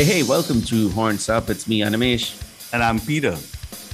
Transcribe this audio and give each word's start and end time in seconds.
Hey, 0.00 0.06
hey, 0.06 0.22
welcome 0.22 0.62
to 0.62 0.88
Horns 0.92 1.28
Up. 1.28 1.50
It's 1.50 1.68
me, 1.68 1.80
Animesh. 1.80 2.32
And 2.72 2.82
I'm 2.82 2.98
Peter. 3.00 3.36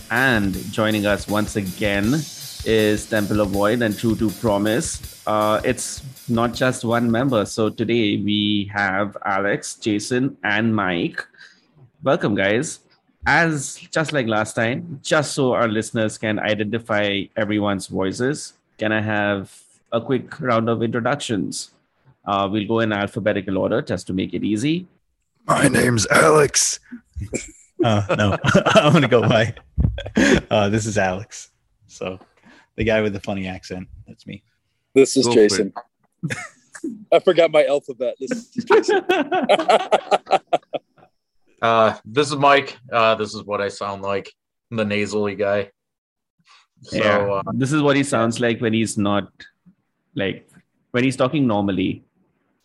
And 0.08 0.54
joining 0.72 1.04
us 1.04 1.26
once 1.26 1.56
again 1.56 2.22
is 2.64 3.10
Temple 3.10 3.40
of 3.40 3.48
Void 3.48 3.82
and 3.82 3.98
True 3.98 4.14
to 4.14 4.30
Promise. 4.30 5.20
Uh, 5.26 5.60
it's 5.64 6.04
not 6.28 6.54
just 6.54 6.84
one 6.84 7.10
member. 7.10 7.44
So 7.44 7.70
today 7.70 8.18
we 8.18 8.70
have 8.72 9.16
Alex, 9.24 9.74
Jason, 9.74 10.36
and 10.44 10.76
Mike. 10.76 11.26
Welcome, 12.04 12.36
guys. 12.36 12.78
As 13.26 13.74
just 13.90 14.12
like 14.12 14.28
last 14.28 14.54
time, 14.54 15.00
just 15.02 15.32
so 15.32 15.54
our 15.54 15.66
listeners 15.66 16.18
can 16.18 16.38
identify 16.38 17.22
everyone's 17.36 17.88
voices, 17.88 18.52
can 18.78 18.92
I 18.92 19.00
have 19.00 19.60
a 19.90 20.00
quick 20.00 20.38
round 20.38 20.68
of 20.68 20.84
introductions? 20.84 21.72
Uh, 22.24 22.48
we'll 22.48 22.68
go 22.68 22.78
in 22.78 22.92
alphabetical 22.92 23.58
order 23.58 23.82
just 23.82 24.06
to 24.06 24.12
make 24.12 24.34
it 24.34 24.44
easy. 24.44 24.86
My 25.46 25.68
name's 25.68 26.06
Alex. 26.08 26.80
uh, 27.84 28.14
no, 28.18 28.36
I'm 28.74 28.92
gonna 28.92 29.06
go 29.06 29.22
by. 29.22 29.54
Uh, 30.50 30.68
this 30.68 30.86
is 30.86 30.98
Alex. 30.98 31.50
So, 31.86 32.18
the 32.74 32.82
guy 32.84 33.00
with 33.00 33.12
the 33.12 33.20
funny 33.20 33.46
accent. 33.46 33.86
That's 34.08 34.26
me. 34.26 34.42
This 34.94 35.16
is 35.16 35.26
go 35.26 35.34
Jason. 35.34 35.72
I 37.12 37.20
forgot 37.20 37.52
my 37.52 37.64
alphabet. 37.64 38.16
This 38.18 38.32
is 38.56 38.64
Jason. 38.64 39.04
uh, 41.62 41.96
this 42.04 42.28
is 42.28 42.36
Mike. 42.36 42.76
Uh, 42.90 43.14
this 43.14 43.34
is 43.34 43.44
what 43.44 43.60
I 43.60 43.68
sound 43.68 44.02
like. 44.02 44.32
I'm 44.70 44.78
the 44.78 44.84
nasally 44.84 45.36
guy. 45.36 45.70
So, 46.82 46.96
yeah, 46.96 47.18
uh, 47.18 47.42
this 47.54 47.72
is 47.72 47.82
what 47.82 47.94
he 47.96 48.02
sounds 48.02 48.40
like 48.40 48.60
when 48.60 48.72
he's 48.72 48.98
not 48.98 49.30
like 50.14 50.48
when 50.90 51.04
he's 51.04 51.16
talking 51.16 51.46
normally 51.46 52.05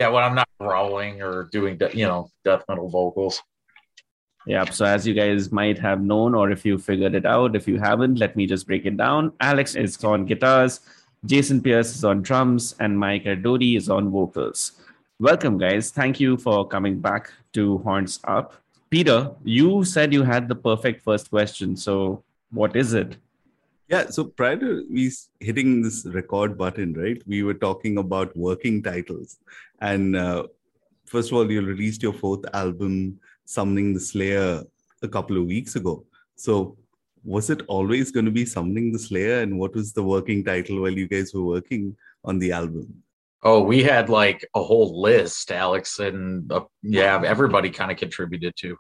yeah, 0.02 0.10
when 0.10 0.24
I'm 0.24 0.34
not 0.34 0.50
growling 0.60 1.22
or 1.22 1.44
doing, 1.52 1.80
you 1.94 2.08
know, 2.08 2.32
death 2.44 2.64
metal 2.68 2.90
vocals. 2.90 3.40
Yeah. 4.48 4.66
So 4.66 4.84
as 4.84 5.06
you 5.06 5.14
guys 5.14 5.52
might 5.52 5.78
have 5.78 6.02
known, 6.02 6.34
or 6.34 6.50
if 6.50 6.66
you 6.66 6.80
figured 6.80 7.14
it 7.14 7.28
out, 7.28 7.56
if 7.56 7.68
you 7.68 7.78
haven't, 7.80 8.18
let 8.18 8.36
me 8.36 8.48
just 8.48 8.66
break 8.66 8.88
it 8.88 8.98
down. 8.98 9.32
Alex 9.40 9.76
is 9.76 10.04
on 10.04 10.26
guitars, 10.26 10.80
Jason 11.24 11.62
Pearce 11.62 11.96
is 11.96 12.04
on 12.04 12.24
drums, 12.24 12.74
and 12.80 12.98
Mike 12.98 13.26
Erdody 13.26 13.78
is 13.78 13.90
on 13.90 14.10
vocals. 14.10 14.72
Welcome, 15.20 15.60
guys. 15.60 15.92
Thank 15.92 16.20
you 16.20 16.36
for 16.36 16.68
coming 16.68 17.00
back 17.00 17.32
to 17.54 17.78
Horns 17.80 18.20
Up. 18.24 18.56
Peter, 18.90 19.30
you 19.44 19.84
said 19.84 20.12
you 20.12 20.24
had 20.24 20.48
the 20.48 20.56
perfect 20.56 21.04
first 21.04 21.30
question. 21.30 21.78
So 21.78 22.24
what 22.50 22.76
is 22.76 22.96
it? 22.96 23.18
Yeah, 23.92 24.10
so 24.10 24.24
prior 24.24 24.56
to 24.56 24.86
we 24.90 25.12
hitting 25.42 25.82
this 25.82 26.06
record 26.06 26.58
button, 26.58 26.94
right, 26.94 27.22
we 27.28 27.44
were 27.44 27.54
talking 27.54 27.98
about 27.98 28.36
working 28.38 28.82
titles. 28.82 29.38
And 29.82 30.16
uh, 30.16 30.48
first 31.06 31.30
of 31.30 31.38
all, 31.38 31.52
you 31.52 31.62
released 31.62 32.02
your 32.02 32.14
fourth 32.14 32.46
album, 32.54 33.20
Summoning 33.44 33.94
the 33.94 34.00
Slayer, 34.00 34.64
a 35.02 35.08
couple 35.10 35.36
of 35.36 35.46
weeks 35.46 35.76
ago. 35.76 36.06
So 36.36 36.78
was 37.26 37.50
it 37.50 37.64
always 37.68 38.12
going 38.12 38.24
to 38.24 38.32
be 38.32 38.46
Summoning 38.46 38.94
the 38.94 39.00
Slayer? 39.00 39.42
And 39.42 39.60
what 39.60 39.76
was 39.76 39.92
the 39.92 40.04
working 40.04 40.46
title 40.46 40.80
while 40.82 40.92
you 40.92 41.10
guys 41.10 41.34
were 41.34 41.44
working 41.44 41.98
on 42.24 42.40
the 42.40 42.54
album? 42.54 43.04
Oh, 43.44 43.62
we 43.62 43.84
had 43.84 44.08
like 44.08 44.48
a 44.56 44.64
whole 44.64 45.02
list, 45.02 45.52
Alex, 45.52 46.00
and 46.00 46.50
uh, 46.50 46.62
yeah, 46.82 47.22
everybody 47.26 47.70
kind 47.70 47.92
of 47.92 47.98
contributed 47.98 48.56
to. 48.60 48.78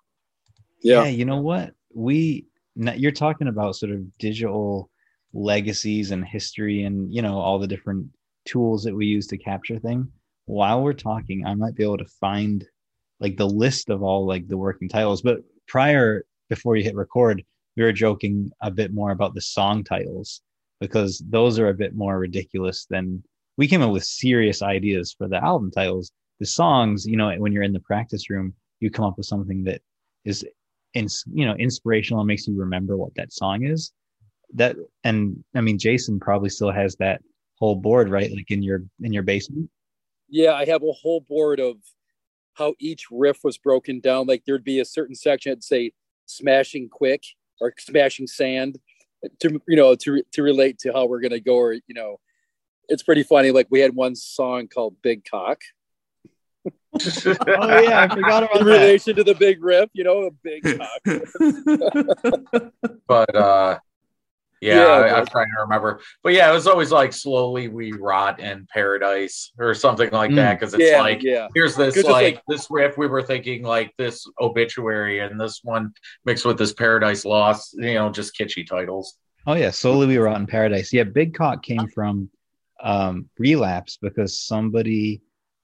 Yeah. 0.81 1.03
yeah, 1.03 1.09
you 1.09 1.25
know 1.25 1.41
what? 1.41 1.73
We 1.93 2.45
you're 2.75 3.11
talking 3.11 3.47
about 3.47 3.75
sort 3.75 3.91
of 3.91 4.17
digital 4.17 4.90
legacies 5.33 6.11
and 6.11 6.25
history 6.25 6.83
and 6.83 7.13
you 7.13 7.21
know 7.21 7.37
all 7.37 7.57
the 7.59 7.67
different 7.67 8.07
tools 8.45 8.83
that 8.83 8.95
we 8.95 9.05
use 9.05 9.27
to 9.27 9.37
capture 9.37 9.79
thing 9.79 10.07
while 10.45 10.81
we're 10.83 10.93
talking 10.93 11.45
i 11.45 11.53
might 11.53 11.75
be 11.75 11.83
able 11.83 11.97
to 11.97 12.05
find 12.19 12.67
like 13.21 13.37
the 13.37 13.47
list 13.47 13.89
of 13.89 14.03
all 14.03 14.25
like 14.25 14.47
the 14.47 14.57
working 14.57 14.89
titles. 14.89 15.21
But 15.21 15.37
prior 15.67 16.25
before 16.49 16.75
you 16.75 16.83
hit 16.83 16.95
record 16.95 17.41
we 17.77 17.83
were 17.83 17.93
joking 17.93 18.51
a 18.61 18.69
bit 18.69 18.93
more 18.93 19.11
about 19.11 19.33
the 19.33 19.39
song 19.39 19.85
titles 19.85 20.41
because 20.81 21.23
those 21.29 21.57
are 21.57 21.69
a 21.69 21.73
bit 21.73 21.95
more 21.95 22.19
ridiculous 22.19 22.85
than 22.89 23.23
we 23.55 23.67
came 23.67 23.81
up 23.81 23.91
with 23.91 24.03
serious 24.03 24.61
ideas 24.61 25.15
for 25.17 25.29
the 25.29 25.41
album 25.41 25.71
titles. 25.71 26.11
The 26.39 26.45
songs 26.47 27.05
you 27.05 27.15
know 27.15 27.31
when 27.37 27.53
you're 27.53 27.63
in 27.63 27.71
the 27.71 27.79
practice 27.79 28.29
room 28.29 28.53
you 28.81 28.89
come 28.89 29.05
up 29.05 29.17
with 29.17 29.27
something 29.27 29.63
that 29.65 29.81
is 30.25 30.45
in, 30.95 31.07
you 31.31 31.45
know 31.45 31.53
inspirational 31.53 32.19
and 32.21 32.27
makes 32.27 32.47
you 32.47 32.59
remember 32.59 32.97
what 32.97 33.15
that 33.15 33.31
song 33.31 33.63
is 33.63 33.93
that 34.53 34.75
and 35.03 35.43
i 35.55 35.61
mean 35.61 35.77
jason 35.77 36.19
probably 36.19 36.49
still 36.49 36.71
has 36.71 36.95
that 36.97 37.21
whole 37.55 37.75
board 37.75 38.09
right? 38.09 38.31
Like 38.33 38.49
in 38.49 38.63
your 38.63 38.83
in 39.01 39.13
your 39.13 39.23
basement? 39.23 39.69
Yeah 40.29 40.53
i 40.53 40.65
have 40.65 40.83
a 40.83 40.91
whole 40.91 41.21
board 41.21 41.59
of 41.59 41.77
how 42.53 42.75
each 42.79 43.05
riff 43.11 43.39
was 43.43 43.57
broken 43.57 43.99
down. 43.99 44.27
Like 44.27 44.43
there'd 44.45 44.63
be 44.63 44.79
a 44.79 44.85
certain 44.85 45.15
section 45.15 45.51
that 45.51 45.63
say 45.63 45.91
smashing 46.25 46.89
quick 46.89 47.23
or 47.59 47.73
smashing 47.77 48.27
sand 48.27 48.79
to 49.39 49.61
you 49.67 49.75
know 49.75 49.95
to 49.95 50.23
to 50.33 50.43
relate 50.43 50.79
to 50.79 50.91
how 50.93 51.05
we're 51.05 51.21
gonna 51.21 51.39
go 51.39 51.55
or 51.55 51.73
you 51.73 51.81
know. 51.89 52.19
It's 52.87 53.03
pretty 53.03 53.23
funny 53.23 53.51
like 53.51 53.67
we 53.69 53.79
had 53.79 53.95
one 53.95 54.15
song 54.15 54.67
called 54.67 54.95
big 55.01 55.23
cock. 55.23 55.61
Oh 56.65 57.79
yeah, 57.79 58.01
I 58.01 58.13
forgot 58.13 58.43
about 58.43 58.59
in 58.59 58.67
that. 58.67 58.73
relation 58.73 59.15
to 59.15 59.23
the 59.23 59.33
big 59.33 59.63
riff, 59.63 59.89
you 59.93 60.03
know, 60.03 60.23
a 60.23 60.31
big 60.31 60.61
cock. 60.77 61.01
but 63.07 63.33
uh 63.33 63.79
yeah, 64.61 64.75
yeah 64.75 65.15
I, 65.15 65.19
am 65.19 65.25
trying 65.25 65.47
to 65.47 65.61
remember. 65.61 66.01
But 66.23 66.33
yeah, 66.33 66.49
it 66.49 66.53
was 66.53 66.67
always 66.67 66.91
like 66.91 67.13
slowly 67.13 67.67
we 67.67 67.91
rot 67.93 68.39
in 68.39 68.67
paradise 68.71 69.51
or 69.57 69.73
something 69.73 70.11
like 70.11 70.31
mm. 70.31 70.35
that. 70.35 70.59
Cause 70.59 70.73
it's 70.75 70.83
yeah, 70.83 71.01
like, 71.01 71.23
yeah. 71.23 71.47
here's 71.55 71.75
this 71.75 71.95
like, 72.03 72.05
like, 72.05 72.41
this 72.47 72.67
riff. 72.69 72.97
We 72.97 73.07
were 73.07 73.23
thinking 73.23 73.63
like 73.63 73.91
this 73.97 74.25
obituary 74.39 75.19
and 75.19 75.39
this 75.39 75.61
one 75.63 75.93
mixed 76.25 76.45
with 76.45 76.59
this 76.59 76.73
paradise 76.73 77.25
lost, 77.25 77.73
you 77.73 77.95
know, 77.95 78.11
just 78.11 78.37
kitschy 78.37 78.65
titles. 78.65 79.17
Oh 79.47 79.55
yeah. 79.55 79.71
Slowly 79.71 80.05
we 80.05 80.17
rot 80.17 80.39
in 80.39 80.45
paradise. 80.45 80.93
Yeah. 80.93 81.03
Big 81.03 81.33
cock 81.33 81.63
came 81.63 81.87
from 81.87 82.29
um 82.83 83.29
relapse 83.39 83.97
because 83.99 84.39
somebody, 84.39 85.21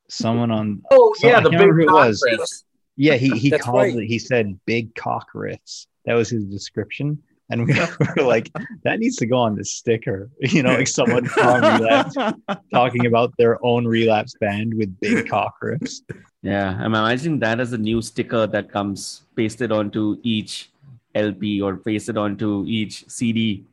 someone 0.09 0.49
on, 0.49 0.81
oh 0.89 1.13
yeah, 1.21 1.39
the 1.39 1.51
big 1.51 1.59
who 1.59 1.81
it 1.81 1.91
was. 1.91 2.23
Riffs. 2.27 2.63
Yeah. 2.95 3.13
He, 3.13 3.29
he 3.37 3.51
called 3.51 3.75
right. 3.75 3.95
it, 3.95 4.07
he 4.07 4.17
said 4.17 4.59
big 4.65 4.95
cock 4.95 5.27
riffs. 5.35 5.85
That 6.05 6.15
was 6.15 6.29
his 6.29 6.45
description 6.45 7.21
and 7.49 7.65
we 7.65 7.73
were 8.17 8.23
like, 8.23 8.51
that 8.83 8.99
needs 8.99 9.15
to 9.17 9.25
go 9.25 9.37
on 9.37 9.55
the 9.55 9.65
sticker. 9.65 10.29
You 10.57 10.63
know, 10.63 10.75
like 10.75 10.87
someone 10.87 11.25
from 11.25 11.61
relapse 11.61 12.15
talking 12.73 13.05
about 13.05 13.33
their 13.37 13.63
own 13.65 13.85
relapse 13.85 14.33
band 14.39 14.73
with 14.73 14.97
big 14.99 15.29
cock 15.29 15.55
riffs. 15.61 16.01
Yeah, 16.41 16.69
I'm 16.69 16.95
imagining 16.95 17.39
that 17.39 17.59
as 17.59 17.73
a 17.73 17.77
new 17.77 18.01
sticker 18.01 18.47
that 18.47 18.71
comes 18.71 19.23
pasted 19.35 19.71
onto 19.71 20.17
each 20.23 20.71
LP 21.13 21.61
or 21.61 21.77
pasted 21.77 22.17
onto 22.17 22.63
each 22.65 23.05
CD. 23.09 23.65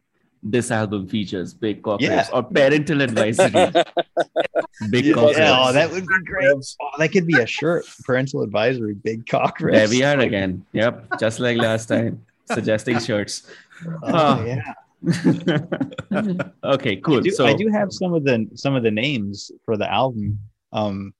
This 0.42 0.70
album 0.70 1.08
features 1.08 1.54
big 1.54 1.82
cock 1.82 2.02
yeah. 2.02 2.22
riffs 2.22 2.34
or 2.34 2.42
parental 2.42 3.00
advisory. 3.00 3.72
big 4.90 5.06
yeah, 5.06 5.14
cock 5.14 5.32
yeah, 5.36 5.56
Oh, 5.58 5.72
that 5.72 5.90
would 5.90 6.06
be 6.06 6.24
great. 6.26 6.46
Oh, 6.82 6.90
that 6.98 7.12
could 7.12 7.26
be 7.26 7.38
a 7.38 7.46
shirt. 7.46 7.86
Parental 8.04 8.42
advisory, 8.42 8.94
big 8.94 9.26
cock 9.26 9.58
riffs. 9.60 9.72
There 9.72 9.88
we 9.88 10.02
are 10.02 10.18
again. 10.18 10.66
Yep, 10.72 11.18
just 11.20 11.40
like 11.40 11.56
last 11.56 11.86
time 11.86 12.26
suggesting 12.46 12.98
shirts. 12.98 13.48
Oh, 14.02 14.44
yeah. 14.44 14.74
okay, 16.64 16.96
cool. 16.96 17.18
I 17.18 17.20
do, 17.20 17.30
so 17.30 17.46
I 17.46 17.54
do 17.54 17.68
have 17.68 17.92
some 17.92 18.14
of 18.14 18.24
the 18.24 18.48
some 18.54 18.74
of 18.74 18.82
the 18.82 18.90
names 18.90 19.50
for 19.64 19.76
the 19.76 19.90
album. 19.90 20.40
Um, 20.72 21.12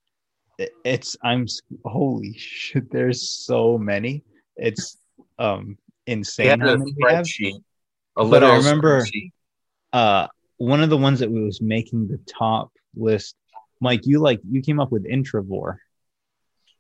it's 0.85 1.17
I'm 1.23 1.47
holy 1.85 2.35
shit. 2.37 2.91
There's 2.91 3.29
so 3.29 3.77
many. 3.77 4.23
It's 4.57 4.97
um 5.39 5.77
insane 6.07 6.61
how 6.61 6.77
many 6.77 6.95
we 6.97 7.05
have. 7.13 7.27
But 8.17 8.45
I 8.45 8.57
remember 8.57 9.07
uh 9.93 10.29
one 10.57 10.83
of 10.83 10.91
the 10.91 10.97
ones 10.97 11.21
that 11.21 11.31
we 11.31 11.43
was 11.43 11.61
making 11.61 12.09
the 12.09 12.19
top 12.27 12.73
list. 12.97 13.35
Mike, 13.81 14.03
you 14.05 14.21
like 14.21 14.41
you 14.49 14.63
came 14.63 14.81
up 14.81 14.93
with 14.93 15.05
Introvore. 15.05 15.77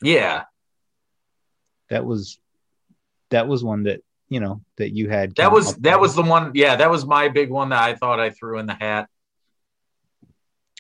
Yeah, 0.00 0.44
that 1.90 2.04
was 2.06 2.38
that 3.30 3.48
was 3.48 3.64
one 3.64 3.84
that 3.84 4.00
you 4.34 4.40
know 4.40 4.60
that 4.78 4.90
you 4.90 5.08
had 5.08 5.34
that 5.36 5.52
was 5.52 5.76
that 5.76 6.00
was 6.00 6.14
the 6.14 6.22
one 6.22 6.50
yeah 6.54 6.74
that 6.76 6.90
was 6.90 7.06
my 7.06 7.28
big 7.28 7.50
one 7.50 7.68
that 7.68 7.82
i 7.82 7.94
thought 7.94 8.18
i 8.18 8.30
threw 8.30 8.58
in 8.58 8.66
the 8.66 8.74
hat. 8.74 9.08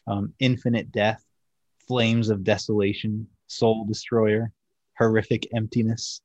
Um 0.06 0.34
infinite 0.38 0.90
death 0.92 1.24
flames 1.86 2.30
of 2.30 2.42
desolation 2.42 3.28
soul 3.46 3.84
destroyer 3.84 4.50
horrific 4.98 5.46
emptiness 5.54 6.20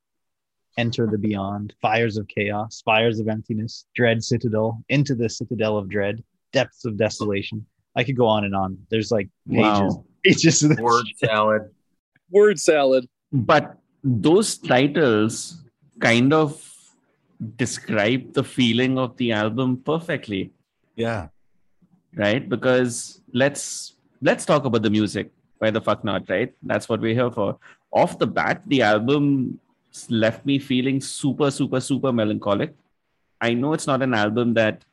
enter 0.77 1.05
the 1.05 1.17
beyond 1.17 1.73
fires 1.81 2.17
of 2.17 2.27
chaos 2.27 2.81
fires 2.83 3.19
of 3.19 3.27
emptiness 3.27 3.85
dread 3.95 4.23
citadel 4.23 4.83
into 4.89 5.13
the 5.13 5.29
citadel 5.29 5.77
of 5.77 5.87
dread 5.87 6.23
depths 6.51 6.85
of 6.85 6.97
desolation. 6.97 7.65
I 7.95 8.03
could 8.03 8.15
go 8.15 8.27
on 8.27 8.43
and 8.43 8.55
on. 8.55 8.77
There's 8.89 9.11
like 9.11 9.29
pages 9.47 9.95
wow. 9.95 10.05
pages 10.23 10.63
of 10.63 10.79
word 10.79 11.05
salad. 11.17 11.61
Word 12.29 12.59
salad. 12.59 13.07
But 13.31 13.77
those 14.03 14.57
titles 14.57 15.61
kind 15.99 16.33
of 16.33 16.69
describe 17.56 18.33
the 18.33 18.44
feeling 18.44 18.97
of 18.97 19.15
the 19.18 19.31
album 19.31 19.77
perfectly. 19.77 20.51
Yeah. 20.95 21.30
Right? 22.15 22.47
Because 22.47 23.21
let's 23.33 23.94
let's 24.21 24.45
talk 24.45 24.65
about 24.65 24.83
the 24.83 24.89
music. 24.89 25.31
Why 25.59 25.71
the 25.71 25.81
fuck 25.81 26.03
not, 26.03 26.30
right? 26.30 26.53
That's 26.63 26.88
what 26.88 27.01
we're 27.01 27.13
here 27.13 27.31
for. 27.31 27.57
Off 27.91 28.18
the 28.18 28.27
bat, 28.27 28.62
the 28.68 28.81
album 28.81 29.59
left 30.09 30.45
me 30.45 30.59
feeling 30.59 31.01
super, 31.01 31.51
super, 31.51 31.80
super 31.80 32.12
melancholic. 32.12 32.75
I 33.42 33.53
know 33.53 33.74
it's 33.74 33.88
not 33.88 34.01
an 34.01 34.13
album 34.13 34.53
that 34.53 34.83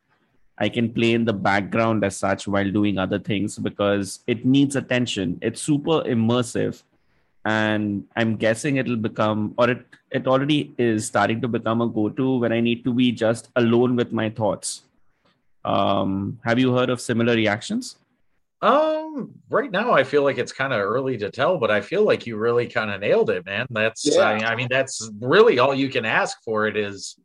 I 0.59 0.69
can 0.69 0.93
play 0.93 1.13
in 1.13 1.25
the 1.25 1.33
background 1.33 2.05
as 2.05 2.17
such 2.17 2.49
while 2.49 2.71
doing 2.71 2.99
other 2.99 3.19
things 3.19 3.59
because 3.59 4.21
it 4.27 4.45
needs 4.45 4.75
attention. 4.75 5.39
It's 5.43 5.61
super 5.61 6.03
immersive. 6.03 6.83
And 7.47 8.09
I'm 8.17 8.35
guessing 8.35 8.79
it'll 8.79 8.97
become, 8.97 9.55
or 9.57 9.71
it, 9.71 9.87
it 10.11 10.27
already 10.27 10.75
is 10.79 11.07
starting 11.07 11.41
to 11.43 11.49
become 11.49 11.81
a 11.81 11.87
go 11.87 12.09
to 12.09 12.39
when 12.39 12.53
I 12.53 12.59
need 12.59 12.83
to 12.83 12.93
be 12.93 13.13
just 13.13 13.51
alone 13.55 13.95
with 13.95 14.11
my 14.13 14.31
thoughts. 14.31 14.83
Um, 15.65 16.41
have 16.45 16.59
you 16.59 16.75
heard 16.75 16.91
of 16.91 17.01
similar 17.01 17.35
reactions? 17.35 17.99
Um, 18.63 19.33
right 19.49 19.71
now 19.71 19.93
I 19.93 20.03
feel 20.03 20.25
like 20.25 20.39
it's 20.39 20.51
kind 20.51 20.73
of 20.73 20.81
early 20.81 21.17
to 21.19 21.31
tell, 21.31 21.57
but 21.57 21.71
I 21.71 21.81
feel 21.83 22.03
like 22.03 22.27
you 22.27 22.37
really 22.37 22.67
kind 22.67 22.91
of 22.91 23.01
nailed 23.01 23.31
it, 23.31 23.47
man. 23.47 23.67
That's 23.71 24.05
yeah. 24.05 24.23
I, 24.23 24.53
I, 24.53 24.57
mean, 24.57 24.67
that's 24.69 25.09
really 25.21 25.61
all 25.61 25.73
you 25.73 25.89
can 25.89 26.05
ask 26.05 26.43
for. 26.43 26.67
It 26.67 26.77
is, 26.77 27.17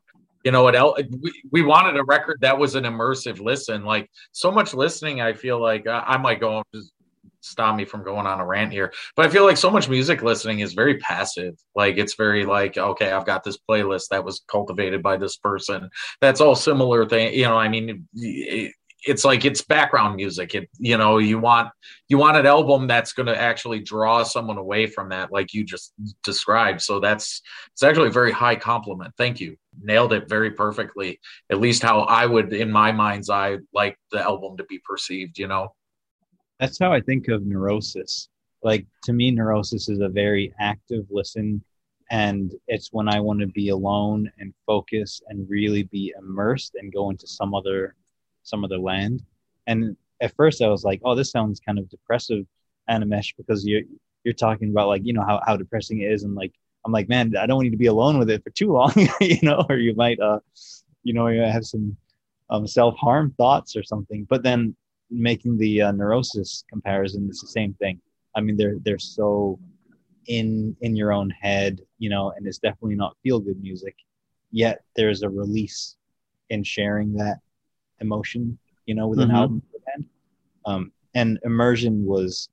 you 0.43 0.51
know, 0.51 0.67
it. 0.67 1.07
We, 1.19 1.31
we 1.51 1.61
wanted 1.63 1.97
a 1.97 2.03
record 2.03 2.37
that 2.41 2.59
was 2.59 2.75
an 2.75 2.83
immersive 2.83 3.39
listen. 3.39 3.83
Like 3.85 4.07
so 4.33 4.51
much 4.51 4.75
listening, 4.75 5.19
I 5.19 5.33
feel 5.33 5.59
like 5.59 5.87
I, 5.87 6.03
I 6.09 6.17
might 6.17 6.39
go 6.39 6.61
just 6.75 6.93
stop 7.41 7.75
me 7.75 7.85
from 7.85 8.03
going 8.03 8.25
on 8.25 8.39
a 8.39 8.45
rant 8.45 8.71
here, 8.71 8.93
but 9.15 9.25
I 9.25 9.29
feel 9.29 9.43
like 9.43 9.57
so 9.57 9.69
much 9.69 9.89
music 9.89 10.21
listening 10.21 10.59
is 10.59 10.73
very 10.73 10.97
passive. 10.97 11.55
Like 11.75 11.97
it's 11.97 12.15
very 12.15 12.45
like, 12.45 12.77
okay, 12.77 13.11
I've 13.11 13.25
got 13.25 13.43
this 13.43 13.57
playlist 13.69 14.09
that 14.09 14.23
was 14.23 14.41
cultivated 14.47 15.03
by 15.03 15.17
this 15.17 15.37
person. 15.37 15.89
That's 16.21 16.41
all 16.41 16.55
similar 16.55 17.05
thing. 17.05 17.33
You 17.33 17.45
know, 17.45 17.57
I 17.57 17.67
mean, 17.67 18.07
it, 18.15 18.73
it's 19.05 19.25
like 19.25 19.45
it's 19.45 19.61
background 19.63 20.15
music 20.15 20.53
it 20.53 20.69
you 20.77 20.97
know 20.97 21.17
you 21.17 21.39
want 21.39 21.69
you 22.07 22.17
want 22.17 22.37
an 22.37 22.45
album 22.45 22.87
that's 22.87 23.13
going 23.13 23.25
to 23.25 23.39
actually 23.39 23.79
draw 23.79 24.21
someone 24.23 24.57
away 24.57 24.85
from 24.85 25.09
that 25.09 25.31
like 25.31 25.53
you 25.53 25.63
just 25.63 25.93
described 26.23 26.81
so 26.81 26.99
that's 26.99 27.41
it's 27.73 27.83
actually 27.83 28.07
a 28.07 28.11
very 28.11 28.31
high 28.31 28.55
compliment 28.55 29.13
thank 29.17 29.39
you 29.39 29.55
nailed 29.81 30.13
it 30.13 30.29
very 30.29 30.51
perfectly 30.51 31.19
at 31.49 31.59
least 31.59 31.81
how 31.81 32.01
i 32.01 32.25
would 32.25 32.53
in 32.53 32.71
my 32.71 32.91
mind's 32.91 33.29
eye 33.29 33.57
like 33.73 33.97
the 34.11 34.21
album 34.21 34.55
to 34.57 34.63
be 34.65 34.79
perceived 34.87 35.37
you 35.39 35.47
know 35.47 35.73
that's 36.61 36.79
how 36.79 36.93
i 36.93 37.01
think 37.01 37.27
of 37.27 37.45
neurosis 37.45 38.29
like 38.63 38.85
to 39.03 39.11
me 39.11 39.31
neurosis 39.31 39.89
is 39.89 39.99
a 39.99 40.07
very 40.07 40.53
active 40.59 41.05
listen 41.09 41.61
and 42.11 42.53
it's 42.69 42.93
when 42.93 43.09
i 43.09 43.19
want 43.19 43.41
to 43.41 43.47
be 43.47 43.69
alone 43.69 44.31
and 44.39 44.53
focus 44.65 45.21
and 45.27 45.49
really 45.49 45.83
be 45.83 46.13
immersed 46.17 46.75
and 46.75 46.93
go 46.93 47.09
into 47.09 47.27
some 47.27 47.53
other 47.53 47.95
some 48.43 48.63
other 48.63 48.77
land. 48.77 49.23
And 49.67 49.95
at 50.21 50.35
first 50.35 50.61
I 50.61 50.67
was 50.67 50.83
like, 50.83 51.01
oh, 51.03 51.15
this 51.15 51.31
sounds 51.31 51.59
kind 51.59 51.79
of 51.79 51.89
depressive, 51.89 52.45
Animesh, 52.89 53.35
because 53.37 53.65
you're 53.65 53.83
you're 54.23 54.33
talking 54.33 54.69
about 54.69 54.87
like, 54.87 55.01
you 55.03 55.13
know, 55.13 55.23
how, 55.23 55.41
how 55.45 55.57
depressing 55.57 56.01
it 56.01 56.11
is. 56.11 56.23
And 56.23 56.35
like 56.35 56.53
I'm 56.85 56.91
like, 56.91 57.09
man, 57.09 57.35
I 57.37 57.45
don't 57.45 57.63
need 57.63 57.71
to 57.71 57.77
be 57.77 57.87
alone 57.87 58.19
with 58.19 58.29
it 58.29 58.43
for 58.43 58.49
too 58.51 58.71
long, 58.71 58.93
you 59.21 59.39
know, 59.43 59.65
or 59.69 59.77
you 59.77 59.95
might 59.95 60.19
uh 60.19 60.39
you 61.03 61.13
know, 61.13 61.27
you 61.27 61.41
have 61.41 61.65
some 61.65 61.95
um 62.49 62.67
self-harm 62.67 63.33
thoughts 63.37 63.75
or 63.75 63.83
something. 63.83 64.25
But 64.29 64.43
then 64.43 64.75
making 65.11 65.57
the 65.57 65.81
uh, 65.81 65.91
neurosis 65.91 66.63
comparison 66.69 67.27
it's 67.29 67.41
the 67.41 67.47
same 67.47 67.73
thing. 67.75 67.99
I 68.35 68.41
mean, 68.41 68.57
they're 68.57 68.77
they're 68.83 68.99
so 68.99 69.59
in 70.27 70.75
in 70.81 70.95
your 70.95 71.11
own 71.11 71.29
head, 71.29 71.81
you 71.99 72.09
know, 72.09 72.33
and 72.35 72.47
it's 72.47 72.59
definitely 72.59 72.95
not 72.95 73.17
feel 73.23 73.39
good 73.39 73.61
music. 73.61 73.95
Yet 74.51 74.83
there's 74.95 75.21
a 75.23 75.29
release 75.29 75.95
in 76.49 76.63
sharing 76.63 77.13
that 77.13 77.39
emotion, 77.99 78.57
you 78.85 78.95
know, 78.95 79.07
with 79.07 79.19
an 79.19 79.29
mm-hmm. 79.29 79.37
album. 79.37 79.63
Um, 80.65 80.91
and 81.15 81.39
immersion 81.43 82.05
was 82.05 82.49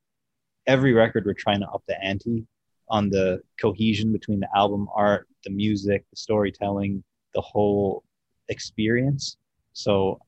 every 0.66 0.92
record 0.92 1.24
we're 1.26 1.34
trying 1.34 1.60
to 1.60 1.68
up 1.68 1.82
the 1.86 2.02
ante 2.02 2.46
on 2.88 3.10
the 3.10 3.40
cohesion 3.60 4.12
between 4.12 4.40
the 4.40 4.48
album 4.54 4.88
art, 4.94 5.28
the 5.44 5.50
music, 5.50 6.04
the 6.10 6.16
storytelling, 6.16 7.02
the 7.34 7.40
whole 7.40 8.02
experience. 8.48 9.36
So, 9.72 10.20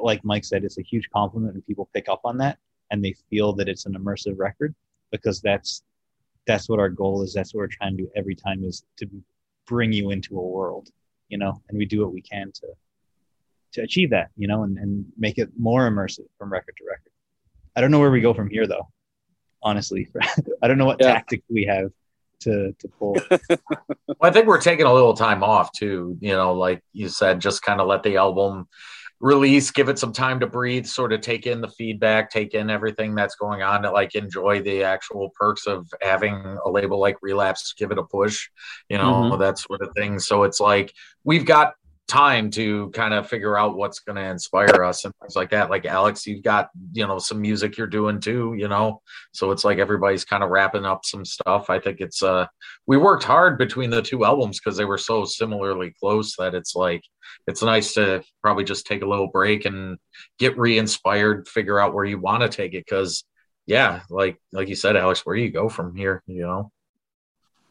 like 0.00 0.24
Mike 0.24 0.44
said, 0.44 0.64
it's 0.64 0.78
a 0.78 0.82
huge 0.82 1.08
compliment 1.10 1.54
when 1.54 1.62
people 1.62 1.88
pick 1.92 2.08
up 2.08 2.20
on 2.24 2.38
that 2.38 2.58
and 2.90 3.04
they 3.04 3.14
feel 3.30 3.52
that 3.54 3.68
it's 3.68 3.86
an 3.86 3.94
immersive 3.94 4.38
record 4.38 4.74
because 5.10 5.40
that's 5.40 5.82
that's 6.46 6.68
what 6.68 6.80
our 6.80 6.88
goal 6.88 7.22
is. 7.22 7.34
That's 7.34 7.54
what 7.54 7.60
we're 7.60 7.68
trying 7.68 7.96
to 7.96 8.04
do 8.04 8.10
every 8.16 8.34
time 8.34 8.64
is 8.64 8.84
to 8.96 9.08
bring 9.66 9.92
you 9.92 10.10
into 10.10 10.38
a 10.38 10.42
world, 10.42 10.88
you 11.28 11.36
know, 11.38 11.60
and 11.68 11.78
we 11.78 11.84
do 11.84 12.00
what 12.00 12.12
we 12.12 12.22
can 12.22 12.50
to 12.52 12.66
to 13.72 13.82
achieve 13.82 14.10
that, 14.10 14.30
you 14.36 14.48
know, 14.48 14.62
and, 14.62 14.78
and 14.78 15.04
make 15.18 15.36
it 15.36 15.50
more 15.58 15.88
immersive 15.88 16.24
from 16.38 16.50
record 16.50 16.74
to 16.78 16.84
record. 16.84 17.12
I 17.76 17.82
don't 17.82 17.90
know 17.90 18.00
where 18.00 18.10
we 18.10 18.22
go 18.22 18.32
from 18.32 18.48
here 18.48 18.66
though. 18.66 18.88
Honestly, 19.62 20.08
I 20.62 20.68
don't 20.68 20.78
know 20.78 20.86
what 20.86 20.98
yeah. 21.00 21.12
tactics 21.12 21.44
we 21.50 21.64
have 21.64 21.90
to 22.40 22.74
to 22.78 22.88
pull. 22.98 23.16
well, 23.50 24.16
I 24.22 24.30
think 24.30 24.46
we're 24.46 24.60
taking 24.60 24.86
a 24.86 24.92
little 24.92 25.14
time 25.14 25.42
off 25.42 25.72
too. 25.72 26.16
You 26.20 26.32
know, 26.32 26.54
like 26.54 26.82
you 26.92 27.08
said, 27.08 27.40
just 27.40 27.62
kind 27.62 27.80
of 27.80 27.86
let 27.86 28.02
the 28.02 28.16
album 28.16 28.68
release, 29.20 29.70
give 29.70 29.88
it 29.88 29.98
some 29.98 30.12
time 30.12 30.40
to 30.40 30.46
breathe, 30.46 30.86
sort 30.86 31.12
of 31.12 31.20
take 31.20 31.46
in 31.46 31.60
the 31.60 31.68
feedback, 31.68 32.30
take 32.30 32.54
in 32.54 32.70
everything 32.70 33.14
that's 33.14 33.34
going 33.34 33.62
on, 33.62 33.82
to 33.82 33.90
like 33.90 34.14
enjoy 34.14 34.62
the 34.62 34.84
actual 34.84 35.30
perks 35.30 35.66
of 35.66 35.88
having 36.00 36.58
a 36.64 36.70
label 36.70 37.00
like 37.00 37.16
Relapse 37.20 37.74
give 37.74 37.90
it 37.90 37.98
a 37.98 38.04
push, 38.04 38.48
you 38.88 38.96
know, 38.96 39.12
mm-hmm. 39.14 39.40
that 39.40 39.58
sort 39.58 39.82
of 39.82 39.90
thing. 39.96 40.18
So 40.18 40.44
it's 40.44 40.60
like 40.60 40.94
we've 41.24 41.44
got 41.44 41.74
time 42.08 42.50
to 42.50 42.88
kind 42.92 43.12
of 43.12 43.28
figure 43.28 43.58
out 43.58 43.76
what's 43.76 44.00
going 44.00 44.16
to 44.16 44.24
inspire 44.24 44.82
us 44.82 45.04
and 45.04 45.14
things 45.20 45.36
like 45.36 45.50
that. 45.50 45.68
Like 45.68 45.84
Alex, 45.84 46.26
you've 46.26 46.42
got, 46.42 46.70
you 46.94 47.06
know, 47.06 47.18
some 47.18 47.38
music 47.40 47.76
you're 47.76 47.86
doing 47.86 48.18
too, 48.18 48.54
you 48.56 48.66
know, 48.66 49.02
so 49.32 49.50
it's 49.50 49.62
like 49.62 49.78
everybody's 49.78 50.24
kind 50.24 50.42
of 50.42 50.48
wrapping 50.48 50.86
up 50.86 51.04
some 51.04 51.26
stuff. 51.26 51.68
I 51.68 51.78
think 51.78 52.00
it's, 52.00 52.22
uh, 52.22 52.46
we 52.86 52.96
worked 52.96 53.24
hard 53.24 53.58
between 53.58 53.90
the 53.90 54.00
two 54.00 54.24
albums 54.24 54.58
because 54.58 54.78
they 54.78 54.86
were 54.86 54.96
so 54.96 55.26
similarly 55.26 55.94
close 56.00 56.34
that 56.36 56.54
it's 56.54 56.74
like, 56.74 57.02
it's 57.46 57.62
nice 57.62 57.92
to 57.94 58.24
probably 58.40 58.64
just 58.64 58.86
take 58.86 59.02
a 59.02 59.08
little 59.08 59.28
break 59.28 59.66
and 59.66 59.98
get 60.38 60.56
re-inspired, 60.56 61.46
figure 61.46 61.78
out 61.78 61.92
where 61.92 62.06
you 62.06 62.18
want 62.18 62.42
to 62.42 62.48
take 62.48 62.72
it. 62.72 62.86
Cause 62.86 63.24
yeah, 63.66 64.00
like, 64.08 64.40
like 64.52 64.68
you 64.68 64.76
said, 64.76 64.96
Alex, 64.96 65.26
where 65.26 65.36
do 65.36 65.42
you 65.42 65.50
go 65.50 65.68
from 65.68 65.94
here, 65.94 66.22
you 66.26 66.40
know? 66.40 66.72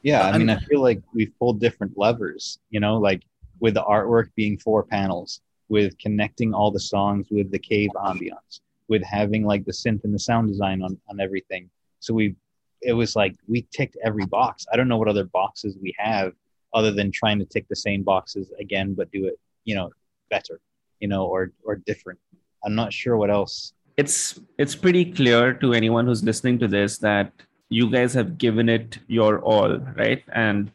Yeah. 0.04 0.28
I 0.28 0.38
mean, 0.38 0.52
I 0.52 0.60
feel 0.60 0.82
like 0.82 1.02
we've 1.12 1.34
pulled 1.40 1.60
different 1.60 1.98
levers, 1.98 2.60
you 2.70 2.80
know, 2.80 3.00
like, 3.00 3.24
with 3.60 3.74
the 3.74 3.84
artwork 3.84 4.30
being 4.36 4.58
four 4.58 4.84
panels, 4.84 5.42
with 5.70 5.98
connecting 5.98 6.54
all 6.54 6.72
the 6.72 6.80
songs 6.80 7.28
with 7.30 7.52
the 7.52 7.60
cave 7.60 7.90
ambiance, 7.96 8.62
with 8.88 9.04
having 9.04 9.46
like 9.46 9.66
the 9.66 9.72
synth 9.72 10.04
and 10.04 10.14
the 10.14 10.20
sound 10.20 10.48
design 10.48 10.82
on, 10.82 10.98
on 11.10 11.20
everything. 11.20 11.70
So 12.00 12.14
we, 12.14 12.36
it 12.82 12.94
was 12.94 13.16
like 13.16 13.36
we 13.48 13.68
ticked 13.72 13.98
every 14.04 14.26
box. 14.26 14.66
I 14.72 14.78
don't 14.78 14.88
know 14.88 14.98
what 14.98 15.08
other 15.08 15.26
boxes 15.26 15.78
we 15.82 15.96
have 15.98 16.34
other 16.74 16.92
than 16.92 17.12
trying 17.12 17.40
to 17.40 17.46
tick 17.46 17.68
the 17.70 17.76
same 17.76 18.04
boxes 18.04 18.52
again, 18.60 18.94
but 18.94 19.12
do 19.12 19.26
it, 19.26 19.40
you 19.66 19.76
know, 19.76 19.90
better, 20.30 20.60
you 21.00 21.08
know, 21.08 21.26
or 21.26 21.52
or 21.64 21.76
different. 21.76 22.20
I'm 22.64 22.76
not 22.76 22.94
sure 22.94 23.18
what 23.18 23.30
else. 23.30 23.74
It's 23.98 24.40
it's 24.58 24.76
pretty 24.76 25.12
clear 25.12 25.54
to 25.54 25.74
anyone 25.74 26.06
who's 26.06 26.24
listening 26.24 26.60
to 26.60 26.68
this 26.68 26.98
that 27.00 27.32
you 27.70 27.90
guys 27.90 28.14
have 28.14 28.38
given 28.38 28.70
it 28.70 29.00
your 29.08 29.40
all, 29.40 29.78
right? 29.96 30.24
And 30.32 30.72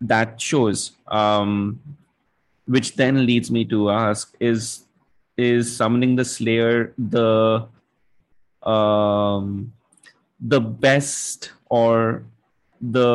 that 0.00 0.40
shows. 0.40 0.92
Um, 1.08 1.80
which 2.74 2.94
then 2.94 3.26
leads 3.26 3.50
me 3.50 3.64
to 3.64 3.90
ask 3.90 4.36
is 4.48 4.66
is 5.36 5.70
summoning 5.76 6.14
the 6.20 6.24
slayer 6.24 6.92
the 7.16 7.66
um 8.74 9.72
the 10.54 10.60
best 10.60 11.50
or 11.68 12.22
the 12.98 13.08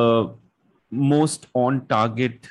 most 0.91 1.47
on 1.53 1.79
target 1.87 2.49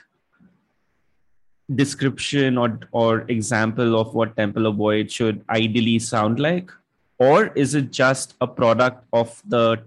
description 1.83 2.59
or 2.65 2.81
or 2.93 3.13
example 3.37 4.01
of 4.01 4.15
what 4.15 4.37
temple 4.37 4.67
of 4.73 4.77
void 4.77 5.11
should 5.11 5.45
ideally 5.51 5.99
sound 5.99 6.41
like? 6.41 6.71
Or 7.19 7.47
is 7.65 7.75
it 7.75 7.93
just 7.93 8.35
a 8.41 8.47
product 8.47 9.05
of 9.13 9.41
the 9.47 9.85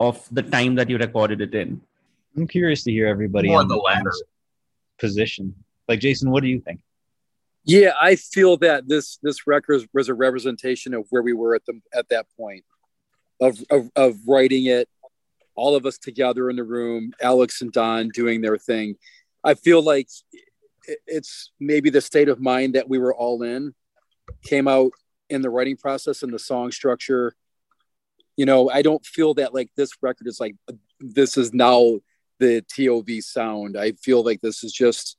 of 0.00 0.28
the 0.32 0.42
time 0.42 0.74
that 0.76 0.90
you 0.90 0.98
recorded 0.98 1.40
it 1.40 1.54
in? 1.54 1.80
I'm 2.36 2.46
curious 2.46 2.82
to 2.84 2.90
hear 2.90 3.06
everybody 3.06 3.54
on 3.54 3.68
the 3.68 3.76
latter. 3.76 4.12
position 4.98 5.54
like 5.88 6.00
Jason, 6.00 6.30
what 6.30 6.42
do 6.42 6.48
you 6.48 6.60
think? 6.60 6.80
Yeah, 7.64 7.92
I 8.00 8.16
feel 8.16 8.56
that 8.58 8.88
this 8.88 9.18
this 9.22 9.46
record 9.46 9.82
was 9.94 10.08
a 10.08 10.14
representation 10.14 10.94
of 10.94 11.06
where 11.10 11.22
we 11.22 11.32
were 11.32 11.54
at 11.54 11.64
the 11.66 11.80
at 11.94 12.08
that 12.08 12.26
point 12.36 12.64
of 13.40 13.62
of, 13.70 13.90
of 13.94 14.16
writing 14.26 14.66
it, 14.66 14.88
all 15.54 15.76
of 15.76 15.86
us 15.86 15.98
together 15.98 16.50
in 16.50 16.56
the 16.56 16.64
room, 16.64 17.12
Alex 17.20 17.62
and 17.62 17.72
Don 17.72 18.08
doing 18.08 18.40
their 18.40 18.58
thing. 18.58 18.96
I 19.44 19.54
feel 19.54 19.82
like 19.82 20.08
it's 21.06 21.52
maybe 21.60 21.90
the 21.90 22.00
state 22.00 22.28
of 22.28 22.40
mind 22.40 22.74
that 22.74 22.88
we 22.88 22.98
were 22.98 23.14
all 23.14 23.42
in 23.42 23.74
came 24.44 24.66
out 24.66 24.92
in 25.30 25.42
the 25.42 25.50
writing 25.50 25.76
process 25.76 26.22
and 26.22 26.32
the 26.32 26.38
song 26.38 26.72
structure. 26.72 27.34
You 28.36 28.46
know, 28.46 28.70
I 28.70 28.82
don't 28.82 29.04
feel 29.04 29.34
that 29.34 29.54
like 29.54 29.70
this 29.76 29.90
record 30.00 30.26
is 30.26 30.40
like 30.40 30.56
this 30.98 31.36
is 31.36 31.52
now 31.52 32.00
the 32.40 32.62
TOV 32.62 33.22
sound. 33.22 33.76
I 33.76 33.92
feel 33.92 34.24
like 34.24 34.40
this 34.40 34.64
is 34.64 34.72
just 34.72 35.16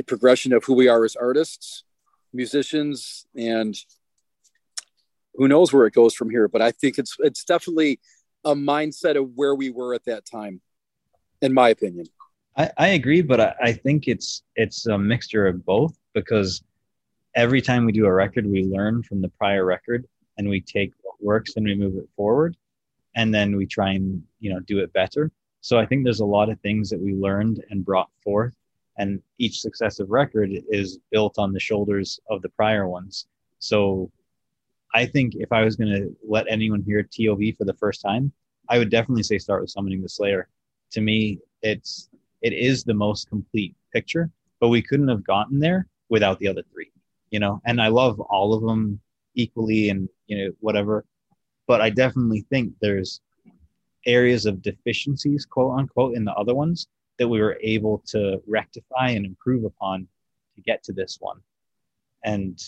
a 0.00 0.02
progression 0.02 0.52
of 0.52 0.64
who 0.64 0.74
we 0.74 0.88
are 0.88 1.04
as 1.04 1.14
artists, 1.14 1.84
musicians, 2.32 3.26
and 3.36 3.76
who 5.34 5.46
knows 5.46 5.72
where 5.72 5.86
it 5.86 5.94
goes 5.94 6.14
from 6.14 6.30
here. 6.30 6.48
But 6.48 6.62
I 6.62 6.70
think 6.72 6.98
it's 6.98 7.16
it's 7.20 7.44
definitely 7.44 8.00
a 8.44 8.54
mindset 8.54 9.16
of 9.16 9.30
where 9.34 9.54
we 9.54 9.70
were 9.70 9.94
at 9.94 10.06
that 10.06 10.24
time, 10.24 10.60
in 11.42 11.52
my 11.52 11.68
opinion. 11.68 12.06
I, 12.56 12.70
I 12.76 12.88
agree, 12.88 13.22
but 13.22 13.40
I, 13.40 13.54
I 13.62 13.72
think 13.72 14.08
it's 14.08 14.42
it's 14.56 14.86
a 14.86 14.98
mixture 14.98 15.46
of 15.46 15.64
both 15.64 15.96
because 16.14 16.62
every 17.36 17.60
time 17.60 17.84
we 17.84 17.92
do 17.92 18.06
a 18.06 18.12
record, 18.12 18.46
we 18.46 18.64
learn 18.64 19.02
from 19.02 19.20
the 19.20 19.28
prior 19.28 19.64
record 19.64 20.06
and 20.38 20.48
we 20.48 20.60
take 20.60 20.92
what 21.02 21.22
works 21.22 21.52
and 21.56 21.64
we 21.66 21.74
move 21.74 21.96
it 21.96 22.08
forward, 22.16 22.56
and 23.14 23.32
then 23.34 23.54
we 23.54 23.66
try 23.66 23.90
and 23.92 24.22
you 24.40 24.50
know 24.52 24.60
do 24.60 24.78
it 24.78 24.92
better. 24.94 25.30
So 25.60 25.78
I 25.78 25.84
think 25.84 26.04
there's 26.04 26.20
a 26.20 26.34
lot 26.38 26.48
of 26.48 26.58
things 26.60 26.88
that 26.88 26.98
we 26.98 27.12
learned 27.12 27.62
and 27.68 27.84
brought 27.84 28.08
forth, 28.24 28.54
and 28.98 29.22
each 29.38 29.60
successive 29.60 30.10
record 30.10 30.50
is 30.68 30.98
built 31.10 31.38
on 31.38 31.52
the 31.52 31.60
shoulders 31.60 32.20
of 32.28 32.42
the 32.42 32.48
prior 32.50 32.88
ones. 32.88 33.26
So 33.58 34.10
I 34.94 35.06
think 35.06 35.34
if 35.36 35.52
I 35.52 35.62
was 35.64 35.76
going 35.76 35.92
to 35.92 36.16
let 36.26 36.46
anyone 36.48 36.82
hear 36.82 37.02
TOV 37.02 37.56
for 37.56 37.64
the 37.64 37.74
first 37.74 38.02
time, 38.02 38.32
I 38.68 38.78
would 38.78 38.90
definitely 38.90 39.22
say 39.22 39.38
start 39.38 39.62
with 39.62 39.70
summoning 39.70 40.02
the 40.02 40.08
Slayer. 40.08 40.48
To 40.92 41.00
me, 41.00 41.38
it's 41.62 42.08
it 42.42 42.52
is 42.52 42.84
the 42.84 42.94
most 42.94 43.28
complete 43.28 43.74
picture, 43.92 44.30
but 44.60 44.68
we 44.68 44.82
couldn't 44.82 45.08
have 45.08 45.24
gotten 45.24 45.58
there 45.58 45.86
without 46.08 46.38
the 46.38 46.48
other 46.48 46.62
three, 46.72 46.90
you 47.30 47.38
know. 47.38 47.60
And 47.66 47.80
I 47.80 47.88
love 47.88 48.18
all 48.20 48.54
of 48.54 48.62
them 48.62 49.00
equally, 49.34 49.90
and 49.90 50.08
you 50.26 50.38
know 50.38 50.50
whatever. 50.60 51.04
But 51.66 51.80
I 51.80 51.90
definitely 51.90 52.44
think 52.50 52.72
there's 52.80 53.20
areas 54.06 54.46
of 54.46 54.62
deficiencies, 54.62 55.46
quote 55.46 55.78
unquote, 55.78 56.16
in 56.16 56.24
the 56.24 56.34
other 56.34 56.54
ones 56.54 56.88
that 57.20 57.28
we 57.28 57.38
were 57.38 57.58
able 57.60 58.02
to 58.06 58.42
rectify 58.46 59.10
and 59.10 59.26
improve 59.26 59.64
upon 59.64 60.08
to 60.56 60.62
get 60.62 60.82
to 60.82 60.92
this 60.94 61.18
one. 61.20 61.38
And 62.24 62.58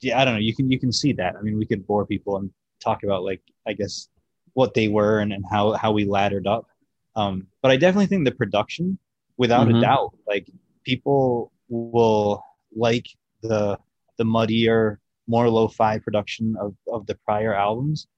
yeah, 0.00 0.20
I 0.20 0.24
don't 0.24 0.34
know. 0.34 0.40
You 0.40 0.54
can 0.54 0.70
you 0.70 0.78
can 0.78 0.92
see 0.92 1.12
that. 1.14 1.36
I 1.36 1.42
mean, 1.42 1.56
we 1.56 1.64
could 1.64 1.86
bore 1.86 2.04
people 2.04 2.36
and 2.36 2.50
talk 2.80 3.04
about 3.04 3.22
like 3.22 3.40
I 3.66 3.74
guess 3.74 4.08
what 4.54 4.74
they 4.74 4.88
were 4.88 5.20
and, 5.20 5.32
and 5.32 5.44
how 5.48 5.72
how 5.72 5.92
we 5.92 6.04
laddered 6.04 6.48
up. 6.48 6.66
Um, 7.14 7.46
but 7.62 7.70
I 7.70 7.76
definitely 7.76 8.06
think 8.06 8.24
the 8.24 8.32
production, 8.32 8.98
without 9.36 9.68
mm-hmm. 9.68 9.78
a 9.78 9.82
doubt, 9.82 10.16
like 10.26 10.50
people 10.84 11.52
will 11.68 12.44
like 12.74 13.06
the 13.42 13.78
the 14.16 14.24
muddier, 14.24 14.98
more 15.28 15.48
lo-fi 15.48 15.98
production 16.00 16.56
of 16.60 16.74
of 16.92 17.06
the 17.06 17.14
prior 17.24 17.54
albums, 17.54 18.08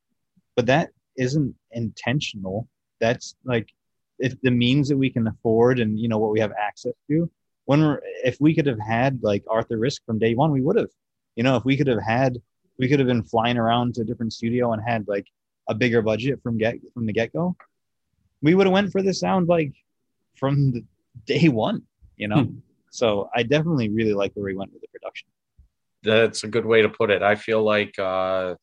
but 0.56 0.64
that 0.66 0.90
isn't 1.18 1.54
intentional. 1.72 2.68
That's 3.00 3.36
like 3.44 3.68
if 4.20 4.40
the 4.42 4.50
means 4.50 4.88
that 4.88 4.96
we 4.96 5.10
can 5.10 5.26
afford 5.26 5.80
and 5.80 5.98
you 5.98 6.08
know 6.08 6.18
what 6.18 6.30
we 6.30 6.40
have 6.40 6.52
access 6.52 6.94
to. 7.08 7.30
When 7.64 7.82
we're 7.82 8.00
if 8.24 8.40
we 8.40 8.54
could 8.54 8.66
have 8.66 8.80
had 8.80 9.22
like 9.22 9.44
Arthur 9.48 9.78
Rizk 9.78 10.00
from 10.06 10.18
day 10.18 10.34
one, 10.34 10.50
we 10.50 10.60
would 10.60 10.76
have 10.76 10.90
you 11.36 11.42
know, 11.42 11.56
if 11.56 11.64
we 11.64 11.76
could 11.76 11.86
have 11.86 12.02
had, 12.02 12.40
we 12.78 12.88
could 12.88 12.98
have 12.98 13.08
been 13.08 13.22
flying 13.22 13.58
around 13.58 13.94
to 13.94 14.02
a 14.02 14.04
different 14.04 14.32
studio 14.32 14.72
and 14.72 14.82
had 14.86 15.06
like 15.08 15.26
a 15.68 15.74
bigger 15.74 16.02
budget 16.02 16.42
from 16.42 16.58
get 16.58 16.76
from 16.92 17.06
the 17.06 17.12
get 17.12 17.32
go, 17.32 17.56
we 18.42 18.54
would 18.54 18.66
have 18.66 18.72
went 18.72 18.92
for 18.92 19.02
the 19.02 19.14
sound 19.14 19.48
like 19.48 19.72
from 20.36 20.72
the 20.72 20.84
day 21.26 21.48
one. 21.48 21.82
You 22.16 22.28
know, 22.28 22.44
hmm. 22.44 22.58
so 22.90 23.30
I 23.34 23.42
definitely 23.42 23.88
really 23.88 24.14
like 24.14 24.32
where 24.34 24.44
we 24.44 24.54
went 24.54 24.72
with 24.72 24.82
the 24.82 24.88
production. 24.88 25.28
That's 26.02 26.44
a 26.44 26.48
good 26.48 26.66
way 26.66 26.82
to 26.82 26.88
put 26.88 27.10
it. 27.10 27.22
I 27.22 27.36
feel 27.36 27.62
like 27.62 27.98
uh, 27.98 28.56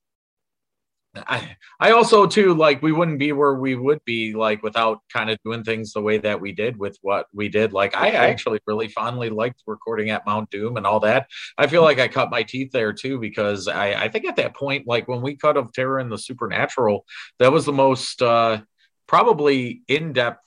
I 1.27 1.55
I 1.79 1.91
also 1.91 2.27
too 2.27 2.53
like 2.53 2.81
we 2.81 2.91
wouldn't 2.91 3.19
be 3.19 3.31
where 3.31 3.55
we 3.55 3.75
would 3.75 4.03
be 4.05 4.33
like 4.33 4.63
without 4.63 4.99
kind 5.11 5.29
of 5.29 5.37
doing 5.43 5.63
things 5.63 5.93
the 5.93 6.01
way 6.01 6.17
that 6.19 6.39
we 6.39 6.51
did 6.51 6.77
with 6.77 6.97
what 7.01 7.27
we 7.33 7.49
did. 7.49 7.73
Like 7.73 7.95
I 7.95 8.09
actually 8.11 8.59
really 8.67 8.87
fondly 8.89 9.29
liked 9.29 9.63
recording 9.67 10.09
at 10.09 10.25
Mount 10.25 10.49
Doom 10.49 10.77
and 10.77 10.85
all 10.85 10.99
that. 11.01 11.27
I 11.57 11.67
feel 11.67 11.81
like 11.81 11.99
I 11.99 12.07
cut 12.07 12.29
my 12.31 12.43
teeth 12.43 12.71
there 12.71 12.93
too 12.93 13.19
because 13.19 13.67
I 13.67 13.93
I 14.03 14.09
think 14.09 14.25
at 14.25 14.35
that 14.37 14.55
point 14.55 14.87
like 14.87 15.07
when 15.07 15.21
we 15.21 15.35
cut 15.35 15.57
of 15.57 15.73
Terror 15.73 15.99
and 15.99 16.11
the 16.11 16.17
Supernatural 16.17 17.05
that 17.39 17.51
was 17.51 17.65
the 17.65 17.73
most 17.73 18.21
uh 18.21 18.61
probably 19.07 19.81
in 19.87 20.13
depth 20.13 20.46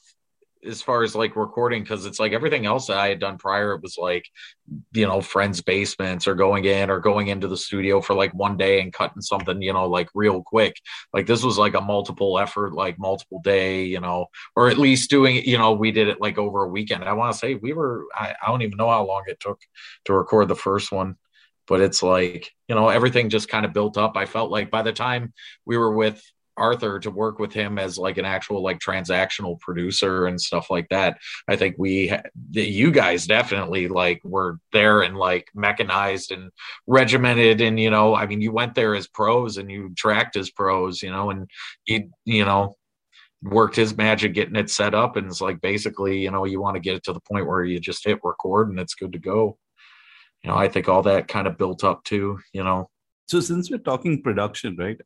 as 0.67 0.83
far 0.83 1.03
as 1.03 1.15
like 1.15 1.37
recording 1.37 1.83
because 1.83 2.07
it's 2.07 2.21
like 2.21 2.33
everything 2.33 2.67
else 2.67 2.87
that 2.87 2.99
I 2.99 3.09
had 3.09 3.19
done 3.19 3.39
prior, 3.39 3.73
it 3.75 3.83
was 3.83 3.97
like, 3.99 4.27
you 4.93 5.07
know, 5.07 5.21
friends' 5.21 5.63
basements 5.63 6.29
or 6.29 6.35
going 6.35 6.65
in 6.65 6.91
or 6.91 7.01
going 7.01 7.29
into 7.29 7.49
the 7.49 7.57
studio 7.57 8.01
for 8.01 8.15
like 8.15 8.33
one 8.35 8.57
day 8.57 8.81
and 8.81 8.93
cutting 8.93 9.23
something, 9.23 9.63
you 9.63 9.73
know, 9.73 9.89
like 9.89 10.09
real 10.15 10.43
quick. 10.43 10.77
Like 11.15 11.27
this 11.27 11.43
was 11.43 11.57
like 11.57 11.75
a 11.75 11.81
multiple 11.81 12.39
effort, 12.39 12.75
like 12.75 12.99
multiple 12.99 13.41
day, 13.43 13.85
you 13.85 14.01
know, 14.01 14.27
or 14.55 14.69
at 14.69 14.79
least 14.79 15.11
doing, 15.11 15.37
you 15.45 15.59
know, 15.59 15.73
we 15.73 15.93
did 15.93 16.09
it 16.09 16.21
like 16.21 16.39
over 16.39 16.65
a 16.65 16.69
weekend. 16.69 17.05
I 17.05 17.15
want 17.15 17.33
to 17.33 17.39
say 17.39 17.55
we 17.55 17.73
were, 17.73 18.07
I, 18.15 18.35
I 18.43 18.49
don't 18.49 18.63
even 18.63 18.77
know 18.77 18.91
how 18.91 19.07
long 19.07 19.25
it 19.27 19.41
took 19.41 19.61
to 20.05 20.13
record 20.13 20.49
the 20.49 20.57
first 20.57 20.93
one 20.93 21.17
but 21.69 21.81
it's 21.81 22.03
like 22.03 22.51
you 22.69 22.75
know 22.75 22.89
everything 22.89 23.29
just 23.29 23.49
kind 23.49 23.65
of 23.65 23.73
built 23.73 23.97
up 23.97 24.17
i 24.17 24.27
felt 24.27 24.51
like 24.51 24.71
by 24.71 24.83
the 24.83 24.93
time 24.93 25.33
we 25.65 25.79
were 25.79 25.95
with 25.95 26.21
Arthur 26.61 27.01
to 27.01 27.11
work 27.11 27.39
with 27.39 27.53
him 27.53 27.79
as 27.79 27.99
like 27.99 28.19
an 28.19 28.25
actual 28.25 28.63
like 28.63 28.79
transactional 28.79 29.59
producer 29.59 30.27
and 30.27 30.41
stuff 30.41 30.71
like 30.71 30.89
that. 30.91 31.19
I 31.49 31.57
think 31.57 31.77
we, 31.79 32.13
you 32.53 32.93
guys 32.93 33.27
definitely 33.27 33.89
like 33.89 34.21
were 34.23 34.59
there 34.73 35.01
and 35.01 35.17
like 35.17 35.49
mechanized 35.55 36.31
and 36.31 36.51
regimented. 36.87 37.61
And, 37.61 37.81
you 37.81 37.91
know, 37.91 38.15
I 38.15 38.27
mean, 38.27 38.41
you 38.41 38.53
went 38.53 38.75
there 38.75 38.95
as 38.95 39.09
pros 39.09 39.57
and 39.57 39.71
you 39.71 39.93
tracked 39.97 40.37
as 40.37 40.51
pros, 40.51 41.03
you 41.03 41.11
know, 41.11 41.31
and 41.31 41.51
you, 41.87 42.11
you 42.25 42.45
know, 42.45 42.75
worked 43.43 43.77
his 43.77 43.97
magic 43.97 44.35
getting 44.35 44.57
it 44.57 44.71
set 44.71 44.95
up. 44.95 45.17
And 45.17 45.27
it's 45.27 45.41
like 45.41 45.61
basically, 45.61 46.19
you 46.19 46.31
know, 46.31 46.45
you 46.45 46.61
want 46.61 46.77
to 46.77 46.81
get 46.81 46.97
it 46.97 47.05
to 47.05 47.13
the 47.13 47.21
point 47.21 47.47
where 47.47 47.65
you 47.65 47.81
just 47.81 48.05
hit 48.05 48.21
record 48.23 48.69
and 48.69 48.79
it's 48.79 48.95
good 48.95 49.13
to 49.13 49.19
go. 49.19 49.59
You 50.45 50.51
know, 50.51 50.57
I 50.57 50.69
think 50.69 50.89
all 50.89 51.03
that 51.03 51.29
kind 51.29 51.47
of 51.47 51.59
built 51.59 51.85
up 51.85 52.05
too, 52.05 52.39
you 52.53 52.63
know. 52.63 52.89
So 53.29 53.41
since 53.41 53.71
we're 53.71 53.79
talking 53.79 54.23
production, 54.23 54.77
right? 54.77 55.01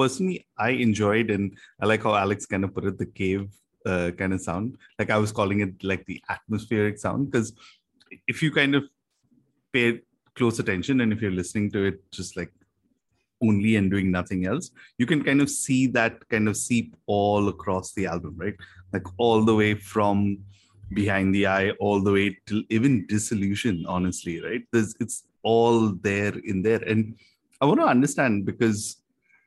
Personally 0.00 0.46
I 0.58 0.70
enjoyed 0.86 1.30
and 1.30 1.56
I 1.80 1.86
like 1.86 2.02
how 2.02 2.14
Alex 2.14 2.46
kind 2.46 2.64
of 2.64 2.74
put 2.74 2.84
it 2.90 2.98
the 2.98 3.06
cave 3.06 3.48
uh, 3.86 4.10
kind 4.16 4.32
of 4.32 4.40
sound. 4.40 4.76
Like 4.98 5.10
I 5.10 5.18
was 5.18 5.32
calling 5.32 5.60
it 5.60 5.82
like 5.82 6.04
the 6.06 6.22
atmospheric 6.28 6.98
sound 6.98 7.30
because 7.30 7.52
if 8.26 8.42
you 8.42 8.50
kind 8.52 8.74
of 8.74 8.84
pay 9.72 10.00
close 10.34 10.58
attention 10.58 11.00
and 11.00 11.12
if 11.12 11.20
you're 11.20 11.38
listening 11.40 11.70
to 11.72 11.84
it 11.84 12.10
just 12.10 12.36
like 12.36 12.52
only 13.42 13.76
and 13.76 13.90
doing 13.90 14.10
nothing 14.10 14.46
else, 14.46 14.70
you 14.98 15.06
can 15.06 15.22
kind 15.24 15.40
of 15.40 15.48
see 15.48 15.86
that 15.86 16.28
kind 16.28 16.48
of 16.48 16.56
seep 16.56 16.96
all 17.06 17.48
across 17.48 17.92
the 17.92 18.06
album, 18.06 18.34
right? 18.36 18.56
Like 18.92 19.06
all 19.18 19.44
the 19.44 19.54
way 19.54 19.74
from 19.74 20.38
behind 20.92 21.34
the 21.34 21.46
eye, 21.46 21.70
all 21.72 22.00
the 22.02 22.12
way 22.12 22.38
to 22.46 22.64
even 22.68 23.06
dissolution, 23.06 23.84
honestly, 23.88 24.42
right? 24.42 24.62
There's 24.72 24.94
it's 25.00 25.24
all 25.42 25.92
there 26.08 26.34
in 26.44 26.62
there. 26.62 26.82
And 26.82 27.16
I 27.60 27.66
want 27.66 27.80
to 27.80 27.86
understand 27.86 28.44
because 28.44 28.99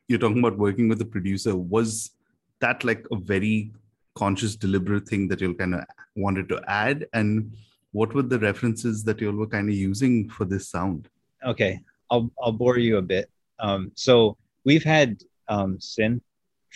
you're 0.07 0.19
talking 0.19 0.39
about 0.39 0.57
working 0.57 0.89
with 0.89 1.01
a 1.01 1.05
producer 1.05 1.55
was 1.55 2.11
that 2.59 2.83
like 2.83 3.05
a 3.11 3.15
very 3.15 3.71
conscious 4.15 4.55
deliberate 4.55 5.07
thing 5.07 5.27
that 5.27 5.41
you'll 5.41 5.53
kind 5.53 5.75
of 5.75 5.83
wanted 6.15 6.49
to 6.49 6.61
add? 6.67 7.07
And 7.13 7.53
what 7.91 8.13
were 8.13 8.21
the 8.21 8.39
references 8.39 9.03
that 9.05 9.21
you 9.21 9.31
were 9.31 9.47
kind 9.47 9.69
of 9.69 9.75
using 9.75 10.29
for 10.29 10.45
this 10.45 10.67
sound? 10.67 11.09
Okay 11.45 11.81
i'll 12.13 12.31
i'll 12.41 12.51
bore 12.51 12.77
you 12.77 12.97
a 12.97 13.01
bit. 13.01 13.29
Um, 13.59 13.91
so 13.95 14.37
we've 14.65 14.83
had 14.83 15.21
um, 15.47 15.77
synth 15.77 16.21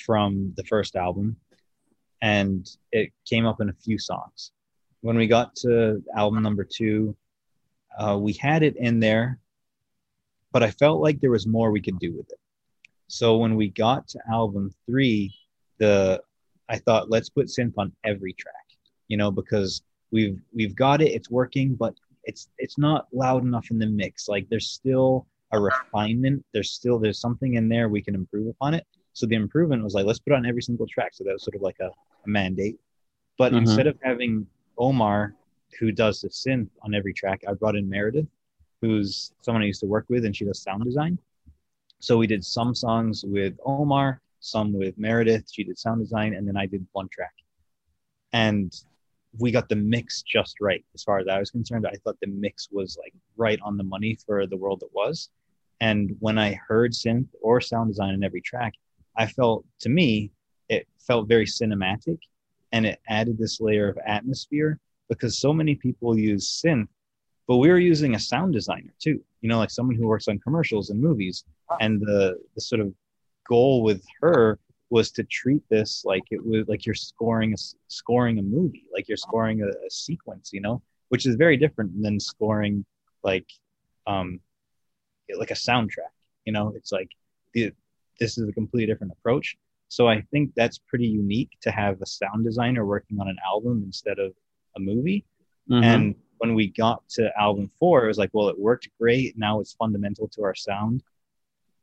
from 0.05 0.53
the 0.57 0.63
first 0.63 0.95
album 0.95 1.37
and 2.21 2.67
it 2.91 3.11
came 3.29 3.45
up 3.45 3.61
in 3.61 3.69
a 3.69 3.73
few 3.73 3.97
songs. 3.99 4.51
When 5.01 5.17
we 5.17 5.27
got 5.27 5.55
to 5.57 6.03
album 6.15 6.43
number 6.43 6.65
two 6.65 7.15
uh, 7.99 8.17
we 8.19 8.33
had 8.33 8.61
it 8.63 8.75
in 8.77 8.99
there 8.99 9.39
but 10.51 10.61
i 10.63 10.71
felt 10.71 11.01
like 11.01 11.19
there 11.19 11.31
was 11.31 11.47
more 11.47 11.71
we 11.71 11.81
could 11.81 11.99
do 11.99 12.11
with 12.17 12.29
it 12.29 12.39
so 13.07 13.37
when 13.37 13.55
we 13.55 13.69
got 13.69 14.07
to 14.09 14.19
album 14.29 14.71
three, 14.85 15.33
the 15.79 16.21
I 16.69 16.77
thought 16.77 17.09
let's 17.09 17.29
put 17.29 17.47
synth 17.47 17.73
on 17.77 17.93
every 18.03 18.33
track, 18.33 18.53
you 19.07 19.17
know, 19.17 19.31
because 19.31 19.81
we've 20.11 20.39
we've 20.53 20.75
got 20.75 21.01
it, 21.01 21.11
it's 21.11 21.29
working, 21.29 21.75
but 21.75 21.93
it's 22.23 22.49
it's 22.57 22.77
not 22.77 23.07
loud 23.13 23.43
enough 23.43 23.71
in 23.71 23.79
the 23.79 23.87
mix. 23.87 24.27
Like 24.27 24.47
there's 24.49 24.69
still 24.69 25.25
a 25.53 25.59
refinement. 25.59 26.43
There's 26.53 26.71
still 26.71 26.99
there's 26.99 27.19
something 27.19 27.53
in 27.53 27.69
there 27.69 27.87
we 27.87 28.01
can 28.01 28.15
improve 28.15 28.47
upon 28.47 28.73
it. 28.73 28.85
So 29.13 29.25
the 29.25 29.35
improvement 29.35 29.83
was 29.83 29.93
like 29.93 30.05
let's 30.05 30.19
put 30.19 30.33
on 30.33 30.45
every 30.45 30.61
single 30.61 30.87
track. 30.87 31.13
So 31.13 31.23
that 31.23 31.33
was 31.33 31.43
sort 31.43 31.55
of 31.55 31.61
like 31.61 31.79
a, 31.79 31.87
a 31.87 32.27
mandate. 32.27 32.77
But 33.37 33.51
mm-hmm. 33.51 33.59
instead 33.59 33.87
of 33.87 33.97
having 34.03 34.45
Omar 34.77 35.33
who 35.79 35.91
does 35.91 36.21
the 36.21 36.29
synth 36.29 36.69
on 36.81 36.93
every 36.93 37.13
track, 37.13 37.43
I 37.47 37.53
brought 37.53 37.75
in 37.75 37.89
Meredith, 37.89 38.27
who's 38.81 39.33
someone 39.41 39.61
I 39.61 39.65
used 39.65 39.81
to 39.81 39.85
work 39.85 40.05
with, 40.09 40.25
and 40.25 40.35
she 40.35 40.45
does 40.45 40.61
sound 40.61 40.83
design. 40.83 41.17
So 41.99 42.17
we 42.17 42.27
did 42.27 42.43
some 42.43 42.75
songs 42.75 43.23
with 43.25 43.55
Omar, 43.65 44.21
some 44.39 44.73
with 44.73 44.97
Meredith. 44.97 45.45
She 45.51 45.63
did 45.63 45.79
sound 45.79 46.01
design, 46.01 46.35
and 46.35 46.47
then 46.47 46.55
I 46.55 46.65
did 46.65 46.85
one 46.91 47.09
track. 47.09 47.33
And 48.33 48.73
we 49.39 49.51
got 49.51 49.69
the 49.69 49.75
mix 49.75 50.21
just 50.21 50.55
right 50.61 50.83
as 50.93 51.03
far 51.03 51.19
as 51.19 51.27
I 51.27 51.39
was 51.39 51.51
concerned. 51.51 51.87
I 51.87 51.95
thought 52.03 52.17
the 52.21 52.27
mix 52.27 52.69
was 52.71 52.97
like 52.99 53.13
right 53.35 53.59
on 53.63 53.77
the 53.77 53.83
money 53.83 54.17
for 54.25 54.45
the 54.45 54.57
world 54.57 54.83
it 54.83 54.89
was. 54.93 55.29
And 55.79 56.15
when 56.19 56.37
I 56.37 56.59
heard 56.67 56.93
synth 56.93 57.27
or 57.41 57.61
sound 57.61 57.89
design 57.89 58.13
in 58.13 58.23
every 58.23 58.41
track, 58.41 58.73
I 59.15 59.27
felt 59.27 59.65
to 59.81 59.89
me 59.89 60.31
it 60.69 60.87
felt 60.99 61.27
very 61.27 61.45
cinematic 61.45 62.19
and 62.71 62.85
it 62.85 62.99
added 63.07 63.37
this 63.37 63.61
layer 63.61 63.89
of 63.89 63.97
atmosphere 64.05 64.79
because 65.09 65.39
so 65.39 65.53
many 65.53 65.75
people 65.75 66.17
use 66.17 66.61
synth, 66.63 66.87
but 67.47 67.57
we 67.57 67.69
were 67.69 67.79
using 67.79 68.15
a 68.15 68.19
sound 68.19 68.53
designer 68.53 68.93
too, 68.99 69.23
you 69.41 69.49
know, 69.49 69.59
like 69.59 69.71
someone 69.71 69.95
who 69.95 70.07
works 70.07 70.27
on 70.27 70.39
commercials 70.39 70.89
and 70.89 70.99
movies 70.99 71.45
and 71.79 72.01
the 72.01 72.39
the 72.55 72.61
sort 72.61 72.81
of 72.81 72.93
goal 73.47 73.83
with 73.83 74.03
her 74.21 74.59
was 74.89 75.11
to 75.11 75.23
treat 75.23 75.61
this 75.69 76.03
like 76.05 76.23
it 76.31 76.45
was 76.45 76.67
like 76.67 76.85
you're 76.85 76.95
scoring 76.95 77.53
a 77.53 77.57
scoring 77.87 78.39
a 78.39 78.41
movie, 78.41 78.85
like 78.93 79.07
you're 79.07 79.17
scoring 79.17 79.61
a, 79.61 79.67
a 79.67 79.89
sequence, 79.89 80.51
you 80.53 80.61
know, 80.61 80.81
which 81.09 81.25
is 81.25 81.35
very 81.35 81.57
different 81.57 82.01
than 82.01 82.19
scoring 82.19 82.85
like 83.23 83.49
um 84.05 84.39
like 85.35 85.51
a 85.51 85.55
soundtrack. 85.55 86.13
You 86.45 86.53
know, 86.53 86.73
it's 86.75 86.91
like 86.91 87.09
the, 87.53 87.71
this 88.19 88.37
is 88.37 88.47
a 88.47 88.53
completely 88.53 88.91
different 88.91 89.13
approach. 89.13 89.57
So 89.89 90.07
I 90.07 90.21
think 90.31 90.51
that's 90.55 90.77
pretty 90.77 91.07
unique 91.07 91.51
to 91.61 91.71
have 91.71 92.01
a 92.01 92.05
sound 92.05 92.45
designer 92.45 92.85
working 92.85 93.19
on 93.19 93.27
an 93.27 93.37
album 93.45 93.83
instead 93.85 94.19
of 94.19 94.33
a 94.75 94.79
movie. 94.79 95.25
Mm-hmm. 95.69 95.83
And 95.83 96.15
when 96.39 96.53
we 96.55 96.67
got 96.67 97.07
to 97.09 97.31
album 97.39 97.69
four, 97.79 98.03
it 98.03 98.07
was 98.07 98.17
like, 98.17 98.29
well, 98.33 98.49
it 98.49 98.59
worked 98.59 98.89
great. 98.99 99.37
Now 99.37 99.59
it's 99.59 99.73
fundamental 99.73 100.27
to 100.29 100.43
our 100.43 100.55
sound. 100.55 101.03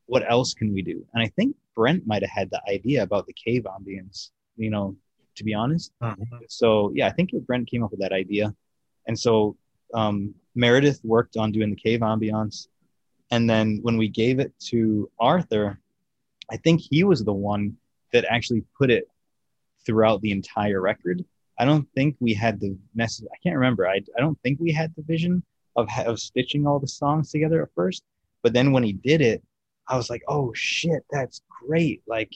What 0.07 0.29
else 0.31 0.55
can 0.55 0.73
we 0.73 0.83
do? 0.83 1.05
And 1.15 1.23
I 1.23 1.29
think 1.29 1.57
Brent 1.75 2.07
might 2.07 2.23
have 2.23 2.31
had 2.31 2.51
the 2.51 2.61
idea 2.69 3.03
about 3.03 3.27
the 3.27 3.33
cave 3.33 3.65
ambience, 3.65 4.31
you 4.57 4.71
know, 4.71 4.97
to 5.37 5.45
be 5.45 5.55
honest. 5.55 5.93
Mm-hmm. 6.03 6.37
So 6.49 6.93
yeah, 6.95 7.07
I 7.09 7.13
think 7.13 7.31
Brent 7.47 7.69
came 7.69 7.83
up 7.83 7.91
with 7.91 8.01
that 8.01 8.13
idea. 8.13 8.55
And 9.07 9.19
so 9.19 9.57
um, 9.93 10.35
Meredith 10.55 11.01
worked 11.05 11.37
on 11.37 11.53
doing 11.53 11.71
the 11.71 11.77
cave 11.77 12.01
ambiance. 12.01 12.69
And 13.31 13.49
then 13.49 13.81
when 13.83 13.97
we 13.97 14.09
gave 14.09 14.39
it 14.39 14.53
to 14.71 15.11
Arthur, 15.19 15.81
I 16.51 16.57
think 16.59 16.81
he 16.81 17.05
was 17.05 17.25
the 17.25 17.33
one 17.33 17.77
that 18.13 18.25
actually 18.29 18.63
put 18.79 18.91
it 18.91 19.09
throughout 19.85 20.21
the 20.21 20.31
entire 20.31 20.81
record. 20.81 21.25
I 21.59 21.65
don't 21.65 21.89
think 21.95 22.17
we 22.21 22.35
had 22.35 22.61
the 22.61 22.77
message. 22.95 23.27
I 23.33 23.37
can't 23.43 23.57
remember. 23.57 23.89
I, 23.89 24.01
I 24.17 24.21
don't 24.21 24.39
think 24.43 24.59
we 24.61 24.73
had 24.73 24.93
the 24.97 25.03
vision 25.03 25.43
of, 25.77 25.89
of 26.07 26.19
stitching 26.19 26.67
all 26.67 26.79
the 26.79 26.87
songs 26.87 27.31
together 27.31 27.63
at 27.63 27.69
first. 27.75 28.03
But 28.43 28.53
then 28.53 28.73
when 28.73 28.83
he 28.83 28.93
did 28.93 29.21
it, 29.21 29.43
I 29.89 29.97
was 29.97 30.11
like, 30.11 30.23
oh 30.29 30.53
shit, 30.55 31.05
that's 31.11 31.43
great. 31.49 32.03
Like 32.07 32.33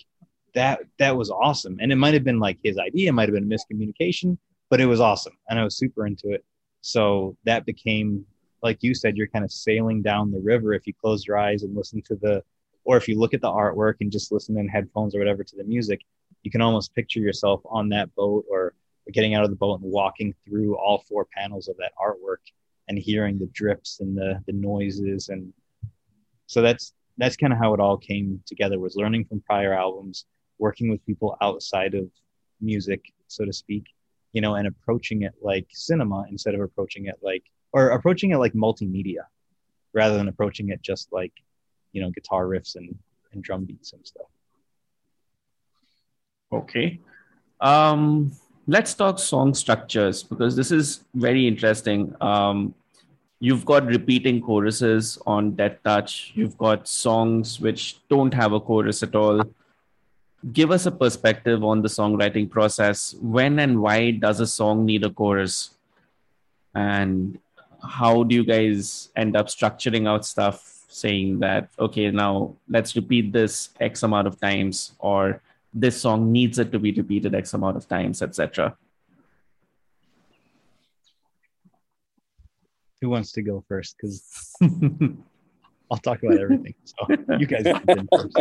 that, 0.55 0.81
that 0.99 1.17
was 1.17 1.31
awesome. 1.31 1.79
And 1.81 1.93
it 1.93 1.97
might 1.97 2.15
have 2.15 2.25
been 2.25 2.41
like 2.41 2.59
his 2.63 2.79
idea, 2.79 3.09
it 3.09 3.13
might 3.13 3.29
have 3.29 3.35
been 3.35 3.51
a 3.51 3.57
miscommunication, 3.57 4.39
but 4.71 4.81
it 4.81 4.87
was 4.87 5.01
awesome. 5.01 5.37
And 5.49 5.59
I 5.59 5.65
was 5.65 5.77
super 5.77 6.07
into 6.07 6.31
it. 6.31 6.45
So 6.81 7.37
that 7.45 7.67
became, 7.67 8.25
like 8.63 8.83
you 8.83 8.95
said, 8.95 9.17
you're 9.17 9.27
kind 9.29 9.45
of 9.45 9.53
sailing 9.53 10.03
down 10.03 10.31
the 10.31 10.41
river 10.41 10.75
if 10.75 10.87
you 10.87 10.95
close 10.95 11.27
your 11.27 11.39
eyes 11.39 11.63
and 11.63 11.77
listen 11.77 12.03
to 12.03 12.17
the, 12.17 12.43
or 12.85 12.97
if 12.97 13.09
you 13.09 13.19
look 13.19 13.35
at 13.35 13.41
the 13.41 13.49
artwork 13.49 13.95
and 14.01 14.13
just 14.13 14.33
listen 14.33 14.59
in 14.59 14.69
headphones 14.69 15.15
or 15.15 15.19
whatever 15.19 15.45
to 15.45 15.57
the 15.57 15.65
music, 15.65 16.01
you 16.43 16.51
can 16.51 16.61
almost 16.61 16.95
picture 16.95 17.21
yourself 17.21 17.61
on 17.67 17.89
that 17.91 18.15
boat 18.15 18.45
or 18.51 18.75
getting 19.13 19.35
out 19.35 19.45
of 19.45 19.51
the 19.51 19.57
boat 19.57 19.81
and 19.81 19.91
walking 19.91 20.35
through 20.45 20.77
all 20.77 21.05
four 21.09 21.27
panels 21.37 21.69
of 21.69 21.77
that 21.79 21.93
artwork 22.01 22.39
and 22.89 22.99
hearing 22.99 23.39
the 23.39 23.47
drips 23.47 24.01
and 24.01 24.17
the, 24.17 24.43
the 24.47 24.53
noises 24.53 25.29
and 25.29 25.53
so 26.47 26.63
that's 26.63 26.95
that's 27.19 27.37
kind 27.37 27.53
of 27.53 27.59
how 27.59 27.75
it 27.75 27.81
all 27.81 27.97
came 27.97 28.41
together 28.47 28.79
was 28.79 28.97
learning 28.97 29.25
from 29.25 29.41
prior 29.41 29.73
albums 29.73 30.25
working 30.59 30.91
with 30.91 31.05
people 31.07 31.37
outside 31.41 31.95
of 31.95 32.07
music 32.61 33.05
so 33.27 33.45
to 33.45 33.53
speak 33.53 33.85
you 34.33 34.41
know 34.41 34.55
and 34.55 34.67
approaching 34.67 35.23
it 35.23 35.33
like 35.43 35.67
cinema 35.73 36.25
instead 36.31 36.55
of 36.55 36.61
approaching 36.61 37.07
it 37.07 37.17
like 37.23 37.45
or 37.73 37.91
approaching 37.91 38.31
it 38.31 38.39
like 38.39 38.53
multimedia 38.53 39.25
rather 39.93 40.17
than 40.17 40.29
approaching 40.29 40.71
it 40.71 40.81
just 40.83 41.13
like 41.13 41.33
you 41.93 42.01
know 42.03 42.11
guitar 42.11 42.45
riffs 42.47 42.77
and, 42.77 42.95
and 43.33 43.43
drum 43.43 43.65
beats 43.65 43.93
and 43.93 44.07
stuff. 44.07 44.27
Okay. 46.53 47.01
Um 47.61 48.33
let's 48.67 48.95
talk 48.95 49.19
song 49.19 49.55
structures 49.55 50.23
because 50.23 50.55
this 50.57 50.71
is 50.71 51.05
very 51.15 51.47
interesting. 51.47 52.15
Um 52.21 52.75
you've 53.41 53.65
got 53.65 53.87
repeating 53.87 54.41
choruses 54.41 55.19
on 55.27 55.53
death 55.53 55.79
touch. 55.85 56.33
You've 56.35 56.59
got 56.59 56.89
songs 56.89 57.61
which 57.61 57.99
don't 58.09 58.35
have 58.35 58.53
a 58.53 58.61
chorus 58.61 59.03
at 59.03 59.15
all. 59.15 59.43
Give 60.53 60.71
us 60.71 60.87
a 60.87 60.91
perspective 60.91 61.65
on 61.65 61.83
the 61.83 61.89
songwriting 61.89 62.49
process. 62.51 63.15
When 63.21 63.59
and 63.59 63.81
why 63.81 64.13
does 64.13 64.41
a 64.41 64.47
song 64.47 64.87
need 64.87 65.05
a 65.05 65.11
chorus? 65.11 65.71
And 66.75 67.39
how 67.83 68.23
do 68.25 68.35
you 68.35 68.45
guys 68.45 69.11
end 69.17 69.37
up 69.37 69.47
structuring 69.47 70.09
out 70.09 70.25
stuff 70.25 70.85
saying 70.89 71.39
that 71.39 71.69
okay 71.79 72.11
now 72.11 72.55
let's 72.69 72.97
repeat 72.97 73.31
this 73.33 73.71
x 73.79 74.03
amount 74.03 74.27
of 74.27 74.41
times 74.41 74.93
or 74.99 75.41
this 75.73 76.01
song 76.01 76.33
needs 76.33 76.59
it 76.59 76.73
to 76.73 76.79
be 76.79 76.91
repeated 76.93 77.35
x 77.35 77.53
amount 77.55 77.77
of 77.77 77.87
times 77.87 78.23
etc 78.23 78.75
who 83.01 83.09
wants 83.09 83.33
to 83.33 83.43
go 83.43 83.65
first? 83.69 83.97
Because 83.97 84.55
i'll 85.91 85.99
talk 85.99 86.23
about 86.23 86.39
everything. 86.39 86.75
So 86.85 87.07
you 87.39 87.47
guys 87.47 87.65
first. 88.13 88.37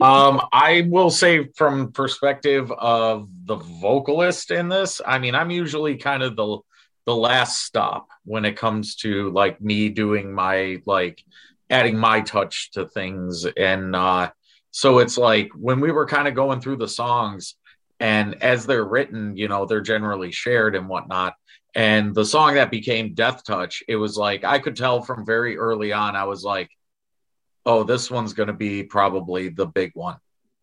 Um 0.00 0.42
i 0.52 0.86
will 0.88 1.10
say 1.10 1.48
from 1.56 1.92
perspective 1.92 2.70
of 2.72 3.28
the 3.44 3.56
vocalist 3.56 4.50
in 4.50 4.68
this 4.68 5.00
i 5.06 5.18
mean 5.18 5.34
i'm 5.34 5.50
usually 5.50 5.96
kind 5.96 6.22
of 6.22 6.36
the 6.36 6.58
the 7.06 7.16
last 7.16 7.62
stop 7.62 8.08
when 8.24 8.44
it 8.44 8.56
comes 8.56 8.96
to 8.96 9.30
like 9.30 9.60
me 9.60 9.88
doing 9.88 10.34
my 10.34 10.82
like 10.84 11.22
adding 11.70 11.96
my 11.96 12.20
touch 12.20 12.70
to 12.72 12.86
things. 12.86 13.46
And 13.56 13.96
uh 13.96 14.30
so 14.72 14.98
it's 14.98 15.16
like 15.16 15.50
when 15.54 15.80
we 15.80 15.90
were 15.90 16.06
kind 16.06 16.28
of 16.28 16.34
going 16.34 16.60
through 16.60 16.76
the 16.76 16.88
songs 16.88 17.54
and 18.00 18.42
as 18.42 18.66
they're 18.66 18.84
written 18.84 19.36
you 19.36 19.48
know 19.48 19.66
they're 19.66 19.80
generally 19.80 20.32
shared 20.32 20.74
and 20.74 20.88
whatnot. 20.88 21.34
And 21.74 22.14
the 22.14 22.24
song 22.24 22.54
that 22.54 22.70
became 22.70 23.14
death 23.14 23.44
touch 23.44 23.82
it 23.86 23.96
was 23.96 24.16
like 24.16 24.44
i 24.44 24.58
could 24.58 24.76
tell 24.76 25.02
from 25.02 25.26
very 25.26 25.58
early 25.58 25.92
on 25.92 26.16
i 26.16 26.24
was 26.24 26.42
like 26.42 26.70
oh 27.66 27.82
this 27.82 28.10
one's 28.10 28.32
going 28.32 28.46
to 28.46 28.54
be 28.54 28.82
probably 28.84 29.48
the 29.48 29.66
big 29.66 29.90
one. 29.94 30.16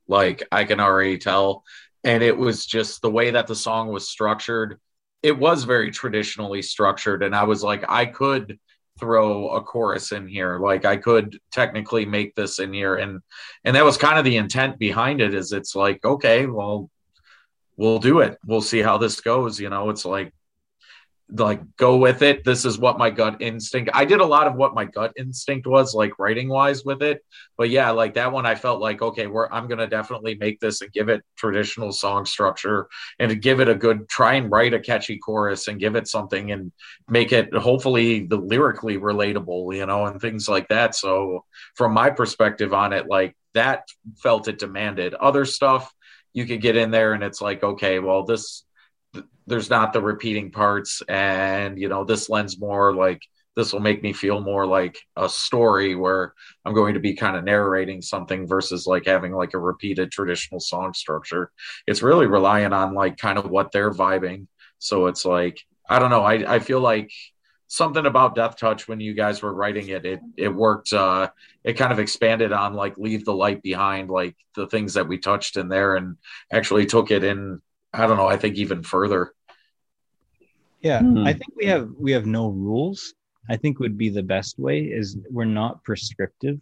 Like 0.07 0.43
i 0.51 0.63
can 0.63 0.79
already 0.79 1.17
tell. 1.17 1.63
And 2.05 2.21
it 2.21 2.37
was 2.37 2.65
just 2.65 3.01
the 3.01 3.11
way 3.11 3.31
that 3.31 3.47
the 3.47 3.55
song 3.55 3.89
was 3.89 4.09
structured 4.09 4.79
it 5.21 5.39
was 5.39 5.63
very 5.63 5.89
traditionally 5.89 6.61
structured. 6.61 7.23
And 7.23 7.35
i 7.35 7.43
was 7.43 7.63
like 7.63 7.85
i 7.89 8.05
could 8.05 8.59
throw 8.99 9.49
a 9.49 9.61
chorus 9.61 10.11
in 10.11 10.27
here. 10.27 10.59
Like 10.59 10.85
i 10.85 10.97
could 10.97 11.39
technically 11.51 12.05
make 12.05 12.35
this 12.35 12.59
in 12.59 12.73
here. 12.73 12.95
And 12.95 13.21
and 13.63 13.75
that 13.75 13.85
was 13.85 13.97
kind 13.97 14.17
of 14.17 14.25
the 14.25 14.37
intent 14.37 14.79
behind 14.79 15.21
it 15.21 15.33
is 15.33 15.51
it's 15.51 15.75
like 15.75 16.03
okay 16.05 16.45
well 16.45 16.89
we'll 17.77 17.99
do 17.99 18.19
it. 18.19 18.37
We'll 18.45 18.61
see 18.61 18.81
how 18.81 18.97
this 18.97 19.19
goes 19.21 19.59
you 19.59 19.69
know 19.69 19.89
it's 19.89 20.05
like 20.05 20.33
like 21.35 21.61
go 21.77 21.97
with 21.97 22.21
it. 22.21 22.43
This 22.43 22.65
is 22.65 22.77
what 22.77 22.97
my 22.97 23.09
gut 23.09 23.41
instinct 23.41 23.89
i 23.93 24.05
did 24.05 24.19
a 24.19 24.25
lot 24.25 24.45
of 24.45 24.55
what 24.55 24.75
my 24.75 24.85
gut 24.85 25.13
instinct 25.17 25.65
was 25.65 25.95
like 25.95 26.19
writing 26.19 26.49
wise 26.49 26.83
with 26.83 27.01
it. 27.01 27.23
But 27.57 27.69
yeah 27.69 27.91
like 27.91 28.15
that 28.15 28.31
one 28.31 28.45
i 28.45 28.55
felt 28.55 28.81
like 28.81 29.01
okay 29.01 29.27
we're 29.27 29.49
i'm 29.49 29.67
gonna 29.67 29.87
definitely 29.87 30.35
make 30.35 30.59
this 30.59 30.81
and 30.81 30.91
give 30.91 31.09
it 31.09 31.23
traditional 31.35 31.91
song 31.91 32.25
structure 32.25 32.87
and 33.19 33.41
give 33.41 33.59
it 33.59 33.69
a 33.69 33.75
good 33.75 34.07
try 34.09 34.33
and 34.33 34.51
write 34.51 34.73
a 34.73 34.79
catchy 34.79 35.17
chorus 35.17 35.67
and 35.67 35.79
give 35.79 35.95
it 35.95 36.07
something 36.07 36.51
and 36.51 36.71
make 37.07 37.31
it 37.31 37.53
hopefully 37.53 38.25
the 38.27 38.37
lyrically 38.37 38.97
relatable 38.97 39.75
you 39.75 39.85
know 39.85 40.05
and 40.05 40.21
things 40.21 40.47
like 40.47 40.67
that. 40.67 40.93
So 40.93 41.45
from 41.75 41.93
my 41.93 42.09
perspective 42.09 42.73
on 42.73 42.93
it 42.93 43.07
like 43.07 43.35
that 43.53 43.87
felt 44.17 44.47
it 44.47 44.59
demanded. 44.59 45.13
Other 45.13 45.45
stuff 45.45 45.93
you 46.33 46.45
could 46.45 46.61
get 46.61 46.75
in 46.75 46.91
there 46.91 47.13
and 47.13 47.23
it's 47.23 47.41
like 47.41 47.63
okay 47.63 47.99
well 47.99 48.23
this 48.23 48.63
there's 49.45 49.69
not 49.69 49.93
the 49.93 50.01
repeating 50.01 50.51
parts 50.51 51.01
and 51.07 51.79
you 51.79 51.89
know 51.89 52.03
this 52.03 52.29
lends 52.29 52.59
more 52.59 52.93
like 52.93 53.21
this 53.55 53.71
will 53.71 53.81
make 53.81 54.01
me 54.01 54.13
feel 54.13 54.39
more 54.39 54.65
like 54.65 54.97
a 55.15 55.29
story 55.29 55.95
where 55.95 56.33
i'm 56.65 56.73
going 56.73 56.95
to 56.95 56.99
be 56.99 57.13
kind 57.13 57.35
of 57.35 57.43
narrating 57.43 58.01
something 58.01 58.47
versus 58.47 58.87
like 58.87 59.05
having 59.05 59.31
like 59.31 59.53
a 59.53 59.59
repeated 59.59 60.11
traditional 60.11 60.59
song 60.59 60.93
structure. 60.93 61.51
It's 61.85 62.01
really 62.01 62.25
relying 62.25 62.73
on 62.73 62.93
like 62.93 63.17
kind 63.17 63.37
of 63.37 63.49
what 63.49 63.71
they're 63.71 63.91
vibing. 63.91 64.47
So 64.79 65.07
it's 65.07 65.25
like 65.25 65.59
i 65.89 65.99
don't 65.99 66.09
know 66.09 66.23
i, 66.23 66.55
I 66.55 66.59
feel 66.59 66.79
like 66.79 67.11
something 67.67 68.05
about 68.05 68.35
death 68.35 68.57
touch 68.57 68.87
when 68.87 68.99
you 68.99 69.13
guys 69.13 69.41
were 69.41 69.53
writing 69.53 69.87
it 69.89 70.05
it 70.05 70.19
it 70.37 70.49
worked 70.49 70.93
uh 70.93 71.29
it 71.63 71.73
kind 71.73 71.91
of 71.91 71.99
expanded 71.99 72.51
on 72.51 72.73
like 72.73 72.97
leave 72.97 73.25
the 73.25 73.33
light 73.33 73.61
behind 73.61 74.09
like 74.09 74.35
the 74.55 74.67
things 74.67 74.93
that 74.95 75.07
we 75.07 75.17
touched 75.17 75.57
in 75.57 75.69
there 75.69 75.95
and 75.95 76.17
actually 76.51 76.85
took 76.85 77.11
it 77.11 77.23
in 77.23 77.61
I 77.93 78.07
don't 78.07 78.17
know. 78.17 78.27
I 78.27 78.37
think 78.37 78.55
even 78.55 78.81
further. 78.81 79.33
Yeah, 80.81 80.99
hmm. 80.99 81.25
I 81.25 81.33
think 81.33 81.53
we 81.55 81.65
have 81.67 81.89
we 81.97 82.11
have 82.11 82.25
no 82.25 82.49
rules. 82.49 83.13
I 83.49 83.57
think 83.57 83.79
would 83.79 83.97
be 83.97 84.09
the 84.09 84.23
best 84.23 84.57
way 84.57 84.81
is 84.81 85.17
we're 85.29 85.45
not 85.45 85.83
prescriptive 85.83 86.59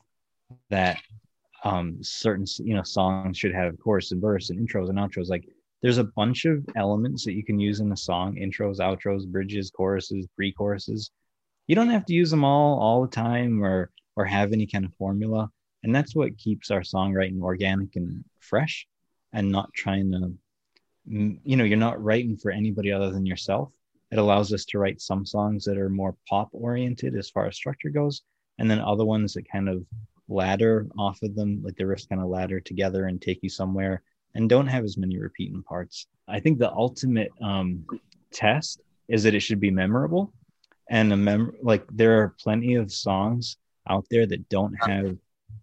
that 0.69 0.99
um 1.63 1.97
certain 2.01 2.45
you 2.57 2.75
know 2.75 2.83
songs 2.83 3.37
should 3.37 3.53
have 3.53 3.79
chorus 3.79 4.11
and 4.11 4.21
verse 4.21 4.49
and 4.49 4.59
intros 4.59 4.89
and 4.89 4.97
outros 4.97 5.29
like 5.29 5.47
there's 5.81 5.99
a 5.99 6.03
bunch 6.03 6.45
of 6.45 6.65
elements 6.75 7.23
that 7.23 7.33
you 7.33 7.43
can 7.43 7.59
use 7.59 7.79
in 7.79 7.91
a 7.91 7.97
song 7.97 8.35
intros 8.35 8.79
outros 8.79 9.25
bridges 9.27 9.71
choruses 9.71 10.27
pre-choruses 10.35 11.11
you 11.67 11.75
don't 11.75 11.89
have 11.89 12.05
to 12.05 12.13
use 12.13 12.31
them 12.31 12.43
all 12.43 12.79
all 12.79 13.01
the 13.03 13.07
time 13.07 13.63
or 13.63 13.91
or 14.15 14.25
have 14.25 14.53
any 14.53 14.67
kind 14.67 14.85
of 14.85 14.93
formula. 14.95 15.49
And 15.83 15.95
that's 15.95 16.15
what 16.15 16.37
keeps 16.37 16.69
our 16.71 16.81
songwriting 16.81 17.41
organic 17.41 17.95
and 17.95 18.23
fresh 18.39 18.87
and 19.33 19.51
not 19.51 19.73
trying 19.73 20.11
to 20.11 20.33
you 21.07 21.57
know 21.57 21.63
you're 21.63 21.77
not 21.77 22.01
writing 22.01 22.37
for 22.37 22.51
anybody 22.51 22.91
other 22.91 23.11
than 23.11 23.25
yourself. 23.25 23.71
It 24.11 24.19
allows 24.19 24.53
us 24.53 24.65
to 24.65 24.77
write 24.77 25.01
some 25.01 25.25
songs 25.25 25.63
that 25.65 25.77
are 25.77 25.89
more 25.89 26.15
pop 26.29 26.49
oriented 26.51 27.15
as 27.15 27.29
far 27.29 27.47
as 27.47 27.55
structure 27.55 27.89
goes 27.89 28.21
and 28.59 28.69
then 28.69 28.79
other 28.79 29.05
ones 29.05 29.33
that 29.33 29.49
kind 29.49 29.69
of 29.69 29.83
ladder 30.27 30.87
off 30.97 31.21
of 31.23 31.35
them, 31.35 31.61
like 31.63 31.75
the 31.75 31.83
riffs 31.83 32.07
kind 32.07 32.21
of 32.21 32.27
ladder 32.27 32.59
together 32.59 33.05
and 33.05 33.21
take 33.21 33.39
you 33.41 33.49
somewhere, 33.49 34.01
and 34.35 34.49
don't 34.49 34.67
have 34.67 34.83
as 34.83 34.97
many 34.97 35.17
repeating 35.17 35.63
parts. 35.63 36.07
I 36.27 36.39
think 36.39 36.59
the 36.59 36.71
ultimate 36.71 37.31
um, 37.41 37.85
test 38.31 38.81
is 39.07 39.23
that 39.23 39.35
it 39.35 39.39
should 39.41 39.59
be 39.59 39.71
memorable, 39.71 40.31
and 40.89 41.11
a 41.11 41.17
mem- 41.17 41.53
like 41.61 41.85
there 41.91 42.21
are 42.21 42.35
plenty 42.39 42.75
of 42.75 42.91
songs 42.91 43.57
out 43.89 44.05
there 44.09 44.25
that 44.25 44.47
don't 44.49 44.73
have 44.75 45.17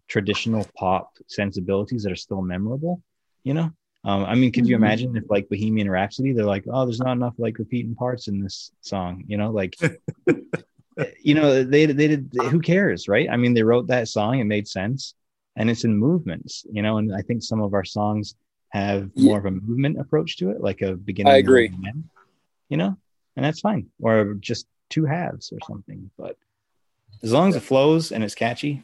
traditional 0.09 0.67
pop 0.77 1.13
sensibilities 1.27 2.03
that 2.03 2.13
are 2.13 2.17
still 2.17 2.43
memorable. 2.43 3.03
You 3.45 3.55
know, 3.55 3.71
um, 4.05 4.25
I 4.25 4.35
mean, 4.35 4.53
could 4.53 4.67
you 4.67 4.75
Mhm. 4.75 4.81
imagine 4.81 5.17
if 5.17 5.25
like 5.31 5.49
Bohemian 5.49 5.91
Rhapsody, 5.91 6.33
they're 6.33 6.45
like, 6.45 6.65
oh, 6.71 6.85
there's 6.85 7.01
not 7.01 7.13
enough 7.13 7.35
like 7.39 7.59
repeating 7.59 7.95
parts 7.95 8.29
in 8.29 8.41
this 8.43 8.73
song, 8.81 9.25
you 9.27 9.37
know, 9.37 9.51
like, 9.51 9.77
you 11.23 11.35
know, 11.35 11.63
they 11.63 11.87
they 11.87 12.09
did. 12.09 12.31
Who 12.51 12.61
cares, 12.61 13.09
right? 13.09 13.29
I 13.31 13.37
mean, 13.37 13.55
they 13.55 13.63
wrote 13.63 13.87
that 13.89 14.09
song, 14.09 14.39
it 14.41 14.45
made 14.45 14.67
sense, 14.67 15.15
and 15.57 15.71
it's 15.71 15.85
in 15.85 15.97
movements, 15.97 16.67
you 16.71 16.83
know. 16.83 16.99
And 16.99 17.15
I 17.15 17.23
think 17.23 17.43
some 17.43 17.61
of 17.63 17.73
our 17.75 17.85
songs 17.85 18.35
have 18.71 19.11
Yeah. 19.15 19.31
more 19.31 19.39
of 19.39 19.47
a 19.47 19.51
movement 19.51 19.99
approach 20.01 20.37
to 20.39 20.51
it, 20.51 20.61
like 20.61 20.83
a 20.83 20.95
beginning. 20.97 21.33
I 21.33 21.37
agree. 21.37 21.71
end, 21.87 22.05
you 22.69 22.77
know, 22.77 22.97
and 23.37 23.45
that's 23.45 23.61
fine, 23.61 23.89
or 24.01 24.35
just 24.41 24.67
two 24.91 25.05
halves 25.05 25.53
or 25.53 25.59
something. 25.67 26.11
But 26.19 26.37
as 27.23 27.33
long 27.33 27.49
as 27.49 27.57
it 27.57 27.63
flows 27.63 28.13
and 28.13 28.23
it's 28.25 28.35
catchy, 28.35 28.83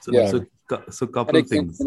So, 0.00 0.12
Yeah. 0.12 0.30
so, 0.30 0.46
so 0.90 1.06
couple 1.06 1.36
of 1.38 1.48
things. 1.48 1.80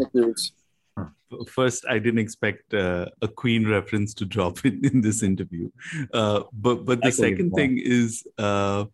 First, 1.48 1.84
I 1.88 1.98
didn't 1.98 2.20
expect 2.20 2.74
uh, 2.74 3.06
a 3.20 3.26
Queen 3.26 3.66
reference 3.66 4.14
to 4.14 4.24
drop 4.24 4.64
in, 4.64 4.84
in 4.84 5.00
this 5.00 5.22
interview, 5.22 5.70
uh, 6.12 6.44
but 6.52 6.84
but 6.84 7.02
the 7.02 7.10
second 7.10 7.50
thing 7.52 7.78
is 7.78 8.24
uh, 8.38 8.84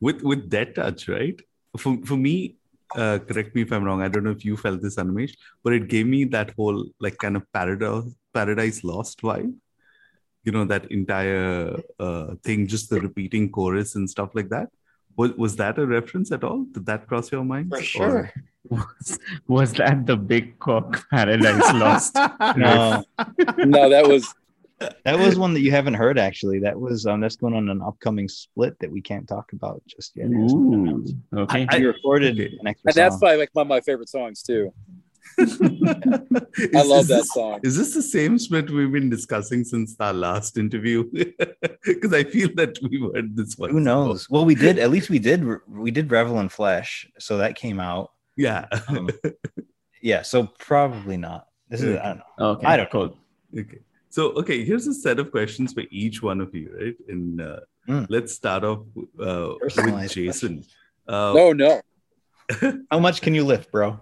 with 0.00 0.20
with 0.22 0.50
Death 0.50 0.74
Touch, 0.74 1.08
right? 1.08 1.40
For 1.78 1.96
for 2.04 2.16
me, 2.16 2.56
uh, 2.94 3.18
correct 3.20 3.54
me 3.54 3.62
if 3.62 3.72
I'm 3.72 3.84
wrong. 3.84 4.02
I 4.02 4.08
don't 4.08 4.24
know 4.24 4.30
if 4.30 4.44
you 4.44 4.58
felt 4.58 4.82
this, 4.82 4.96
Animesh, 4.96 5.34
but 5.64 5.72
it 5.72 5.88
gave 5.88 6.06
me 6.06 6.24
that 6.36 6.50
whole 6.56 6.84
like 7.00 7.16
kind 7.16 7.36
of 7.36 7.50
paradise 7.52 8.04
paradise 8.34 8.84
lost 8.84 9.22
vibe. 9.22 9.54
You 10.44 10.52
know 10.52 10.66
that 10.66 10.90
entire 10.92 11.80
uh, 11.98 12.34
thing, 12.44 12.66
just 12.66 12.90
the 12.90 13.00
repeating 13.00 13.50
chorus 13.50 13.94
and 13.94 14.08
stuff 14.08 14.34
like 14.34 14.50
that. 14.50 14.68
Was 15.16 15.32
was 15.32 15.56
that 15.56 15.78
a 15.78 15.86
reference 15.86 16.30
at 16.32 16.44
all? 16.44 16.64
Did 16.72 16.86
that 16.86 17.06
cross 17.06 17.32
your 17.32 17.44
mind? 17.44 17.70
for 17.70 17.78
Or- 17.78 17.82
sure. 17.82 18.32
Was, 18.68 19.18
was 19.46 19.72
that 19.74 20.06
the 20.06 20.16
big 20.16 20.58
cock 20.58 21.08
paradise 21.10 21.72
lost? 21.74 22.16
No, 22.56 23.04
No, 23.58 23.88
that 23.88 24.06
was 24.08 24.34
that 25.04 25.18
was 25.18 25.38
one 25.38 25.54
that 25.54 25.60
you 25.60 25.70
haven't 25.70 25.94
heard 25.94 26.18
actually. 26.18 26.58
That 26.58 26.78
was 26.78 27.06
um 27.06 27.20
that's 27.20 27.36
going 27.36 27.54
on 27.54 27.68
an 27.70 27.80
upcoming 27.80 28.28
split 28.28 28.78
that 28.80 28.90
we 28.90 29.00
can't 29.00 29.26
talk 29.26 29.52
about 29.52 29.82
just 29.86 30.16
yet. 30.16 30.26
It 30.30 30.34
hasn't 30.42 30.70
been 30.70 30.80
Ooh, 30.80 30.82
announced. 30.82 31.14
okay. 31.34 31.66
we 31.78 31.86
recorded 31.86 32.34
okay. 32.40 32.56
an 32.60 32.66
extra 32.66 32.88
and 32.90 32.94
that's 32.96 33.14
song. 33.14 33.20
probably 33.20 33.38
like 33.38 33.50
one 33.52 33.62
of 33.66 33.68
my 33.68 33.80
favorite 33.80 34.08
songs 34.10 34.42
too. 34.42 34.72
I 35.38 36.80
Is- 36.80 36.88
love 36.88 37.06
that 37.08 37.18
this- 37.18 37.32
song. 37.32 37.60
Is 37.62 37.76
this 37.76 37.94
the 37.94 38.02
same 38.02 38.38
split 38.38 38.70
we've 38.70 38.92
been 38.92 39.10
discussing 39.10 39.64
since 39.64 39.96
our 40.00 40.12
last 40.12 40.56
interview? 40.58 41.04
Because 41.86 42.12
I 42.12 42.24
feel 42.24 42.48
that 42.56 42.76
we've 42.82 43.00
heard 43.14 43.36
this 43.36 43.56
one. 43.56 43.70
Who 43.70 43.78
knows? 43.78 44.28
Well, 44.28 44.44
we 44.44 44.56
did. 44.56 44.78
At 44.80 44.90
least 44.90 45.08
we 45.08 45.20
did. 45.20 45.44
We 45.68 45.92
did 45.92 46.10
Revel 46.10 46.40
in 46.40 46.48
Flesh, 46.48 47.06
so 47.18 47.38
that 47.38 47.54
came 47.54 47.78
out. 47.78 48.10
Yeah. 48.36 48.66
Um, 48.88 49.08
yeah. 50.02 50.22
So 50.22 50.48
probably 50.58 51.16
not. 51.16 51.46
This 51.68 51.82
is. 51.82 51.96
I 51.98 52.06
don't 52.08 52.18
know. 52.38 52.46
Okay, 52.54 52.66
I 52.66 52.76
don't 52.76 52.90
cool. 52.90 53.16
okay. 53.56 53.78
So, 54.10 54.30
okay, 54.32 54.64
here's 54.64 54.86
a 54.88 54.94
set 54.94 55.18
of 55.20 55.30
questions 55.30 55.74
for 55.74 55.84
each 55.90 56.22
one 56.22 56.40
of 56.40 56.54
you, 56.54 56.74
right? 56.80 56.96
And 57.08 57.40
uh, 57.40 57.60
Mm. 57.88 58.06
let's 58.08 58.32
start 58.34 58.64
off 58.64 58.80
uh, 59.20 59.54
with 59.60 60.10
Jason. 60.10 60.64
Uh, 61.06 61.32
No, 61.36 61.52
no. 61.52 61.80
How 62.90 62.98
much 62.98 63.20
can 63.20 63.32
you 63.32 63.44
lift, 63.44 63.70
bro? 63.70 64.00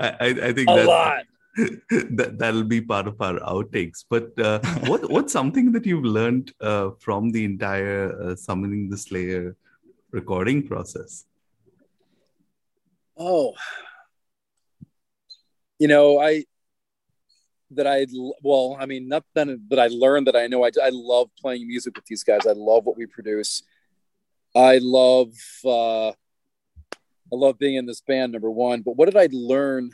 I, 0.00 0.36
I, 0.42 0.52
think 0.52 0.68
A 0.68 0.74
that, 0.74 0.86
lot. 0.86 1.24
that 1.90 2.36
that'll 2.38 2.64
be 2.64 2.80
part 2.80 3.06
of 3.06 3.20
our 3.20 3.38
outtakes. 3.40 4.04
But 4.08 4.38
uh, 4.38 4.60
what 4.86 5.10
what's 5.10 5.32
something 5.32 5.72
that 5.72 5.86
you've 5.86 6.04
learned 6.04 6.52
uh, 6.60 6.90
from 6.98 7.30
the 7.30 7.44
entire 7.44 8.20
uh, 8.20 8.36
summoning 8.36 8.88
the 8.90 8.98
Slayer 8.98 9.56
recording 10.10 10.66
process? 10.66 11.24
Oh, 13.16 13.54
you 15.78 15.88
know, 15.88 16.20
I 16.20 16.44
that 17.72 17.86
I 17.86 18.06
well, 18.42 18.76
I 18.78 18.86
mean, 18.86 19.08
not 19.08 19.24
that 19.34 19.48
I 19.78 19.88
learned 19.88 20.26
that 20.26 20.36
I 20.36 20.46
know 20.46 20.64
I 20.64 20.70
I 20.82 20.90
love 20.92 21.30
playing 21.40 21.66
music 21.66 21.96
with 21.96 22.06
these 22.06 22.24
guys. 22.24 22.46
I 22.46 22.52
love 22.52 22.84
what 22.86 22.96
we 22.96 23.06
produce. 23.06 23.62
I 24.54 24.78
love 24.82 25.32
uh, 25.64 26.12
I 27.32 27.36
love 27.36 27.58
being 27.58 27.76
in 27.76 27.86
this 27.86 28.00
band. 28.00 28.32
Number 28.32 28.50
one, 28.50 28.82
but 28.82 28.96
what 28.96 29.06
did 29.06 29.16
I 29.16 29.28
learn? 29.32 29.90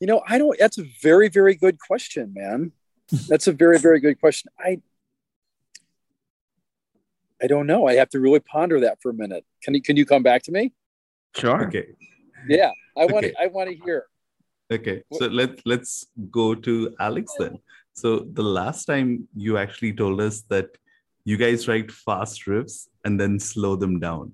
You 0.00 0.06
know, 0.06 0.22
I 0.26 0.38
don't. 0.38 0.58
That's 0.58 0.78
a 0.78 0.84
very 1.02 1.28
very 1.28 1.54
good 1.54 1.78
question, 1.78 2.32
man. 2.34 2.72
That's 3.28 3.46
a 3.46 3.52
very 3.52 3.78
very 3.78 4.00
good 4.00 4.20
question. 4.20 4.50
I 4.58 4.80
I 7.42 7.46
don't 7.46 7.66
know. 7.66 7.88
I 7.88 7.94
have 7.94 8.08
to 8.10 8.20
really 8.20 8.40
ponder 8.40 8.80
that 8.80 8.98
for 9.02 9.10
a 9.10 9.14
minute. 9.14 9.44
Can 9.62 9.74
you 9.74 9.82
can 9.82 9.96
you 9.96 10.06
come 10.06 10.22
back 10.22 10.42
to 10.44 10.52
me? 10.52 10.72
Sure. 11.36 11.66
Okay. 11.66 11.86
Yeah, 12.48 12.70
I 12.96 13.06
want 13.06 13.26
Okay. 13.26 13.34
I 13.40 13.46
want 13.48 13.70
to 13.70 13.76
hear. 13.76 14.06
Okay, 14.72 15.02
so 15.12 15.26
let 15.26 15.60
let's 15.66 16.06
go 16.30 16.54
to 16.54 16.94
Alex 16.98 17.34
then. 17.38 17.58
So 17.92 18.20
the 18.20 18.42
last 18.42 18.86
time 18.86 19.28
you 19.36 19.58
actually 19.58 19.92
told 19.92 20.20
us 20.20 20.42
that 20.48 20.68
you 21.24 21.36
guys 21.36 21.68
write 21.68 21.90
fast 21.90 22.46
riffs 22.46 22.88
and 23.04 23.20
then 23.20 23.38
slow 23.38 23.76
them 23.76 24.00
down. 24.00 24.32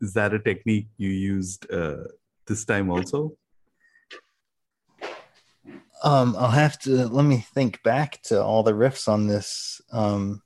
Is 0.00 0.12
that 0.14 0.34
a 0.34 0.38
technique 0.38 0.88
you 0.96 1.08
used 1.08 1.70
uh, 1.70 2.04
this 2.46 2.64
time 2.64 2.90
also? 2.90 3.36
Um, 6.02 6.36
I'll 6.38 6.50
have 6.50 6.78
to 6.80 7.08
let 7.08 7.24
me 7.24 7.38
think 7.38 7.82
back 7.82 8.22
to 8.24 8.42
all 8.42 8.62
the 8.62 8.72
riffs 8.72 9.08
on 9.08 9.26
this. 9.26 9.80
Um, 9.90 10.42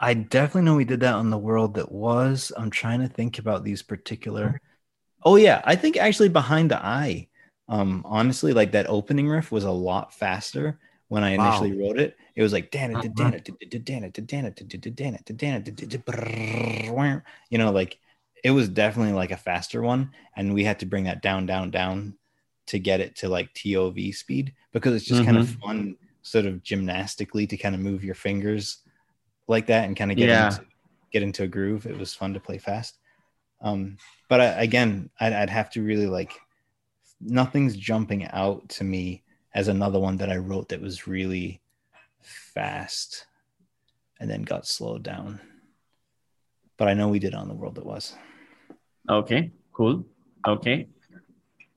I 0.00 0.14
definitely 0.14 0.62
know 0.62 0.76
we 0.76 0.84
did 0.84 1.00
that 1.00 1.14
on 1.14 1.30
the 1.30 1.38
world 1.38 1.74
that 1.74 1.90
was. 1.90 2.52
I'm 2.56 2.70
trying 2.70 3.00
to 3.00 3.08
think 3.08 3.40
about 3.40 3.64
these 3.64 3.82
particular. 3.82 4.60
Oh 5.24 5.34
yeah, 5.34 5.60
I 5.64 5.74
think 5.74 5.96
actually 5.96 6.28
behind 6.28 6.70
the 6.70 6.84
eye. 6.84 7.28
Um, 7.68 8.02
honestly, 8.06 8.52
like 8.52 8.72
that 8.72 8.88
opening 8.88 9.28
riff 9.28 9.50
was 9.50 9.64
a 9.64 9.70
lot 9.70 10.14
faster 10.14 10.78
when 11.08 11.24
I 11.24 11.30
Wow. 11.36 11.38
initially 11.40 11.72
wrote 11.78 11.98
it. 11.98 12.16
It 12.36 12.42
was 12.42 12.52
like 12.52 12.70
dan 12.70 12.90
it 12.92 13.00
dan 13.14 13.34
it 13.34 13.44
dan 13.44 13.64
it 13.64 13.84
dan 13.84 14.04
it 14.04 14.12
dan 14.26 15.14
it 15.14 15.36
dan 15.36 15.54
it 15.54 16.02
you 17.50 17.58
know, 17.58 17.70
like 17.70 17.98
it 18.44 18.50
was 18.50 18.68
definitely 18.68 19.12
like 19.12 19.30
a 19.30 19.36
faster 19.36 19.82
one, 19.82 20.10
and 20.36 20.54
we 20.54 20.64
had 20.64 20.78
to 20.80 20.86
bring 20.86 21.04
that 21.04 21.22
down, 21.22 21.46
down, 21.46 21.70
down 21.70 22.14
to 22.66 22.78
get 22.78 23.00
it 23.00 23.16
to 23.16 23.28
like 23.28 23.52
TOV 23.54 24.12
speed 24.12 24.52
because 24.72 24.94
it's 24.94 25.06
just 25.06 25.22
kind 25.22 25.36
of 25.36 25.46
fun, 25.46 25.96
sort 26.22 26.46
of 26.46 26.62
gymnastically 26.62 27.46
to 27.46 27.56
kind 27.56 27.74
of 27.74 27.80
move 27.80 28.04
your 28.04 28.14
fingers 28.14 28.78
like 29.48 29.66
that 29.66 29.84
and 29.86 29.96
kind 29.96 30.12
of 30.12 30.18
get 30.18 30.30
Yeah. 30.30 30.32
into, 30.32 30.62
get 31.12 31.22
into 31.22 31.44
a 31.44 31.48
groove. 31.48 31.86
It 31.86 31.98
was 31.98 32.14
fun 32.14 32.34
to 32.34 32.40
play 32.40 32.58
fast. 32.58 32.98
Um, 33.62 33.98
but 34.28 34.40
I, 34.40 34.46
again, 34.62 35.10
I'd, 35.20 35.32
I'd 35.32 35.50
have 35.50 35.70
to 35.70 35.82
really 35.82 36.06
like 36.06 36.34
nothing's 37.20 37.76
jumping 37.76 38.26
out 38.26 38.68
to 38.70 38.84
me 38.84 39.22
as 39.54 39.68
another 39.68 39.98
one 39.98 40.16
that 40.18 40.30
I 40.30 40.36
wrote 40.36 40.68
that 40.68 40.80
was 40.80 41.06
really 41.06 41.60
fast 42.20 43.26
and 44.20 44.30
then 44.30 44.42
got 44.42 44.66
slowed 44.66 45.02
down. 45.02 45.40
But 46.76 46.88
I 46.88 46.94
know 46.94 47.08
we 47.08 47.18
did 47.18 47.34
on 47.34 47.48
the 47.48 47.54
world 47.54 47.78
it 47.78 47.86
was. 47.86 48.14
Okay, 49.08 49.50
cool. 49.72 50.04
Okay. 50.46 50.86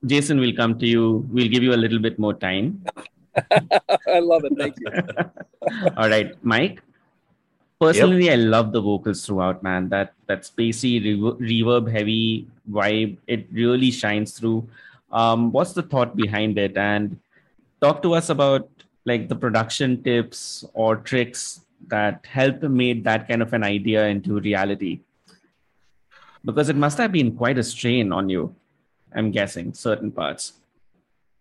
Jason, 0.04 0.38
we'll 0.38 0.54
come 0.54 0.78
to 0.78 0.86
you. 0.86 1.26
We'll 1.30 1.48
give 1.48 1.62
you 1.62 1.74
a 1.74 1.80
little 1.80 1.98
bit 1.98 2.18
more 2.18 2.34
time. 2.34 2.84
I 4.06 4.18
love 4.18 4.44
it. 4.44 4.52
Thank 4.58 4.76
you. 4.78 4.90
All 5.96 6.08
right, 6.08 6.32
Mike. 6.44 6.82
Personally, 7.80 8.30
I 8.30 8.36
love 8.36 8.72
the 8.72 8.80
vocals 8.80 9.26
throughout, 9.26 9.62
man. 9.62 9.88
That 9.88 10.14
that 10.26 10.42
spacey, 10.42 11.02
rever- 11.02 11.38
reverb 11.38 11.90
heavy 11.90 12.46
vibe, 12.70 13.16
it 13.26 13.46
really 13.50 13.90
shines 13.90 14.38
through. 14.38 14.68
Um, 15.10 15.50
what's 15.50 15.72
the 15.72 15.82
thought 15.82 16.16
behind 16.16 16.58
it? 16.58 16.76
And 16.76 17.18
talk 17.82 18.02
to 18.02 18.14
us 18.14 18.30
about 18.30 18.68
like 19.04 19.28
the 19.28 19.36
production 19.36 20.02
tips 20.02 20.64
or 20.74 20.96
tricks 20.96 21.60
that 21.88 22.24
help 22.26 22.62
made 22.62 23.04
that 23.04 23.28
kind 23.28 23.42
of 23.42 23.52
an 23.52 23.64
idea 23.64 24.06
into 24.06 24.40
reality. 24.40 25.00
Because 26.44 26.68
it 26.68 26.76
must 26.76 26.98
have 26.98 27.12
been 27.12 27.36
quite 27.36 27.58
a 27.58 27.62
strain 27.62 28.12
on 28.12 28.28
you, 28.28 28.54
I'm 29.14 29.30
guessing, 29.30 29.74
certain 29.74 30.10
parts. 30.10 30.54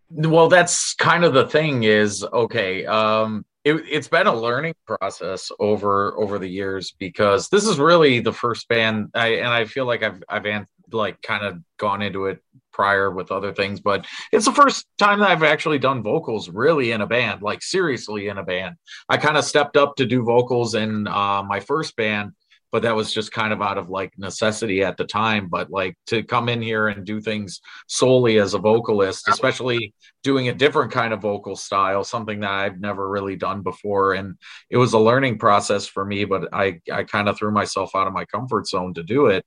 well 0.09 0.49
that's 0.49 0.93
kind 0.95 1.23
of 1.23 1.33
the 1.33 1.47
thing 1.47 1.83
is 1.83 2.23
okay 2.33 2.85
um 2.85 3.45
it, 3.63 3.75
it's 3.89 4.09
been 4.09 4.27
a 4.27 4.35
learning 4.35 4.75
process 4.85 5.51
over 5.59 6.13
over 6.17 6.37
the 6.37 6.47
years 6.49 6.93
because 6.99 7.47
this 7.47 7.65
is 7.65 7.79
really 7.79 8.19
the 8.19 8.33
first 8.33 8.67
band 8.67 9.09
I, 9.13 9.27
and 9.35 9.47
i 9.47 9.63
feel 9.63 9.85
like 9.85 10.03
i've 10.03 10.21
i've 10.27 10.45
an- 10.45 10.67
like 10.91 11.21
kind 11.21 11.45
of 11.45 11.59
gone 11.77 12.01
into 12.01 12.25
it 12.25 12.43
prior 12.81 13.11
with 13.11 13.31
other 13.31 13.53
things, 13.53 13.79
but 13.79 14.07
it's 14.31 14.45
the 14.45 14.51
first 14.51 14.87
time 14.97 15.19
that 15.19 15.29
I've 15.29 15.43
actually 15.43 15.77
done 15.77 16.01
vocals 16.01 16.49
really 16.49 16.93
in 16.93 17.01
a 17.01 17.05
band, 17.05 17.43
like 17.43 17.61
seriously 17.61 18.27
in 18.27 18.39
a 18.39 18.43
band. 18.43 18.73
I 19.07 19.17
kind 19.17 19.37
of 19.37 19.45
stepped 19.45 19.77
up 19.77 19.97
to 19.97 20.05
do 20.07 20.23
vocals 20.23 20.73
in 20.73 21.07
uh, 21.07 21.43
my 21.43 21.59
first 21.59 21.95
band, 21.95 22.31
but 22.71 22.81
that 22.81 22.95
was 22.95 23.13
just 23.13 23.31
kind 23.31 23.53
of 23.53 23.61
out 23.61 23.77
of 23.77 23.89
like 23.89 24.17
necessity 24.17 24.83
at 24.83 24.97
the 24.97 25.05
time. 25.05 25.47
But 25.47 25.69
like 25.69 25.95
to 26.07 26.23
come 26.23 26.49
in 26.49 26.59
here 26.59 26.87
and 26.87 27.05
do 27.05 27.21
things 27.21 27.61
solely 27.87 28.39
as 28.39 28.55
a 28.55 28.57
vocalist, 28.57 29.27
especially 29.27 29.93
doing 30.23 30.47
a 30.49 30.53
different 30.53 30.91
kind 30.91 31.13
of 31.13 31.21
vocal 31.21 31.55
style, 31.55 32.03
something 32.03 32.39
that 32.39 32.49
I've 32.49 32.79
never 32.79 33.07
really 33.07 33.35
done 33.35 33.61
before. 33.61 34.13
And 34.13 34.37
it 34.71 34.77
was 34.77 34.93
a 34.93 34.99
learning 34.99 35.37
process 35.37 35.85
for 35.85 36.03
me, 36.03 36.25
but 36.25 36.49
I, 36.51 36.79
I 36.91 37.03
kind 37.03 37.29
of 37.29 37.37
threw 37.37 37.51
myself 37.51 37.91
out 37.95 38.07
of 38.07 38.13
my 38.13 38.25
comfort 38.25 38.67
zone 38.67 38.95
to 38.95 39.03
do 39.03 39.27
it 39.27 39.45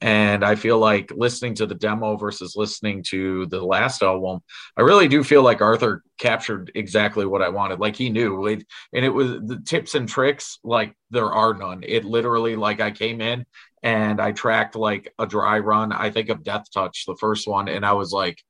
and 0.00 0.44
I 0.44 0.54
feel 0.54 0.78
like 0.78 1.10
listening 1.14 1.54
to 1.56 1.66
the 1.66 1.74
demo 1.74 2.16
versus 2.16 2.54
listening 2.56 3.02
to 3.08 3.46
the 3.46 3.60
last 3.60 4.02
album, 4.02 4.40
I 4.76 4.82
really 4.82 5.08
do 5.08 5.24
feel 5.24 5.42
like 5.42 5.60
Arthur 5.60 6.02
captured 6.18 6.70
exactly 6.74 7.26
what 7.26 7.42
I 7.42 7.48
wanted. 7.48 7.80
Like 7.80 7.96
he 7.96 8.10
knew, 8.10 8.46
and 8.46 8.64
it 8.92 9.08
was 9.08 9.30
the 9.42 9.62
tips 9.64 9.94
and 9.94 10.08
tricks. 10.08 10.58
Like 10.62 10.94
there 11.10 11.32
are 11.32 11.54
none. 11.54 11.82
It 11.86 12.04
literally, 12.04 12.56
like 12.56 12.80
I 12.80 12.90
came 12.90 13.20
in 13.20 13.46
and 13.82 14.20
I 14.20 14.32
tracked 14.32 14.76
like 14.76 15.12
a 15.18 15.26
dry 15.26 15.58
run. 15.58 15.92
I 15.92 16.10
think 16.10 16.28
of 16.28 16.44
Death 16.44 16.66
Touch, 16.72 17.04
the 17.06 17.16
first 17.16 17.46
one, 17.46 17.68
and 17.68 17.84
I 17.84 17.92
was 17.92 18.12
like, 18.12 18.42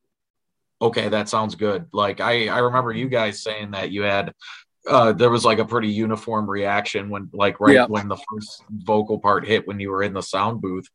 okay, 0.81 1.09
that 1.09 1.29
sounds 1.29 1.55
good. 1.55 1.87
Like 1.93 2.21
I, 2.21 2.49
I 2.49 2.59
remember 2.59 2.93
you 2.93 3.09
guys 3.09 3.43
saying 3.43 3.71
that 3.73 3.91
you 3.91 4.03
had 4.03 4.35
uh, 4.89 5.13
there 5.13 5.31
was 5.31 5.45
like 5.45 5.59
a 5.59 5.65
pretty 5.65 5.89
uniform 5.89 6.49
reaction 6.49 7.09
when 7.11 7.29
like 7.33 7.61
right 7.61 7.75
yeah. 7.75 7.87
when 7.87 8.09
the 8.09 8.17
first 8.17 8.63
vocal 8.71 9.19
part 9.19 9.47
hit 9.47 9.67
when 9.67 9.81
you 9.81 9.91
were 9.91 10.03
in 10.03 10.13
the 10.13 10.23
sound 10.23 10.61
booth 10.61 10.89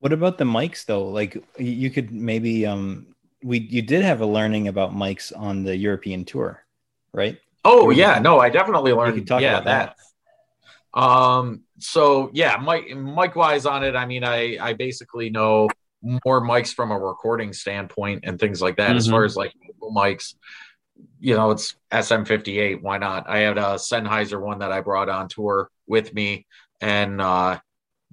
what 0.00 0.12
about 0.12 0.38
the 0.38 0.44
mics 0.44 0.84
though? 0.84 1.08
Like 1.08 1.42
you 1.58 1.90
could 1.90 2.10
maybe 2.10 2.66
um 2.66 3.14
we 3.42 3.60
you 3.60 3.82
did 3.82 4.02
have 4.02 4.20
a 4.20 4.26
learning 4.26 4.68
about 4.68 4.94
mics 4.94 5.32
on 5.36 5.62
the 5.64 5.76
European 5.76 6.24
tour, 6.24 6.64
right? 7.12 7.38
Oh 7.64 7.90
yeah, 7.90 8.18
no, 8.18 8.38
I 8.38 8.50
definitely 8.50 8.92
learned 8.92 9.28
yeah 9.28 9.60
that. 9.60 9.96
that. 10.94 11.00
Um 11.00 11.62
so 11.78 12.30
yeah, 12.32 12.56
mic 12.56 12.96
mic 12.96 13.36
wise 13.36 13.66
on 13.66 13.84
it, 13.84 13.96
I 13.96 14.06
mean 14.06 14.24
I 14.24 14.58
I 14.60 14.72
basically 14.74 15.30
know 15.30 15.68
more 16.24 16.40
mics 16.40 16.72
from 16.72 16.90
a 16.90 16.98
recording 16.98 17.52
standpoint 17.52 18.20
and 18.24 18.38
things 18.38 18.62
like 18.62 18.76
that. 18.76 18.90
Mm-hmm. 18.90 18.98
As 18.98 19.08
far 19.08 19.24
as 19.24 19.36
like 19.36 19.52
mics, 19.82 20.34
you 21.20 21.34
know, 21.34 21.50
it's 21.50 21.74
SM58. 21.90 22.82
Why 22.82 22.98
not? 22.98 23.28
I 23.28 23.38
had 23.38 23.58
a 23.58 23.74
Sennheiser 23.74 24.40
one 24.40 24.60
that 24.60 24.72
I 24.72 24.80
brought 24.80 25.08
on 25.08 25.28
tour 25.28 25.70
with 25.86 26.12
me, 26.14 26.46
and 26.80 27.20
uh, 27.20 27.58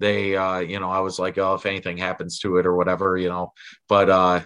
they 0.04 0.36
uh 0.36 0.58
you 0.58 0.78
know 0.78 0.90
i 0.90 1.00
was 1.00 1.18
like 1.18 1.38
oh 1.38 1.54
if 1.54 1.66
anything 1.66 1.96
happens 1.96 2.38
to 2.38 2.58
it 2.58 2.66
or 2.66 2.76
whatever 2.76 3.16
you 3.16 3.28
know 3.28 3.52
but 3.88 4.10
uh 4.10 4.40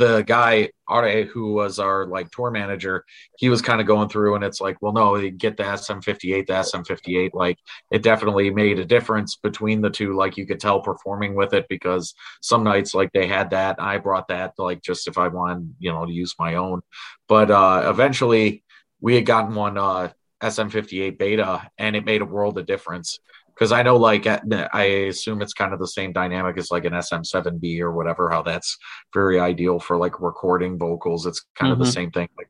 the 0.00 0.22
guy 0.22 0.70
Are, 0.88 1.24
who 1.24 1.52
was 1.52 1.78
our 1.78 2.06
like 2.06 2.30
tour 2.30 2.50
manager, 2.50 3.04
he 3.36 3.50
was 3.50 3.60
kind 3.60 3.82
of 3.82 3.86
going 3.86 4.08
through, 4.08 4.34
and 4.34 4.42
it's 4.42 4.58
like, 4.58 4.78
well, 4.80 4.94
no, 4.94 5.30
get 5.30 5.58
the 5.58 5.62
SM58, 5.62 6.46
the 6.46 6.54
SM58. 6.54 7.30
Like, 7.34 7.58
it 7.90 8.02
definitely 8.02 8.48
made 8.48 8.78
a 8.78 8.84
difference 8.86 9.36
between 9.36 9.82
the 9.82 9.90
two. 9.90 10.16
Like, 10.16 10.38
you 10.38 10.46
could 10.46 10.58
tell 10.58 10.80
performing 10.80 11.34
with 11.34 11.52
it 11.52 11.66
because 11.68 12.14
some 12.40 12.64
nights, 12.64 12.94
like, 12.94 13.12
they 13.12 13.26
had 13.26 13.50
that. 13.50 13.76
I 13.78 13.98
brought 13.98 14.28
that, 14.28 14.54
like, 14.56 14.80
just 14.80 15.06
if 15.06 15.18
I 15.18 15.28
wanted, 15.28 15.74
you 15.78 15.92
know, 15.92 16.06
to 16.06 16.12
use 16.12 16.34
my 16.38 16.54
own. 16.54 16.80
But 17.28 17.50
uh, 17.50 17.82
eventually, 17.90 18.64
we 19.02 19.16
had 19.16 19.26
gotten 19.26 19.54
one 19.54 19.76
uh, 19.76 20.12
SM58 20.42 21.18
beta, 21.18 21.70
and 21.76 21.94
it 21.94 22.06
made 22.06 22.22
a 22.22 22.24
world 22.24 22.56
of 22.56 22.64
difference 22.64 23.18
because 23.60 23.72
I 23.72 23.82
know 23.82 23.96
like 23.96 24.26
I 24.26 24.82
assume 24.84 25.42
it's 25.42 25.52
kind 25.52 25.74
of 25.74 25.78
the 25.78 25.86
same 25.86 26.14
dynamic 26.14 26.56
as 26.56 26.70
like 26.70 26.86
an 26.86 26.94
SM7B 26.94 27.80
or 27.80 27.92
whatever. 27.92 28.30
How 28.30 28.40
that's 28.40 28.78
very 29.12 29.38
ideal 29.38 29.78
for 29.78 29.98
like 29.98 30.18
recording 30.22 30.78
vocals. 30.78 31.26
It's 31.26 31.44
kind 31.56 31.70
mm-hmm. 31.70 31.82
of 31.82 31.86
the 31.86 31.92
same 31.92 32.10
thing. 32.10 32.30
Like 32.38 32.48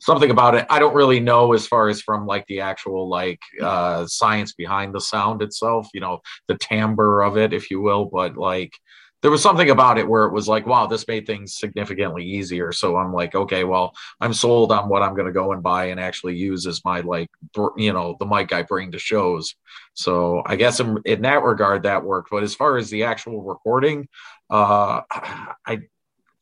something 0.00 0.30
about 0.30 0.54
it 0.54 0.66
I 0.70 0.78
don't 0.78 0.94
really 0.94 1.20
know 1.20 1.52
as 1.54 1.66
far 1.66 1.88
as 1.88 2.02
from 2.02 2.26
like 2.26 2.46
the 2.46 2.60
actual 2.60 3.08
like 3.08 3.40
uh, 3.60 4.06
science 4.06 4.52
behind 4.52 4.94
the 4.94 5.00
sound 5.00 5.42
itself. 5.42 5.88
You 5.92 6.00
know 6.00 6.20
the 6.46 6.56
timbre 6.58 7.22
of 7.22 7.36
it, 7.36 7.52
if 7.52 7.68
you 7.68 7.80
will, 7.80 8.04
but 8.04 8.36
like 8.36 8.78
there 9.24 9.30
was 9.30 9.40
something 9.40 9.70
about 9.70 9.96
it 9.96 10.06
where 10.06 10.26
it 10.26 10.34
was 10.34 10.48
like, 10.48 10.66
wow, 10.66 10.86
this 10.86 11.08
made 11.08 11.26
things 11.26 11.56
significantly 11.56 12.22
easier. 12.22 12.72
So 12.72 12.98
I'm 12.98 13.10
like, 13.10 13.34
okay, 13.34 13.64
well, 13.64 13.94
I'm 14.20 14.34
sold 14.34 14.70
on 14.70 14.86
what 14.86 15.00
I'm 15.00 15.14
going 15.14 15.24
to 15.24 15.32
go 15.32 15.52
and 15.52 15.62
buy 15.62 15.86
and 15.86 15.98
actually 15.98 16.36
use 16.36 16.66
as 16.66 16.84
my 16.84 17.00
like, 17.00 17.30
you 17.78 17.94
know, 17.94 18.16
the 18.20 18.26
mic 18.26 18.52
I 18.52 18.64
bring 18.64 18.92
to 18.92 18.98
shows. 18.98 19.54
So 19.94 20.42
I 20.44 20.56
guess 20.56 20.78
in, 20.78 20.98
in 21.06 21.22
that 21.22 21.42
regard 21.42 21.84
that 21.84 22.04
worked. 22.04 22.28
But 22.30 22.42
as 22.42 22.54
far 22.54 22.76
as 22.76 22.90
the 22.90 23.04
actual 23.04 23.42
recording, 23.42 24.08
uh, 24.50 25.00
I 25.10 25.80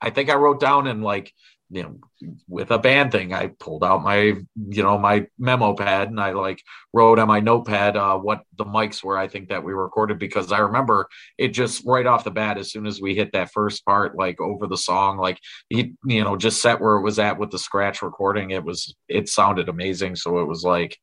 I 0.00 0.10
think 0.10 0.28
I 0.28 0.34
wrote 0.34 0.58
down 0.58 0.88
in 0.88 1.02
like 1.02 1.32
you 1.72 1.82
know 1.82 1.96
with 2.48 2.70
a 2.70 2.78
band 2.78 3.10
thing 3.10 3.32
i 3.32 3.48
pulled 3.58 3.82
out 3.82 4.02
my 4.02 4.16
you 4.16 4.82
know 4.82 4.98
my 4.98 5.26
memo 5.38 5.74
pad 5.74 6.08
and 6.08 6.20
i 6.20 6.30
like 6.30 6.62
wrote 6.92 7.18
on 7.18 7.26
my 7.26 7.40
notepad 7.40 7.96
uh, 7.96 8.16
what 8.16 8.42
the 8.58 8.64
mics 8.64 9.02
were 9.02 9.18
i 9.18 9.26
think 9.26 9.48
that 9.48 9.64
we 9.64 9.72
recorded 9.72 10.18
because 10.18 10.52
i 10.52 10.58
remember 10.58 11.08
it 11.38 11.48
just 11.48 11.82
right 11.86 12.06
off 12.06 12.24
the 12.24 12.30
bat 12.30 12.58
as 12.58 12.70
soon 12.70 12.86
as 12.86 13.00
we 13.00 13.14
hit 13.14 13.32
that 13.32 13.50
first 13.52 13.84
part 13.84 14.16
like 14.16 14.40
over 14.40 14.66
the 14.66 14.76
song 14.76 15.18
like 15.18 15.38
he 15.68 15.94
you 16.04 16.22
know 16.22 16.36
just 16.36 16.60
set 16.60 16.80
where 16.80 16.96
it 16.96 17.02
was 17.02 17.18
at 17.18 17.38
with 17.38 17.50
the 17.50 17.58
scratch 17.58 18.02
recording 18.02 18.50
it 18.50 18.62
was 18.62 18.94
it 19.08 19.28
sounded 19.28 19.68
amazing. 19.68 20.16
So 20.16 20.38
it 20.38 20.48
was 20.48 20.62
like 20.64 20.98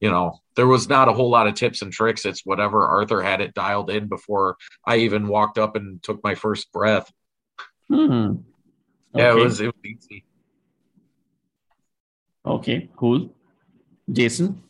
you 0.00 0.10
know 0.10 0.40
there 0.54 0.66
was 0.66 0.88
not 0.88 1.08
a 1.08 1.12
whole 1.12 1.30
lot 1.30 1.46
of 1.46 1.54
tips 1.54 1.82
and 1.82 1.92
tricks. 1.92 2.24
It's 2.24 2.44
whatever 2.44 2.86
arthur 2.86 3.22
had 3.22 3.40
it 3.40 3.54
dialed 3.54 3.90
in 3.90 4.08
before 4.08 4.56
i 4.86 4.96
even 4.96 5.28
walked 5.28 5.58
up 5.58 5.76
and 5.76 6.02
took 6.02 6.22
my 6.22 6.34
first 6.34 6.72
breath. 6.72 7.10
Hmm 7.88 8.36
yeah, 9.16 9.28
okay. 9.28 9.40
it 9.40 9.44
was 9.44 9.60
it 9.60 9.66
was 9.66 9.74
easy. 9.84 10.24
Okay, 12.44 12.88
cool. 12.96 13.28
Jason, 14.10 14.62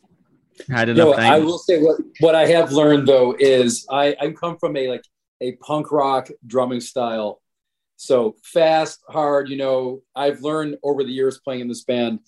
had 0.71 0.89
enough 0.89 1.09
no, 1.09 1.13
time. 1.15 1.33
I 1.33 1.39
will 1.39 1.59
say 1.59 1.83
what 1.83 2.01
what 2.21 2.35
I 2.35 2.47
have 2.47 2.73
learned 2.73 3.07
though 3.07 3.37
is 3.39 3.87
I 3.91 4.17
I 4.21 4.31
come 4.31 4.57
from 4.59 4.77
a 4.77 4.89
like 4.89 5.05
a 5.41 5.53
punk 5.57 5.93
rock 5.93 6.29
drumming 6.47 6.81
style, 6.81 7.41
so 7.97 8.37
fast, 8.43 9.03
hard. 9.09 9.49
You 9.49 9.59
know, 9.59 10.03
I've 10.15 10.41
learned 10.41 10.79
over 10.83 11.05
the 11.05 11.13
years 11.13 11.39
playing 11.39 11.61
in 11.61 11.69
this 11.69 11.85
band 11.85 12.21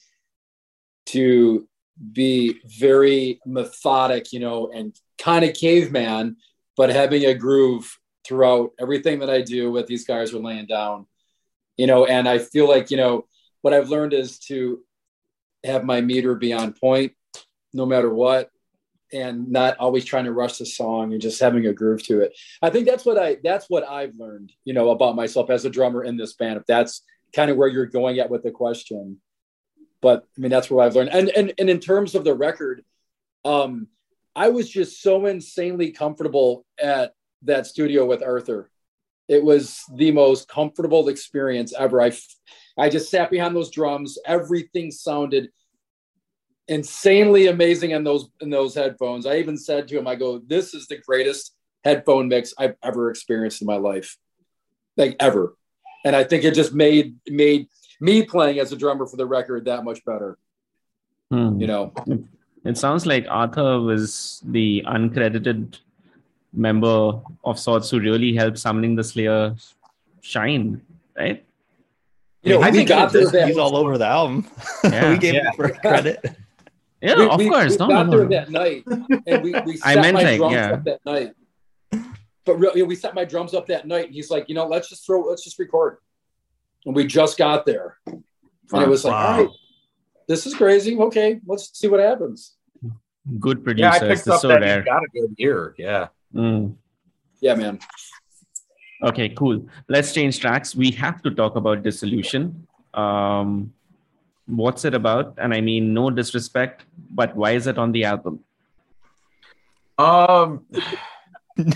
to 1.07 1.67
be 2.13 2.61
very 2.79 3.41
methodic, 3.47 4.33
you 4.33 4.41
know, 4.41 4.71
and 4.73 4.95
kind 5.19 5.45
of 5.45 5.55
caveman, 5.55 6.37
but 6.77 6.91
having 6.91 7.25
a 7.25 7.35
groove 7.35 7.99
throughout 8.27 8.71
everything 8.79 9.19
that 9.21 9.31
I 9.31 9.41
do. 9.41 9.73
What 9.73 9.87
these 9.87 10.07
guys 10.07 10.33
are 10.35 10.39
laying 10.39 10.67
down 10.67 11.07
you 11.79 11.87
know, 11.87 12.05
and 12.05 12.29
I 12.29 12.38
feel 12.38 12.69
like, 12.69 12.91
you 12.91 12.99
know, 12.99 13.25
what 13.62 13.73
I've 13.73 13.88
learned 13.88 14.12
is 14.12 14.38
to 14.41 14.85
have 15.64 15.85
my 15.85 16.01
meter 16.01 16.35
be 16.35 16.53
on 16.53 16.75
point 16.75 17.12
no 17.73 17.87
matter 17.87 18.12
what 18.12 18.51
and 19.12 19.49
not 19.49 19.79
always 19.79 20.05
trying 20.05 20.25
to 20.25 20.33
rush 20.33 20.59
the 20.59 20.67
song 20.67 21.12
and 21.12 21.23
just 21.23 21.41
having 21.41 21.67
a 21.67 21.73
groove 21.73 22.03
to 22.05 22.21
it. 22.21 22.37
I 22.61 22.69
think 22.71 22.87
that's 22.87 23.07
what 23.07 23.19
I 23.19 23.38
that's 23.43 23.67
what 23.69 23.88
I've 23.88 24.14
learned, 24.19 24.53
you 24.64 24.75
know, 24.75 24.91
about 24.91 25.17
myself 25.17 25.49
as 25.51 25.64
a 25.64 25.71
drummer 25.71 26.05
in 26.05 26.17
this 26.17 26.35
band. 26.35 26.59
If 26.59 26.67
that's 26.67 27.03
kind 27.35 27.51
of 27.51 27.57
where 27.57 27.69
you're 27.69 27.87
going 27.87 28.19
at 28.19 28.31
with 28.31 28.43
the 28.43 28.51
question. 28.51 29.19
But 30.03 30.25
I 30.37 30.41
mean 30.41 30.51
that's 30.51 30.71
what 30.71 30.85
I've 30.85 30.95
learned. 30.95 31.11
And 31.11 31.31
and 31.31 31.55
and 31.59 31.71
in 31.71 31.81
terms 31.81 32.14
of 32.14 32.25
the 32.25 32.35
record, 32.35 32.85
um 33.45 33.88
I 34.37 34.51
was 34.51 34.69
just 34.69 35.03
so 35.03 35.27
insanely 35.27 35.91
comfortable 35.91 36.64
at 36.81 37.12
that 37.43 37.67
studio 37.67 38.05
with 38.05 38.23
Arthur 38.23 38.71
it 39.29 39.43
was 39.43 39.85
the 39.95 40.11
most 40.11 40.49
comfortable 40.49 41.09
experience 41.09 41.75
ever. 41.79 42.01
I, 42.01 42.12
I 42.79 42.88
just 42.88 43.11
sat 43.11 43.31
behind 43.31 43.55
those 43.55 43.71
drums. 43.71 44.19
Everything 44.25 44.91
sounded 44.91 45.51
insanely 46.67 47.47
amazing 47.47 47.93
in 47.93 48.05
those 48.05 48.29
in 48.41 48.51
those 48.51 48.75
headphones. 48.75 49.27
I 49.27 49.37
even 49.37 49.57
said 49.57 49.88
to 49.88 49.99
him, 49.99 50.07
"I 50.07 50.14
go, 50.14 50.38
this 50.38 50.75
is 50.75 50.87
the 50.87 50.99
greatest 50.99 51.55
headphone 51.85 52.29
mix 52.29 52.55
I've 52.59 52.77
ever 52.83 53.11
experienced 53.11 53.61
in 53.61 53.67
my 53.67 53.77
life, 53.77 54.17
like 54.97 55.17
ever." 55.21 55.55
And 56.05 56.17
I 56.17 56.25
think 56.25 56.45
it 56.45 56.55
just 56.55 56.73
made 56.73 57.17
made 57.29 57.69
me 58.01 58.23
playing 58.23 58.61
as 58.61 58.73
a 58.73 58.77
drummer 58.77 59.07
for 59.07 59.17
the 59.17 59.27
record 59.27 59.67
that 59.67 59.85
much 59.85 60.05
better. 60.05 60.38
Hmm. 61.31 61.61
You 61.61 61.67
know, 61.67 61.93
it 62.64 62.79
sounds 62.79 63.05
like 63.05 63.27
Arthur 63.29 63.81
was 63.81 64.43
the 64.47 64.83
uncredited 64.87 65.79
member 66.53 67.21
of 67.45 67.59
sorts 67.59 67.91
who 67.91 68.01
really 68.01 68.35
helped 68.35 68.59
summoning 68.59 68.95
the 68.95 69.05
Slayer 69.05 69.55
shine, 70.21 70.83
right? 71.17 71.45
You 72.43 72.55
know, 72.55 72.63
I 72.63 72.71
think 72.71 72.89
got 72.89 73.13
he's, 73.13 73.31
he's 73.31 73.59
all 73.59 73.77
over 73.77 73.99
the 73.99 74.07
album. 74.07 74.47
Yeah. 74.85 75.11
we 75.11 75.19
gave 75.19 75.35
yeah. 75.35 75.49
him 75.49 75.53
for 75.57 75.69
credit. 75.71 76.25
Yeah, 77.01 77.17
we, 77.17 77.29
of 77.29 77.39
we, 77.39 77.49
course. 77.49 77.73
We 77.73 77.77
no, 77.79 77.89
got 77.89 78.07
no, 78.07 78.11
there 78.11 78.29
no. 78.29 78.29
that 78.29 78.51
night, 78.51 78.85
and 79.27 79.43
we, 79.43 79.55
we 79.67 79.77
set 79.77 79.99
I 79.99 80.01
meant 80.01 80.15
my 80.15 80.23
like, 80.23 80.39
drums 80.39 80.55
yeah. 80.55 80.73
up 80.73 80.85
that 80.85 81.01
night. 81.05 81.33
But 82.45 82.59
really, 82.59 82.83
we 82.83 82.97
set 82.97 83.15
my 83.15 83.25
drums 83.25 83.55
up 83.55 83.67
that 83.67 83.87
night, 83.87 84.07
and 84.07 84.15
he's 84.15 84.31
like, 84.31 84.49
you 84.49 84.55
know, 84.55 84.67
let's 84.67 84.89
just 84.89 85.05
throw, 85.05 85.21
let's 85.23 85.45
just 85.45 85.59
record. 85.59 85.99
And 86.87 86.95
we 86.95 87.07
just 87.07 87.39
got 87.39 87.67
there, 87.67 87.99
and 88.07 88.25
it 88.73 88.89
was 88.89 89.05
like, 89.05 89.13
wow. 89.13 89.27
all 89.27 89.45
right, 89.45 89.55
this 90.27 90.47
is 90.47 90.55
crazy. 90.55 90.97
Okay, 90.97 91.41
let's 91.47 91.79
see 91.79 91.89
what 91.89 92.01
happens. 92.01 92.57
Good 93.39 93.63
producer. 93.63 93.89
Yeah, 93.89 93.95
I 93.95 94.15
picked 94.15 94.27
up 94.29 94.41
so 94.41 94.49
that 94.49 94.61
rare. 94.61 94.83
got 94.83 95.03
a 95.03 95.09
good 95.13 95.35
ear. 95.39 95.75
Yeah. 95.77 96.09
Mm. 96.35 96.75
Yeah, 97.41 97.55
man. 97.55 97.79
Okay, 99.03 99.29
cool. 99.31 99.67
Let's 99.88 100.12
change 100.12 100.41
tracks. 100.41 100.75
We 100.75 100.91
have 100.93 101.23
to 101.23 101.31
talk 101.31 101.57
about 101.57 101.83
dissolution. 101.83 102.67
Um, 102.95 103.73
what's 104.47 104.85
it 104.85 104.95
about? 104.95 105.35
And 105.38 105.55
I 105.55 105.61
mean, 105.61 105.95
no 105.95 106.11
disrespect, 106.11 106.85
but 107.11 107.37
why 107.37 107.53
is 107.53 107.67
it 107.67 107.79
on 107.79 107.93
the 107.93 108.05
album? 108.05 108.41
Um, 109.99 110.64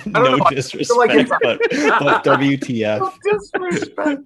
no 0.06 0.22
know. 0.36 0.38
I 0.44 0.54
disrespect, 0.54 0.98
like 0.98 1.10
it's- 1.10 1.38
but, 1.42 1.58
but 2.00 2.24
WTF? 2.38 2.98
No 3.00 3.12
disrespect. 3.24 4.22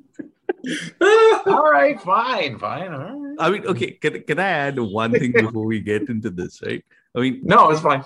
all 1.47 1.71
right, 1.71 2.01
fine, 2.01 2.59
fine. 2.59 2.93
All 2.93 2.99
right. 3.01 3.37
I 3.39 3.51
mean, 3.51 3.67
okay, 3.67 3.91
can, 3.93 4.23
can 4.23 4.39
I 4.39 4.49
add 4.49 4.79
one 4.79 5.13
thing 5.13 5.33
before 5.33 5.67
we 5.67 5.81
get 5.81 6.09
into 6.09 6.31
this, 6.31 6.63
right? 6.63 6.85
I 7.15 7.21
mean, 7.21 7.41
No, 7.45 7.71
it's 7.71 7.81
fine. 7.81 8.05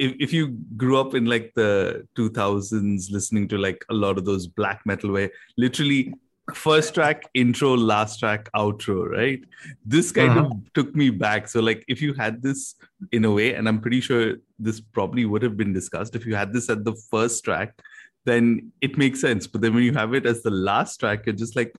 If, 0.00 0.16
if 0.18 0.32
you 0.32 0.56
grew 0.76 0.98
up 0.98 1.14
in 1.14 1.26
like 1.26 1.52
the 1.54 2.06
2000s 2.16 3.12
listening 3.12 3.46
to 3.48 3.58
like 3.58 3.84
a 3.90 3.94
lot 3.94 4.16
of 4.16 4.24
those 4.24 4.46
black 4.46 4.80
metal 4.86 5.12
where 5.12 5.30
literally 5.58 6.14
first 6.54 6.94
track 6.94 7.22
intro 7.34 7.76
last 7.76 8.18
track 8.18 8.48
outro 8.56 9.08
right? 9.08 9.44
This 9.84 10.10
kind 10.10 10.38
of 10.38 10.46
uh-huh. 10.46 10.54
took 10.74 10.96
me 10.96 11.10
back. 11.10 11.48
So 11.48 11.60
like 11.60 11.84
if 11.86 12.00
you 12.00 12.14
had 12.14 12.42
this 12.42 12.74
in 13.12 13.24
a 13.24 13.30
way 13.30 13.54
and 13.54 13.68
i'm 13.68 13.80
pretty 13.80 14.00
sure 14.00 14.36
this 14.58 14.80
probably 14.80 15.24
would 15.24 15.42
have 15.42 15.56
been 15.56 15.72
discussed 15.72 16.16
if 16.16 16.26
you 16.26 16.34
had 16.34 16.52
this 16.52 16.68
at 16.70 16.84
the 16.84 16.94
first 17.10 17.44
track 17.44 17.78
then 18.26 18.70
it 18.82 18.98
makes 18.98 19.18
sense. 19.18 19.46
But 19.46 19.62
then 19.62 19.74
when 19.74 19.82
you 19.82 19.94
have 19.94 20.12
it 20.12 20.26
as 20.26 20.42
the 20.42 20.50
last 20.50 20.98
track 20.98 21.26
you're 21.26 21.34
just 21.34 21.56
like 21.56 21.74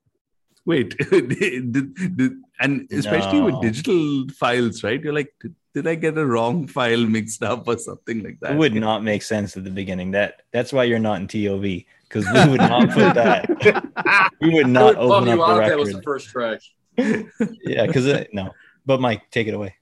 wait 0.66 0.96
did, 1.10 1.74
did, 2.18 2.34
and 2.60 2.88
especially 2.92 3.42
with 3.42 3.62
digital 3.62 4.28
files 4.30 4.84
right 4.84 5.02
you're 5.02 5.14
like 5.14 5.34
did, 5.42 5.56
did 5.74 5.88
i 5.88 5.96
get 5.96 6.18
a 6.18 6.26
wrong 6.26 6.68
file 6.68 7.06
mixed 7.06 7.42
up 7.44 7.68
or 7.68 7.78
something 7.78 8.24
like 8.24 8.40
that 8.42 8.52
It 8.52 8.58
would 8.58 8.76
not 8.76 9.04
make 9.04 9.24
sense 9.24 9.56
at 9.58 9.64
the 9.64 9.72
beginning. 9.72 10.12
That 10.12 10.42
that's 10.52 10.72
why 10.74 10.84
you're 10.84 11.00
not 11.00 11.22
in 11.22 11.28
TOV 11.28 11.86
because 12.08 12.26
we 12.34 12.50
would 12.52 12.60
not 12.60 12.90
put 12.90 13.14
that. 13.16 14.32
We 14.42 14.54
would 14.54 14.66
I 14.66 14.70
not 14.70 14.98
would 14.98 14.98
open 14.98 15.30
up 15.30 15.38
the 15.38 15.44
out 15.44 15.62
if 15.64 15.70
that 15.70 15.78
was 15.80 15.90
the 15.90 15.96
record. 15.96 16.04
first 16.04 16.30
track. 16.30 16.60
Yeah, 16.98 17.86
because 17.88 18.26
no. 18.34 18.52
But 18.86 19.00
Mike, 19.00 19.30
take 19.32 19.48
it 19.48 19.54
away. 19.54 19.76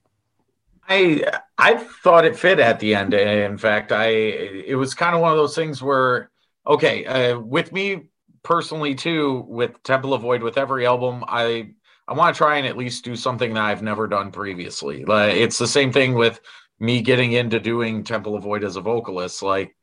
I 0.87 1.23
I 1.57 1.75
thought 1.75 2.25
it 2.25 2.35
fit 2.35 2.59
at 2.59 2.79
the 2.79 2.93
end. 2.95 3.13
In 3.13 3.57
fact, 3.57 3.91
I 3.91 4.07
it 4.07 4.75
was 4.77 4.93
kind 4.93 5.15
of 5.15 5.21
one 5.21 5.31
of 5.31 5.37
those 5.37 5.55
things 5.55 5.81
where 5.81 6.29
okay, 6.67 7.05
uh, 7.05 7.39
with 7.39 7.71
me 7.71 8.08
personally 8.43 8.95
too, 8.95 9.45
with 9.47 9.81
Temple 9.83 10.13
of 10.13 10.21
Void, 10.21 10.43
with 10.43 10.57
every 10.57 10.85
album, 10.85 11.23
I 11.27 11.71
I 12.07 12.13
want 12.13 12.35
to 12.35 12.37
try 12.37 12.57
and 12.57 12.65
at 12.65 12.77
least 12.77 13.05
do 13.05 13.15
something 13.15 13.53
that 13.53 13.63
I've 13.63 13.83
never 13.83 14.07
done 14.07 14.31
previously. 14.31 15.05
Like 15.05 15.35
it's 15.35 15.57
the 15.57 15.67
same 15.67 15.91
thing 15.91 16.15
with 16.15 16.39
me 16.79 17.01
getting 17.01 17.33
into 17.33 17.59
doing 17.59 18.03
Temple 18.03 18.35
of 18.35 18.43
Void 18.43 18.63
as 18.63 18.75
a 18.75 18.81
vocalist. 18.81 19.43
Like 19.43 19.75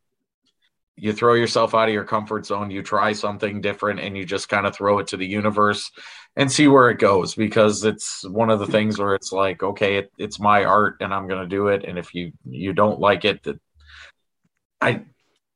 you 0.97 1.13
throw 1.13 1.35
yourself 1.35 1.75
out 1.75 1.89
of 1.89 1.95
your 1.95 2.05
comfort 2.05 2.47
zone, 2.47 2.71
you 2.71 2.83
try 2.83 3.13
something 3.13 3.61
different, 3.61 4.01
and 4.01 4.17
you 4.17 4.25
just 4.25 4.49
kind 4.49 4.67
of 4.67 4.75
throw 4.75 4.99
it 4.99 5.09
to 5.09 5.17
the 5.17 5.27
universe 5.27 5.91
and 6.37 6.53
see 6.53 6.69
where 6.69 6.91
it 6.91 6.99
goes 6.99 7.35
because 7.35 7.83
it's 7.85 8.25
one 8.29 8.51
of 8.51 8.59
the 8.59 8.67
things 8.67 8.99
where 8.99 9.15
it's 9.15 9.33
like 9.33 9.63
okay 9.63 9.97
it, 9.97 10.13
it's 10.19 10.39
my 10.39 10.65
art 10.65 10.97
and 11.01 11.13
i'm 11.13 11.27
going 11.27 11.41
to 11.41 11.49
do 11.49 11.69
it 11.69 11.85
and 11.85 11.99
if 11.99 12.15
you 12.15 12.33
you 12.45 12.73
don't 12.73 13.01
like 13.01 13.25
it 13.25 13.43
that 13.43 13.59
i 14.81 15.03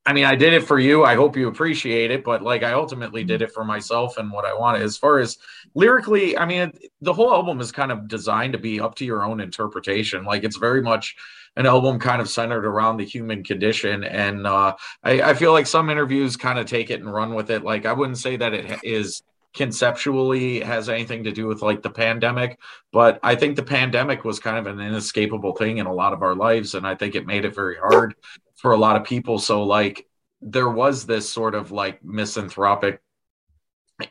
i 0.05 0.13
mean 0.13 0.25
i 0.25 0.35
did 0.35 0.53
it 0.53 0.63
for 0.63 0.79
you. 0.79 1.03
I 1.03 1.15
hope 1.15 1.37
you 1.37 1.47
appreciate 1.47 2.11
it 2.11 2.23
but 2.23 2.41
like 2.41 2.63
i 2.63 2.73
ultimately 2.73 3.23
did 3.23 3.41
it 3.41 3.51
for 3.51 3.63
myself 3.63 4.17
and 4.17 4.31
what 4.31 4.45
i 4.45 4.53
wanted 4.53 4.81
as 4.81 4.97
far 4.97 5.19
as 5.19 5.37
lyrically 5.75 6.37
i 6.37 6.45
mean 6.45 6.71
the 7.01 7.13
whole 7.13 7.33
album 7.33 7.59
is 7.59 7.71
kind 7.71 7.91
of 7.91 8.07
designed 8.07 8.53
to 8.53 8.59
be 8.59 8.79
up 8.79 8.95
to 8.95 9.05
your 9.05 9.23
own 9.25 9.39
interpretation. 9.41 10.23
Like 10.23 10.43
it's 10.43 10.57
very 10.57 10.81
much 10.81 11.15
an 11.57 11.65
album 11.65 11.99
kind 11.99 12.21
of 12.21 12.29
centered 12.29 12.65
around 12.65 12.97
the 12.97 13.05
human 13.05 13.43
condition. 13.43 14.03
And 14.03 14.47
uh 14.47 14.75
i, 15.03 15.21
I 15.21 15.33
feel 15.33 15.51
like 15.51 15.67
some 15.67 15.89
interviews 15.89 16.37
kind 16.37 16.59
of 16.59 16.65
take 16.67 16.89
it 16.91 17.01
and 17.01 17.11
run 17.11 17.33
with 17.33 17.49
it. 17.49 17.63
Like 17.63 17.85
i 17.85 17.93
wouldn't 17.93 18.19
say 18.19 18.37
that 18.37 18.53
it 18.53 18.79
is 18.83 19.21
conceptually 19.53 20.61
has 20.61 20.87
anything 20.87 21.23
to 21.25 21.31
do 21.31 21.45
with 21.45 21.61
like 21.61 21.81
the 21.81 21.89
pandemic 21.89 22.57
but 22.93 23.19
i 23.21 23.35
think 23.35 23.55
the 23.55 23.63
pandemic 23.63 24.23
was 24.23 24.39
kind 24.39 24.57
of 24.57 24.65
an 24.65 24.79
inescapable 24.79 25.53
thing 25.55 25.77
in 25.77 25.85
a 25.85 25.93
lot 25.93 26.13
of 26.13 26.21
our 26.21 26.35
lives 26.35 26.73
and 26.73 26.87
i 26.87 26.95
think 26.95 27.15
it 27.15 27.25
made 27.25 27.43
it 27.43 27.53
very 27.53 27.75
hard 27.75 28.15
for 28.61 28.73
a 28.73 28.77
lot 28.77 28.95
of 28.95 29.03
people. 29.03 29.39
So 29.39 29.63
like 29.63 30.07
there 30.41 30.69
was 30.69 31.05
this 31.05 31.27
sort 31.29 31.55
of 31.55 31.71
like 31.71 32.03
misanthropic 32.03 33.01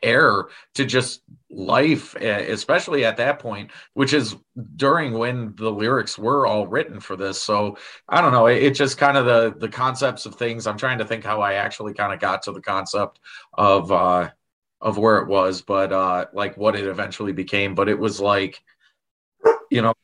air 0.04 0.44
to 0.72 0.84
just 0.84 1.22
life 1.50 2.14
especially 2.14 3.04
at 3.04 3.16
that 3.16 3.40
point 3.40 3.72
which 3.94 4.12
is 4.12 4.36
during 4.76 5.12
when 5.12 5.52
the 5.56 5.68
lyrics 5.68 6.16
were 6.16 6.46
all 6.46 6.64
written 6.68 7.00
for 7.00 7.16
this. 7.16 7.42
So 7.42 7.76
i 8.08 8.20
don't 8.20 8.30
know 8.30 8.46
it, 8.46 8.62
it 8.62 8.74
just 8.76 8.98
kind 8.98 9.16
of 9.16 9.26
the 9.26 9.52
the 9.58 9.68
concepts 9.68 10.26
of 10.26 10.36
things 10.36 10.68
i'm 10.68 10.78
trying 10.78 10.98
to 10.98 11.04
think 11.04 11.24
how 11.24 11.40
i 11.40 11.54
actually 11.54 11.92
kind 11.92 12.14
of 12.14 12.20
got 12.20 12.42
to 12.42 12.52
the 12.52 12.60
concept 12.60 13.18
of 13.54 13.90
uh 13.90 14.30
of 14.80 14.98
where 14.98 15.18
it 15.18 15.28
was, 15.28 15.62
but 15.62 15.92
uh 15.92 16.26
like 16.32 16.56
what 16.56 16.76
it 16.76 16.86
eventually 16.86 17.32
became. 17.32 17.74
But 17.74 17.88
it 17.88 17.98
was 17.98 18.20
like, 18.20 18.62
you 19.70 19.82
know, 19.82 19.94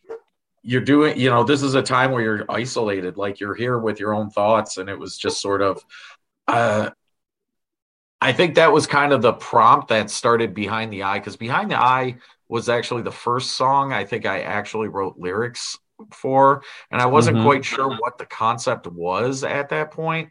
you're 0.63 0.81
doing, 0.83 1.19
you 1.19 1.31
know, 1.31 1.45
this 1.45 1.63
is 1.63 1.75
a 1.75 1.83
time 1.83 2.13
where 2.13 2.23
you're 2.23 2.45
isolated, 2.51 3.17
like 3.17 3.41
you're 3.41 3.55
here 3.55 3.79
with 3.79 4.01
your 4.01 4.15
own 4.15 4.31
thoughts, 4.31 4.79
and 4.79 4.89
it 4.89 4.99
was 4.99 5.17
just 5.19 5.41
sort 5.41 5.63
of 5.63 5.85
uh 6.49 6.91
I 8.21 8.33
think 8.33 8.55
that 8.55 8.73
was 8.73 8.87
kind 8.87 9.13
of 9.13 9.21
the 9.23 9.35
prompt 9.35 9.89
that 9.89 10.11
started 10.11 10.55
behind 10.55 10.93
the 10.93 11.03
eye, 11.03 11.19
because 11.19 11.37
behind 11.37 11.71
the 11.71 11.79
eye 11.79 12.17
was 12.49 12.69
actually 12.69 13.03
the 13.03 13.13
first 13.13 13.53
song 13.53 13.93
I 13.93 14.05
think 14.05 14.25
I 14.27 14.41
actually 14.43 14.89
wrote 14.89 15.19
lyrics 15.19 15.79
for, 16.13 16.63
and 16.91 17.01
I 17.01 17.07
wasn't 17.07 17.39
Mhm. 17.39 17.43
quite 17.43 17.65
sure 17.65 17.89
what 17.89 18.19
the 18.19 18.27
concept 18.27 18.87
was 18.87 19.45
at 19.45 19.69
that 19.71 19.91
point 19.91 20.31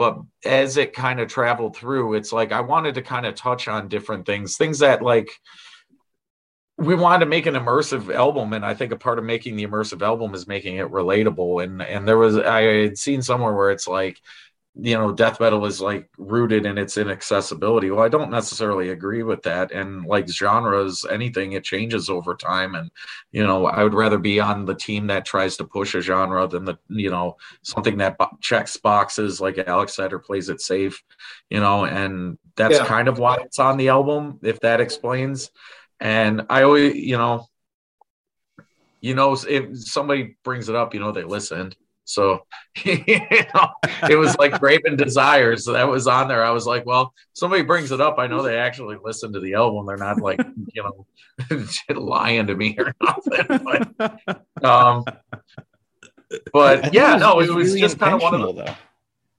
but 0.00 0.18
as 0.46 0.78
it 0.78 0.94
kind 0.94 1.20
of 1.20 1.28
traveled 1.28 1.76
through 1.76 2.14
it's 2.14 2.32
like 2.32 2.52
i 2.52 2.60
wanted 2.62 2.94
to 2.94 3.02
kind 3.02 3.26
of 3.26 3.34
touch 3.34 3.68
on 3.68 3.86
different 3.86 4.24
things 4.24 4.56
things 4.56 4.78
that 4.78 5.02
like 5.02 5.30
we 6.78 6.94
wanted 6.94 7.22
to 7.22 7.28
make 7.28 7.44
an 7.44 7.52
immersive 7.54 8.10
album 8.14 8.54
and 8.54 8.64
i 8.64 8.72
think 8.72 8.92
a 8.92 8.96
part 8.96 9.18
of 9.18 9.26
making 9.26 9.56
the 9.56 9.66
immersive 9.66 10.00
album 10.00 10.34
is 10.34 10.48
making 10.48 10.76
it 10.76 10.88
relatable. 10.88 11.62
And 11.62 11.82
and 11.82 12.08
there 12.08 12.16
was 12.16 12.38
i 12.38 12.62
had 12.62 12.96
seen 12.96 13.20
somewhere 13.20 13.52
where 13.52 13.70
it's 13.70 13.86
like 13.86 14.18
you 14.76 14.94
know 14.96 15.12
death 15.12 15.40
metal 15.40 15.66
is 15.66 15.80
like 15.80 16.08
rooted 16.18 16.64
in 16.64 16.78
its 16.78 16.96
inaccessibility. 16.96 17.90
Well 17.90 18.04
i 18.04 18.08
don't 18.08 18.30
necessarily 18.30 18.90
agree 18.90 19.22
with 19.22 19.42
that. 19.42 19.72
And 19.72 20.04
like 20.06 20.28
genres 20.28 21.04
anything 21.10 21.52
it 21.52 21.64
changes 21.64 22.08
over 22.08 22.34
time. 22.36 22.74
And 22.76 22.90
you 23.32 23.42
know 23.44 23.66
i 23.66 23.82
would 23.82 23.94
rather 23.94 24.18
be 24.18 24.40
on 24.40 24.64
the 24.66 24.74
team 24.74 25.06
that 25.08 25.24
tries 25.24 25.56
to 25.58 25.64
push 25.64 25.94
a 25.94 26.00
genre 26.00 26.46
than 26.48 26.64
the 26.64 26.78
you 26.88 27.10
know 27.10 27.36
something 27.62 27.96
that 27.98 28.16
checks 28.40 28.76
boxes 28.76 29.40
like 29.40 29.58
alex 29.58 29.94
said 29.96 30.12
or 30.12 30.18
plays 30.18 30.48
it 30.48 30.60
safe 30.60 31.02
you 31.50 31.60
know? 31.60 31.84
And 31.84 32.38
that's 32.56 32.78
Yeah. 32.78 32.84
kind 32.86 33.08
of 33.08 33.18
why 33.18 33.36
it's 33.44 33.58
on 33.58 33.76
the 33.76 33.88
album 33.88 34.38
if 34.42 34.60
that 34.60 34.80
explains. 34.80 35.50
And 36.00 36.42
i 36.50 36.62
always 36.62 36.94
you 36.96 37.16
know 37.18 37.46
you 39.00 39.14
know 39.14 39.36
if 39.48 39.78
somebody 39.78 40.36
brings 40.44 40.68
it 40.68 40.76
up 40.76 40.94
you 40.94 41.00
know 41.00 41.12
they 41.12 41.24
listened 41.24 41.76
so 42.10 42.44
you 42.84 43.04
know 43.54 43.70
it 44.08 44.16
was 44.16 44.36
like 44.38 44.58
Graven 44.58 44.96
Desires 44.96 45.64
that 45.66 45.88
was 45.88 46.06
on 46.06 46.28
there. 46.28 46.44
I 46.44 46.50
was 46.50 46.66
like, 46.66 46.84
well, 46.84 47.14
somebody 47.34 47.62
brings 47.62 47.92
it 47.92 48.00
up. 48.00 48.18
I 48.18 48.26
know 48.26 48.42
they 48.42 48.58
actually 48.58 48.96
listen 49.02 49.32
to 49.32 49.40
the 49.40 49.54
album. 49.54 49.86
They're 49.86 49.96
not 49.96 50.20
like, 50.20 50.40
you 50.74 50.82
know, 50.82 51.06
lying 51.94 52.46
to 52.48 52.56
me 52.56 52.76
or 52.78 52.94
nothing. 53.00 53.86
But, 53.96 54.64
um, 54.64 55.04
but 56.52 56.92
yeah, 56.92 57.16
no, 57.16 57.38
it 57.38 57.48
was 57.48 57.48
really 57.48 57.80
just 57.80 57.98
kind 57.98 58.14
of 58.14 58.22
one 58.22 58.34
of 58.34 58.40
the, 58.40 58.48
intentional, 58.48 58.74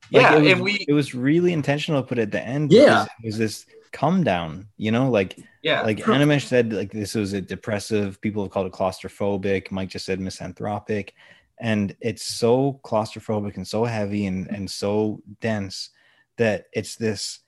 though. 0.10 0.19
yeah, 0.19 0.36
it 0.36 0.41
was, 0.41 0.51
and 0.51 0.62
we, 0.62 0.86
it 0.88 0.93
was 0.93 1.13
really 1.13 1.53
intentional 1.53 2.01
to 2.01 2.07
put 2.07 2.19
at 2.19 2.31
the 2.31 2.41
end. 2.41 2.71
Yeah. 2.71 3.05
it 3.21 3.25
was 3.25 3.38
this 3.38 3.65
come 3.91 4.23
down. 4.23 4.67
You 4.77 4.91
know, 4.91 5.10
like 5.10 5.38
yeah, 5.62 5.81
like 5.81 5.97
Animesh 5.97 6.45
said, 6.45 6.71
like 6.71 6.91
this 6.91 7.15
was 7.15 7.34
a 7.34 7.41
depressive. 7.41 8.21
People 8.21 8.43
have 8.43 8.51
called 8.51 8.67
it 8.67 8.73
claustrophobic. 8.73 9.71
Mike 9.71 9.89
just 9.89 10.05
said 10.05 10.19
misanthropic, 10.19 11.13
and 11.62 11.95
it's 12.02 12.24
so 12.24 12.82
claustrophobic 12.84 13.56
and 13.56 13.67
so 13.67 13.86
heavy 13.86 14.26
and 14.26 14.47
and 14.47 14.70
so 14.70 15.22
dense 15.39 15.91
that 16.38 16.66
it's 16.74 16.95
this 16.95 17.39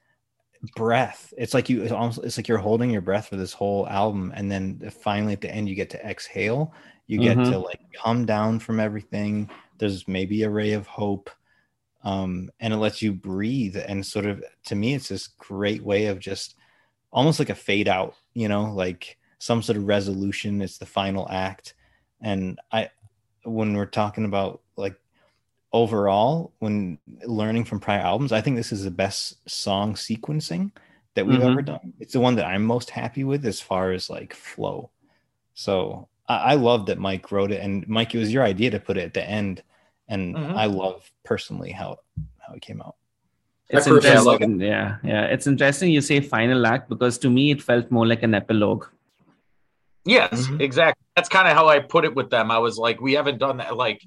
breath. 0.75 1.33
It's 1.37 1.53
like 1.53 1.67
you. 1.69 1.81
It's 1.81 1.91
almost. 1.91 2.19
It's 2.23 2.37
like 2.37 2.47
you're 2.47 2.57
holding 2.57 2.89
your 2.91 3.01
breath 3.01 3.27
for 3.27 3.35
this 3.35 3.51
whole 3.51 3.87
album, 3.89 4.31
and 4.35 4.49
then 4.49 4.79
finally 5.01 5.33
at 5.33 5.41
the 5.41 5.51
end 5.51 5.67
you 5.67 5.75
get 5.75 5.89
to 5.89 6.05
exhale. 6.05 6.73
You 7.07 7.19
get 7.19 7.37
Mhm. 7.37 7.49
to 7.51 7.57
like 7.57 7.81
come 8.01 8.25
down 8.25 8.59
from 8.59 8.79
everything. 8.79 9.49
There's 9.77 10.07
maybe 10.07 10.43
a 10.43 10.49
ray 10.49 10.71
of 10.73 10.87
hope. 10.87 11.29
Um, 12.03 12.51
and 12.59 12.73
it 12.73 12.77
lets 12.77 13.01
you 13.01 13.13
breathe 13.13 13.77
and 13.77 14.05
sort 14.05 14.25
of 14.25 14.43
to 14.65 14.75
me 14.75 14.93
it's 14.93 15.07
this 15.07 15.27
great 15.27 15.81
way 15.81 16.07
of 16.07 16.19
just 16.19 16.55
almost 17.13 17.39
like 17.39 17.49
a 17.49 17.55
fade 17.55 17.87
out 17.87 18.15
you 18.33 18.49
know 18.49 18.73
like 18.73 19.17
some 19.39 19.61
sort 19.61 19.77
of 19.77 19.85
resolution 19.87 20.61
it's 20.61 20.77
the 20.77 20.85
final 20.85 21.25
act 21.31 21.75
and 22.19 22.59
i 22.73 22.89
when 23.43 23.73
we're 23.75 23.85
talking 23.85 24.25
about 24.25 24.61
like 24.77 24.95
overall 25.71 26.51
when 26.59 26.97
learning 27.25 27.65
from 27.65 27.79
prior 27.79 27.99
albums 27.99 28.31
i 28.31 28.39
think 28.41 28.55
this 28.55 28.71
is 28.71 28.83
the 28.83 28.91
best 28.91 29.37
song 29.49 29.95
sequencing 29.95 30.71
that 31.15 31.25
we've 31.25 31.39
Mhm. 31.39 31.51
ever 31.51 31.61
done 31.61 31.93
it's 31.99 32.13
the 32.13 32.19
one 32.19 32.35
that 32.35 32.45
i'm 32.45 32.63
most 32.63 32.89
happy 32.89 33.23
with 33.23 33.45
as 33.45 33.59
far 33.59 33.91
as 33.91 34.09
like 34.09 34.33
flow 34.33 34.89
so 35.55 36.07
I, 36.27 36.37
I 36.37 36.53
love 36.55 36.85
that 36.87 36.99
mike 36.99 37.31
wrote 37.31 37.51
it 37.51 37.61
and 37.61 37.87
mike 37.87 38.13
it 38.13 38.19
was 38.19 38.31
your 38.31 38.43
idea 38.43 38.71
to 38.71 38.79
put 38.79 38.97
it 38.97 39.03
at 39.03 39.13
the 39.13 39.27
end 39.27 39.63
and 40.07 40.35
Mhm. 40.35 40.55
i 40.55 40.65
love 40.65 41.09
personally 41.23 41.71
how 41.71 41.97
how 42.39 42.53
it 42.53 42.61
came 42.61 42.81
out 42.81 42.95
It's 43.69 43.87
personally 43.87 44.33
interesting. 44.35 44.59
yeah, 44.61 44.97
yeah. 45.03 45.23
It's 45.33 45.47
interesting 45.47 45.89
you 45.91 46.01
say 46.01 46.19
final 46.19 46.67
act 46.67 46.89
because 46.89 47.17
to 47.19 47.29
me 47.29 47.49
it 47.51 47.61
felt 47.63 47.89
more 47.89 48.05
like 48.05 48.21
an 48.21 48.35
epilogue. 48.35 48.85
Yes, 50.05 50.47
Mhm. 50.47 50.61
exactly. 50.61 51.05
That's 51.15 51.29
kind 51.29 51.47
of 51.47 51.55
how 51.55 51.67
I 51.67 51.79
put 51.79 52.05
it 52.05 52.15
with 52.15 52.29
them. 52.29 52.51
I 52.51 52.59
was 52.59 52.77
like, 52.77 52.99
we 52.99 53.13
haven't 53.13 53.37
done 53.37 53.57
that. 53.57 53.75
Like, 53.77 54.01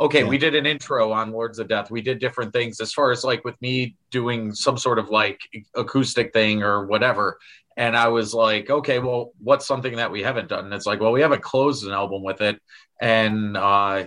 okay, 0.00 0.20
Yeah. 0.22 0.28
we 0.28 0.38
did 0.38 0.54
an 0.54 0.66
intro 0.66 1.12
on 1.12 1.30
Lords 1.32 1.58
of 1.58 1.68
Death. 1.68 1.90
We 1.90 2.00
did 2.02 2.18
different 2.18 2.52
things 2.52 2.80
as 2.80 2.92
far 2.92 3.10
as 3.12 3.24
like 3.24 3.44
with 3.44 3.60
me 3.62 3.96
doing 4.10 4.52
some 4.54 4.76
sort 4.76 4.98
of 4.98 5.08
like 5.10 5.40
acoustic 5.74 6.32
thing 6.32 6.62
or 6.62 6.86
whatever. 6.86 7.38
And 7.76 7.96
I 7.96 8.08
was 8.08 8.32
like, 8.32 8.70
okay, 8.70 8.98
well, 8.98 9.32
what's 9.38 9.66
something 9.66 9.96
that 9.96 10.10
we 10.10 10.22
haven't 10.22 10.48
done? 10.48 10.64
And 10.64 10.74
it's 10.74 10.86
like, 10.86 11.00
well, 11.00 11.12
we 11.12 11.20
haven't 11.20 11.42
closed 11.42 11.86
an 11.86 11.92
album 11.92 12.22
with 12.22 12.40
it. 12.40 12.60
And 13.00 13.56
uh, 13.56 14.06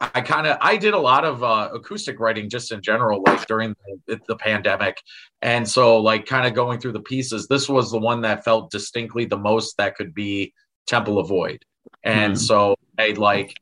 I 0.00 0.20
kind 0.20 0.46
of 0.46 0.58
I 0.60 0.76
did 0.76 0.94
a 0.94 0.98
lot 0.98 1.24
of 1.24 1.42
uh, 1.42 1.70
acoustic 1.74 2.20
writing 2.20 2.48
just 2.48 2.70
in 2.70 2.80
general, 2.80 3.20
like 3.26 3.44
during 3.48 3.74
the, 4.06 4.20
the 4.28 4.36
pandemic, 4.36 5.02
and 5.42 5.68
so 5.68 6.00
like 6.00 6.24
kind 6.26 6.46
of 6.46 6.54
going 6.54 6.78
through 6.78 6.92
the 6.92 7.00
pieces. 7.00 7.48
This 7.48 7.68
was 7.68 7.90
the 7.90 7.98
one 7.98 8.20
that 8.20 8.44
felt 8.44 8.70
distinctly 8.70 9.24
the 9.24 9.36
most 9.36 9.76
that 9.78 9.96
could 9.96 10.14
be 10.14 10.54
Temple 10.88 11.18
of 11.18 11.28
Void, 11.28 11.64
and 12.02 12.34
Mhm. 12.34 12.38
so 12.38 12.76
I 12.98 13.10
like 13.10 13.54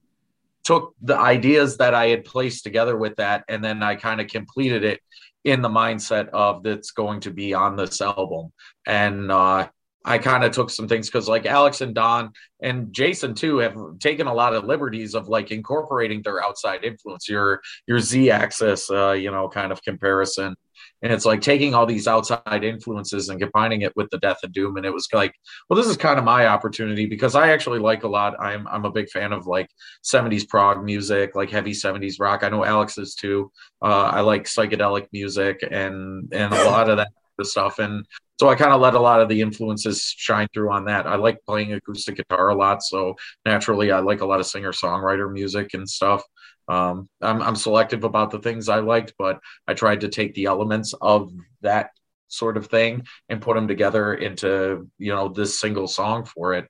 took 0.65 0.95
the 1.01 1.17
ideas 1.17 1.77
that 1.77 1.95
I 1.95 2.09
had 2.09 2.25
placed 2.25 2.65
together 2.65 2.97
with 2.97 3.17
that, 3.17 3.45
and 3.49 3.63
then 3.63 3.83
I 3.83 3.95
kind 3.95 4.21
of 4.21 4.27
completed 4.29 4.83
it 4.83 5.01
in 5.45 5.63
the 5.63 5.69
mindset 5.69 6.29
of 6.31 6.63
that's 6.65 6.91
going 6.91 7.21
to 7.21 7.31
be 7.31 7.55
on 7.55 7.77
this 7.77 8.01
album, 8.01 8.53
and 8.87 9.31
uh, 9.31 9.69
I 10.05 10.19
kind 10.19 10.45
of 10.45 10.53
took 10.53 10.71
some 10.71 10.87
things 10.89 11.09
because 11.09 11.29
like 11.29 11.47
Alex 11.47 11.81
and 11.81 11.95
Don 11.95 12.33
and 12.63 12.93
Jason 12.93 13.35
too 13.35 13.59
have 13.59 13.77
taken 13.99 14.29
a 14.29 14.35
lot 14.35 14.55
of 14.55 14.65
liberties 14.65 15.15
of 15.15 15.29
like 15.29 15.51
incorporating 15.51 16.23
their 16.23 16.43
outside 16.43 16.85
influence, 16.85 17.29
your 17.29 17.61
your 17.89 17.99
Z 17.99 18.31
axis, 18.31 18.89
uh, 18.91 19.13
you 19.13 19.31
know, 19.33 19.49
kind 19.49 19.73
of 19.73 19.83
comparison. 19.83 20.55
And 21.03 21.13
it's 21.13 21.25
like 21.25 21.41
taking 21.41 21.75
all 21.75 21.87
these 21.87 22.09
outside 22.09 22.65
influences 22.65 23.29
and 23.29 23.41
combining 23.41 23.83
it 23.83 23.95
with 23.97 24.09
the 24.11 24.19
Death 24.19 24.39
and 24.43 24.53
Doom. 24.53 24.77
And 24.77 24.87
it 24.87 24.93
was 24.93 25.09
like, 25.13 25.35
well, 25.69 25.77
this 25.77 25.87
is 25.87 25.97
kind 25.97 26.19
of 26.19 26.25
my 26.25 26.47
opportunity 26.47 27.07
because 27.07 27.35
I 27.35 27.51
actually 27.51 27.79
like 27.79 28.05
a 28.05 28.09
lot. 28.09 28.35
I'm 28.41 28.67
I'm 28.69 28.85
a 28.85 28.91
big 28.91 29.09
fan 29.11 29.33
of 29.33 29.47
like 29.47 29.69
70s 30.05 30.49
prog 30.49 30.85
music, 30.85 31.35
like 31.35 31.51
heavy 31.51 31.73
70s 31.73 32.15
rock. 32.19 32.43
I 32.43 32.49
know 32.49 32.65
Alex 32.65 32.99
is 32.99 33.15
too. 33.15 33.51
Uh, 33.83 34.11
I 34.13 34.21
like 34.21 34.45
psychedelic 34.45 35.09
music 35.13 35.67
and 35.71 36.33
and 36.33 36.53
a 36.53 36.65
lot 36.65 36.89
of 36.89 36.97
that 36.97 37.09
stuff. 37.43 37.79
And 37.79 38.07
so 38.39 38.49
I 38.49 38.55
kind 38.55 38.73
of 38.73 38.81
let 38.81 38.95
a 38.95 39.01
lot 39.01 39.21
of 39.21 39.29
the 39.29 39.41
influences 39.41 40.15
shine 40.17 40.49
through 40.53 40.71
on 40.71 40.85
that. 40.87 41.07
I 41.07 41.17
like 41.17 41.39
playing 41.47 41.73
acoustic 41.73 42.17
guitar 42.17 42.49
a 42.49 42.55
lot, 42.55 42.83
so 42.83 43.15
naturally 43.45 43.91
I 43.91 44.01
like 44.01 44.21
a 44.21 44.27
lot 44.27 44.41
of 44.41 44.47
singer 44.47 44.73
songwriter 44.73 45.31
music 45.33 45.75
and 45.75 45.89
stuff. 45.89 46.23
Um, 46.69 47.09
I'm, 47.23 47.41
I'm 47.43 47.57
selective 47.57 48.05
about 48.05 48.31
the 48.31 48.41
things 48.41 48.69
I 48.69 48.81
liked, 48.81 49.15
but 49.19 49.41
I 49.67 49.75
tried 49.75 50.01
to 50.01 50.09
take 50.09 50.35
the 50.35 50.47
elements 50.47 50.95
of 51.01 51.33
that 51.63 51.91
sort 52.29 52.57
of 52.57 52.67
thing 52.67 53.07
and 53.29 53.41
put 53.41 53.55
them 53.55 53.69
together 53.69 54.15
into 54.15 54.91
you 54.99 55.15
know 55.15 55.29
this 55.29 55.61
single 55.61 55.87
song 55.87 56.25
for 56.25 56.55
it. 56.55 56.69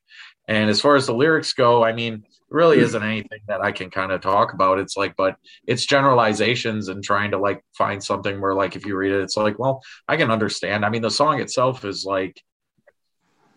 And 0.48 0.70
as 0.70 0.80
far 0.80 0.96
as 0.96 1.06
the 1.06 1.14
lyrics 1.14 1.54
go, 1.54 1.82
I 1.82 1.92
mean, 1.92 2.24
really 2.48 2.78
isn't 2.78 3.02
anything 3.02 3.40
that 3.48 3.60
I 3.60 3.72
can 3.72 3.90
kind 3.90 4.12
of 4.12 4.20
talk 4.20 4.52
about. 4.52 4.78
It's 4.78 4.96
like, 4.96 5.16
but 5.16 5.36
it's 5.66 5.84
generalizations 5.84 6.88
and 6.88 7.02
trying 7.02 7.32
to 7.32 7.38
like 7.38 7.64
find 7.76 8.02
something 8.02 8.40
where 8.40 8.54
like 8.54 8.76
if 8.76 8.86
you 8.86 8.96
read 8.96 9.12
it, 9.12 9.22
it's 9.22 9.36
like, 9.36 9.58
well, 9.58 9.82
I 10.06 10.16
can 10.16 10.30
understand. 10.30 10.84
I 10.84 10.90
mean, 10.90 11.02
the 11.02 11.10
song 11.10 11.40
itself 11.40 11.84
is 11.84 12.04
like 12.04 12.40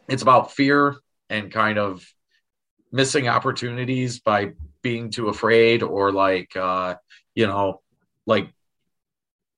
it's 0.08 0.24
about 0.24 0.52
fear 0.52 0.96
and 1.30 1.52
kind 1.52 1.78
of 1.78 2.04
missing 2.92 3.28
opportunities 3.28 4.20
by 4.20 4.52
being 4.82 5.12
too 5.12 5.28
afraid 5.28 5.84
or 5.84 6.12
like 6.12 6.56
uh 6.56 6.96
you 7.36 7.46
know 7.46 7.82
like 8.26 8.50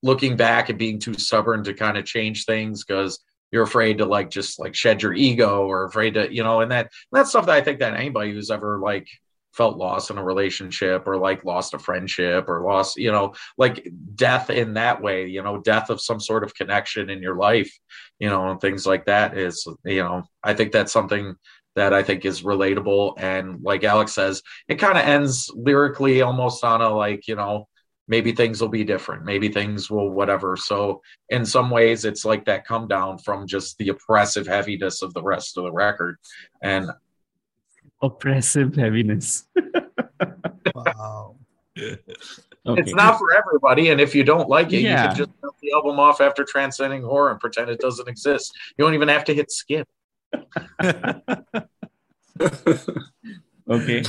looking 0.04 0.36
back 0.36 0.70
and 0.70 0.78
being 0.78 1.00
too 1.00 1.14
stubborn 1.14 1.64
to 1.64 1.74
kind 1.74 1.98
of 1.98 2.04
change 2.04 2.46
things 2.46 2.84
because 2.84 3.20
you're 3.52 3.64
afraid 3.64 3.98
to 3.98 4.06
like 4.06 4.30
just 4.30 4.60
like 4.60 4.76
shed 4.76 5.02
your 5.02 5.14
ego 5.14 5.66
or 5.66 5.86
afraid 5.86 6.14
to 6.14 6.34
you 6.34 6.44
know 6.44 6.62
and 6.62 6.72
that 6.72 6.92
that's 7.12 7.30
stuff 7.30 7.46
that 7.46 7.56
i 7.56 7.62
think 7.62 7.80
that 7.80 7.94
anybody 7.94 8.32
who's 8.32 8.52
ever 8.52 8.80
like 8.80 9.08
felt 9.54 9.78
lost 9.78 10.10
in 10.10 10.18
a 10.18 10.24
relationship 10.24 11.06
or 11.06 11.18
like 11.18 11.44
lost 11.44 11.74
a 11.74 11.80
friendship 11.80 12.48
or 12.48 12.62
lost 12.62 12.98
you 12.98 13.12
know 13.12 13.34
like 13.58 13.88
death 14.16 14.50
in 14.50 14.74
that 14.76 15.02
way 15.02 15.28
you 15.28 15.44
know 15.44 15.60
death 15.60 15.90
of 15.90 16.02
some 16.02 16.20
sort 16.20 16.44
of 16.44 16.56
connection 16.56 17.10
in 17.10 17.22
your 17.22 17.36
life 17.36 17.72
you 18.20 18.30
know 18.30 18.50
and 18.50 18.62
things 18.62 18.86
like 18.86 19.06
that 19.06 19.38
is 19.38 19.68
you 19.84 20.02
know 20.02 20.24
i 20.44 20.54
think 20.54 20.72
that's 20.72 20.94
something 20.94 21.36
that 21.76 21.94
i 21.94 22.04
think 22.04 22.26
is 22.26 22.44
relatable. 22.44 23.14
And 23.18 23.62
like 23.62 23.84
alex 23.84 24.14
says 24.14 24.42
it 24.70 24.76
kind 24.76 24.98
of 24.98 25.06
ends 25.06 25.52
lyrically 25.54 26.22
almost 26.22 26.64
on 26.64 26.82
a 26.82 26.90
like 26.90 27.28
you 27.28 27.36
know 27.36 27.68
maybe 28.12 28.32
things 28.34 28.62
will 28.62 28.68
be 28.70 28.84
different 28.84 29.24
maybe 29.26 29.48
things 29.50 29.90
will 29.90 30.12
whatever 30.12 30.56
so 30.58 31.02
in 31.30 31.46
some 31.46 31.70
ways 31.72 32.06
it's 32.06 32.26
like 32.26 32.44
that 32.46 32.68
come 32.68 32.88
down 32.88 33.18
from 33.18 33.48
just 33.48 33.78
the 33.78 33.90
oppressive 33.90 34.46
heaviness 34.46 35.02
of 35.02 35.14
the 35.14 35.24
rest 35.24 35.58
of 35.58 35.64
the 35.64 35.72
record 35.72 36.18
and 36.62 36.92
Oppressive 38.04 38.76
heaviness. 38.76 39.46
Wow. 40.76 41.36
Okay. 42.68 42.82
it's 42.82 42.94
not 42.94 43.18
for 43.18 43.34
everybody 43.34 43.90
and 43.90 44.00
if 44.00 44.14
you 44.14 44.24
don't 44.24 44.48
like 44.48 44.72
it 44.72 44.82
Yeah. 44.82 45.02
you 45.04 45.08
can 45.08 45.18
just 45.18 45.32
cut 45.42 45.54
the 45.64 45.72
album 45.74 46.00
off 46.00 46.22
after 46.22 46.44
transcending 46.44 47.02
horror 47.02 47.32
and 47.32 47.40
pretend 47.40 47.72
it 47.72 47.80
doesn't 47.80 48.08
exist 48.08 48.54
you 48.78 48.86
don't 48.86 48.94
even 48.94 49.08
have 49.08 49.24
to 49.24 49.34
hit 49.34 49.50
skip 49.50 49.88
okay. 53.70 54.04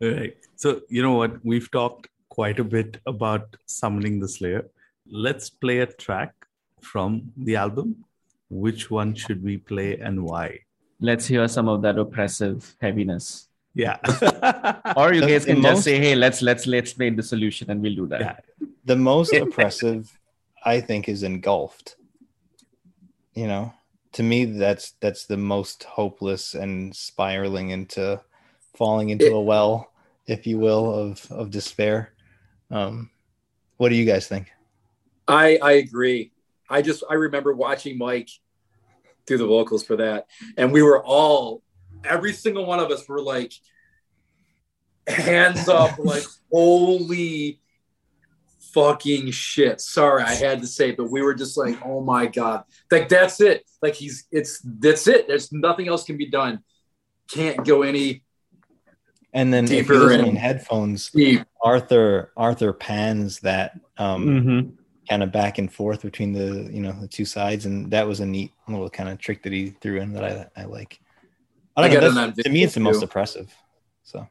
Right. 0.00 0.36
So, 0.56 0.82
you 0.88 1.02
know 1.02 1.14
what? 1.14 1.44
We've 1.44 1.70
talked 1.70 2.08
quite 2.36 2.58
a 2.60 2.64
bit 2.76 2.98
about 3.06 3.56
summoning 3.66 4.20
the 4.20 4.28
Slayer. 4.28 4.64
Let's 5.26 5.48
play 5.50 5.78
a 5.80 5.86
track 5.86 6.32
from 6.90 7.32
the 7.36 7.56
album. 7.56 8.04
Which 8.50 8.90
one 8.90 9.14
should 9.14 9.42
we 9.42 9.56
play 9.58 9.98
and 9.98 10.22
why? 10.22 10.60
Let's 11.00 11.26
hear 11.26 11.48
some 11.48 11.68
of 11.68 11.82
that 11.82 11.98
oppressive 11.98 12.74
heaviness. 12.80 13.48
Yeah. 13.74 13.96
Or 14.96 15.12
you 15.14 15.20
The- 15.22 15.26
guys 15.32 15.44
the 15.44 15.52
can 15.54 15.62
just 15.62 15.82
say, 15.88 15.96
hey, 16.04 16.14
let's 16.14 16.40
let's 16.48 16.64
let's 16.66 16.92
play 16.98 17.10
the 17.10 17.22
solution 17.22 17.70
and 17.70 17.82
we'll 17.82 17.96
do 18.02 18.06
that. 18.12 18.20
Yeah. 18.26 18.36
the 18.92 18.96
most 19.12 19.32
oppressive 19.44 20.00
i 20.74 20.76
think 20.88 21.02
is 21.14 21.22
engulfed 21.32 21.86
you 23.40 23.46
know 23.52 23.64
to 24.16 24.22
me 24.30 24.38
that's 24.62 24.86
that's 25.02 25.26
the 25.32 25.36
most 25.54 25.78
hopeless 25.98 26.44
and 26.62 26.94
spiraling 27.08 27.68
into 27.76 28.04
falling 28.78 29.08
into 29.14 29.30
a 29.40 29.42
well 29.52 29.72
if 30.34 30.40
you 30.48 30.56
will 30.66 30.84
of 31.02 31.12
of 31.40 31.50
despair 31.58 31.98
um 32.70 33.10
what 33.76 33.90
do 33.90 33.94
you 33.94 34.04
guys 34.04 34.26
think 34.26 34.50
I 35.28 35.58
I 35.62 35.72
agree. 35.72 36.32
I 36.68 36.82
just 36.82 37.04
I 37.08 37.14
remember 37.14 37.54
watching 37.54 37.98
Mike 37.98 38.30
do 39.26 39.36
the 39.36 39.46
vocals 39.46 39.84
for 39.84 39.96
that, 39.96 40.26
and 40.56 40.72
we 40.72 40.82
were 40.82 41.04
all 41.04 41.62
every 42.04 42.32
single 42.32 42.66
one 42.66 42.78
of 42.78 42.90
us 42.90 43.08
were 43.08 43.20
like 43.20 43.52
hands 45.06 45.68
up, 45.68 45.98
like 45.98 46.24
holy 46.52 47.60
fucking 48.72 49.30
shit. 49.30 49.80
Sorry, 49.80 50.22
I 50.22 50.34
had 50.34 50.60
to 50.60 50.66
say, 50.66 50.90
it, 50.90 50.96
but 50.96 51.10
we 51.10 51.22
were 51.22 51.34
just 51.34 51.56
like, 51.56 51.78
oh 51.84 52.00
my 52.00 52.26
god, 52.26 52.64
like 52.90 53.08
that's 53.08 53.40
it. 53.40 53.64
Like 53.82 53.94
he's 53.94 54.26
it's 54.30 54.60
that's 54.64 55.08
it. 55.08 55.26
There's 55.26 55.52
nothing 55.52 55.88
else 55.88 56.04
can 56.04 56.16
be 56.16 56.30
done. 56.30 56.62
Can't 57.28 57.64
go 57.64 57.82
any 57.82 58.22
and 59.36 59.52
then 59.52 59.64
if 59.64 59.70
Deeper 59.70 59.92
you 59.94 60.00
listen 60.00 60.20
in. 60.20 60.26
in 60.30 60.36
headphones 60.36 61.10
deep. 61.10 61.42
arthur 61.62 62.32
arthur 62.36 62.72
pans 62.72 63.38
that 63.40 63.78
um 63.98 64.24
Mhm. 64.26 64.72
kind 65.08 65.22
of 65.22 65.30
back 65.30 65.58
and 65.58 65.72
forth 65.72 66.02
between 66.02 66.32
the 66.32 66.68
you 66.72 66.80
know 66.80 66.92
the 67.00 67.06
two 67.06 67.24
sides 67.24 67.66
and 67.66 67.90
that 67.92 68.06
was 68.08 68.18
a 68.20 68.26
neat 68.26 68.50
little 68.66 68.90
kind 68.90 69.08
of 69.08 69.18
trick 69.18 69.42
that 69.44 69.52
he 69.52 69.70
threw 69.80 70.00
in 70.00 70.12
that 70.14 70.24
i 70.56 70.62
i 70.62 70.64
like 70.64 70.98
i 71.76 71.82
I 71.82 71.88
don't 71.88 71.94
know 71.94 72.00
got 72.00 72.06
it 72.06 72.14
that's- 72.14 72.38
on 72.38 72.44
to 72.44 72.50
me 72.50 72.62
it's 72.64 72.74
the 72.74 72.80
most 72.80 72.96
video, 72.96 73.00
too. 73.06 73.10
oppressive 73.10 73.54
so 74.02 74.26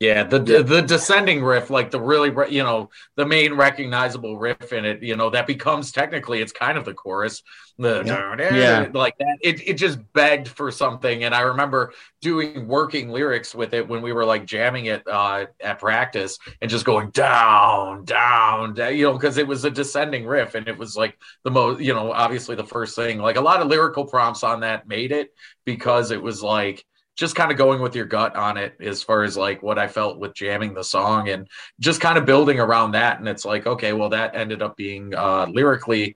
Yeah, 0.00 0.22
the 0.22 0.38
the, 0.38 0.62
the 0.62 0.82
descending 0.82 1.42
riff, 1.42 1.70
like 1.70 1.90
the 1.90 2.00
really, 2.00 2.28
you 2.54 2.62
know, 2.62 2.88
the 3.16 3.26
main 3.26 3.54
recognizable 3.54 4.38
riff 4.38 4.72
in 4.72 4.84
it, 4.84 5.02
you 5.02 5.16
know, 5.16 5.28
that 5.30 5.48
becomes 5.48 5.90
technically 5.90 6.40
it's 6.40 6.52
kind 6.52 6.78
of 6.78 6.84
the 6.84 6.94
chorus, 6.94 7.42
the 7.78 8.04
Yeah. 8.48 8.86
like 8.94 9.18
that. 9.18 9.38
It 9.42 9.66
it 9.66 9.74
just 9.74 9.98
begged 10.12 10.46
for 10.46 10.70
something, 10.70 11.24
and 11.24 11.34
I 11.34 11.40
remember 11.40 11.92
doing 12.20 12.68
working 12.68 13.08
lyrics 13.08 13.56
with 13.56 13.74
it 13.74 13.88
when 13.88 14.00
we 14.00 14.12
were 14.12 14.24
like 14.24 14.46
jamming 14.46 14.86
it 14.86 15.02
uh, 15.08 15.46
at 15.60 15.80
practice 15.80 16.38
and 16.62 16.70
just 16.70 16.84
going 16.84 17.10
down, 17.10 18.04
down, 18.04 18.74
down 18.74 18.96
you 18.96 19.02
know, 19.04 19.14
because 19.14 19.36
it 19.36 19.48
was 19.48 19.64
a 19.64 19.70
descending 19.70 20.24
riff, 20.26 20.54
and 20.54 20.68
it 20.68 20.78
was 20.78 20.96
like 20.96 21.18
the 21.42 21.50
most, 21.50 21.80
you 21.80 21.92
know, 21.92 22.12
obviously 22.12 22.54
the 22.54 22.62
first 22.64 22.94
thing. 22.94 23.18
Like 23.18 23.34
a 23.36 23.40
lot 23.40 23.60
of 23.60 23.66
lyrical 23.66 24.04
prompts 24.06 24.44
on 24.44 24.60
that 24.60 24.86
made 24.86 25.10
it 25.10 25.34
because 25.64 26.12
it 26.12 26.22
was 26.22 26.40
like 26.40 26.84
just 27.18 27.34
kind 27.34 27.50
of 27.50 27.58
going 27.58 27.82
with 27.82 27.96
your 27.96 28.04
gut 28.04 28.36
on 28.36 28.56
it 28.56 28.76
as 28.80 29.02
far 29.02 29.24
as 29.24 29.36
like 29.36 29.60
what 29.60 29.76
I 29.76 29.88
felt 29.88 30.20
with 30.20 30.34
jamming 30.34 30.72
the 30.72 30.84
song 30.84 31.28
and 31.28 31.48
just 31.80 32.00
kind 32.00 32.16
of 32.16 32.24
building 32.24 32.60
around 32.60 32.92
that. 32.92 33.18
And 33.18 33.28
it's 33.28 33.44
like, 33.44 33.66
okay, 33.66 33.92
well, 33.92 34.10
that 34.10 34.36
ended 34.36 34.62
up 34.62 34.76
being 34.76 35.12
uh, 35.16 35.46
lyrically, 35.50 36.14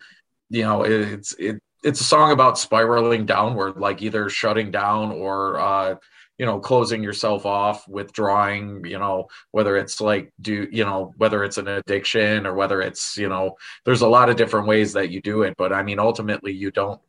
you 0.48 0.62
know, 0.62 0.84
it's 0.84 1.32
it 1.40 1.60
it's 1.82 2.00
a 2.00 2.04
song 2.04 2.30
about 2.30 2.56
spiraling 2.56 3.26
downward, 3.26 3.78
like 3.78 4.00
either 4.00 4.30
shutting 4.30 4.70
down 4.70 5.10
or 5.10 5.58
uh, 5.58 5.96
you 6.38 6.46
know 6.46 6.60
closing 6.60 7.02
yourself 7.02 7.46
off, 7.46 7.88
withdrawing. 7.88 8.84
You 8.84 9.00
know 9.00 9.26
whether 9.50 9.76
it's 9.76 10.00
like 10.00 10.32
do 10.40 10.68
you 10.70 10.84
know 10.84 11.12
whether 11.16 11.42
it's 11.42 11.58
an 11.58 11.66
addiction 11.66 12.46
or 12.46 12.54
whether 12.54 12.80
it's 12.80 13.16
you 13.16 13.28
know 13.28 13.56
there's 13.84 14.02
a 14.02 14.08
lot 14.08 14.30
of 14.30 14.36
different 14.36 14.68
ways 14.68 14.92
that 14.92 15.10
you 15.10 15.20
do 15.20 15.42
it, 15.42 15.56
but 15.58 15.72
I 15.72 15.82
mean 15.82 15.98
ultimately 15.98 16.52
you 16.52 16.70
don't 16.70 17.00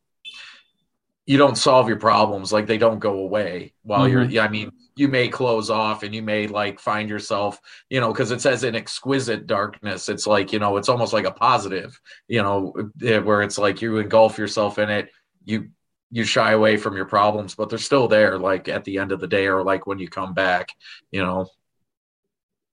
you 1.25 1.37
don't 1.37 1.57
solve 1.57 1.87
your 1.87 1.97
problems 1.97 2.51
like 2.51 2.67
they 2.67 2.77
don't 2.77 2.99
go 2.99 3.19
away 3.19 3.73
while 3.83 4.01
mm-hmm. 4.01 4.11
you're 4.11 4.23
yeah 4.23 4.43
i 4.43 4.49
mean 4.49 4.71
you 4.95 5.07
may 5.07 5.27
close 5.27 5.69
off 5.69 6.03
and 6.03 6.13
you 6.13 6.21
may 6.21 6.47
like 6.47 6.79
find 6.79 7.09
yourself 7.09 7.59
you 7.89 7.99
know 7.99 8.11
because 8.11 8.31
it 8.31 8.41
says 8.41 8.63
an 8.63 8.75
exquisite 8.75 9.47
darkness 9.47 10.09
it's 10.09 10.27
like 10.27 10.51
you 10.51 10.59
know 10.59 10.77
it's 10.77 10.89
almost 10.89 11.13
like 11.13 11.25
a 11.25 11.31
positive 11.31 11.99
you 12.27 12.41
know 12.41 12.73
eh, 13.03 13.19
where 13.19 13.41
it's 13.41 13.57
like 13.57 13.81
you 13.81 13.97
engulf 13.97 14.37
yourself 14.37 14.79
in 14.79 14.89
it 14.89 15.09
you 15.45 15.69
you 16.11 16.23
shy 16.23 16.51
away 16.51 16.77
from 16.77 16.95
your 16.95 17.05
problems 17.05 17.55
but 17.55 17.69
they're 17.69 17.79
still 17.79 18.07
there 18.07 18.37
like 18.37 18.67
at 18.67 18.83
the 18.83 18.97
end 18.97 19.11
of 19.11 19.19
the 19.19 19.27
day 19.27 19.47
or 19.47 19.63
like 19.63 19.87
when 19.87 19.99
you 19.99 20.07
come 20.07 20.33
back 20.33 20.69
you 21.11 21.21
know 21.21 21.47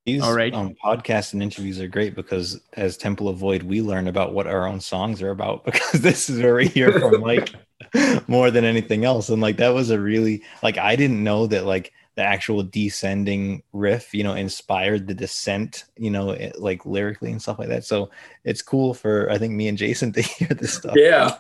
these 0.06 0.22
All 0.22 0.34
right. 0.34 0.52
um, 0.54 0.74
podcasts 0.82 1.34
and 1.34 1.42
interviews 1.42 1.78
are 1.78 1.88
great 1.88 2.14
because 2.14 2.60
as 2.74 2.96
Temple 2.96 3.28
of 3.28 3.36
Void, 3.36 3.62
we 3.62 3.82
learn 3.82 4.08
about 4.08 4.32
what 4.32 4.46
our 4.46 4.66
own 4.66 4.80
songs 4.80 5.20
are 5.20 5.30
about 5.30 5.64
because 5.66 6.00
this 6.00 6.30
is 6.30 6.42
where 6.42 6.54
we 6.54 6.68
hear 6.68 6.98
from 6.98 7.20
Mike 7.20 7.52
more 8.28 8.50
than 8.50 8.64
anything 8.64 9.04
else. 9.04 9.28
And 9.28 9.42
like 9.42 9.58
that 9.58 9.74
was 9.74 9.90
a 9.90 10.00
really 10.00 10.42
like 10.62 10.78
I 10.78 10.96
didn't 10.96 11.22
know 11.22 11.46
that 11.48 11.66
like 11.66 11.92
the 12.16 12.22
actual 12.22 12.62
descending 12.62 13.62
riff, 13.72 14.12
you 14.14 14.24
know, 14.24 14.34
inspired 14.34 15.06
the 15.06 15.14
descent, 15.14 15.84
you 15.96 16.10
know, 16.10 16.30
it, 16.30 16.58
like 16.58 16.84
lyrically 16.86 17.30
and 17.30 17.40
stuff 17.40 17.58
like 17.58 17.68
that. 17.68 17.84
So 17.84 18.10
it's 18.44 18.62
cool 18.62 18.94
for 18.94 19.30
I 19.30 19.38
think 19.38 19.52
me 19.54 19.68
and 19.68 19.78
Jason 19.78 20.12
to 20.14 20.22
hear 20.22 20.48
this 20.48 20.74
stuff. 20.74 20.96
Yeah. 20.96 21.38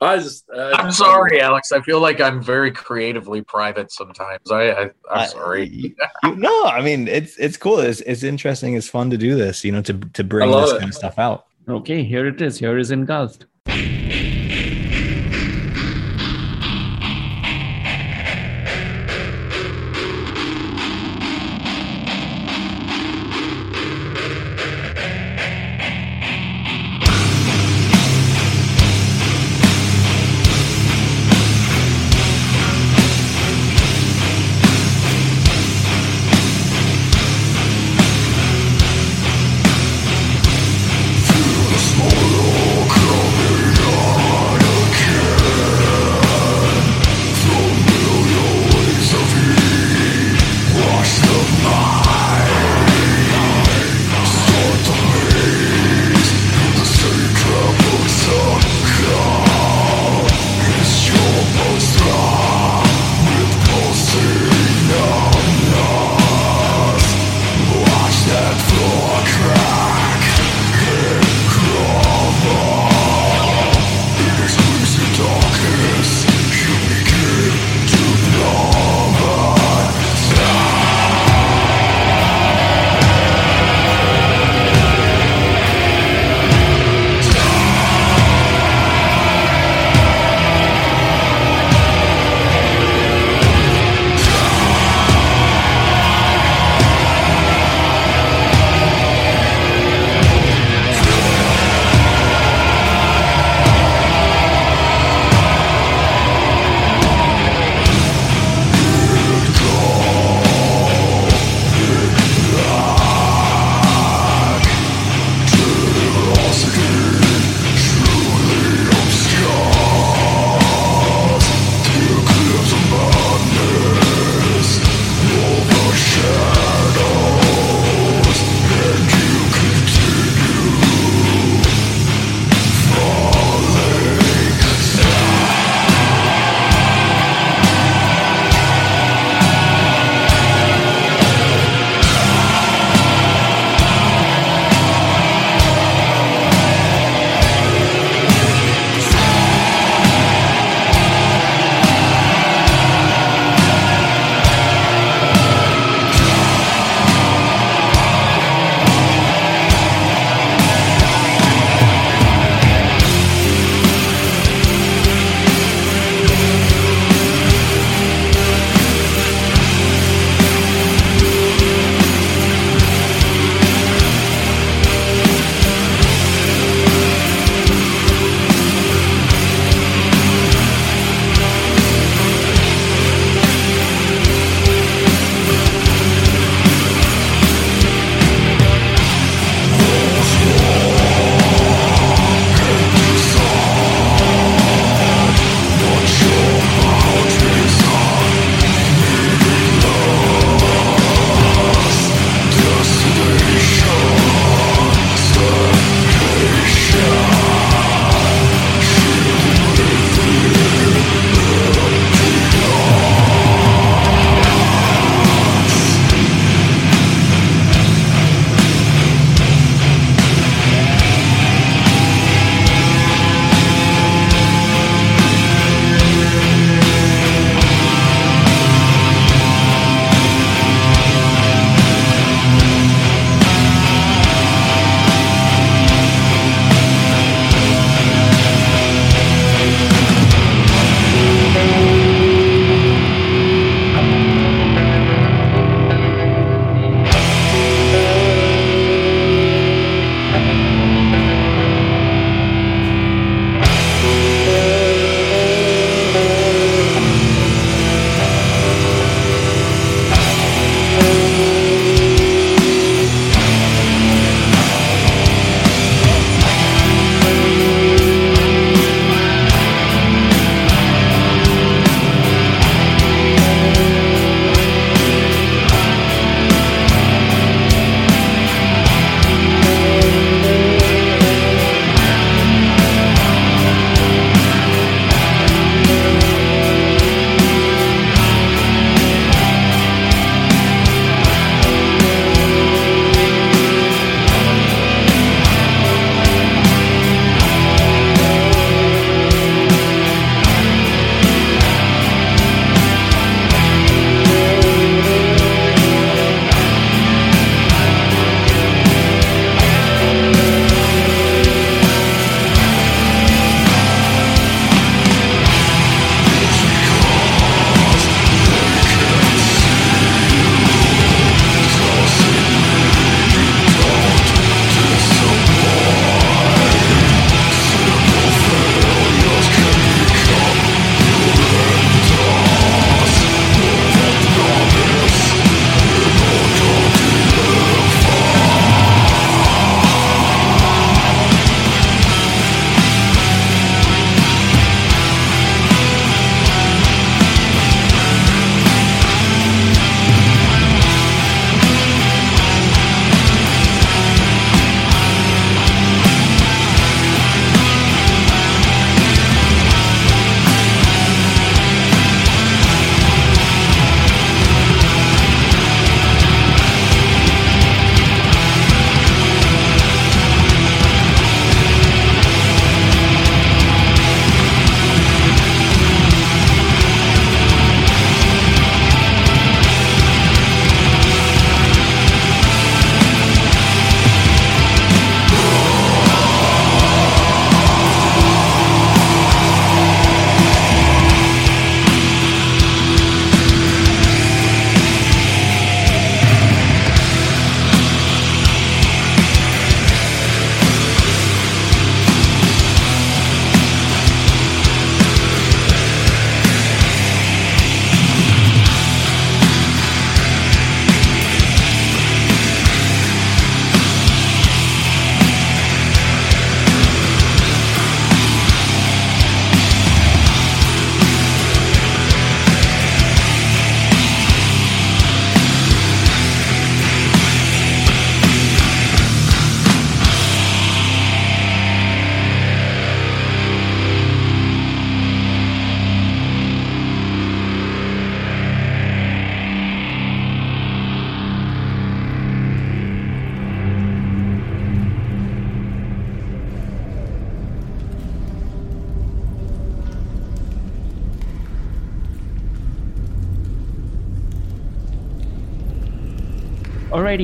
I 0.00 0.16
just 0.18 0.48
uh, 0.50 0.72
I'm 0.74 0.92
sorry, 0.92 1.40
Alex. 1.40 1.72
I 1.72 1.80
feel 1.80 2.00
like 2.00 2.20
I'm 2.20 2.42
very 2.42 2.70
creatively 2.70 3.42
private 3.42 3.92
sometimes. 3.92 4.50
I, 4.50 4.90
I 5.10 5.22
am 5.22 5.28
sorry. 5.28 5.68
You, 5.68 5.94
you, 6.22 6.36
no, 6.36 6.64
I 6.64 6.82
mean 6.82 7.08
it's 7.08 7.36
it's 7.38 7.56
cool. 7.56 7.78
It's 7.78 8.00
it's 8.02 8.22
interesting. 8.22 8.74
It's 8.74 8.88
fun 8.88 9.10
to 9.10 9.16
do 9.16 9.34
this. 9.36 9.64
You 9.64 9.72
know, 9.72 9.82
to 9.82 9.94
to 9.94 10.24
bring 10.24 10.50
this 10.50 10.72
it. 10.72 10.78
kind 10.78 10.90
of 10.90 10.94
stuff 10.94 11.18
out. 11.18 11.46
Okay, 11.68 12.04
here 12.04 12.26
it 12.26 12.40
is. 12.40 12.58
Here 12.58 12.78
is 12.78 12.90
engulfed. 12.90 13.46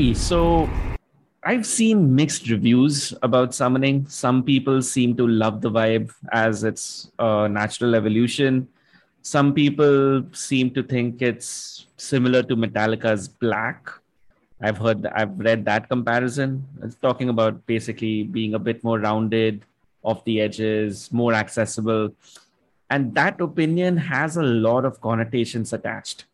So 0.00 0.66
I've 1.44 1.66
seen 1.66 2.14
mixed 2.14 2.48
reviews 2.48 3.12
about 3.22 3.54
summoning. 3.54 4.06
Some 4.08 4.42
people 4.42 4.80
seem 4.80 5.14
to 5.16 5.26
love 5.26 5.60
the 5.60 5.70
vibe 5.70 6.10
as 6.32 6.64
its 6.64 7.10
uh, 7.18 7.48
natural 7.48 7.94
evolution. 7.94 8.66
Some 9.20 9.52
people 9.52 10.24
seem 10.32 10.70
to 10.70 10.82
think 10.82 11.20
it's 11.20 11.86
similar 11.98 12.42
to 12.44 12.56
Metallica's 12.56 13.28
Black. 13.28 13.90
I've 14.62 14.78
heard, 14.78 15.04
I've 15.04 15.38
read 15.38 15.66
that 15.66 15.90
comparison. 15.90 16.66
It's 16.82 16.94
talking 16.94 17.28
about 17.28 17.66
basically 17.66 18.22
being 18.22 18.54
a 18.54 18.58
bit 18.58 18.82
more 18.82 18.98
rounded, 19.00 19.66
off 20.02 20.24
the 20.24 20.40
edges, 20.40 21.12
more 21.12 21.34
accessible. 21.34 22.14
And 22.88 23.14
that 23.16 23.38
opinion 23.38 23.98
has 23.98 24.38
a 24.38 24.42
lot 24.42 24.86
of 24.86 24.98
connotations 25.02 25.74
attached. 25.74 26.24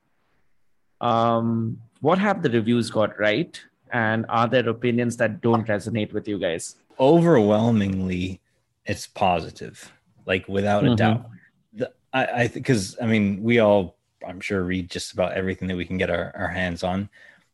Um, 1.01 1.83
what 2.01 2.19
have 2.19 2.43
the 2.43 2.51
reviews 2.51 2.91
got 2.91 3.19
right? 3.19 3.61
And 3.93 4.27
are 4.29 4.49
there 4.49 4.69
opinions 4.69 5.17
that 5.19 5.41
don't 5.41 5.67
resonate 5.67 6.13
with 6.13 6.27
you 6.29 6.39
guys? 6.39 6.77
Overwhelmingly, 6.99 8.41
it's 8.85 9.07
positive, 9.07 9.93
like 10.27 10.49
without 10.49 10.85
a 10.85 10.91
Mhm. 10.91 10.97
doubt. 10.97 11.31
The, 11.73 11.93
I, 12.13 12.27
I 12.27 12.49
because 12.49 12.97
I 13.01 13.07
mean, 13.07 13.43
we 13.43 13.59
all, 13.59 13.97
I'm 14.27 14.41
sure, 14.41 14.63
read 14.65 14.91
just 14.91 15.13
about 15.13 15.33
everything 15.33 15.69
that 15.69 15.77
we 15.77 15.85
can 15.85 15.99
get 15.99 16.11
our, 16.11 16.33
our 16.37 16.49
hands 16.49 16.83
on. 16.83 17.09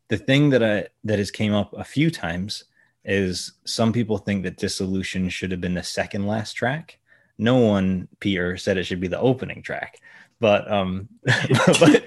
The 0.09 0.17
thing 0.17 0.49
that 0.51 0.63
I 0.63 0.87
that 1.03 1.19
has 1.19 1.31
came 1.31 1.53
up 1.53 1.73
a 1.73 1.83
few 1.83 2.09
times 2.09 2.65
is 3.05 3.53
some 3.65 3.91
people 3.91 4.17
think 4.17 4.43
that 4.43 4.57
Dissolution 4.57 5.29
should 5.29 5.51
have 5.51 5.61
been 5.61 5.73
the 5.73 5.83
second 5.83 6.25
last 6.25 6.53
track. 6.53 6.99
No 7.37 7.57
one, 7.57 8.07
Peter, 8.19 8.55
said 8.57 8.77
it 8.77 8.85
should 8.85 9.01
be 9.01 9.07
the 9.07 9.19
opening 9.19 9.61
track. 9.61 9.99
But 10.43 10.69
um, 10.69 11.07
but, 11.79 12.03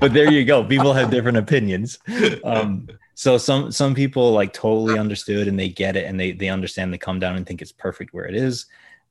but 0.00 0.12
there 0.12 0.32
you 0.32 0.44
go. 0.44 0.64
People 0.64 0.92
have 0.94 1.12
different 1.12 1.38
opinions. 1.38 1.96
Um, 2.42 2.88
so 3.14 3.38
some 3.38 3.70
some 3.70 3.94
people 3.94 4.32
like 4.32 4.52
totally 4.52 4.98
understood 4.98 5.46
and 5.46 5.56
they 5.56 5.68
get 5.68 5.94
it 5.94 6.06
and 6.06 6.18
they 6.18 6.32
they 6.32 6.48
understand. 6.48 6.92
They 6.92 6.98
come 6.98 7.20
down 7.20 7.36
and 7.36 7.46
think 7.46 7.62
it's 7.62 7.70
perfect 7.70 8.12
where 8.12 8.24
it 8.24 8.34
is. 8.34 8.66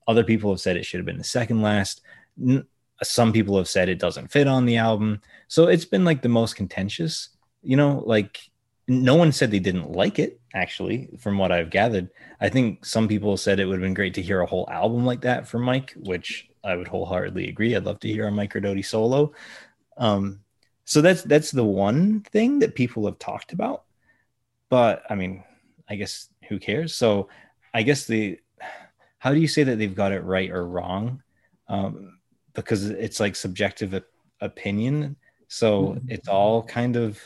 Other 0.06 0.26
people 0.26 0.52
have 0.52 0.60
said 0.60 0.76
it 0.76 0.86
should 0.86 0.97
have 0.97 1.06
been 1.06 1.18
the 1.18 1.24
second 1.24 1.62
last. 1.62 2.02
Some 3.02 3.32
people 3.32 3.56
have 3.56 3.70
said 3.70 3.88
it 3.88 3.99
doesn't 3.99 4.34
fit 4.34 4.49
on 4.49 4.66
the 4.66 4.76
album. 4.76 5.22
So 5.47 5.68
it's 5.68 5.86
been 5.86 6.04
like 6.04 6.22
the 6.22 6.28
most 6.28 6.58
contentious. 6.58 7.30
You 7.64 7.78
know, 7.78 8.04
like 8.06 8.51
no 8.91 9.15
one 9.15 9.31
said 9.31 9.51
they 9.51 9.59
didn't 9.59 9.93
like 9.93 10.19
it. 10.19 10.39
Actually, 10.53 11.07
from 11.17 11.37
what 11.37 11.51
I've 11.51 11.69
gathered, 11.69 12.09
I 12.41 12.49
think 12.49 12.85
some 12.85 13.07
people 13.07 13.37
said 13.37 13.59
it 13.59 13.65
would 13.65 13.75
have 13.75 13.81
been 13.81 13.93
great 13.93 14.13
to 14.15 14.21
hear 14.21 14.41
a 14.41 14.45
whole 14.45 14.67
album 14.69 15.05
like 15.05 15.21
that 15.21 15.47
from 15.47 15.63
Mike, 15.63 15.93
which 15.95 16.49
I 16.63 16.75
would 16.75 16.89
wholeheartedly 16.89 17.47
agree. 17.47 17.75
I'd 17.75 17.85
love 17.85 18.01
to 18.01 18.09
hear 18.09 18.27
a 18.27 18.31
Mike 18.31 18.53
Erdody 18.53 18.85
solo. 18.85 19.31
Um, 19.97 20.41
so 20.83 21.01
that's 21.01 21.23
that's 21.23 21.51
the 21.51 21.63
one 21.63 22.21
thing 22.31 22.59
that 22.59 22.75
people 22.75 23.05
have 23.05 23.17
talked 23.17 23.53
about. 23.53 23.83
But 24.69 25.03
I 25.09 25.15
mean, 25.15 25.43
I 25.89 25.95
guess 25.95 26.27
who 26.49 26.59
cares? 26.59 26.93
So 26.93 27.29
I 27.73 27.83
guess 27.83 28.05
the 28.05 28.39
how 29.19 29.33
do 29.33 29.39
you 29.39 29.47
say 29.47 29.63
that 29.63 29.77
they've 29.77 29.95
got 29.95 30.11
it 30.11 30.23
right 30.23 30.51
or 30.51 30.67
wrong? 30.67 31.23
Um, 31.69 32.19
because 32.53 32.89
it's 32.89 33.21
like 33.21 33.37
subjective 33.37 33.93
op- 33.93 34.03
opinion. 34.41 35.15
So 35.47 35.97
it's 36.07 36.27
all 36.27 36.63
kind 36.63 36.97
of 36.97 37.19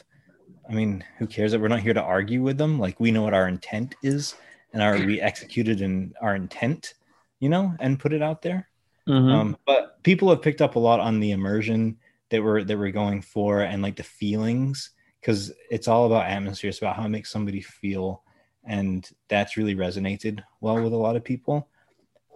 I 0.70 0.74
mean, 0.74 1.04
who 1.18 1.28
cares 1.28 1.52
that 1.52 1.62
we're 1.62 1.68
not 1.68 1.82
here 1.82 1.94
to 1.94 2.02
argue 2.02 2.42
with 2.42 2.58
them? 2.58 2.80
Like 2.80 3.00
we 3.00 3.12
know 3.12 3.24
what 3.24 3.34
our 3.34 3.48
intent 3.48 3.96
is 4.02 4.36
and 4.74 4.82
are 4.82 4.98
we 4.98 5.22
executed 5.22 5.82
in 5.82 6.14
our 6.22 6.36
intent, 6.36 6.96
you 7.40 7.50
know, 7.50 7.74
and 7.80 8.00
put 8.00 8.14
it 8.14 8.22
out 8.22 8.42
there. 8.42 8.68
Mhm. 9.08 9.32
Um, 9.32 9.58
but 9.66 10.04
people 10.04 10.30
have 10.30 10.42
picked 10.42 10.62
up 10.62 10.76
a 10.76 10.80
lot 10.80 11.00
on 11.00 11.20
the 11.20 11.32
immersion 11.32 11.98
that 12.30 12.44
we're 12.44 12.64
that 12.64 12.78
we're 12.78 12.92
going 12.92 13.22
for 13.22 13.62
and 13.62 13.82
like 13.82 13.96
the 13.96 14.04
feelings 14.04 14.92
because 15.22 15.52
it's 15.72 15.88
all 15.88 16.06
about 16.06 16.28
atmosphere. 16.30 16.70
It's 16.70 16.80
about 16.80 16.96
how 16.96 17.06
it 17.06 17.10
makes 17.10 17.32
somebody 17.32 17.62
feel, 17.62 18.24
and 18.64 19.10
that's 19.28 19.58
really 19.58 19.76
resonated 19.76 20.44
well 20.60 20.82
with 20.82 20.94
a 20.94 20.98
lot 20.98 21.16
of 21.16 21.24
people. 21.24 21.70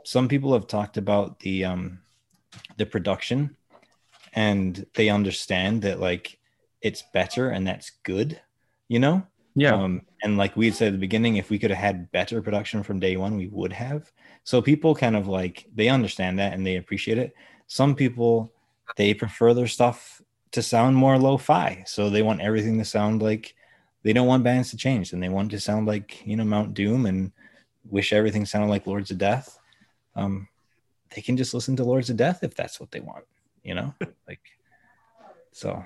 Some 0.03 0.27
people 0.27 0.53
have 0.53 0.67
talked 0.67 0.97
about 0.97 1.39
the 1.39 1.65
um, 1.65 1.99
the 2.77 2.85
production, 2.85 3.55
and 4.33 4.85
they 4.95 5.09
understand 5.09 5.81
that 5.81 5.99
like 5.99 6.38
it's 6.81 7.03
better 7.13 7.49
and 7.49 7.67
that's 7.67 7.91
good, 8.03 8.39
you 8.87 8.99
know. 8.99 9.25
yeah. 9.55 9.73
Um, 9.73 10.01
and 10.23 10.37
like 10.37 10.55
we 10.55 10.71
said 10.71 10.89
at 10.89 10.93
the 10.93 10.99
beginning, 10.99 11.37
if 11.37 11.49
we 11.49 11.59
could 11.59 11.71
have 11.71 11.79
had 11.79 12.11
better 12.11 12.41
production 12.41 12.83
from 12.83 12.99
day 12.99 13.17
one, 13.17 13.37
we 13.37 13.47
would 13.47 13.73
have. 13.73 14.11
So 14.43 14.61
people 14.61 14.95
kind 14.95 15.15
of 15.15 15.27
like 15.27 15.65
they 15.75 15.89
understand 15.89 16.39
that 16.39 16.53
and 16.53 16.65
they 16.65 16.77
appreciate 16.77 17.17
it. 17.17 17.33
Some 17.67 17.95
people 17.95 18.51
they 18.95 19.13
prefer 19.13 19.53
their 19.53 19.67
stuff 19.67 20.21
to 20.51 20.61
sound 20.61 20.95
more 20.95 21.17
lo-fi. 21.17 21.83
So 21.85 22.09
they 22.09 22.21
want 22.21 22.41
everything 22.41 22.77
to 22.79 22.85
sound 22.85 23.21
like 23.21 23.53
they 24.03 24.13
don't 24.13 24.27
want 24.27 24.43
bands 24.43 24.71
to 24.71 24.77
change 24.77 25.13
and 25.13 25.21
they 25.21 25.29
want 25.29 25.51
to 25.51 25.59
sound 25.59 25.85
like, 25.85 26.25
you 26.25 26.35
know, 26.35 26.43
Mount 26.45 26.73
Doom 26.73 27.05
and 27.05 27.31
wish 27.89 28.13
everything 28.13 28.45
sounded 28.45 28.67
like 28.67 28.87
Lords 28.87 29.11
of 29.11 29.17
Death. 29.17 29.59
Um, 30.15 30.47
they 31.13 31.21
can 31.21 31.37
just 31.37 31.53
listen 31.53 31.75
to 31.75 31.83
Lords 31.83 32.09
of 32.09 32.17
Death 32.17 32.43
if 32.43 32.55
that's 32.55 32.79
what 32.79 32.91
they 32.91 32.99
want, 32.99 33.25
you 33.63 33.75
know? 33.75 33.93
like 34.27 34.41
so 35.51 35.83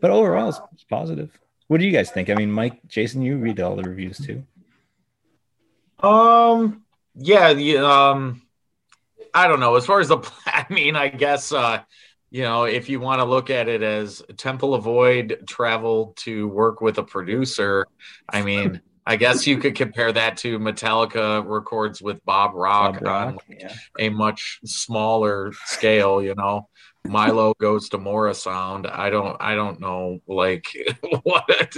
but 0.00 0.10
overall 0.10 0.48
it's, 0.48 0.60
it's 0.72 0.84
positive. 0.84 1.38
What 1.68 1.80
do 1.80 1.86
you 1.86 1.92
guys 1.92 2.10
think? 2.10 2.30
I 2.30 2.34
mean, 2.34 2.50
Mike, 2.50 2.86
Jason, 2.88 3.22
you 3.22 3.36
read 3.36 3.60
all 3.60 3.76
the 3.76 3.82
reviews 3.82 4.18
too. 4.18 4.44
Um, 6.00 6.82
yeah, 7.14 7.50
um, 7.50 8.42
I 9.34 9.48
don't 9.48 9.60
know. 9.60 9.76
As 9.76 9.84
far 9.84 10.00
as 10.00 10.08
the, 10.08 10.18
I 10.46 10.66
mean, 10.70 10.96
I 10.96 11.08
guess, 11.08 11.52
uh, 11.52 11.82
you 12.30 12.42
know, 12.42 12.64
if 12.64 12.88
you 12.88 13.00
want 13.00 13.20
to 13.20 13.24
look 13.24 13.50
at 13.50 13.68
it 13.68 13.82
as 13.82 14.22
Temple 14.36 14.74
of 14.74 14.84
Void 14.84 15.44
travel 15.46 16.14
to 16.18 16.48
work 16.48 16.80
with 16.80 16.98
a 16.98 17.02
producer, 17.02 17.86
I 18.28 18.42
mean, 18.42 18.80
I 19.08 19.16
guess 19.16 19.46
you 19.46 19.56
could 19.56 19.74
compare 19.74 20.12
that 20.12 20.36
to 20.38 20.58
Metallica 20.58 21.42
records 21.46 22.02
with 22.02 22.22
Bob 22.26 22.54
Rock, 22.54 22.94
Bob 22.96 23.02
Rock, 23.02 23.26
on 23.48 23.56
yeah. 23.58 23.74
a 23.98 24.10
much 24.10 24.60
smaller 24.66 25.52
scale, 25.64 26.22
you 26.22 26.34
know. 26.34 26.68
Milo 27.06 27.54
goes 27.58 27.88
to 27.88 27.96
Mora 27.98 28.34
Sound. 28.34 28.86
I 28.86 29.08
don't 29.08 29.34
I 29.40 29.54
don't 29.54 29.80
know 29.80 30.18
like 30.26 30.66
what 31.22 31.74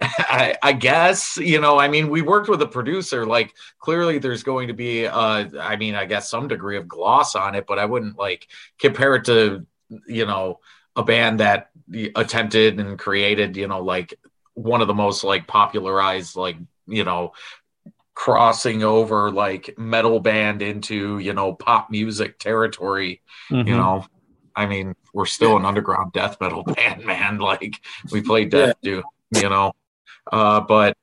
I, 0.00 0.56
I 0.62 0.72
guess, 0.72 1.36
you 1.36 1.60
know, 1.60 1.78
I 1.78 1.88
mean, 1.88 2.08
we 2.08 2.22
worked 2.22 2.48
with 2.48 2.62
a 2.62 2.66
producer, 2.66 3.26
like 3.26 3.52
clearly 3.78 4.18
there's 4.18 4.42
going 4.42 4.68
to 4.68 4.74
be 4.74 5.06
uh 5.06 5.48
I 5.60 5.76
mean, 5.76 5.94
I 5.94 6.06
guess 6.06 6.30
some 6.30 6.48
degree 6.48 6.78
of 6.78 6.88
gloss 6.88 7.34
on 7.34 7.56
it, 7.56 7.66
but 7.66 7.78
I 7.78 7.84
wouldn't 7.84 8.18
like 8.18 8.48
compare 8.78 9.16
it 9.16 9.26
to, 9.26 9.66
you 10.06 10.24
know, 10.24 10.60
a 10.96 11.02
band 11.02 11.40
that 11.40 11.68
attempted 12.16 12.80
and 12.80 12.98
created, 12.98 13.58
you 13.58 13.68
know, 13.68 13.82
like 13.82 14.14
one 14.54 14.80
of 14.80 14.88
the 14.88 14.94
most 14.94 15.24
like 15.24 15.46
popularized 15.46 16.36
like, 16.36 16.56
you 16.86 17.04
know, 17.04 17.32
crossing 18.14 18.82
over 18.82 19.30
like 19.30 19.74
metal 19.78 20.20
band 20.20 20.62
into, 20.62 21.18
you 21.18 21.32
know, 21.32 21.54
pop 21.54 21.90
music 21.90 22.38
territory 22.38 23.22
Mhm. 23.50 23.66
you 23.66 23.76
know? 23.76 24.04
I 24.54 24.66
mean 24.66 24.94
we're 25.14 25.26
still 25.26 25.56
an 25.56 25.64
underground 25.64 26.12
death 26.12 26.36
metal 26.40 26.62
band 26.76 27.04
man. 27.04 27.38
Like 27.38 27.76
we 28.12 28.20
play 28.20 28.44
death 28.44 28.76
do 28.82 29.02
you 29.34 29.48
know? 29.48 29.72
Uh 30.30 30.60
but 30.60 30.96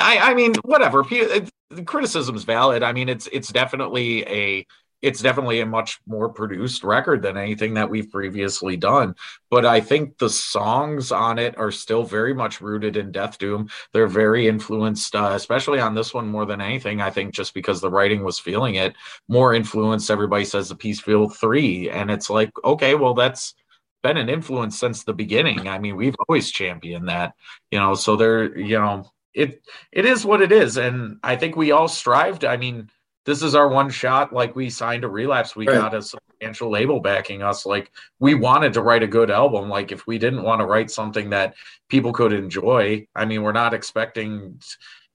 i 0.00 0.18
i 0.30 0.34
mean 0.34 0.54
whatever. 0.64 1.02
The 1.02 1.84
criticism's 1.84 2.44
valid. 2.44 2.82
I 2.82 2.92
mean 2.92 3.08
it's 3.08 3.28
it's 3.32 3.48
definitely 3.52 4.26
a 4.26 4.66
it's 5.02 5.20
definitely 5.20 5.60
a 5.60 5.66
much 5.66 6.00
more 6.06 6.28
produced 6.28 6.84
record 6.84 7.22
than 7.22 7.36
anything 7.36 7.74
that 7.74 7.90
we've 7.90 8.10
previously 8.10 8.76
done. 8.76 9.14
But 9.50 9.66
i 9.66 9.80
think 9.80 10.16
the 10.18 10.30
songs 10.30 11.12
on 11.12 11.38
it 11.38 11.58
are 11.58 11.72
still 11.72 12.04
very 12.04 12.32
much 12.32 12.60
rooted 12.60 12.96
in 12.96 13.12
death 13.12 13.36
doom. 13.36 13.68
They're 13.92 14.06
very 14.06 14.46
influenced 14.46 15.14
uh, 15.16 15.32
especially 15.34 15.80
on 15.80 15.94
this 15.94 16.14
one 16.14 16.28
more 16.28 16.46
than 16.46 16.60
anything 16.60 17.00
i 17.00 17.10
think 17.10 17.34
just 17.34 17.52
because 17.54 17.80
the 17.80 17.90
writing 17.90 18.22
was 18.22 18.38
feeling 18.38 18.76
it 18.76 18.94
more 19.28 19.52
influenced. 19.54 20.10
Everybody 20.10 20.44
says 20.44 20.68
the 20.68 20.76
Peaceville 20.76 21.34
3 21.34 21.90
and 21.90 22.10
it's 22.10 22.30
like 22.30 22.50
okay 22.64 22.94
well 22.94 23.14
that's 23.14 23.54
been 24.02 24.16
an 24.16 24.28
influence 24.28 24.78
since 24.78 25.04
the 25.04 25.12
beginning. 25.12 25.68
I 25.68 25.78
mean 25.78 25.96
we've 25.96 26.16
always 26.28 26.50
championed 26.50 27.08
that 27.08 27.34
you 27.70 27.78
know 27.78 27.94
so 27.94 28.16
there 28.16 28.56
you 28.56 28.78
know 28.78 29.10
it 29.34 29.62
it 29.90 30.04
is 30.06 30.24
what 30.24 30.42
it 30.42 30.52
is. 30.52 30.76
And 30.76 31.18
i 31.22 31.36
think 31.36 31.56
we 31.56 31.72
all 31.72 31.88
strived. 31.88 32.44
I 32.44 32.56
mean 32.56 32.88
this 33.24 33.42
is 33.42 33.54
our 33.54 33.68
one 33.68 33.90
shot 33.90 34.32
like 34.32 34.56
we 34.56 34.68
signed 34.68 35.04
a 35.04 35.08
relapse 35.08 35.54
we 35.54 35.66
Right. 35.66 35.74
got 35.74 35.94
a 35.94 36.02
substantial 36.02 36.70
label 36.70 36.98
backing 37.00 37.42
us. 37.42 37.64
Like 37.64 37.92
we 38.18 38.34
wanted 38.34 38.72
to 38.72 38.82
write 38.82 39.04
a 39.04 39.06
good 39.06 39.30
album. 39.30 39.68
Like 39.68 39.92
if 39.92 40.06
we 40.06 40.18
didn't 40.18 40.42
want 40.42 40.60
to 40.60 40.66
write 40.66 40.90
something 40.90 41.30
that 41.30 41.54
people 41.88 42.12
could 42.12 42.32
enjoy 42.32 43.06
i 43.14 43.24
mean 43.24 43.42
we're 43.42 43.52
not 43.52 43.74
expecting 43.74 44.60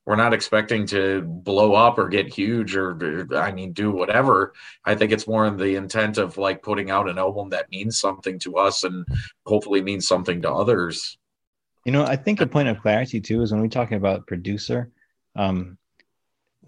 we're 0.05 0.15
not 0.15 0.33
expecting 0.33 0.85
to 0.87 1.21
blow 1.23 1.73
up 1.73 1.97
or 1.97 2.07
get 2.07 2.33
huge 2.33 2.77
or 2.77 3.27
i 3.35 3.51
mean 3.51 3.73
do 3.73 3.91
whatever. 3.91 4.53
I 4.85 4.95
think 4.95 5.11
it's 5.11 5.27
more 5.27 5.45
in 5.45 5.57
the 5.57 5.75
intent 5.75 6.17
of 6.17 6.37
like 6.37 6.63
putting 6.63 6.89
out 6.89 7.09
an 7.09 7.17
album 7.17 7.49
that 7.49 7.69
means 7.69 7.99
something 7.99 8.39
to 8.39 8.55
us 8.55 8.85
and 8.85 9.05
hopefully 9.45 9.81
means 9.81 10.07
something 10.07 10.41
to 10.43 10.51
others. 10.51 11.17
You 11.83 11.91
know, 11.91 12.05
I 12.05 12.15
think 12.15 12.39
a 12.39 12.47
point 12.47 12.69
of 12.69 12.79
clarity 12.81 13.19
too 13.19 13.41
is 13.41 13.51
when 13.51 13.61
we 13.61 13.67
talk 13.67 13.91
about 13.91 14.27
producer, 14.27 14.91
um, 15.35 15.77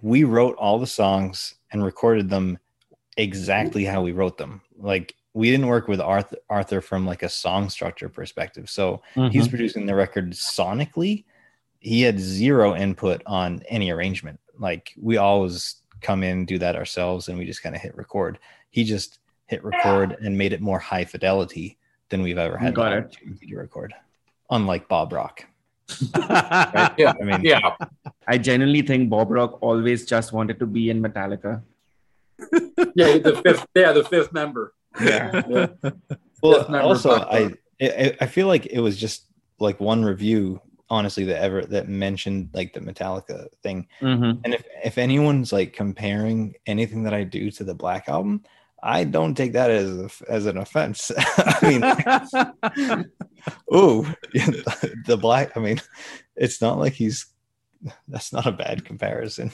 we 0.01 0.23
wrote 0.23 0.55
all 0.57 0.79
the 0.79 0.87
songs 0.87 1.55
and 1.71 1.83
recorded 1.83 2.29
them 2.29 2.57
exactly 3.17 3.83
how 3.85 4.01
we 4.01 4.11
wrote 4.11 4.37
them. 4.37 4.61
Like 4.77 5.15
we 5.33 5.51
didn't 5.51 5.67
work 5.67 5.87
with 5.87 5.99
Arthur, 6.01 6.37
Arthur 6.49 6.81
from 6.81 7.05
like 7.05 7.23
a 7.23 7.29
song 7.29 7.69
structure 7.69 8.09
perspective. 8.09 8.69
So 8.69 9.01
he's 9.15 9.47
Mhm. 9.47 9.49
producing 9.49 9.85
the 9.85 9.95
record 9.95 10.31
sonically, 10.31 11.25
he 11.79 12.01
had 12.01 12.19
zero 12.19 12.75
input 12.75 13.21
on 13.25 13.61
any 13.69 13.89
arrangement. 13.91 14.39
Like 14.57 14.93
we 14.99 15.17
always 15.17 15.75
come 16.01 16.23
in, 16.23 16.45
do 16.45 16.57
that 16.59 16.75
ourselves, 16.75 17.27
and 17.27 17.37
we 17.37 17.45
just 17.45 17.61
kind 17.61 17.75
of 17.75 17.81
hit 17.81 17.95
record. 17.95 18.39
He 18.69 18.83
just 18.83 19.19
hit 19.47 19.63
record 19.63 20.15
and 20.21 20.37
made 20.37 20.53
it 20.53 20.61
more 20.61 20.79
high 20.79 21.05
fidelity 21.05 21.77
than 22.09 22.21
we've 22.21 22.37
ever 22.37 22.57
had 22.57 22.73
Got 22.75 22.93
it. 22.93 23.11
to 23.49 23.55
record. 23.55 23.93
Unlike 24.49 24.87
Bob 24.87 25.11
Rock. 25.13 25.45
Yeah. 26.97 27.13
I 27.19 27.23
mean, 27.23 27.41
Yeah. 27.43 27.75
I 28.27 28.37
genuinely 28.37 28.81
think 28.83 29.09
Bob 29.09 29.31
Rock 29.31 29.57
always 29.61 30.05
just 30.05 30.33
wanted 30.33 30.59
to 30.59 30.65
be 30.65 30.89
in 30.89 31.01
Metallica. 31.01 31.61
Yeah, 32.95 33.17
the 33.17 33.41
fifth. 33.43 33.65
Yeah, 33.75 33.91
the 33.91 34.03
fifth 34.03 34.31
member. 34.33 34.73
Yeah. 35.01 35.67
Well, 36.41 36.63
member 36.69 36.87
also, 36.87 37.11
I, 37.19 37.51
I 37.81 38.15
I 38.21 38.25
feel 38.25 38.47
like 38.47 38.65
it 38.67 38.79
was 38.79 38.95
just 38.95 39.25
like 39.59 39.81
one 39.81 40.05
review, 40.05 40.61
honestly, 40.89 41.25
that 41.25 41.41
ever 41.43 41.65
that 41.65 41.89
mentioned 41.89 42.51
like 42.53 42.71
the 42.71 42.79
Metallica 42.79 43.47
thing. 43.61 43.87
Mhm. 43.99 44.39
And 44.45 44.53
if 44.53 44.63
if 44.85 44.97
anyone's 44.97 45.51
like 45.51 45.73
comparing 45.73 46.55
anything 46.65 47.03
that 47.03 47.13
I 47.13 47.25
do 47.25 47.51
to 47.51 47.65
the 47.65 47.73
Black 47.75 48.07
album, 48.07 48.43
I 48.81 49.03
don't 49.03 49.35
take 49.35 49.51
that 49.51 49.69
as 49.69 49.89
a, 49.91 50.09
as 50.31 50.45
an 50.45 50.55
offense. 50.57 51.11
I 51.17 51.59
mean, 51.67 53.05
oh, 53.71 54.11
the 54.33 55.17
Black. 55.19 55.55
I 55.55 55.59
mean, 55.59 55.81
it's 56.35 56.61
not 56.61 56.77
like 56.79 56.93
he's. 56.93 57.25
That's 58.09 58.33
not 58.33 58.45
a 58.45 58.51
bad 58.51 58.83
comparison. 58.83 59.51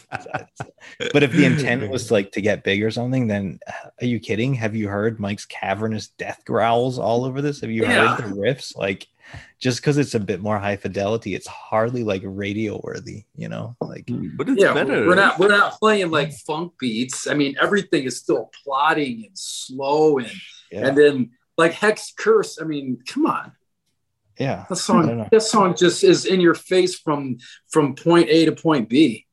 but 1.13 1.21
if 1.21 1.31
the 1.31 1.45
intent 1.45 1.91
was 1.91 2.09
like 2.17 2.31
to 2.31 2.41
get 2.41 2.63
big 2.63 2.81
or 2.83 2.89
something, 2.89 3.27
then 3.27 3.59
uh, 3.67 3.89
are 4.01 4.05
you 4.07 4.19
kidding? 4.19 4.55
Have 4.55 4.75
you 4.75 4.87
heard 4.87 5.19
Mike's 5.19 5.45
cavernous 5.45 6.07
death 6.07 6.41
growls 6.43 6.97
all 6.97 7.23
over 7.23 7.39
this? 7.41 7.61
Have 7.61 7.69
you 7.69 7.83
Yeah. 7.83 8.15
heard 8.15 8.25
the 8.25 8.35
riffs? 8.35 8.75
Like, 8.75 9.05
just 9.59 9.79
because 9.79 9.99
it's 9.99 10.15
a 10.15 10.19
bit 10.19 10.41
more 10.41 10.57
high 10.57 10.75
fidelity, 10.75 11.35
it's 11.35 11.45
hardly 11.45 12.03
like 12.03 12.23
radio 12.25 12.81
worthy, 12.83 13.25
you 13.35 13.47
know? 13.47 13.75
Like, 13.79 14.09
But 14.35 14.49
it's 14.49 14.59
yeah, 14.61 14.73
better. 14.73 15.05
we're 15.05 15.13
not 15.13 15.37
we're 15.37 15.47
not 15.49 15.73
playing 15.73 16.09
like 16.09 16.33
funk 16.33 16.73
beats. 16.79 17.27
I 17.27 17.35
mean, 17.35 17.55
everything 17.61 18.05
is 18.05 18.17
still 18.17 18.49
plodding 18.63 19.25
and 19.27 19.37
slow, 19.37 20.17
and 20.17 20.31
yeah, 20.71 20.87
and 20.87 20.97
then 20.97 21.31
like 21.59 21.73
Hex 21.73 22.11
Curse. 22.17 22.59
I 22.59 22.65
mean, 22.65 22.97
come 23.07 23.27
on, 23.27 23.51
yeah. 24.37 24.65
that 24.69 24.75
song 24.75 25.27
that 25.31 25.43
song 25.43 25.75
just 25.75 26.03
is 26.03 26.25
in 26.25 26.41
your 26.41 26.55
face 26.55 26.99
from 26.99 27.37
from 27.69 27.95
point 27.95 28.29
A 28.29 28.45
to 28.45 28.51
point 28.51 28.89
B. 28.89 29.25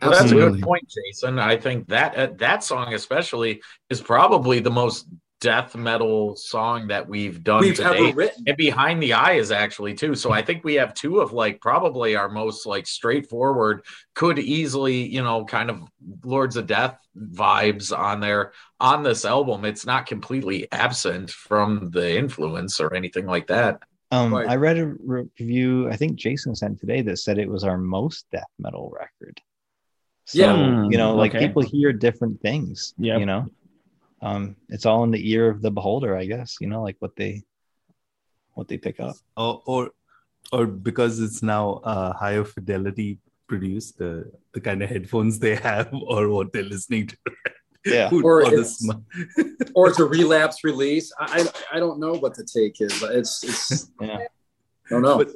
Well, 0.00 0.12
that's 0.12 0.32
a 0.32 0.34
good 0.34 0.62
point, 0.62 0.88
Jason. 0.88 1.38
I 1.38 1.56
think 1.58 1.88
that 1.88 2.16
uh, 2.16 2.28
that 2.38 2.64
song 2.64 2.94
especially 2.94 3.62
is 3.90 4.00
probably 4.00 4.60
the 4.60 4.70
most 4.70 5.06
death 5.40 5.74
metal 5.74 6.36
song 6.36 6.88
that 6.88 7.08
we've 7.08 7.42
done 7.42 7.62
We've 7.62 7.76
to 7.76 7.84
ever 7.84 8.12
written. 8.14 8.44
And 8.46 8.56
behind 8.56 9.02
the 9.02 9.14
eye 9.14 9.32
is 9.32 9.50
actually 9.50 9.94
too. 9.94 10.14
So 10.14 10.30
I 10.30 10.42
think 10.42 10.64
we 10.64 10.74
have 10.74 10.94
two 10.94 11.20
of 11.20 11.32
like 11.32 11.60
probably 11.60 12.14
our 12.14 12.28
most 12.28 12.66
like 12.66 12.86
straightforward, 12.86 13.82
could 14.14 14.38
easily, 14.38 15.06
you 15.08 15.22
know, 15.22 15.44
kind 15.44 15.70
of 15.70 15.82
Lords 16.22 16.56
of 16.56 16.66
Death 16.66 16.98
vibes 17.16 17.96
on 17.96 18.20
there 18.20 18.52
on 18.78 19.02
this 19.02 19.24
album. 19.24 19.64
It's 19.64 19.86
not 19.86 20.06
completely 20.06 20.70
absent 20.70 21.30
from 21.30 21.90
the 21.90 22.16
influence 22.16 22.80
or 22.80 22.94
anything 22.94 23.26
like 23.26 23.46
that. 23.48 23.82
Um, 24.10 24.34
Right. 24.34 24.48
I 24.48 24.56
read 24.56 24.78
a 24.78 24.86
review, 24.86 25.88
I 25.88 25.96
think 25.96 26.16
Jason 26.16 26.54
sent 26.54 26.80
today, 26.80 27.02
that 27.02 27.18
said 27.18 27.38
it 27.38 27.48
was 27.48 27.64
our 27.64 27.78
most 27.78 28.26
death 28.32 28.50
metal 28.58 28.92
record. 28.98 29.40
So, 30.26 30.38
Yeah. 30.38 30.88
you 30.88 30.98
know, 30.98 31.14
like 31.14 31.34
Okay. 31.34 31.46
people 31.46 31.62
hear 31.62 31.92
different 31.92 32.40
things, 32.40 32.94
Yeah, 32.98 33.18
you 33.18 33.26
know, 33.26 33.48
um, 34.20 34.56
it's 34.68 34.86
all 34.86 35.04
in 35.04 35.10
the 35.10 35.30
ear 35.30 35.48
of 35.48 35.62
the 35.62 35.70
beholder, 35.70 36.16
I 36.16 36.26
guess, 36.26 36.56
you 36.60 36.66
know, 36.66 36.82
like 36.82 36.96
what 36.98 37.14
they, 37.16 37.42
what 38.54 38.68
they 38.68 38.78
pick 38.78 38.98
up. 39.00 39.16
or 39.36 39.62
or 39.66 39.90
or 40.52 40.66
because 40.66 41.20
it's 41.20 41.42
now 41.42 41.74
uh, 41.84 42.12
higher 42.12 42.44
fidelity 42.44 43.18
produced 43.46 43.98
the 43.98 44.30
the 44.52 44.60
kind 44.60 44.82
of 44.82 44.88
headphones 44.88 45.38
they 45.38 45.54
have 45.54 45.88
or 46.08 46.28
what 46.28 46.52
they're 46.52 46.64
listening 46.64 47.06
to 47.06 47.16
Yeah. 47.84 48.10
Or 48.22 48.42
it's- 48.42 48.86
or 49.74 49.88
it's 49.88 49.98
a 50.00 50.04
relapse 50.04 50.64
release. 50.64 51.12
I 51.18 51.26
I, 51.72 51.76
I 51.76 51.80
don't 51.80 51.98
know 52.00 52.14
what 52.14 52.34
the 52.34 52.44
take 52.44 52.80
is. 52.80 53.02
It's 53.02 53.42
it's 53.44 53.90
Yeah. 54.00 54.18
I 54.18 54.90
don't 54.90 55.02
know. 55.02 55.18
but 55.18 55.30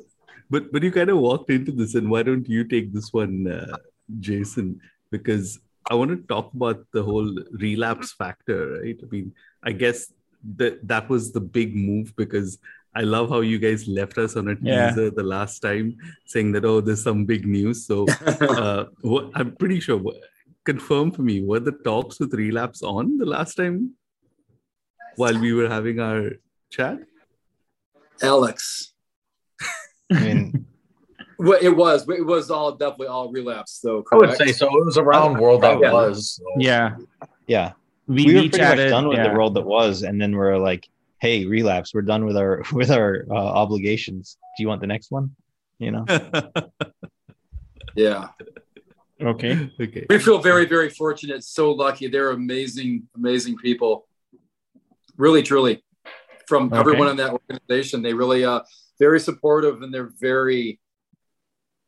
but 0.51 0.73
but 0.73 0.83
you 0.83 0.91
kind 0.93 1.11
of 1.11 1.19
walked 1.19 1.49
into 1.51 1.73
this 1.73 1.95
and 1.95 2.11
why 2.11 2.23
don't 2.23 2.47
you 2.49 2.65
take 2.65 2.93
this 2.93 3.13
one 3.13 3.47
uh, 3.49 3.77
jason 4.21 4.67
because 5.11 5.59
i 5.91 5.95
want 5.95 6.11
to 6.11 6.19
talk 6.35 6.53
about 6.59 6.85
the 6.93 7.03
whole 7.03 7.31
relapse 7.65 8.13
factor 8.13 8.59
right 8.83 8.99
i 9.03 9.07
mean 9.15 9.33
i 9.63 9.73
guess 9.73 10.13
that 10.61 10.75
that 10.87 11.09
was 11.09 11.33
the 11.33 11.41
big 11.41 11.75
move 11.75 12.13
because 12.17 12.59
i 12.95 13.01
love 13.15 13.31
how 13.31 13.41
you 13.41 13.59
guys 13.59 13.89
left 13.89 14.19
us 14.19 14.37
on 14.37 14.49
a 14.49 14.57
Yeah. 14.61 14.91
teaser 14.91 15.09
the 15.11 15.23
last 15.37 15.61
time 15.61 15.97
saying 16.27 16.53
that 16.53 16.65
oh 16.67 16.81
there's 16.83 17.03
some 17.03 17.25
big 17.25 17.47
news 17.47 17.87
so 17.87 18.05
uh, 18.27 18.85
what, 19.01 19.31
i'm 19.35 19.53
pretty 19.57 19.81
sure 19.81 19.97
confirm 20.65 21.11
for 21.11 21.23
me 21.23 21.43
were 21.43 21.61
the 21.61 21.73
talks 21.73 22.19
with 22.21 22.33
relapse 22.35 22.83
on 22.83 23.19
the 23.19 23.27
last 23.27 23.55
time 23.55 23.93
while 25.17 25.39
we 25.39 25.53
were 25.53 25.69
having 25.69 26.01
our 26.01 26.31
chat 26.71 26.99
Alex. 28.23 28.93
I 30.13 30.21
mean, 30.21 30.67
Well, 31.39 31.59
it 31.61 31.77
was. 31.77 32.09
It 32.09 32.25
was 32.25 32.51
all 32.51 32.73
definitely 32.73 33.09
all 33.09 33.31
relapse, 33.31 33.81
though. 33.81 34.05
I 34.13 34.17
would 34.17 34.37
say 34.37 34.53
so. 34.53 34.67
It 34.67 34.85
was 34.85 34.99
around 34.99 35.39
world 35.39 35.63
that 35.63 35.81
Yeah. 35.81 35.93
was. 35.93 36.37
so. 36.37 36.45
Yeah. 36.59 36.97
yeah, 37.47 37.73
We, 38.07 38.27
we, 38.27 38.35
were 38.35 38.41
we 38.43 38.49
pretty 38.51 38.65
much 38.65 38.89
done 38.89 39.09
with 39.09 39.19
yeah. 39.19 39.29
the 39.29 39.35
world 39.35 39.55
that 39.55 39.63
was. 39.67 40.03
And 40.05 40.21
then 40.21 40.37
we're 40.37 40.59
like, 40.59 40.89
Hey, 41.21 41.45
relapse. 41.45 41.93
We're 41.93 42.03
done 42.03 42.25
with 42.25 42.37
our, 42.37 42.63
with 42.73 42.91
our 42.91 43.25
uh, 43.31 43.35
obligations. 43.35 44.39
Do 44.57 44.63
you 44.63 44.69
want 44.69 44.81
the 44.81 44.87
next 44.87 45.11
one? 45.11 45.35
You 45.79 45.91
know? 45.91 46.05
Yeah. 47.97 48.29
Okay. 49.23 49.71
okay 49.81 50.07
We 50.09 50.19
feel 50.19 50.39
very, 50.39 50.67
very 50.67 50.91
fortunate. 50.91 51.45
So 51.45 51.73
lucky. 51.73 52.09
They're 52.09 52.31
amazing, 52.31 53.09
amazing 53.17 53.57
people. 53.57 54.07
Really, 55.17 55.43
truly. 55.43 55.85
From 56.49 56.67
Okay. 56.67 56.79
everyone 56.79 57.09
in 57.09 57.17
that 57.17 57.33
organization, 57.33 58.03
they 58.03 58.13
really 58.13 58.45
uh 58.45 58.61
very 58.99 59.21
supportive 59.21 59.83
and 59.83 59.93
they're 59.93 60.13
very 60.21 60.81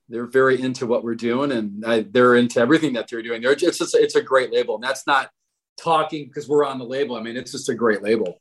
they're 0.09 0.27
very 0.27 0.61
into 0.61 0.87
what 0.87 1.03
we're 1.03 1.17
doing 1.17 1.51
and 1.53 1.85
I, 1.85 2.07
they're 2.09 2.37
into 2.37 2.61
everything 2.61 2.93
that 2.95 3.09
they're 3.09 3.23
doing. 3.23 3.43
They're 3.43 3.53
it's 3.53 3.79
just 3.79 3.95
it's 3.95 4.15
a 4.15 4.23
great 4.23 4.53
label. 4.53 4.77
And 4.77 4.85
that's 4.85 5.07
not 5.07 5.31
talking 5.77 6.27
because 6.27 6.49
we're 6.49 6.65
on 6.65 6.79
the 6.79 6.85
label. 6.85 7.17
I 7.17 7.23
mean, 7.23 7.37
it's 7.37 7.53
just 7.53 7.69
a 7.69 7.75
great 7.75 8.03
label. 8.03 8.41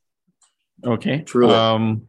Okay. 0.84 1.22
Truly. 1.22 1.54
Um, 1.54 2.08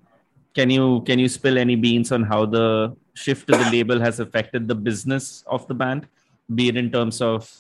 can 0.55 0.71
you 0.71 1.03
can 1.03 1.19
you 1.19 1.29
spill 1.29 1.59
any 1.59 1.77
beans 1.77 2.13
on 2.13 2.23
how 2.23 2.47
the 2.47 2.95
shift 3.15 3.47
to 3.49 3.57
the 3.57 3.71
label 3.71 3.99
has 4.01 4.21
affected 4.21 4.69
the 4.69 4.75
business 4.75 5.43
of 5.47 5.67
the 5.69 5.75
band, 5.75 6.07
be 6.55 6.69
it 6.69 6.77
in 6.77 6.91
terms 6.91 7.21
of 7.21 7.51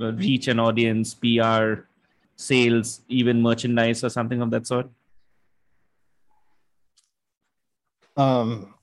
uh, 0.00 0.12
reach 0.12 0.48
and 0.48 0.60
audience, 0.60 1.14
PR, 1.14 1.86
sales, 2.36 3.02
even 3.08 3.40
merchandise 3.40 4.04
or 4.04 4.10
something 4.10 4.40
of 4.40 4.50
that 4.50 4.66
sort? 4.66 4.88
Um, 8.16 8.74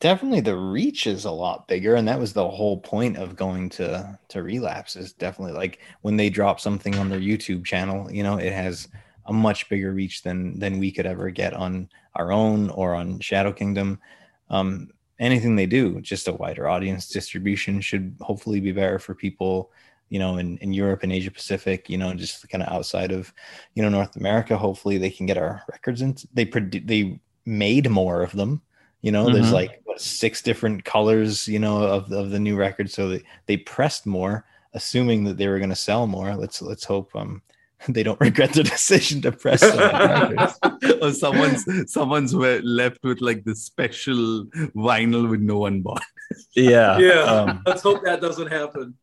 definitely 0.00 0.40
the 0.40 0.56
reach 0.56 1.06
is 1.06 1.24
a 1.24 1.30
lot 1.30 1.68
bigger, 1.68 1.94
and 1.94 2.06
that 2.08 2.18
was 2.18 2.32
the 2.32 2.48
whole 2.48 2.78
point 2.78 3.16
of 3.16 3.36
going 3.36 3.68
to 3.70 4.18
to 4.28 4.42
relapse. 4.42 4.96
Is 4.96 5.12
definitely 5.12 5.54
like 5.54 5.80
when 6.02 6.16
they 6.16 6.30
drop 6.30 6.60
something 6.60 6.96
on 6.96 7.08
their 7.08 7.20
YouTube 7.20 7.64
channel, 7.64 8.10
you 8.10 8.22
know, 8.22 8.36
it 8.36 8.52
has 8.52 8.88
a 9.26 9.32
much 9.32 9.68
bigger 9.68 9.92
reach 9.92 10.22
than 10.22 10.58
than 10.58 10.78
we 10.78 10.92
could 10.92 11.06
ever 11.06 11.30
get 11.30 11.54
on 11.54 11.88
our 12.14 12.32
own 12.32 12.70
or 12.70 12.94
on 12.94 13.20
Shadow 13.20 13.52
Kingdom. 13.52 14.00
Um, 14.50 14.90
anything 15.18 15.56
they 15.56 15.66
do, 15.66 16.00
just 16.00 16.28
a 16.28 16.32
wider 16.32 16.68
audience 16.68 17.08
distribution 17.08 17.80
should 17.80 18.16
hopefully 18.20 18.60
be 18.60 18.72
better 18.72 18.98
for 18.98 19.14
people. 19.14 19.70
You 20.10 20.18
know, 20.18 20.38
in, 20.38 20.56
in 20.58 20.72
Europe 20.72 21.02
and 21.02 21.12
Asia 21.12 21.30
Pacific, 21.30 21.90
you 21.90 21.98
know, 21.98 22.14
just 22.14 22.48
kind 22.48 22.62
of 22.62 22.72
outside 22.72 23.12
of, 23.12 23.30
you 23.74 23.82
know, 23.82 23.90
North 23.90 24.16
America. 24.16 24.56
Hopefully, 24.56 24.96
they 24.96 25.10
can 25.10 25.26
get 25.26 25.36
our 25.36 25.62
records 25.70 26.00
in. 26.00 26.16
They 26.32 26.46
produ- 26.46 26.86
they 26.86 27.20
made 27.44 27.90
more 27.90 28.22
of 28.22 28.32
them 28.32 28.62
you 29.02 29.12
know 29.12 29.30
there's 29.30 29.50
Mhm. 29.50 29.52
like 29.52 29.80
what 29.84 30.00
six 30.00 30.42
different 30.42 30.84
colors 30.84 31.46
you 31.48 31.58
know 31.58 31.82
of, 31.82 32.10
of 32.12 32.30
the 32.30 32.38
new 32.38 32.56
record 32.56 32.90
so 32.90 33.08
they, 33.08 33.22
they 33.46 33.56
pressed 33.56 34.06
more 34.06 34.44
assuming 34.74 35.24
that 35.24 35.36
they 35.36 35.48
were 35.48 35.58
going 35.58 35.70
to 35.70 35.76
sell 35.76 36.06
more 36.06 36.34
let's 36.36 36.60
let's 36.60 36.84
hope 36.84 37.14
um 37.14 37.42
they 37.88 38.02
don't 38.02 38.20
regret 38.20 38.52
the 38.54 38.62
decision 38.64 39.20
to 39.22 39.30
press 39.32 39.60
so 39.60 40.48
or 41.02 41.12
someone's 41.12 41.64
someone's 41.92 42.34
left 42.34 42.98
with 43.04 43.20
like 43.20 43.44
the 43.44 43.54
special 43.54 44.44
vinyl 44.74 45.28
with 45.30 45.40
no 45.40 45.58
one 45.58 45.80
bought. 45.82 46.02
yeah 46.56 46.98
Yeah. 46.98 47.20
um, 47.22 47.62
Let's 47.66 47.82
hope 47.82 48.02
that 48.04 48.20
doesn't 48.20 48.48
happen. 48.48 48.94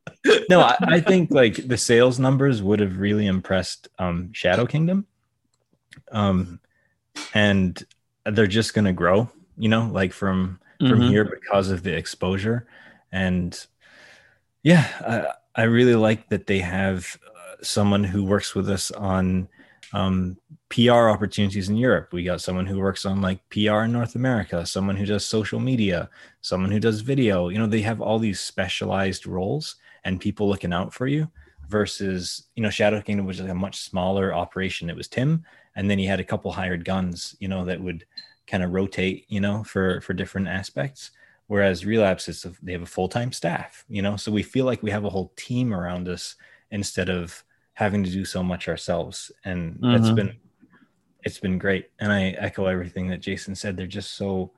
no 0.49 0.59
I, 0.61 0.75
I 0.81 0.99
think 0.99 1.31
like 1.31 1.55
the 1.67 1.77
sales 1.77 2.19
numbers 2.19 2.61
would 2.61 2.79
have 2.79 2.97
really 2.99 3.27
impressed 3.27 3.87
um 3.99 4.31
shadow 4.33 4.65
kingdom 4.65 5.05
um 6.11 6.59
and 7.33 7.81
they're 8.25 8.47
just 8.47 8.73
going 8.73 8.85
to 8.85 8.93
grow 8.93 9.29
you 9.57 9.69
know 9.69 9.87
like 9.91 10.11
from 10.13 10.59
from 10.79 10.99
Mhm. 10.99 11.09
here 11.09 11.23
because 11.25 11.69
of 11.71 11.83
the 11.83 11.95
exposure 11.95 12.67
and 13.11 13.65
yeah 14.63 14.85
I, 15.55 15.61
I 15.61 15.63
really 15.63 15.95
like 15.95 16.27
that 16.29 16.47
they 16.47 16.59
have 16.59 17.17
someone 17.65 18.03
who 18.03 18.23
works 18.23 18.55
with 18.55 18.69
us 18.69 18.91
on 18.91 19.47
um, 19.93 20.37
PR 20.69 21.09
opportunities 21.09 21.69
in 21.69 21.77
Europe. 21.77 22.09
We 22.11 22.23
got 22.23 22.41
someone 22.41 22.65
who 22.65 22.79
works 22.79 23.05
on 23.05 23.21
like 23.21 23.47
PR 23.49 23.83
in 23.83 23.91
North 23.91 24.15
America, 24.15 24.65
someone 24.65 24.95
who 24.95 25.05
does 25.05 25.25
social 25.25 25.59
media, 25.59 26.09
someone 26.41 26.71
who 26.71 26.79
does 26.79 27.01
video. 27.01 27.49
You 27.49 27.59
know, 27.59 27.67
they 27.67 27.81
have 27.81 28.01
all 28.01 28.19
these 28.19 28.39
specialized 28.39 29.25
roles 29.25 29.75
and 30.03 30.19
people 30.19 30.49
looking 30.49 30.73
out 30.73 30.93
for 30.93 31.07
you 31.07 31.29
versus, 31.69 32.47
you 32.55 32.63
know, 32.63 32.69
Shadow 32.69 33.01
Kingdom 33.01 33.25
was 33.25 33.39
like 33.39 33.49
a 33.49 33.55
much 33.55 33.77
smaller 33.79 34.33
operation. 34.33 34.89
It 34.89 34.95
was 34.95 35.07
Tim, 35.07 35.45
and 35.75 35.89
then 35.89 35.97
he 35.97 36.05
had 36.05 36.19
a 36.19 36.25
couple 36.25 36.51
hired 36.51 36.83
guns, 36.83 37.35
you 37.39 37.47
know, 37.47 37.63
that 37.65 37.81
would 37.81 38.05
kind 38.47 38.63
of 38.63 38.71
rotate, 38.71 39.25
you 39.29 39.39
know, 39.39 39.63
for 39.63 40.01
for 40.01 40.13
different 40.13 40.47
aspects. 40.47 41.11
Whereas 41.47 41.85
Relapse 41.85 42.27
is 42.27 42.45
they 42.61 42.73
have 42.73 42.81
a 42.81 42.87
full 42.87 43.07
time 43.07 43.31
staff, 43.31 43.85
you 43.87 44.01
know, 44.01 44.17
so 44.17 44.31
we 44.31 44.43
feel 44.43 44.65
like 44.65 44.83
we 44.83 44.91
have 44.91 45.05
a 45.05 45.09
whole 45.09 45.31
team 45.37 45.73
around 45.73 46.09
us 46.09 46.35
instead 46.71 47.09
of 47.09 47.44
having 47.75 48.03
to 48.03 48.09
do 48.09 48.25
so 48.25 48.41
much 48.41 48.67
ourselves, 48.67 49.31
and 49.43 49.75
mm-hmm. 49.75 49.91
that's 49.91 50.11
been 50.11 50.35
it's 51.23 51.39
been 51.39 51.57
great. 51.57 51.89
And 51.99 52.11
I 52.11 52.29
echo 52.31 52.65
everything 52.65 53.07
that 53.09 53.21
Jason 53.21 53.55
said. 53.55 53.77
They're 53.77 53.87
just 53.87 54.15
so 54.15 54.51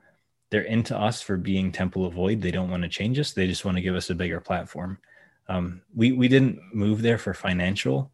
they're 0.50 0.62
into 0.62 0.96
us 0.96 1.20
for 1.20 1.36
being 1.36 1.70
Temple 1.70 2.06
of 2.06 2.14
Void. 2.14 2.40
They 2.40 2.50
don't 2.50 2.70
want 2.70 2.82
to 2.82 2.88
change 2.88 3.18
us. 3.18 3.32
They 3.32 3.46
just 3.46 3.64
want 3.64 3.76
to 3.76 3.82
give 3.82 3.94
us 3.94 4.10
a 4.10 4.14
bigger 4.14 4.40
platform. 4.40 4.98
Um, 5.48 5.82
we 5.94 6.12
we 6.12 6.28
didn't 6.28 6.60
move 6.72 7.02
there 7.02 7.18
for 7.18 7.34
financial 7.34 8.10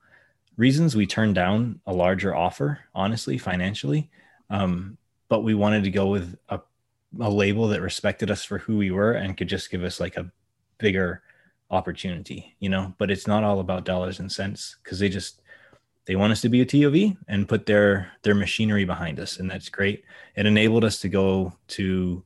reasons. 0.56 0.96
We 0.96 1.06
turned 1.06 1.34
down 1.34 1.80
a 1.86 1.92
larger 1.92 2.34
offer, 2.34 2.80
honestly, 2.94 3.38
financially. 3.38 4.10
Um, 4.50 4.98
but 5.28 5.42
we 5.42 5.54
wanted 5.54 5.84
to 5.84 5.90
go 5.90 6.06
with 6.08 6.36
a, 6.48 6.60
a 7.20 7.30
label 7.30 7.68
that 7.68 7.80
respected 7.80 8.30
us 8.30 8.44
for 8.44 8.58
who 8.58 8.76
we 8.76 8.90
were 8.90 9.12
and 9.12 9.36
could 9.36 9.48
just 9.48 9.70
give 9.70 9.82
us 9.82 9.98
like 9.98 10.16
a 10.16 10.30
bigger 10.78 11.22
opportunity, 11.74 12.54
you 12.60 12.68
know. 12.68 12.94
But 12.98 13.10
it's 13.10 13.26
not 13.26 13.44
all 13.44 13.60
about 13.60 13.84
dollars 13.84 14.20
and 14.20 14.30
cents 14.30 14.76
because 14.82 14.98
they 14.98 15.08
just 15.08 15.42
they 16.06 16.16
want 16.16 16.32
us 16.32 16.40
to 16.42 16.48
be 16.48 16.60
a 16.60 16.66
TOV 16.66 17.16
and 17.28 17.48
put 17.48 17.66
their 17.66 18.12
their 18.22 18.34
machinery 18.34 18.84
behind 18.84 19.18
us, 19.20 19.38
and 19.38 19.50
that's 19.50 19.68
great. 19.68 20.04
It 20.36 20.46
enabled 20.46 20.84
us 20.84 21.00
to 21.00 21.08
go 21.08 21.52
to 21.68 22.22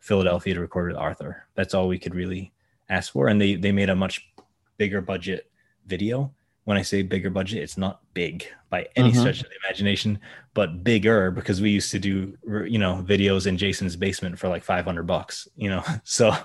Philadelphia 0.00 0.54
to 0.54 0.60
record 0.60 0.92
with 0.92 1.00
Arthur. 1.00 1.46
That's 1.54 1.74
all 1.74 1.88
we 1.88 1.98
could 1.98 2.14
really 2.14 2.52
ask 2.88 3.12
for, 3.12 3.28
and 3.28 3.40
they 3.40 3.54
they 3.54 3.72
made 3.72 3.90
a 3.90 3.96
much 3.96 4.28
bigger 4.76 5.00
budget 5.00 5.50
video 5.86 6.32
when 6.64 6.76
I 6.76 6.82
say 6.82 7.02
bigger 7.02 7.30
budget, 7.30 7.62
it's 7.62 7.76
not 7.76 8.00
big 8.14 8.46
by 8.70 8.86
any 8.94 9.10
mm-hmm. 9.10 9.20
stretch 9.20 9.40
of 9.40 9.48
the 9.48 9.56
imagination, 9.66 10.18
but 10.54 10.84
bigger 10.84 11.30
because 11.30 11.60
we 11.60 11.70
used 11.70 11.90
to 11.90 11.98
do, 11.98 12.36
you 12.66 12.78
know, 12.78 13.04
videos 13.06 13.46
in 13.46 13.58
Jason's 13.58 13.96
basement 13.96 14.38
for 14.38 14.48
like 14.48 14.62
500 14.62 15.02
bucks, 15.02 15.48
you 15.56 15.68
know, 15.68 15.82
so, 16.04 16.36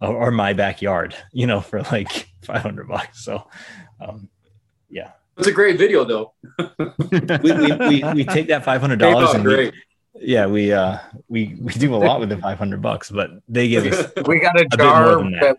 or, 0.00 0.30
my 0.30 0.52
backyard, 0.52 1.16
you 1.32 1.46
know, 1.46 1.60
for 1.60 1.82
like 1.82 2.28
500 2.42 2.88
bucks. 2.88 3.24
So, 3.24 3.48
um, 4.00 4.28
yeah. 4.88 5.12
It's 5.36 5.48
a 5.48 5.52
great 5.52 5.78
video 5.78 6.04
though. 6.04 6.32
we, 7.10 7.20
we, 7.20 7.72
we, 7.72 8.04
we, 8.14 8.24
take 8.24 8.48
that 8.48 8.64
$500 8.64 9.34
and 9.34 9.44
we, 9.44 9.72
yeah, 10.14 10.46
we, 10.46 10.72
uh, 10.72 10.98
we, 11.28 11.56
we 11.60 11.72
do 11.74 11.94
a 11.94 11.96
lot 11.96 12.20
with 12.20 12.28
the 12.28 12.38
500 12.38 12.80
bucks, 12.80 13.10
but 13.10 13.30
they 13.48 13.68
give 13.68 13.84
us, 13.84 14.12
we 14.26 14.38
got 14.38 14.58
a, 14.58 14.66
a 14.72 14.76
jar 14.76 15.16
that 15.40 15.58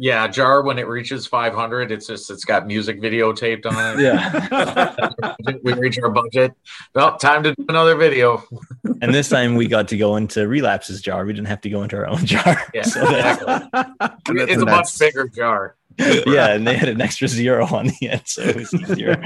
yeah, 0.00 0.28
jar 0.28 0.62
when 0.62 0.78
it 0.78 0.86
reaches 0.86 1.26
500, 1.26 1.90
it's 1.90 2.06
just 2.06 2.30
it's 2.30 2.44
got 2.44 2.68
music 2.68 3.00
video 3.00 3.32
taped 3.32 3.66
on 3.66 3.98
it. 3.98 4.00
Yeah, 4.00 5.08
we 5.64 5.72
reach 5.72 5.98
our 5.98 6.08
budget. 6.08 6.52
Well, 6.94 7.18
time 7.18 7.42
to 7.42 7.54
do 7.54 7.64
another 7.68 7.96
video. 7.96 8.44
and 9.02 9.12
this 9.12 9.28
time 9.28 9.56
we 9.56 9.66
got 9.66 9.88
to 9.88 9.96
go 9.96 10.14
into 10.14 10.46
relapses 10.46 11.02
jar. 11.02 11.26
We 11.26 11.32
didn't 11.32 11.48
have 11.48 11.60
to 11.62 11.70
go 11.70 11.82
into 11.82 11.96
our 11.96 12.06
own 12.06 12.24
jar. 12.26 12.62
Yeah, 12.72 12.82
so 12.82 13.02
exactly. 13.02 13.82
it's 14.28 14.62
a 14.62 14.66
much 14.66 14.96
bigger 15.00 15.26
jar. 15.28 15.74
yeah, 15.98 16.52
and 16.52 16.64
they 16.64 16.76
had 16.76 16.88
an 16.88 17.00
extra 17.00 17.26
zero 17.26 17.66
on 17.66 17.88
the 17.88 18.08
end, 18.08 18.22
so 18.24 18.42
it 18.42 18.54
was 18.54 18.72
easier. 18.72 19.16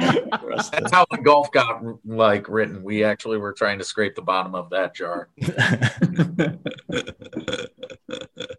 For 0.41 0.53
us. 0.55 0.71
That's 0.71 0.91
to... 0.91 0.97
how 0.97 1.07
the 1.11 1.19
golf 1.19 1.53
got 1.53 1.83
like 2.07 2.49
written. 2.49 2.83
We 2.83 3.05
actually 3.05 3.37
were 3.37 3.53
trying 3.53 3.79
to 3.79 3.85
scrape 3.85 4.15
the 4.15 4.23
bottom 4.23 4.55
of 4.55 4.71
that 4.71 4.95
jar. 4.95 5.29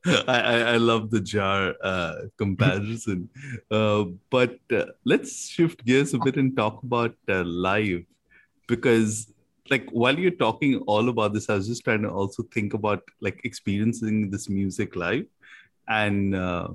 I, 0.06 0.74
I, 0.74 0.78
love 0.78 1.12
the 1.12 1.22
jar 1.22 1.76
uh, 1.82 2.16
comparison, 2.38 3.30
uh, 3.72 4.06
but 4.30 4.58
uh, 4.72 4.86
let's 5.06 5.48
shift 5.48 5.86
gears 5.86 6.14
a 6.14 6.20
bit 6.20 6.36
and 6.36 6.58
talk 6.58 6.84
about 6.84 7.16
uh, 7.30 7.44
live, 7.44 8.04
because 8.68 9.32
like 9.70 9.90
while 9.92 10.18
you're 10.20 10.32
talking 10.32 10.80
all 10.88 11.08
about 11.08 11.34
this, 11.34 11.50
I 11.50 11.56
was 11.56 11.68
just 11.68 11.86
trying 11.86 12.02
to 12.02 12.10
also 12.10 12.44
think 12.44 12.74
about 12.74 13.02
like 13.22 13.40
experiencing 13.46 14.30
this 14.30 14.50
music 14.50 14.98
live, 14.98 15.26
and 15.88 16.36
uh, 16.36 16.68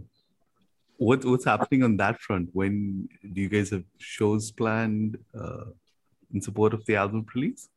what 0.96 1.22
what's 1.24 1.44
happening 1.44 1.82
on 1.82 1.98
that 1.98 2.20
front? 2.20 2.48
When 2.54 3.10
do 3.32 3.40
you 3.42 3.50
guys 3.50 3.68
have 3.70 3.84
shows 3.98 4.50
planned 4.50 5.18
uh, 5.38 5.66
in 6.32 6.40
support 6.40 6.72
of 6.72 6.86
the 6.86 6.96
album 6.96 7.26
release? 7.34 7.68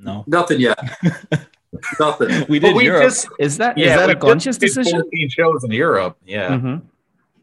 No, 0.00 0.24
nothing 0.26 0.60
yet. 0.60 0.78
nothing. 1.98 2.46
We 2.48 2.58
did. 2.58 2.74
we 2.74 2.84
Europe. 2.84 3.04
just 3.04 3.28
is 3.38 3.58
that 3.58 3.78
yeah, 3.78 3.86
is 3.86 3.96
that 3.96 4.10
a 4.10 4.16
conscious 4.16 4.58
decision? 4.58 5.00
Fourteen 5.00 5.28
shows 5.28 5.64
in 5.64 5.70
Europe. 5.70 6.16
Yeah. 6.24 6.50
Mm-hmm. 6.50 6.86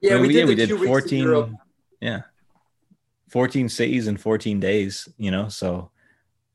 Yeah, 0.01 0.15
we, 0.15 0.27
we, 0.27 0.33
did. 0.33 0.47
We 0.47 0.55
did 0.55 0.69
fourteen. 0.79 1.57
Yeah, 1.99 2.21
fourteen 3.29 3.69
cities 3.69 4.07
in 4.07 4.17
fourteen 4.17 4.59
days. 4.59 5.07
You 5.17 5.31
know, 5.31 5.49
so 5.49 5.91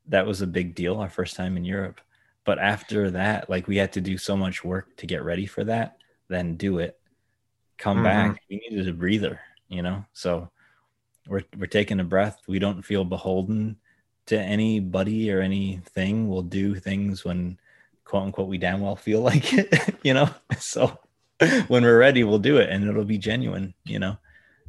that 0.07 0.25
was 0.25 0.41
a 0.41 0.47
big 0.47 0.75
deal. 0.75 0.99
Our 0.99 1.09
first 1.09 1.35
time 1.35 1.57
in 1.57 1.65
Europe. 1.65 2.01
But 2.43 2.59
after 2.59 3.11
that, 3.11 3.49
like 3.49 3.67
we 3.67 3.77
had 3.77 3.93
to 3.93 4.01
do 4.01 4.17
so 4.17 4.37
much 4.37 4.63
work 4.63 4.95
to 4.97 5.05
get 5.05 5.23
ready 5.23 5.45
for 5.45 5.63
that 5.65 5.97
then 6.27 6.55
do 6.55 6.79
it. 6.79 6.99
Come 7.77 7.97
mm-hmm. 7.97 8.03
back. 8.03 8.41
We 8.49 8.57
needed 8.57 8.87
a 8.87 8.93
breather, 8.93 9.39
you 9.67 9.81
know. 9.81 10.05
So 10.13 10.49
we're 11.27 11.43
we're 11.57 11.67
taking 11.67 11.99
a 11.99 12.03
breath. 12.03 12.41
We 12.47 12.59
don't 12.59 12.81
feel 12.81 13.03
beholden 13.03 13.77
to 14.27 14.39
anybody 14.39 15.31
or 15.31 15.41
anything. 15.41 16.27
We'll 16.27 16.41
do 16.41 16.75
things 16.75 17.23
when 17.23 17.59
quote 18.07 18.23
unquote 18.23 18.47
we 18.47 18.57
damn 18.57 18.79
well 18.79 18.95
feel 18.95 19.21
like 19.31 19.53
it, 19.53 19.95
you 20.03 20.13
know. 20.13 20.29
So 20.59 20.97
when 21.67 21.83
we're 21.83 21.99
ready, 21.99 22.23
we'll 22.23 22.39
do 22.39 22.57
it 22.57 22.69
and 22.69 22.87
it'll 22.87 23.03
be 23.03 23.17
genuine, 23.17 23.73
you 23.83 23.99
know. 23.99 24.17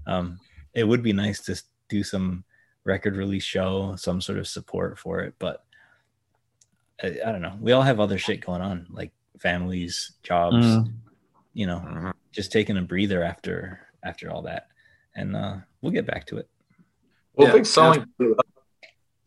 Um, 0.07 0.39
it 0.75 0.85
would 0.85 1.03
be 1.03 1.13
nice 1.13 1.41
to 1.43 1.61
do 1.89 2.03
some 2.03 2.45
record 2.85 3.17
release 3.17 3.45
show, 3.45 3.95
some 3.97 4.21
sort 4.21 4.39
of 4.39 4.49
support 4.49 4.99
for 4.99 5.21
it, 5.21 5.35
but 5.39 5.65
I, 7.03 7.19
I 7.25 7.33
don't 7.33 7.43
know. 7.43 7.57
We 7.61 7.73
all 7.73 7.83
have 7.83 8.01
other 8.01 8.19
shit 8.19 8.45
going 8.45 8.63
on, 8.63 8.87
like 8.91 9.13
families, 9.39 10.13
jobs, 10.23 10.67
mm 10.67 10.93
you 11.55 11.67
know, 11.67 11.79
mm-hmm. 11.85 12.11
just 12.31 12.53
taking 12.53 12.77
a 12.77 12.83
breather 12.83 13.21
after 13.21 13.81
after 14.05 14.31
all 14.31 14.43
that, 14.43 14.69
and 15.17 15.35
uh, 15.35 15.57
we'll 15.83 15.91
get 15.91 16.07
back 16.07 16.25
to 16.27 16.37
it. 16.37 16.49
Well, 17.35 17.49
yeah. 17.49 17.55
big 17.55 17.67
selling. 17.67 18.07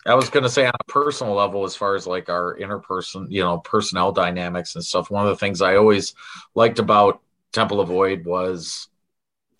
I 0.05 0.15
was 0.15 0.29
going 0.29 0.43
to 0.43 0.49
say 0.49 0.65
on 0.65 0.73
a 0.79 0.83
personal 0.85 1.33
level, 1.33 1.63
as 1.63 1.75
far 1.75 1.95
as 1.95 2.07
like 2.07 2.29
our 2.29 2.57
interperson, 2.57 3.27
you 3.29 3.43
know, 3.43 3.59
personnel 3.59 4.11
dynamics 4.11 4.75
and 4.75 4.83
stuff. 4.83 5.11
One 5.11 5.25
of 5.25 5.29
the 5.29 5.37
things 5.37 5.61
I 5.61 5.75
always 5.75 6.15
liked 6.55 6.79
about 6.79 7.21
Temple 7.51 7.79
of 7.79 7.89
Void 7.89 8.25
was 8.25 8.87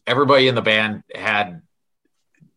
everybody 0.08 0.48
in 0.48 0.56
the 0.56 0.62
band 0.62 1.04
had 1.14 1.62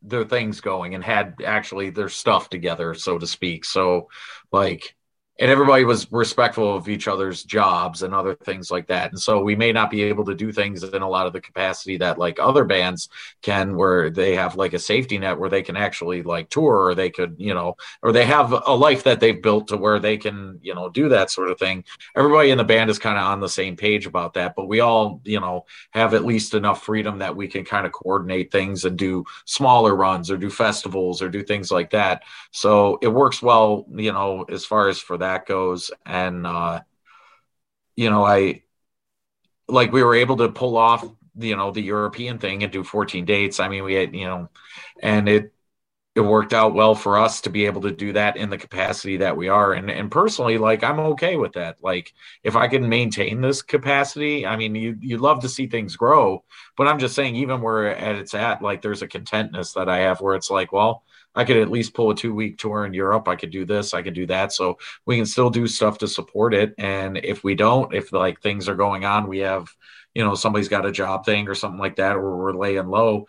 their 0.00 0.24
things 0.24 0.60
going 0.60 0.94
and 0.94 1.04
had 1.04 1.36
actually 1.44 1.90
their 1.90 2.08
stuff 2.08 2.48
together, 2.48 2.94
so 2.94 3.18
to 3.18 3.26
speak. 3.26 3.64
So, 3.64 4.08
like, 4.52 4.94
and 5.40 5.50
everybody 5.50 5.84
was 5.84 6.10
respectful 6.12 6.76
of 6.76 6.88
each 6.88 7.08
other's 7.08 7.42
jobs 7.42 8.02
and 8.02 8.14
other 8.14 8.36
things 8.36 8.70
like 8.70 8.86
that. 8.86 9.10
And 9.10 9.20
so 9.20 9.42
we 9.42 9.56
may 9.56 9.72
not 9.72 9.90
be 9.90 10.04
able 10.04 10.24
to 10.26 10.34
do 10.34 10.52
things 10.52 10.84
in 10.84 11.02
a 11.02 11.08
lot 11.08 11.26
of 11.26 11.32
the 11.32 11.40
capacity 11.40 11.96
that 11.96 12.18
like 12.18 12.38
other 12.38 12.64
bands 12.64 13.08
can, 13.42 13.74
where 13.74 14.10
they 14.10 14.36
have 14.36 14.54
like 14.54 14.74
a 14.74 14.78
safety 14.78 15.18
net 15.18 15.38
where 15.38 15.50
they 15.50 15.62
can 15.62 15.76
actually 15.76 16.22
like 16.22 16.50
tour 16.50 16.84
or 16.84 16.94
they 16.94 17.10
could, 17.10 17.34
you 17.36 17.52
know, 17.52 17.76
or 18.02 18.12
they 18.12 18.24
have 18.24 18.52
a 18.66 18.74
life 18.74 19.02
that 19.02 19.18
they've 19.18 19.42
built 19.42 19.66
to 19.68 19.76
where 19.76 19.98
they 19.98 20.16
can, 20.16 20.60
you 20.62 20.72
know, 20.72 20.88
do 20.88 21.08
that 21.08 21.32
sort 21.32 21.50
of 21.50 21.58
thing. 21.58 21.82
Everybody 22.16 22.50
in 22.50 22.58
the 22.58 22.64
band 22.64 22.88
is 22.88 22.98
kind 23.00 23.18
of 23.18 23.24
on 23.24 23.40
the 23.40 23.48
same 23.48 23.76
page 23.76 24.06
about 24.06 24.34
that, 24.34 24.54
but 24.54 24.68
we 24.68 24.78
all, 24.80 25.20
you 25.24 25.40
know, 25.40 25.66
have 25.90 26.14
at 26.14 26.24
least 26.24 26.54
enough 26.54 26.84
freedom 26.84 27.18
that 27.18 27.34
we 27.34 27.48
can 27.48 27.64
kind 27.64 27.86
of 27.86 27.92
coordinate 27.92 28.52
things 28.52 28.84
and 28.84 28.96
do 28.96 29.24
smaller 29.46 29.96
runs 29.96 30.30
or 30.30 30.36
do 30.36 30.48
festivals 30.48 31.20
or 31.20 31.28
do 31.28 31.42
things 31.42 31.72
like 31.72 31.90
that. 31.90 32.22
So 32.52 32.98
it 33.02 33.08
works 33.08 33.42
well, 33.42 33.84
you 33.92 34.12
know, 34.12 34.44
as 34.44 34.64
far 34.64 34.88
as 34.88 35.00
for 35.00 35.18
that 35.18 35.23
that 35.24 35.46
goes. 35.46 35.90
And, 36.06 36.46
uh, 36.46 36.80
you 37.96 38.10
know, 38.10 38.24
I 38.24 38.62
like 39.68 39.92
we 39.92 40.02
were 40.02 40.14
able 40.14 40.36
to 40.38 40.48
pull 40.50 40.76
off, 40.76 41.04
you 41.36 41.56
know, 41.56 41.70
the 41.70 41.82
European 41.82 42.38
thing 42.38 42.62
and 42.62 42.72
do 42.72 42.84
14 42.84 43.24
dates. 43.24 43.60
I 43.60 43.68
mean, 43.68 43.84
we 43.84 43.94
had, 43.94 44.14
you 44.14 44.26
know, 44.26 44.48
and 45.02 45.28
it, 45.28 45.52
it 46.14 46.20
worked 46.20 46.52
out 46.52 46.74
well 46.74 46.94
for 46.94 47.18
us 47.18 47.40
to 47.40 47.50
be 47.50 47.66
able 47.66 47.80
to 47.82 47.90
do 47.90 48.12
that 48.12 48.36
in 48.36 48.48
the 48.48 48.58
capacity 48.58 49.16
that 49.16 49.36
we 49.36 49.48
are. 49.48 49.72
And, 49.72 49.90
and 49.90 50.10
personally, 50.10 50.58
like, 50.58 50.84
I'm 50.84 51.00
okay 51.00 51.36
with 51.36 51.54
that. 51.54 51.82
Like, 51.82 52.12
if 52.44 52.54
I 52.54 52.68
can 52.68 52.88
maintain 52.88 53.40
this 53.40 53.62
capacity, 53.62 54.46
I 54.46 54.56
mean, 54.56 54.76
you, 54.76 54.96
you'd 55.00 55.20
love 55.20 55.40
to 55.40 55.48
see 55.48 55.66
things 55.66 55.96
grow, 55.96 56.44
but 56.76 56.86
I'm 56.86 57.00
just 57.00 57.16
saying, 57.16 57.34
even 57.34 57.60
where 57.60 57.96
at 57.96 58.14
it's 58.14 58.34
at, 58.34 58.62
like, 58.62 58.80
there's 58.80 59.02
a 59.02 59.08
contentness 59.08 59.72
that 59.72 59.88
I 59.88 60.00
have 60.00 60.20
where 60.20 60.36
it's 60.36 60.50
like, 60.50 60.72
well, 60.72 61.02
I 61.34 61.44
could 61.44 61.56
at 61.56 61.70
least 61.70 61.94
pull 61.94 62.10
a 62.10 62.14
two 62.14 62.34
week 62.34 62.58
tour 62.58 62.86
in 62.86 62.94
Europe. 62.94 63.28
I 63.28 63.36
could 63.36 63.50
do 63.50 63.64
this, 63.64 63.94
I 63.94 64.02
could 64.02 64.14
do 64.14 64.26
that. 64.26 64.52
So 64.52 64.78
we 65.06 65.16
can 65.16 65.26
still 65.26 65.50
do 65.50 65.66
stuff 65.66 65.98
to 65.98 66.08
support 66.08 66.54
it. 66.54 66.74
And 66.78 67.18
if 67.18 67.44
we 67.44 67.54
don't, 67.54 67.94
if 67.94 68.12
like 68.12 68.40
things 68.40 68.68
are 68.68 68.74
going 68.76 69.04
on, 69.04 69.26
we 69.28 69.38
have, 69.40 69.68
you 70.14 70.24
know, 70.24 70.34
somebody's 70.34 70.68
got 70.68 70.86
a 70.86 70.92
job 70.92 71.24
thing 71.24 71.48
or 71.48 71.54
something 71.54 71.80
like 71.80 71.96
that, 71.96 72.16
or 72.16 72.36
we're 72.38 72.52
laying 72.54 72.86
low. 72.88 73.26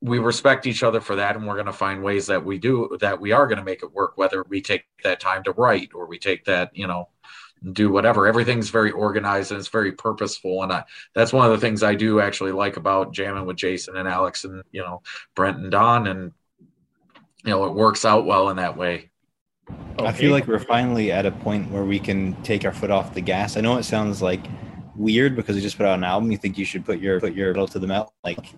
we 0.00 0.18
respect 0.18 0.66
each 0.66 0.82
other 0.84 1.00
for 1.00 1.16
that 1.16 1.34
and 1.36 1.46
we're 1.46 1.54
going 1.54 1.66
to 1.66 1.72
find 1.72 2.02
ways 2.04 2.26
that 2.26 2.44
we 2.44 2.56
do 2.58 2.96
that 3.00 3.20
we 3.20 3.32
are 3.32 3.46
going 3.48 3.58
to 3.58 3.64
make 3.64 3.82
it 3.82 3.92
work 3.92 4.12
whether 4.16 4.44
we 4.48 4.60
take 4.60 4.84
that 5.02 5.18
time 5.18 5.42
to 5.42 5.50
write 5.52 5.90
or 5.94 6.06
we 6.06 6.18
take 6.18 6.44
that 6.44 6.70
you 6.72 6.86
know 6.86 7.08
do 7.72 7.90
whatever 7.90 8.26
everything's 8.28 8.70
very 8.70 8.92
organized 8.92 9.50
and 9.50 9.58
it's 9.58 9.68
very 9.68 9.90
purposeful 9.92 10.62
and 10.62 10.72
I, 10.72 10.84
that's 11.14 11.32
one 11.32 11.46
of 11.46 11.52
the 11.52 11.58
things 11.58 11.82
i 11.82 11.94
do 11.96 12.20
actually 12.20 12.52
like 12.52 12.76
about 12.76 13.12
jamming 13.12 13.46
with 13.46 13.56
jason 13.56 13.96
and 13.96 14.08
alex 14.08 14.44
and 14.44 14.62
you 14.70 14.82
know 14.82 15.02
brent 15.34 15.58
and 15.58 15.70
don 15.70 16.06
and 16.06 16.32
you 17.48 17.54
know 17.54 17.64
it 17.64 17.72
works 17.72 18.04
out 18.04 18.26
well 18.26 18.50
in 18.50 18.56
that 18.56 18.76
way 18.76 19.08
I 19.98 20.12
feel 20.12 20.32
like 20.32 20.46
we're 20.46 20.58
finally 20.58 21.10
at 21.10 21.24
a 21.24 21.30
point 21.30 21.70
where 21.70 21.84
we 21.84 21.98
can 21.98 22.34
take 22.42 22.64
our 22.64 22.72
foot 22.72 22.90
off 22.90 23.12
the 23.12 23.20
gas. 23.20 23.56
I 23.56 23.60
know 23.60 23.76
it 23.76 23.82
sounds 23.82 24.22
like 24.22 24.46
weird 24.94 25.34
because 25.34 25.56
you 25.56 25.60
just 25.60 25.76
put 25.76 25.84
out 25.84 25.98
an 25.98 26.04
album. 26.04 26.30
You 26.30 26.38
think 26.38 26.56
you 26.56 26.64
should 26.64 26.84
put 26.86 27.00
your 27.00 27.20
put 27.20 27.34
your 27.34 27.52
pedal 27.52 27.68
to 27.68 27.78
the 27.78 27.86
metal, 27.86 28.14
like 28.24 28.54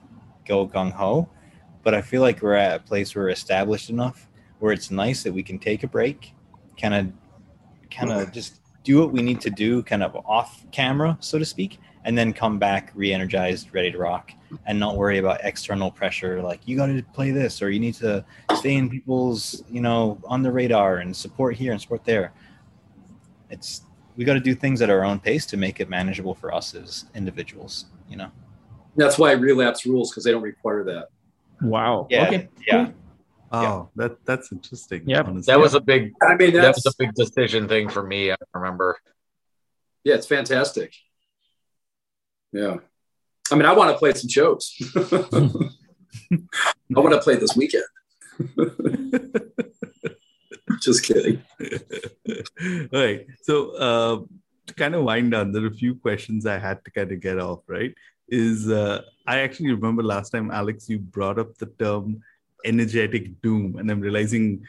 go 0.47 0.68
gung 0.68 0.93
ho. 0.93 1.28
But 1.82 1.95
I 1.95 2.03
feel 2.03 2.20
like 2.20 2.43
we're 2.43 2.55
at 2.55 2.80
a 2.80 2.84
place 2.84 3.14
where 3.14 3.24
we're 3.24 3.30
established 3.30 3.91
enough 3.91 4.28
where 4.61 4.72
it's 4.72 4.91
nice 4.91 5.22
that 5.22 5.32
we 5.32 5.43
can 5.43 5.59
take 5.59 5.82
a 5.82 5.88
break, 5.88 6.34
kind 6.80 6.95
of, 6.95 7.12
kind 7.91 8.12
of 8.12 8.24
mm-hmm. 8.24 8.32
just 8.32 8.61
do 8.84 9.01
what 9.01 9.11
we 9.11 9.22
need 9.22 9.41
to 9.41 9.51
do, 9.51 9.82
kind 9.82 10.03
of 10.03 10.14
off 10.26 10.64
camera, 10.70 11.16
so 11.20 11.38
to 11.38 11.45
speak, 11.45 11.80
and 12.05 12.16
then 12.16 12.32
come 12.32 12.59
back 12.59 12.92
re-energized, 12.94 13.68
ready 13.74 13.90
to 13.90 13.98
rock, 13.98 14.32
and 14.66 14.78
not 14.78 14.96
worry 14.96 15.18
about 15.18 15.40
external 15.42 15.90
pressure 15.90 16.42
like 16.42 16.61
you 16.66 16.76
got 16.76 16.86
to 16.86 17.03
play 17.14 17.30
this 17.30 17.62
or 17.62 17.70
you 17.70 17.78
need 17.78 17.94
to 17.94 18.24
stay 18.57 18.74
in 18.74 18.88
people's, 18.88 19.62
you 19.70 19.80
know, 19.80 20.18
on 20.24 20.42
the 20.42 20.51
radar 20.51 20.98
and 20.98 21.14
support 21.14 21.57
here 21.57 21.72
and 21.72 21.80
support 21.80 22.05
there. 22.05 22.32
It's 23.51 23.82
we 24.16 24.24
got 24.24 24.34
to 24.34 24.40
do 24.40 24.55
things 24.55 24.82
at 24.82 24.90
our 24.90 25.05
own 25.05 25.18
pace 25.18 25.46
to 25.46 25.57
make 25.57 25.80
it 25.80 25.88
manageable 25.88 26.34
for 26.34 26.53
us 26.55 26.74
as 26.74 27.07
individuals, 27.14 27.86
you 28.09 28.16
know. 28.16 28.30
That's 28.96 29.18
why 29.18 29.32
Relapse 29.32 29.86
rules 29.86 30.11
because 30.11 30.24
they 30.24 30.32
don't 30.32 30.42
require 30.42 30.84
that. 30.84 31.09
Wow. 31.62 32.07
Yeah. 32.11 32.26
Okay. 32.26 32.48
Yeah. 32.66 32.90
Oh, 33.53 33.88
that 33.96 34.24
that's 34.24 34.53
interesting. 34.53 35.03
Yep. 35.07 35.26
that 35.46 35.59
was 35.59 35.74
a 35.74 35.80
big 35.80 36.12
I 36.22 36.36
mean, 36.36 36.55
that 36.55 36.62
that's 36.62 36.84
was 36.84 36.94
a 36.94 36.96
big 36.98 37.14
decision 37.14 37.66
thing 37.66 37.88
for 37.88 38.05
me 38.05 38.30
i 38.30 38.36
remember 38.55 38.96
yeah, 40.05 40.14
it's 40.14 40.26
fantastic. 40.26 40.94
Yeah, 42.53 42.76
I 43.51 43.55
mean, 43.55 43.66
I 43.66 43.72
want 43.72 43.92
to 43.92 43.98
play 43.98 44.12
some 44.14 44.28
shows. 44.28 44.74
I 44.96 47.01
want 47.01 47.12
to 47.12 47.20
play 47.20 47.36
this 47.36 47.57
weekend. 47.57 47.84
Just 50.80 51.05
kidding. 51.05 51.42
All 51.61 52.88
right. 52.92 53.26
So, 53.42 53.76
uh, 53.76 54.20
to 54.66 54.74
kind 54.74 54.94
of 54.94 55.05
wind 55.05 55.32
down, 55.32 55.53
there 55.53 55.64
are 55.64 55.68
a 55.68 55.74
few 55.74 55.94
questions 55.94 56.46
I 56.46 56.59
had 56.59 56.84
to 56.84 56.90
kind 56.90 57.12
of 57.12 57.20
get 57.20 57.38
off, 57.38 57.61
right? 57.66 57.94
Is 58.28 58.68
uh, 58.68 59.03
I 59.26 59.40
actually 59.40 59.72
remember 59.72 60.03
last 60.03 60.30
time, 60.30 60.51
Alex, 60.51 60.88
you 60.88 60.98
brought 60.98 61.38
up 61.38 61.57
the 61.59 61.66
term 61.66 62.22
energetic 62.64 63.40
doom, 63.42 63.76
and 63.76 63.90
I'm 63.90 64.01
realizing 64.01 64.62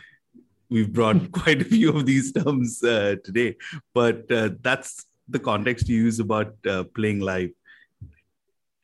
we've 0.69 0.91
brought 0.91 1.31
quite 1.31 1.61
a 1.61 1.65
few 1.65 1.95
of 1.95 2.05
these 2.05 2.31
terms 2.31 2.83
uh, 2.83 3.15
today, 3.23 3.57
but 3.93 4.29
uh, 4.31 4.49
that's 4.61 5.05
the 5.29 5.39
context 5.39 5.87
you 5.87 5.97
use 5.97 6.19
about 6.19 6.55
uh, 6.67 6.83
playing 6.95 7.19
live. 7.19 7.51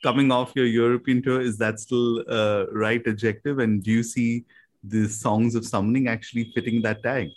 Coming 0.08 0.32
off 0.32 0.54
your 0.56 0.70
European 0.84 1.22
tour, 1.22 1.42
is 1.42 1.58
that 1.58 1.82
still 1.82 2.24
uh, 2.30 2.66
right 2.72 3.06
adjective? 3.06 3.60
And 3.60 3.84
do 3.84 3.92
you 3.92 4.04
see 4.04 4.46
the 4.82 5.04
songs 5.10 5.54
of 5.54 5.66
summoning 5.66 6.08
actually 6.08 6.46
fitting 6.56 6.82
that 6.84 7.04
tag? 7.04 7.28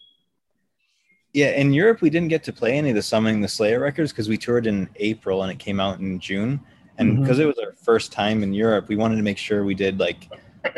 Yeah, 1.33 1.51
in 1.63 1.73
Europe, 1.73 2.01
we 2.01 2.11
didn't 2.11 2.29
get 2.29 2.45
to 2.45 2.53
play 2.53 2.79
any 2.79 2.91
of 2.91 2.95
the 2.95 3.03
Summoning 3.03 3.41
the 3.41 3.49
Slayer 3.49 3.81
records 3.81 4.13
because 4.13 4.29
we 4.29 4.37
toured 4.37 4.67
in 4.69 4.89
April 4.97 5.43
and 5.43 5.51
it 5.51 5.59
came 5.59 5.81
out 5.81 5.99
in 5.99 6.21
June. 6.21 6.61
And 6.99 7.21
because 7.21 7.39
it 7.41 7.47
was 7.47 7.59
our 7.59 7.73
first 7.73 8.13
time 8.13 8.45
in 8.45 8.53
Europe, 8.53 8.87
we 8.89 8.95
wanted 8.95 9.17
to 9.17 9.23
make 9.23 9.39
sure 9.39 9.65
we 9.65 9.75
did 9.75 9.99
like, 9.99 10.29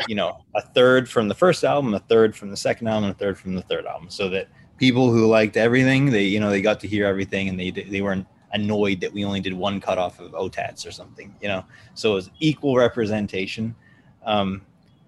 you 0.07 0.15
know, 0.15 0.43
a 0.55 0.61
third 0.61 1.07
from 1.07 1.27
the 1.27 1.35
first 1.35 1.63
album, 1.63 1.93
a 1.93 1.99
third 1.99 2.35
from 2.35 2.49
the 2.49 2.57
second 2.57 2.87
album, 2.87 3.09
a 3.09 3.13
third 3.13 3.37
from 3.37 3.53
the 3.53 3.61
third 3.63 3.85
album, 3.85 4.09
so 4.09 4.29
that 4.29 4.47
people 4.77 5.11
who 5.11 5.27
liked 5.27 5.57
everything, 5.57 6.09
they 6.09 6.23
you 6.23 6.39
know 6.39 6.49
they 6.49 6.61
got 6.61 6.79
to 6.79 6.87
hear 6.87 7.05
everything 7.05 7.49
and 7.49 7.59
they 7.59 7.71
they 7.71 8.01
weren't 8.01 8.25
annoyed 8.53 9.01
that 9.01 9.11
we 9.11 9.25
only 9.25 9.39
did 9.39 9.53
one 9.53 9.81
cut 9.81 9.97
off 9.97 10.19
of 10.19 10.31
OTATs 10.31 10.87
or 10.87 10.91
something, 10.91 11.35
you 11.41 11.47
know. 11.47 11.65
So 11.93 12.11
it 12.11 12.15
was 12.15 12.29
equal 12.39 12.77
representation. 12.77 13.75
Um, 14.25 14.61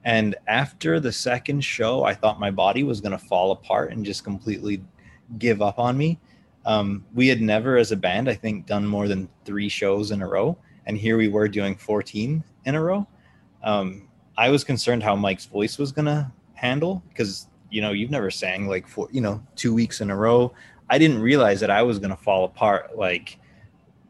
and 0.03 0.35
after 0.47 0.99
the 0.99 1.11
second 1.11 1.61
show, 1.61 2.03
I 2.03 2.13
thought 2.13 2.39
my 2.39 2.51
body 2.51 2.83
was 2.83 3.01
going 3.01 3.11
to 3.11 3.17
fall 3.17 3.51
apart 3.51 3.91
and 3.91 4.05
just 4.05 4.23
completely 4.23 4.83
give 5.39 5.61
up 5.61 5.79
on 5.79 5.97
me. 5.97 6.19
Um, 6.65 7.05
we 7.13 7.27
had 7.27 7.41
never, 7.41 7.77
as 7.77 7.91
a 7.91 7.95
band, 7.95 8.29
I 8.29 8.33
think, 8.33 8.65
done 8.65 8.85
more 8.85 9.07
than 9.07 9.29
three 9.45 9.69
shows 9.69 10.11
in 10.11 10.21
a 10.21 10.27
row, 10.27 10.57
and 10.85 10.97
here 10.97 11.17
we 11.17 11.27
were 11.27 11.47
doing 11.47 11.75
14 11.75 12.43
in 12.65 12.75
a 12.75 12.81
row. 12.81 13.07
Um, 13.63 14.09
I 14.37 14.49
was 14.49 14.63
concerned 14.63 15.03
how 15.03 15.15
Mike's 15.15 15.45
voice 15.45 15.77
was 15.77 15.91
gonna 15.91 16.31
handle 16.53 17.03
because 17.09 17.47
you 17.69 17.81
know 17.81 17.91
you've 17.91 18.11
never 18.11 18.31
sang 18.31 18.67
like 18.67 18.87
for 18.87 19.07
you 19.11 19.21
know 19.21 19.41
two 19.55 19.73
weeks 19.73 20.01
in 20.01 20.09
a 20.09 20.15
row. 20.15 20.53
I 20.89 20.97
didn't 20.97 21.19
realize 21.19 21.59
that 21.61 21.69
I 21.69 21.81
was 21.83 21.99
gonna 21.99 22.17
fall 22.17 22.45
apart 22.45 22.97
like 22.97 23.39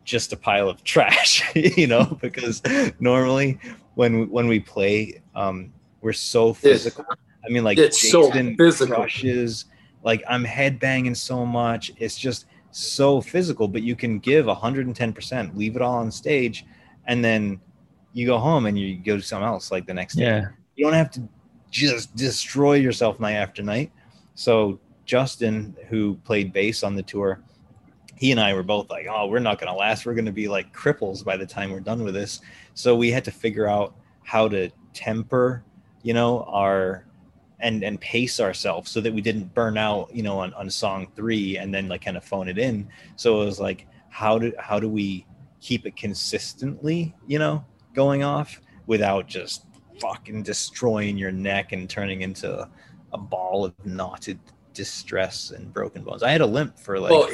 just 0.03 0.34
a 0.34 0.38
pile 0.38 0.69
of 0.69 0.84
trash, 0.84 1.43
you 1.55 1.88
know, 1.88 2.17
because 2.21 2.61
normally 2.99 3.59
when 3.95 4.30
when 4.30 4.47
we 4.47 4.59
play, 4.59 5.21
um, 5.36 5.73
we're 6.01 6.13
so 6.13 6.53
physical. 6.53 7.05
I 7.45 7.49
mean, 7.49 7.63
like 7.63 7.78
It's 7.78 8.11
so 8.11 8.28
Jason 8.28 8.55
physical. 8.57 8.95
crushes. 8.95 9.65
Like 10.03 10.23
I'm 10.28 10.45
headbanging 10.45 11.15
so 11.17 11.45
much. 11.45 11.91
It's 11.97 12.17
just 12.17 12.45
so 12.71 13.21
physical, 13.21 13.67
but 13.67 13.82
you 13.84 13.95
can 13.95 14.19
give 14.19 14.45
110%, 14.45 15.55
leave 15.55 15.76
it 15.76 15.82
all 15.82 15.95
on 15.95 16.11
stage, 16.11 16.65
and 17.05 17.23
then 17.23 17.59
you 18.13 18.26
go 18.26 18.38
home 18.38 18.65
and 18.65 18.78
you 18.78 18.97
go 18.97 19.15
to 19.17 19.23
something 19.23 19.47
else 19.47 19.71
like 19.71 19.88
the 19.88 19.93
next 19.93 20.15
day. 20.15 20.23
You 20.76 20.86
don't 20.86 20.93
have 20.93 21.11
to 21.11 21.28
just 21.71 22.15
destroy 22.15 22.76
yourself 22.76 23.19
night 23.19 23.34
after 23.34 23.63
night. 23.63 23.91
So 24.36 24.80
Justin, 25.06 25.76
who 25.88 26.16
played 26.24 26.53
bass 26.53 26.84
on 26.84 26.95
the 26.95 27.03
tour, 27.03 27.39
he 28.16 28.32
and 28.32 28.39
I 28.39 28.53
were 28.53 28.64
both 28.64 28.89
like, 28.89 29.08
"Oh, 29.10 29.28
we're 29.28 29.39
not 29.39 29.60
going 29.60 29.72
to 29.72 29.78
last. 29.78 30.06
We're 30.06 30.14
going 30.14 30.26
to 30.26 30.32
be 30.32 30.47
like 30.47 30.74
cripples 30.74 31.24
by 31.24 31.38
the 31.38 31.45
time 31.45 31.72
we're 31.72 31.80
done 31.80 32.03
with 32.03 32.14
this." 32.14 32.41
So 32.74 32.95
we 32.95 33.12
had 33.12 33.26
to 33.26 33.32
figure 33.32 33.68
out 33.68 33.95
how 34.24 34.47
to 34.49 34.70
temper, 34.93 35.64
you 36.01 36.14
know, 36.14 36.43
our 36.43 37.06
and 37.60 37.84
and 37.84 37.99
pace 37.99 38.39
ourselves 38.39 38.91
so 38.91 39.01
that 39.01 39.14
we 39.14 39.22
didn't 39.22 39.53
burn 39.53 39.78
out, 39.78 40.14
you 40.14 40.24
know, 40.24 40.39
on, 40.39 40.53
on 40.53 40.70
song 40.70 41.08
three 41.16 41.58
and 41.58 41.74
then 41.74 41.88
like 41.88 42.03
kind 42.03 42.18
of 42.18 42.24
phone 42.24 42.47
it 42.47 42.58
in. 42.58 42.88
So 43.16 43.41
it 43.41 43.45
was 43.45 43.60
like, 43.60 43.88
how 44.10 44.38
do 44.39 44.53
how 44.60 44.80
do 44.80 44.89
we 44.89 45.26
keep 45.62 45.86
it 45.86 45.95
consistently, 45.95 47.16
you 47.28 47.39
know, 47.39 47.66
going 47.93 48.24
off 48.24 48.62
without 48.88 49.28
just 49.28 49.66
fucking 49.99 50.43
destroying 50.43 51.18
your 51.18 51.32
neck 51.32 51.72
and 51.72 51.89
turning 51.89 52.22
into 52.22 52.70
a 53.14 53.18
ball 53.18 53.66
of 53.66 53.74
knotted 53.86 54.39
distress 54.76 55.49
and 55.51 55.73
broken 55.73 56.03
bones. 56.03 56.21
I 56.21 56.30
had 56.30 56.41
a 56.41 56.45
limp 56.45 56.78
for 56.78 56.99
like 56.99 57.11
Well, 57.11 57.28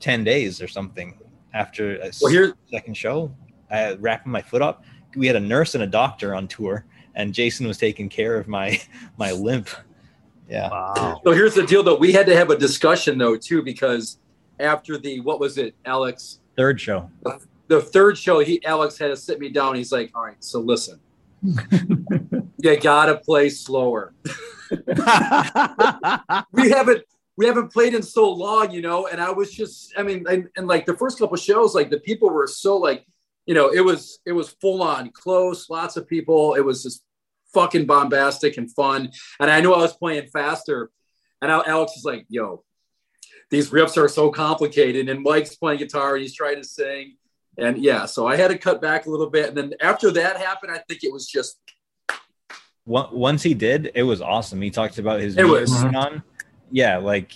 10 0.00 0.24
days 0.24 0.60
or 0.60 0.66
something 0.66 1.16
after 1.54 1.96
a 2.00 2.10
well, 2.20 2.32
here, 2.32 2.54
second 2.70 2.96
show. 2.96 3.32
I 3.70 3.76
had 3.76 4.02
wrapping 4.02 4.32
my 4.32 4.42
foot 4.42 4.62
up. 4.62 4.84
We 5.14 5.26
had 5.26 5.36
a 5.36 5.40
nurse 5.40 5.74
and 5.74 5.84
a 5.84 5.86
doctor 5.86 6.34
on 6.34 6.48
tour, 6.48 6.84
and 7.14 7.32
Jason 7.32 7.66
was 7.66 7.78
taking 7.78 8.08
care 8.08 8.36
of 8.36 8.48
my 8.48 8.80
my 9.16 9.30
limp. 9.32 9.68
Yeah. 10.48 10.70
Wow. 10.70 11.20
so 11.24 11.32
here's 11.32 11.54
the 11.54 11.66
deal, 11.66 11.82
though. 11.82 11.96
We 11.96 12.12
had 12.12 12.26
to 12.26 12.36
have 12.36 12.50
a 12.50 12.56
discussion, 12.56 13.18
though, 13.18 13.36
too, 13.36 13.62
because 13.62 14.18
after 14.60 14.98
the 14.98 15.20
what 15.20 15.40
was 15.40 15.58
it, 15.58 15.74
Alex? 15.84 16.40
Third 16.56 16.80
show. 16.80 17.10
The 17.68 17.80
third 17.80 18.16
show, 18.16 18.38
he 18.40 18.64
Alex 18.64 18.96
had 18.96 19.08
to 19.08 19.16
sit 19.16 19.40
me 19.40 19.48
down. 19.48 19.74
He's 19.74 19.90
like, 19.90 20.12
"All 20.14 20.24
right, 20.24 20.36
so 20.38 20.60
listen, 20.60 21.00
you 21.42 22.76
gotta 22.80 23.16
play 23.16 23.48
slower. 23.50 24.14
we 26.52 26.70
haven't 26.70 27.04
we 27.36 27.46
haven't 27.46 27.72
played 27.72 27.94
in 27.94 28.02
so 28.02 28.30
long, 28.30 28.70
you 28.70 28.82
know." 28.82 29.06
And 29.06 29.20
I 29.20 29.30
was 29.30 29.52
just, 29.52 29.92
I 29.96 30.02
mean, 30.02 30.24
and, 30.28 30.48
and 30.56 30.66
like 30.66 30.86
the 30.86 30.96
first 30.96 31.18
couple 31.18 31.36
shows, 31.36 31.74
like 31.74 31.90
the 31.90 32.00
people 32.00 32.30
were 32.30 32.46
so 32.46 32.76
like, 32.76 33.06
you 33.46 33.54
know, 33.54 33.68
it 33.68 33.80
was 33.80 34.18
it 34.26 34.32
was 34.32 34.50
full 34.60 34.82
on 34.82 35.10
close, 35.10 35.70
lots 35.70 35.96
of 35.96 36.08
people. 36.08 36.54
It 36.54 36.64
was 36.64 36.82
just 36.82 37.04
fucking 37.54 37.86
bombastic 37.86 38.56
and 38.56 38.72
fun. 38.72 39.10
And 39.40 39.50
I 39.50 39.60
knew 39.60 39.72
I 39.72 39.78
was 39.78 39.96
playing 39.96 40.28
faster. 40.28 40.90
And 41.42 41.50
Al- 41.50 41.64
Alex 41.66 41.92
is 41.92 42.04
like, 42.04 42.26
"Yo, 42.28 42.64
these 43.50 43.70
riffs 43.70 43.96
are 43.96 44.08
so 44.08 44.30
complicated." 44.30 45.08
And 45.08 45.22
Mike's 45.22 45.56
playing 45.56 45.78
guitar 45.78 46.14
and 46.14 46.22
he's 46.22 46.34
trying 46.34 46.56
to 46.56 46.64
sing. 46.64 47.16
And 47.58 47.78
yeah, 47.78 48.06
so 48.06 48.26
I 48.26 48.36
had 48.36 48.48
to 48.48 48.58
cut 48.58 48.82
back 48.82 49.06
a 49.06 49.10
little 49.10 49.30
bit. 49.30 49.48
And 49.48 49.56
then 49.56 49.74
after 49.80 50.10
that 50.12 50.36
happened, 50.36 50.72
I 50.72 50.80
think 50.88 51.04
it 51.04 51.12
was 51.12 51.26
just 51.26 51.58
Once 52.86 53.42
he 53.42 53.52
did, 53.52 53.90
it 53.94 54.04
was 54.04 54.20
awesome. 54.22 54.62
He 54.62 54.70
talked 54.70 54.98
about 54.98 55.20
his 55.20 55.36
It 55.36 55.44
was. 55.44 55.72
on. 55.84 56.22
Yeah, 56.70 56.98
like 56.98 57.32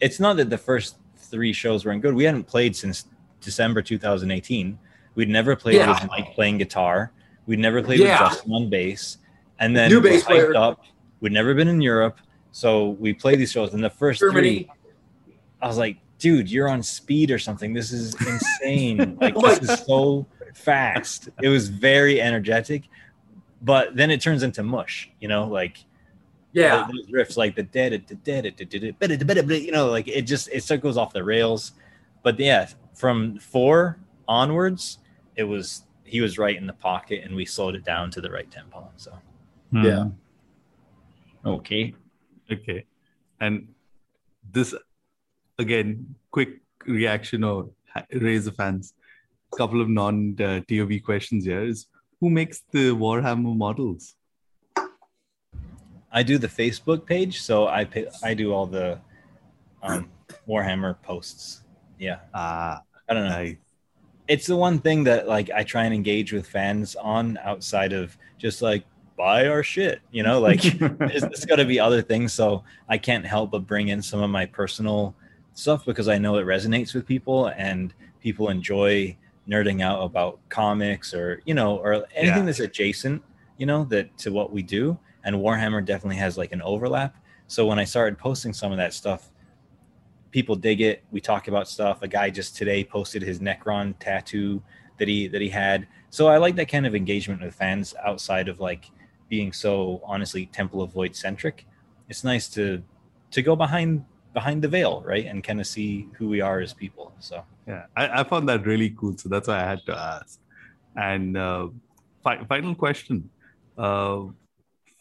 it's 0.00 0.18
not 0.20 0.36
that 0.36 0.50
the 0.50 0.58
first 0.58 0.96
three 1.16 1.52
shows 1.52 1.84
weren't 1.84 2.02
good. 2.02 2.14
We 2.14 2.24
hadn't 2.24 2.44
played 2.44 2.74
since 2.74 3.06
December 3.40 3.80
2018. 3.82 4.78
We'd 5.14 5.28
never 5.28 5.54
played 5.56 5.76
Yeah. 5.76 5.90
with 6.00 6.08
Mike 6.10 6.34
playing 6.34 6.58
guitar. 6.58 7.12
We'd 7.46 7.58
never 7.58 7.82
played 7.82 8.00
Yeah. 8.00 8.22
with 8.22 8.32
Justin 8.32 8.52
on 8.52 8.70
bass. 8.70 9.18
And 9.60 9.76
then 9.76 9.90
New 9.90 10.00
bass 10.00 10.24
player. 10.24 10.54
up. 10.56 10.84
We'd 11.20 11.32
never 11.32 11.54
been 11.54 11.68
in 11.68 11.80
Europe. 11.80 12.18
So 12.52 12.90
we 12.90 13.12
played 13.12 13.38
these 13.38 13.50
shows. 13.52 13.74
And 13.74 13.82
the 13.82 13.90
first 13.90 14.20
Germany. 14.20 14.64
three, 14.64 14.70
I 15.60 15.66
was 15.66 15.76
like, 15.78 15.98
dude, 16.18 16.50
you're 16.50 16.68
on 16.68 16.82
speed 16.82 17.30
or 17.30 17.38
something. 17.38 17.72
This 17.72 17.92
is 17.92 18.14
insane. 18.26 19.16
like 19.20 19.34
this 19.34 19.58
is 19.60 19.80
so 19.84 20.26
fast. 20.54 21.28
It 21.42 21.48
was 21.48 21.68
very 21.68 22.20
energetic. 22.20 22.84
But 23.60 23.96
then 23.96 24.10
it 24.10 24.20
turns 24.20 24.42
into 24.42 24.62
mush. 24.62 25.10
You 25.20 25.28
know, 25.28 25.46
like 25.46 25.78
Yeah. 26.52 26.86
those 26.90 27.10
riffs 27.10 27.36
like 27.36 27.54
the 27.56 27.62
dead 27.64 27.92
you 29.66 29.72
know 29.72 29.86
like 29.90 30.08
it 30.08 30.22
just 30.22 30.48
it 30.52 30.62
still 30.62 30.78
goes 30.78 30.96
off 30.96 31.12
the 31.12 31.22
rails 31.22 31.72
but 32.22 32.38
yeah 32.40 32.68
from 32.94 33.38
four 33.38 33.98
onwards 34.26 34.98
it 35.36 35.44
was 35.44 35.84
he 36.04 36.20
was 36.20 36.38
right 36.38 36.56
in 36.56 36.66
the 36.66 36.72
pocket 36.72 37.22
and 37.24 37.34
we 37.36 37.44
slowed 37.44 37.74
it 37.74 37.84
down 37.84 38.10
to 38.10 38.20
the 38.20 38.30
right 38.30 38.50
tempo 38.50 38.88
so 38.96 39.12
Hmm. 39.70 39.84
Yeah. 39.84 40.04
Okay. 41.44 41.94
Okay. 42.50 42.84
And 43.40 43.68
this, 44.50 44.74
again, 45.58 46.14
quick 46.30 46.60
reaction 46.86 47.44
or 47.44 47.68
raise 48.12 48.46
of 48.46 48.56
hands. 48.56 48.94
A 49.52 49.56
couple 49.56 49.80
of 49.80 49.88
non 49.88 50.36
uh, 50.40 50.60
TOV 50.68 51.02
questions 51.04 51.44
here 51.44 51.62
is 51.62 51.86
who 52.20 52.30
makes 52.30 52.62
the 52.72 52.94
Warhammer 52.94 53.56
models? 53.56 54.14
i 56.10 56.22
do 56.22 56.38
the 56.38 56.48
facebook 56.48 57.04
page 57.04 57.42
so 57.42 57.68
i 57.68 57.84
pay, 57.84 58.06
i 58.22 58.32
do 58.32 58.50
all 58.50 58.64
the 58.66 58.98
um 59.82 60.08
warhammer 60.48 60.96
posts 61.02 61.64
yeah 61.98 62.20
Ah, 62.32 62.80
i 63.10 63.12
don't 63.12 63.28
know 63.28 63.36
I, 63.36 63.58
it's 64.28 64.46
the 64.46 64.56
one 64.56 64.78
thing 64.78 65.04
that 65.04 65.26
like 65.26 65.50
I 65.50 65.64
try 65.64 65.84
and 65.84 65.94
engage 65.94 66.32
with 66.32 66.46
fans 66.46 66.94
on 66.96 67.38
outside 67.42 67.94
of 67.94 68.16
just 68.36 68.60
like 68.60 68.84
buy 69.16 69.48
our 69.48 69.62
shit, 69.62 70.00
you 70.12 70.22
know, 70.22 70.38
like 70.38 70.60
there's, 70.98 71.22
there's 71.22 71.44
got 71.46 71.56
to 71.56 71.64
be 71.64 71.80
other 71.80 72.02
things. 72.02 72.34
So 72.34 72.62
I 72.88 72.98
can't 72.98 73.26
help 73.26 73.50
but 73.50 73.66
bring 73.66 73.88
in 73.88 74.02
some 74.02 74.22
of 74.22 74.30
my 74.30 74.46
personal 74.46 75.16
stuff 75.54 75.84
because 75.84 76.08
I 76.08 76.18
know 76.18 76.36
it 76.36 76.44
resonates 76.46 76.94
with 76.94 77.06
people 77.06 77.46
and 77.56 77.92
people 78.20 78.50
enjoy 78.50 79.16
nerding 79.48 79.80
out 79.82 80.02
about 80.02 80.38
comics 80.48 81.14
or 81.14 81.40
you 81.46 81.54
know 81.54 81.76
or 81.78 82.06
anything 82.14 82.40
Yeah. 82.40 82.42
that's 82.42 82.60
adjacent, 82.60 83.22
you 83.56 83.66
know, 83.66 83.84
that 83.84 84.16
to 84.18 84.32
what 84.32 84.52
we 84.52 84.62
do. 84.62 84.98
And 85.24 85.36
Warhammer 85.36 85.84
definitely 85.84 86.16
has 86.16 86.38
like 86.38 86.52
an 86.52 86.62
overlap. 86.62 87.16
So 87.48 87.66
when 87.66 87.78
I 87.78 87.84
started 87.84 88.18
posting 88.18 88.52
some 88.52 88.72
of 88.72 88.78
that 88.78 88.92
stuff, 88.94 89.30
people 90.30 90.54
dig 90.54 90.80
it. 90.80 91.02
We 91.10 91.20
talk 91.20 91.48
about 91.48 91.68
stuff. 91.68 92.02
A 92.02 92.08
guy 92.08 92.30
just 92.30 92.56
today 92.56 92.84
posted 92.84 93.22
his 93.22 93.40
Necron 93.40 93.94
tattoo 93.98 94.62
that 94.98 95.08
he 95.08 95.28
that 95.28 95.40
he 95.40 95.48
had. 95.48 95.86
So 96.10 96.28
I 96.28 96.36
like 96.38 96.56
that 96.56 96.68
kind 96.68 96.86
of 96.86 96.94
engagement 96.94 97.40
with 97.42 97.54
fans 97.54 97.94
outside 98.04 98.48
of 98.48 98.60
like 98.60 98.90
being 99.28 99.52
so 99.52 100.00
honestly 100.04 100.46
Temple 100.46 100.82
of 100.82 100.92
Void 100.92 101.14
centric. 101.16 101.66
It's 102.08 102.24
nice 102.24 102.48
to 102.50 102.82
to 103.30 103.42
go 103.42 103.56
behind 103.56 104.04
behind 104.34 104.62
the 104.62 104.68
veil, 104.68 105.02
right, 105.04 105.26
and 105.26 105.42
kind 105.42 105.60
of 105.60 105.66
see 105.66 106.08
who 106.16 106.28
we 106.28 106.40
are 106.40 106.60
as 106.60 106.72
people. 106.72 107.12
So 107.20 107.42
yeah, 107.66 107.86
I, 107.96 108.20
I 108.20 108.24
found 108.24 108.48
that 108.48 108.66
really 108.66 108.90
cool. 108.90 109.16
So 109.16 109.28
that's 109.28 109.48
why 109.48 109.60
I 109.62 109.66
had 109.66 109.84
to 109.86 109.96
ask. 109.98 110.38
And 110.96 111.36
uh, 111.36 111.68
fi- 112.22 112.44
final 112.44 112.74
question 112.74 113.30
uh, 113.78 114.24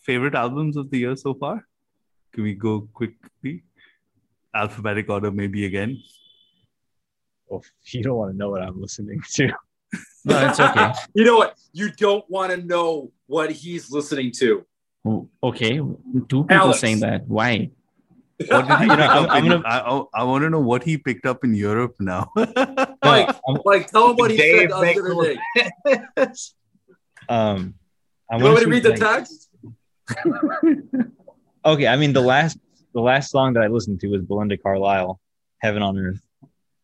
favorite 0.01 0.35
albums 0.35 0.77
of 0.77 0.89
the 0.91 0.99
year 0.99 1.15
so 1.15 1.33
far? 1.33 1.65
Can 2.33 2.43
we 2.43 2.53
go 2.53 2.87
quickly? 2.93 3.63
Alphabetic 4.55 5.09
order, 5.09 5.31
maybe 5.31 5.65
again. 5.65 6.01
oh, 7.51 7.61
you 7.85 8.03
don't 8.03 8.17
want 8.17 8.31
to 8.31 8.37
know 8.37 8.49
what 8.49 8.61
I'm 8.61 8.79
listening 8.79 9.21
to. 9.33 9.51
No, 10.25 10.47
it's 10.47 10.59
okay. 10.59 10.91
You 11.13 11.23
know 11.25 11.37
what? 11.37 11.57
You 11.71 11.91
don't 11.91 12.29
want 12.29 12.51
to 12.51 12.57
know 12.57 13.11
what 13.27 13.51
he's 13.51 13.91
listening 13.91 14.31
to. 14.39 14.65
Okay. 15.41 15.77
Two 15.77 16.43
people 16.43 16.47
Alex. 16.51 16.79
saying 16.79 16.99
that. 16.99 17.27
Why? 17.27 17.71
What 18.49 18.67
did 18.67 18.77
he 18.77 18.83
You 18.83 18.95
know, 18.97 19.03
I'm- 19.03 19.29
I'm 19.31 19.45
in- 19.45 19.51
gonna- 19.51 19.63
I, 19.67 19.79
I, 19.79 20.03
I 20.21 20.23
want 20.23 20.43
to 20.43 20.49
know 20.49 20.59
what 20.59 20.83
he 20.83 20.97
picked 20.97 21.25
up 21.25 21.43
in 21.43 21.53
Europe 21.55 21.95
now. 21.99 22.29
Mike, 22.35 22.47
I'm- 23.03 23.61
Mike, 23.65 23.89
tell 23.89 24.11
him 24.11 24.15
what 24.17 24.29
he 24.31 24.37
said 24.37 24.69
the 24.69 24.75
other 24.75 25.35
day. 26.15 26.27
um, 27.29 27.73
I 28.31 28.37
You 28.37 28.43
want 28.43 28.55
me 28.55 28.61
to 28.63 28.69
read 28.69 28.83
the 28.83 28.93
text? 28.95 29.49
Okay, 31.65 31.87
I 31.87 31.97
mean 31.97 32.13
the 32.13 32.21
last 32.21 32.57
the 32.93 33.01
last 33.01 33.29
song 33.29 33.51
that 33.53 33.63
I 33.63 33.67
listened 33.67 33.99
to 33.99 34.07
was 34.07 34.21
Belinda 34.21 34.55
Carlisle, 34.57 35.19
"Heaven 35.59 35.81
on 35.83 35.97
Earth," 35.97 36.21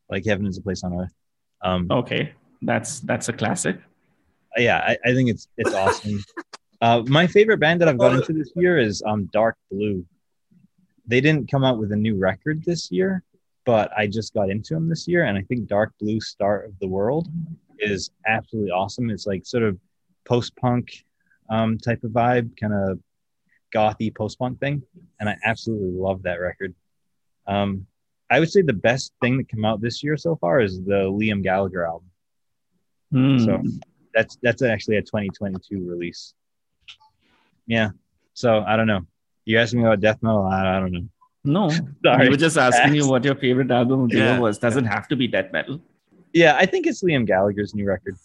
like 0.09 0.25
heaven 0.25 0.45
is 0.45 0.57
a 0.57 0.61
place 0.61 0.83
on 0.83 0.93
earth. 0.93 1.13
Um, 1.61 1.87
Okay. 1.89 2.33
That's 2.61 2.99
that's 3.01 3.29
a 3.29 3.33
classic. 3.33 3.77
yeah, 4.57 4.79
I, 4.79 4.97
I 5.05 5.13
think 5.13 5.29
it's 5.29 5.47
it's 5.57 5.73
awesome. 5.73 6.19
uh, 6.81 7.01
my 7.07 7.27
favorite 7.27 7.59
band 7.59 7.79
that 7.79 7.87
I've 7.87 7.97
got 7.97 8.13
into 8.13 8.33
this 8.33 8.51
year 8.57 8.77
is 8.77 9.01
um 9.05 9.29
Dark 9.31 9.55
Blue. 9.71 10.05
They 11.05 11.21
didn't 11.21 11.51
come 11.51 11.63
out 11.63 11.79
with 11.79 11.91
a 11.91 11.97
new 11.97 12.17
record 12.17 12.63
this 12.63 12.91
year, 12.91 13.23
but 13.65 13.91
I 13.97 14.07
just 14.07 14.33
got 14.33 14.49
into 14.49 14.73
them 14.73 14.89
this 14.89 15.07
year, 15.07 15.25
and 15.25 15.37
I 15.37 15.41
think 15.41 15.67
Dark 15.67 15.93
Blue 15.99 16.19
Start 16.19 16.65
of 16.65 16.79
the 16.79 16.87
World 16.87 17.27
is 17.79 18.11
absolutely 18.25 18.71
awesome. 18.71 19.09
It's 19.09 19.27
like 19.27 19.45
sort 19.45 19.63
of 19.63 19.77
post 20.25 20.55
punk 20.55 21.03
um, 21.49 21.77
type 21.77 22.03
of 22.03 22.11
vibe, 22.11 22.57
kind 22.59 22.73
of 22.73 22.99
gothy 23.73 24.13
post 24.13 24.39
punk 24.39 24.59
thing, 24.59 24.83
and 25.19 25.29
I 25.29 25.37
absolutely 25.43 25.91
love 25.91 26.23
that 26.23 26.39
record. 26.39 26.73
Um, 27.47 27.85
I 28.29 28.39
would 28.39 28.51
say 28.51 28.61
the 28.61 28.73
best 28.73 29.13
thing 29.21 29.37
that 29.37 29.49
came 29.49 29.65
out 29.65 29.81
this 29.81 30.03
year 30.03 30.17
so 30.17 30.35
far 30.35 30.61
is 30.61 30.81
the 30.83 31.03
Liam 31.03 31.43
Gallagher 31.43 31.85
album. 31.85 32.09
Hmm. 33.11 33.39
So 33.39 33.63
that's 34.13 34.37
that's 34.41 34.61
actually 34.61 34.97
a 34.97 35.01
2022 35.01 35.87
release. 35.87 36.33
Yeah. 37.67 37.89
So 38.33 38.63
I 38.65 38.75
don't 38.75 38.87
know. 38.87 39.01
You 39.45 39.59
asked 39.59 39.73
me 39.73 39.81
about 39.83 39.99
death 39.99 40.19
metal. 40.21 40.45
I, 40.45 40.77
I 40.77 40.79
don't 40.79 40.91
know. 40.91 41.07
no, 41.43 41.69
Sorry. 42.05 42.25
we 42.25 42.29
were 42.29 42.37
just 42.37 42.57
asking 42.57 42.95
you 42.95 43.07
what 43.09 43.23
your 43.23 43.35
favorite 43.35 43.71
album 43.71 44.03
of 44.03 44.09
the 44.09 44.17
year 44.17 44.39
was. 44.39 44.57
Doesn't 44.57 44.85
have 44.85 45.07
to 45.09 45.15
be 45.15 45.27
death 45.27 45.51
metal. 45.51 45.81
Yeah, 46.33 46.55
I 46.57 46.65
think 46.65 46.87
it's 46.87 47.03
Liam 47.03 47.25
Gallagher's 47.25 47.75
new 47.75 47.85
record. 47.85 48.17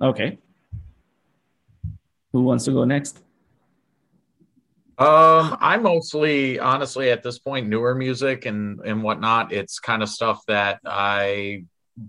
Okay. 0.00 0.38
Who 2.32 2.42
wants 2.42 2.64
to 2.64 2.70
go 2.72 2.84
next? 2.84 3.18
Um, 4.96 5.56
I 5.60 5.78
mostly, 5.78 6.58
honestly, 6.58 7.10
at 7.10 7.22
this 7.22 7.38
point, 7.38 7.68
newer 7.68 7.94
music 7.94 8.44
and 8.44 8.80
and 8.80 9.02
whatnot. 9.02 9.50
It's 9.52 9.78
kind 9.78 10.02
of 10.02 10.08
stuff 10.10 10.44
that 10.46 10.80
I 10.84 11.64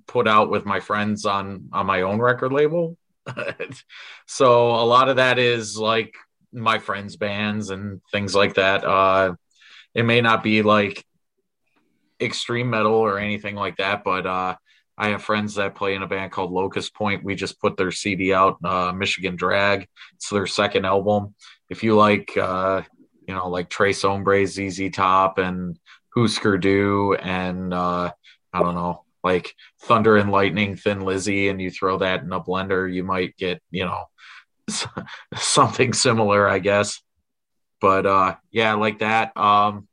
put 0.08 0.28
out 0.28 0.50
with 0.50 0.66
my 0.66 0.80
friends 0.80 1.26
on 1.26 1.70
on 1.72 1.86
my 1.86 2.02
own 2.02 2.20
record 2.20 2.52
label. 2.52 2.98
so 4.28 4.72
a 4.72 4.84
lot 4.86 5.08
of 5.10 5.16
that 5.18 5.40
is 5.40 5.78
like 5.78 6.16
my 6.54 6.80
friends' 6.80 7.16
bands 7.16 7.70
and 7.70 8.02
things 8.12 8.36
like 8.36 8.56
that. 8.56 8.84
Uh, 8.84 9.36
it 9.94 10.04
may 10.04 10.22
not 10.22 10.44
be 10.44 10.62
like 10.62 11.06
extreme 12.22 12.70
metal 12.70 12.94
or 12.94 13.18
anything 13.18 13.56
like 13.56 13.78
that, 13.78 14.04
but 14.04 14.26
uh, 14.26 14.56
I 14.98 15.10
have 15.10 15.24
friends 15.24 15.56
that 15.56 15.76
play 15.76 15.96
in 15.96 16.04
a 16.04 16.08
band 16.08 16.32
called 16.32 16.52
Locust 16.52 16.94
Point. 16.94 17.24
We 17.24 17.36
just 17.36 17.60
put 17.60 17.78
their 17.78 17.92
CD 17.92 18.34
out, 18.34 18.58
uh, 18.64 18.92
Michigan 18.92 19.36
Drag. 19.36 19.88
It's 20.16 20.30
their 20.30 20.48
second 20.48 20.86
album 20.86 21.34
if 21.72 21.84
you 21.84 21.96
like 21.96 22.38
uh 22.38 22.82
you 23.28 23.34
know 23.34 23.50
like 23.50 23.70
Tres 23.70 24.04
Hombres, 24.04 24.54
ZZ 24.56 24.92
Top 24.92 25.40
and 25.40 25.80
Husker 26.16 26.58
Du 26.60 27.16
and 27.16 27.74
uh 27.74 28.12
I 28.54 28.60
don't 28.62 28.76
know 28.76 29.06
like 29.24 29.56
Thunder 29.84 30.18
and 30.18 30.32
Lightning 30.32 30.76
Thin 30.76 31.02
Lizzy 31.02 31.48
and 31.48 31.62
you 31.62 31.72
throw 31.72 31.98
that 32.00 32.24
in 32.24 32.34
a 32.34 32.42
blender 32.42 32.94
you 32.94 33.04
might 33.04 33.38
get 33.38 33.64
you 33.72 33.86
know 33.86 34.04
something 35.36 35.94
similar 35.94 36.48
I 36.48 36.60
guess 36.60 37.02
but 37.80 38.06
uh 38.06 38.36
yeah 38.52 38.74
like 38.74 39.00
that 39.00 39.36
um 39.38 39.88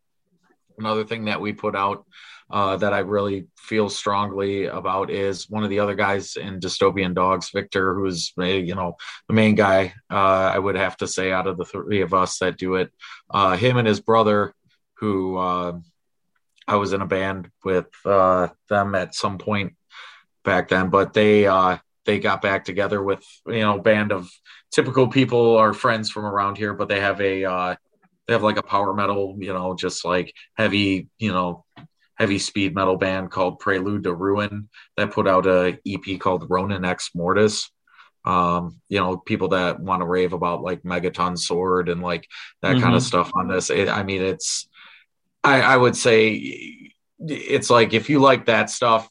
another 0.78 1.04
thing 1.04 1.26
that 1.26 1.40
we 1.40 1.52
put 1.52 1.74
out 1.74 2.04
uh, 2.50 2.76
that 2.76 2.94
I 2.94 3.00
really 3.00 3.46
feel 3.56 3.90
strongly 3.90 4.66
about 4.66 5.10
is 5.10 5.50
one 5.50 5.64
of 5.64 5.70
the 5.70 5.80
other 5.80 5.94
guys 5.94 6.36
in 6.36 6.60
Dystopian 6.60 7.14
Dogs, 7.14 7.50
Victor, 7.50 7.94
who's 7.94 8.32
uh, 8.38 8.44
you 8.44 8.74
know 8.74 8.96
the 9.28 9.34
main 9.34 9.54
guy. 9.54 9.94
Uh, 10.10 10.50
I 10.54 10.58
would 10.58 10.76
have 10.76 10.96
to 10.98 11.06
say 11.06 11.30
out 11.30 11.46
of 11.46 11.58
the 11.58 11.66
three 11.66 12.00
of 12.00 12.14
us 12.14 12.38
that 12.38 12.56
do 12.56 12.76
it, 12.76 12.90
uh, 13.30 13.56
him 13.56 13.76
and 13.76 13.86
his 13.86 14.00
brother, 14.00 14.54
who 14.94 15.36
uh, 15.36 15.78
I 16.66 16.76
was 16.76 16.92
in 16.92 17.02
a 17.02 17.06
band 17.06 17.50
with 17.64 17.88
uh, 18.04 18.48
them 18.68 18.94
at 18.94 19.14
some 19.14 19.36
point 19.36 19.74
back 20.42 20.68
then, 20.68 20.88
but 20.88 21.12
they 21.12 21.46
uh, 21.46 21.76
they 22.06 22.18
got 22.18 22.40
back 22.40 22.64
together 22.64 23.02
with 23.02 23.24
you 23.46 23.60
know 23.60 23.78
band 23.78 24.10
of 24.10 24.30
typical 24.70 25.08
people, 25.08 25.56
are 25.56 25.72
friends 25.72 26.10
from 26.10 26.24
around 26.24 26.56
here, 26.56 26.74
but 26.74 26.88
they 26.88 27.00
have 27.00 27.20
a 27.20 27.44
uh, 27.44 27.76
they 28.26 28.34
have 28.34 28.42
like 28.42 28.58
a 28.58 28.62
power 28.62 28.92
metal, 28.94 29.36
you 29.38 29.52
know, 29.52 29.74
just 29.74 30.04
like 30.04 30.34
heavy, 30.54 31.08
you 31.18 31.32
know, 31.32 31.64
heavy 32.14 32.38
speed 32.38 32.74
metal 32.74 32.96
band 32.96 33.30
called 33.30 33.58
Prelude 33.58 34.04
to 34.04 34.14
Ruin 34.14 34.68
that 34.96 35.12
put 35.12 35.26
out 35.26 35.46
a 35.46 35.78
EP 35.86 36.18
called 36.20 36.46
Ronin 36.48 36.84
Ex 36.84 37.10
Mortis. 37.14 37.70
Um, 38.24 38.80
you 38.88 38.98
know, 38.98 39.16
people 39.16 39.48
that 39.48 39.80
want 39.80 40.02
to 40.02 40.06
rave 40.06 40.34
about 40.34 40.62
like 40.62 40.82
Megaton 40.82 41.38
Sword 41.38 41.88
and 41.88 42.02
like 42.02 42.28
that 42.60 42.80
kind 42.80 42.94
of 42.94 43.02
stuff 43.02 43.30
on 43.34 43.48
this. 43.48 43.70
It, 43.70 43.88
I 43.88 44.02
mean, 44.02 44.20
it's, 44.20 44.68
I, 45.42 45.62
I 45.62 45.76
would 45.76 45.96
say 45.96 46.92
it's 47.20 47.70
like 47.70 47.94
if 47.94 48.10
you 48.10 48.18
like 48.18 48.46
that 48.46 48.68
stuff, 48.68 49.08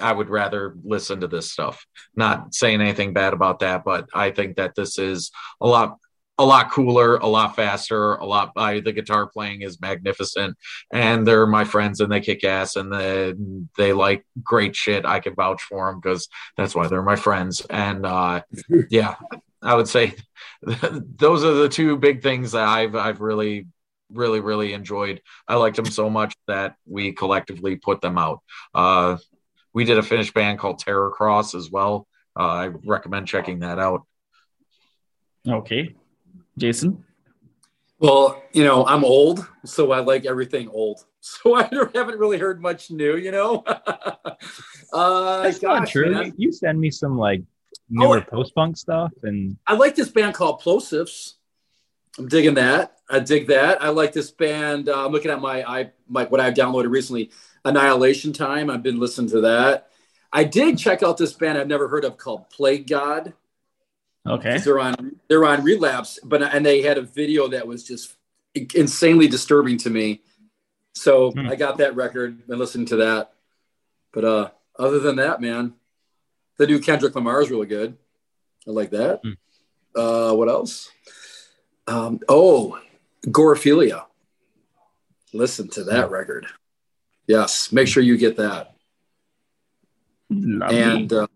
I 0.00 0.12
would 0.12 0.28
rather 0.28 0.76
listen 0.84 1.20
to 1.20 1.28
this 1.28 1.52
stuff. 1.52 1.84
Not 2.14 2.54
saying 2.54 2.80
anything 2.80 3.12
bad 3.12 3.32
about 3.32 3.60
that, 3.60 3.84
but 3.84 4.08
I 4.14 4.30
think 4.30 4.56
that 4.56 4.74
this 4.74 4.98
is 4.98 5.30
a 5.60 5.66
lot 5.66 5.98
a 6.40 6.44
lot 6.44 6.70
cooler, 6.70 7.16
a 7.16 7.26
lot 7.26 7.54
faster, 7.54 8.14
a 8.14 8.24
lot 8.24 8.52
I 8.56 8.80
the 8.80 8.92
guitar 8.92 9.26
playing 9.26 9.60
is 9.60 9.78
magnificent 9.78 10.56
and 10.90 11.26
they're 11.26 11.46
my 11.46 11.64
friends 11.64 12.00
and 12.00 12.10
they 12.10 12.20
kick 12.20 12.44
ass 12.44 12.76
and 12.76 12.90
they, 12.90 13.34
they 13.76 13.92
like 13.92 14.24
great 14.42 14.74
shit. 14.74 15.04
I 15.04 15.20
can 15.20 15.34
vouch 15.34 15.60
for 15.62 15.90
them 15.90 16.00
because 16.00 16.28
that's 16.56 16.74
why 16.74 16.86
they're 16.86 17.02
my 17.02 17.16
friends. 17.16 17.60
And 17.68 18.06
uh, 18.06 18.40
yeah, 18.90 19.16
I 19.60 19.74
would 19.74 19.88
say 19.88 20.14
those 20.62 21.44
are 21.44 21.52
the 21.52 21.68
two 21.68 21.98
big 21.98 22.22
things 22.22 22.52
that 22.52 22.66
I've 22.66 22.96
I've 22.96 23.20
really 23.20 23.66
really 24.10 24.40
really 24.40 24.72
enjoyed. 24.72 25.20
I 25.46 25.56
liked 25.56 25.76
them 25.76 25.84
so 25.84 26.08
much 26.08 26.34
that 26.46 26.76
we 26.86 27.12
collectively 27.12 27.76
put 27.76 28.00
them 28.00 28.16
out. 28.16 28.40
Uh, 28.74 29.18
we 29.72 29.84
did 29.84 29.98
a 29.98 30.02
Finnish 30.02 30.32
band 30.32 30.58
called 30.58 30.78
Terror 30.78 31.10
Cross 31.10 31.54
as 31.54 31.70
well. 31.70 32.06
Uh, 32.38 32.42
I 32.42 32.66
recommend 32.84 33.26
checking 33.28 33.60
that 33.60 33.78
out. 33.78 34.02
Okay, 35.48 35.94
Jason. 36.58 37.04
Well, 37.98 38.42
you 38.52 38.64
know, 38.64 38.86
I'm 38.86 39.04
old, 39.04 39.46
so 39.64 39.92
I 39.92 40.00
like 40.00 40.24
everything 40.26 40.68
old. 40.68 41.04
So 41.22 41.54
I 41.54 41.68
haven't 41.94 42.18
really 42.18 42.38
heard 42.38 42.62
much 42.62 42.90
new, 42.90 43.14
you 43.16 43.30
know. 43.30 43.62
uh, 44.94 45.42
That's 45.42 45.60
not 45.60 45.86
true. 45.86 46.10
man. 46.12 46.32
You 46.38 46.50
send 46.50 46.80
me 46.80 46.90
some 46.90 47.18
like 47.18 47.42
newer 47.90 48.24
Oh, 48.26 48.36
post 48.36 48.54
punk 48.54 48.78
stuff, 48.78 49.12
and 49.22 49.58
I 49.66 49.74
like 49.74 49.94
this 49.94 50.08
band 50.08 50.34
called 50.34 50.62
Plosivs. 50.62 51.34
I'm 52.18 52.28
digging 52.28 52.54
that. 52.54 52.98
I 53.08 53.20
dig 53.20 53.48
that. 53.48 53.82
I 53.82 53.88
like 53.88 54.12
this 54.12 54.30
band. 54.30 54.88
Uh, 54.88 55.06
I'm 55.06 55.12
looking 55.12 55.30
at 55.30 55.40
my 55.40 55.62
I 55.68 55.90
my 56.08 56.24
what 56.24 56.40
I've 56.40 56.54
downloaded 56.54 56.90
recently, 56.90 57.30
Annihilation 57.64 58.32
Time. 58.32 58.70
I've 58.70 58.82
been 58.82 59.00
listening 59.00 59.30
to 59.30 59.40
that. 59.42 59.90
I 60.32 60.44
did 60.44 60.78
check 60.78 61.02
out 61.02 61.16
this 61.16 61.32
band 61.32 61.58
I've 61.58 61.66
never 61.66 61.88
heard 61.88 62.04
of 62.04 62.16
called 62.16 62.48
Plague 62.50 62.86
God. 62.86 63.32
Okay. 64.26 64.58
They're 64.58 64.78
on 64.78 65.16
they're 65.28 65.44
on 65.44 65.64
Relapse, 65.64 66.18
but 66.22 66.42
and 66.42 66.64
they 66.64 66.82
had 66.82 66.98
a 66.98 67.02
video 67.02 67.48
that 67.48 67.66
was 67.66 67.82
just 67.84 68.14
insanely 68.74 69.28
disturbing 69.28 69.78
to 69.78 69.90
me. 69.90 70.22
So 70.94 71.30
Hmm. 71.30 71.48
I 71.48 71.56
got 71.56 71.78
that 71.78 71.96
record 71.96 72.42
and 72.48 72.58
listened 72.58 72.88
to 72.88 72.96
that. 72.96 73.32
But 74.12 74.24
uh 74.24 74.50
other 74.78 74.98
than 74.98 75.16
that, 75.16 75.40
man, 75.40 75.74
the 76.58 76.66
new 76.66 76.80
Kendrick 76.80 77.14
Lamar 77.14 77.42
is 77.42 77.50
really 77.50 77.66
good. 77.66 77.96
I 78.68 78.70
like 78.72 78.90
that. 78.90 79.20
Hmm. 79.24 79.32
Uh 79.98 80.32
what 80.34 80.48
else? 80.48 80.90
Um 81.90 82.20
oh, 82.28 82.78
Gorophilia. 83.26 84.04
Listen 85.32 85.68
to 85.70 85.84
that 85.84 86.10
record. 86.10 86.46
Yes, 87.26 87.72
make 87.72 87.88
sure 87.88 88.02
you 88.02 88.16
get 88.16 88.36
that. 88.36 88.74
Lovely. 90.30 90.82
And 90.82 91.12
uh, 91.12 91.26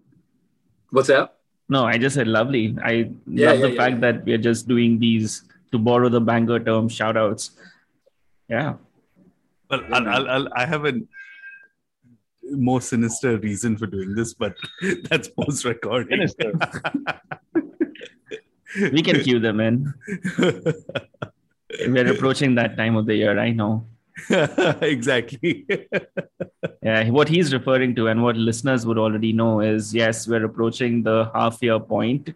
what's 0.91 1.09
that? 1.09 1.35
no, 1.69 1.85
I 1.85 1.99
just 1.99 2.15
said 2.15 2.29
lovely. 2.29 2.77
I 2.83 3.11
Yeah, 3.27 3.51
love 3.51 3.59
yeah, 3.59 3.67
the 3.67 3.71
yeah, 3.71 3.81
fact 3.83 3.95
yeah. 3.95 4.01
that 4.13 4.25
we're 4.25 4.39
just 4.39 4.69
doing 4.69 4.99
these 4.99 5.43
to 5.73 5.79
borrow 5.79 6.09
the 6.09 6.21
banger 6.21 6.61
term 6.61 6.89
shout 6.89 7.17
outs. 7.17 7.51
Yeah. 8.49 8.75
Well, 9.71 9.83
I'll, 9.93 10.09
I'll, 10.09 10.29
I'll, 10.31 10.49
I 10.55 10.67
have 10.67 10.85
a 10.85 10.93
more 12.53 12.81
sinister 12.81 13.39
reason 13.39 13.77
for 13.77 13.87
doing 13.87 14.15
this, 14.15 14.35
but 14.35 14.55
that's 15.11 15.29
post 15.29 15.65
recording. 15.65 16.29
We 18.81 19.03
can 19.03 19.21
cue 19.21 19.39
them 19.39 19.61
in. 19.61 19.95
We're 21.87 22.13
approaching 22.13 22.55
that 22.57 22.77
time 22.77 22.97
of 22.97 23.07
the 23.07 23.17
year. 23.17 23.39
I 23.39 23.51
know. 23.51 23.87
exactly. 24.31 25.67
Yeah, 26.83 27.09
what 27.09 27.31
he's 27.31 27.55
referring 27.55 27.95
to 27.95 28.09
and 28.09 28.23
what 28.23 28.37
listeners 28.37 28.85
would 28.85 28.99
already 28.99 29.33
know 29.33 29.61
is 29.61 29.95
yes, 29.95 30.29
we're 30.29 30.45
approaching 30.45 31.03
the 31.03 31.31
half 31.35 31.63
year 31.63 31.81
point. 31.81 32.35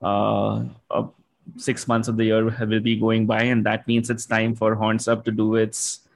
Uh, 0.00 0.64
of 0.88 1.12
six 1.56 1.88
months 1.88 2.06
of 2.06 2.16
the 2.16 2.26
year 2.26 2.44
will 2.44 2.80
be 2.80 2.94
going 2.94 3.26
by, 3.26 3.42
and 3.42 3.66
that 3.66 3.86
means 3.88 4.08
it's 4.08 4.24
time 4.24 4.54
for 4.54 4.76
Horns 4.76 5.08
Up 5.08 5.24
to 5.24 5.32
do 5.32 5.56
its 5.56 6.06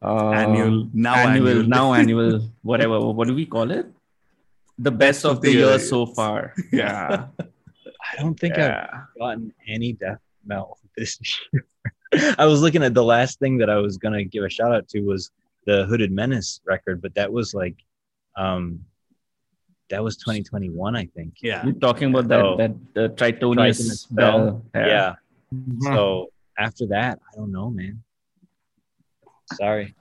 uh, 0.00 0.30
Annual- 0.30 0.88
now 0.94 1.16
annual, 1.16 1.48
annual. 1.48 1.68
now 1.68 1.94
annual, 1.94 2.40
whatever. 2.62 3.00
What 3.00 3.26
do 3.26 3.34
we 3.34 3.44
call 3.44 3.72
it? 3.72 3.86
The 4.78 4.92
best, 4.92 5.24
of, 5.24 5.40
the 5.40 5.50
year, 5.50 5.78
so 5.80 6.06
far. 6.06 6.54
Yeah, 6.70 7.26
I 8.12 8.20
don't 8.22 8.38
think 8.38 8.56
I've 8.58 8.88
gotten 9.18 9.52
any 9.66 9.92
death 9.92 10.20
metal 10.46 10.78
this 10.96 11.18
year. 11.52 11.66
I 12.38 12.46
was 12.46 12.62
looking 12.62 12.82
at 12.82 12.94
the 12.94 13.04
last 13.04 13.38
thing 13.38 13.58
that 13.58 13.68
I 13.68 13.76
was 13.76 13.98
gonna 13.98 14.24
give 14.24 14.44
a 14.44 14.48
shout 14.50 14.72
out 14.74 14.88
to 14.88 15.00
was 15.00 15.30
the 15.66 15.84
Hooded 15.86 16.10
Menace 16.10 16.60
record, 16.64 17.02
but 17.02 17.14
that 17.14 17.30
was 17.32 17.52
like, 17.54 17.76
um, 18.36 18.84
that 19.90 20.02
was 20.02 20.16
2021, 20.16 20.96
I 20.96 21.06
think. 21.06 21.34
yeah. 21.42 21.64
You're 21.64 21.74
talking 21.74 22.10
about 22.10 22.28
that 22.28 22.40
So- 22.40 22.56
that 22.56 22.70
uh, 23.04 23.08
Tritonius 23.14 23.80
Tritonus 23.80 24.14
bell. 24.14 24.62
Yeah. 24.74 25.14
Mhm. 25.54 25.82
So 25.82 26.28
after 26.58 26.86
that, 26.88 27.18
I 27.32 27.36
don't 27.36 27.52
know, 27.52 27.70
man. 27.70 28.02
Sorry. 29.54 29.94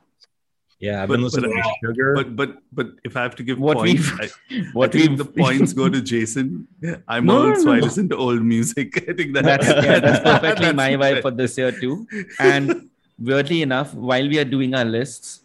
Yeah, 0.80 1.02
I've 1.02 1.08
But- 1.10 1.16
been 1.16 1.24
listening 1.24 1.54
but- 1.56 1.64
to 1.64 1.88
Sugar. 1.88 2.10
But 2.16 2.36
but 2.36 2.50
but 2.72 2.88
if 3.04 3.18
I 3.18 3.22
have 3.24 3.36
to 3.38 3.44
give 3.44 3.58
What 3.60 3.78
points, 3.78 4.10
I, 4.20 4.28
what 4.74 4.96
I 4.96 5.08
the 5.22 5.26
points 5.26 5.74
go 5.74 5.90
to 5.90 6.02
Jason. 6.02 6.68
I'm 7.08 7.26
No, 7.26 7.38
old, 7.40 7.50
no, 7.58 7.64
so 7.64 7.72
I 7.72 7.80
listen 7.80 8.10
to 8.10 8.18
old 8.18 8.44
music. 8.44 8.98
I 9.10 9.14
think 9.14 9.34
that, 9.34 9.44
that's 9.46 9.68
yeah, 9.68 10.00
that's 10.00 10.22
perfectly 10.30 10.66
that's 10.68 10.78
my 10.84 10.92
vibe 11.04 11.22
for 11.24 11.32
this 11.32 11.58
year 11.58 11.72
too. 11.72 12.06
And 12.40 12.90
weirdly 13.18 13.64
enough, 13.64 13.94
while 13.96 14.28
we 14.36 14.38
are 14.38 14.46
doing 14.46 14.76
our 14.76 14.86
lists, 14.86 15.42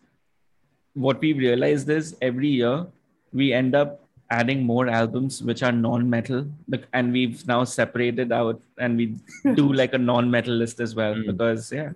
what 0.95 1.19
we've 1.21 1.39
realized 1.39 1.89
is 1.89 2.15
every 2.21 2.49
year 2.49 2.87
we 3.33 3.53
end 3.55 3.75
up 3.75 3.99
adding 4.31 4.63
more 4.65 4.89
albums 4.89 5.43
which 5.43 5.63
are 5.63 5.73
non-metal, 5.73 6.47
and 6.93 7.13
we've 7.13 7.47
now 7.49 7.65
separated 7.65 8.33
out 8.33 8.61
and 8.79 8.97
we 8.99 9.15
do 9.55 9.73
like 9.73 9.95
a 9.95 9.99
non-metal 9.99 10.55
list 10.55 10.81
as 10.81 10.95
well 10.95 11.15
Mm. 11.15 11.27
because 11.33 11.73
yeah, 11.73 11.91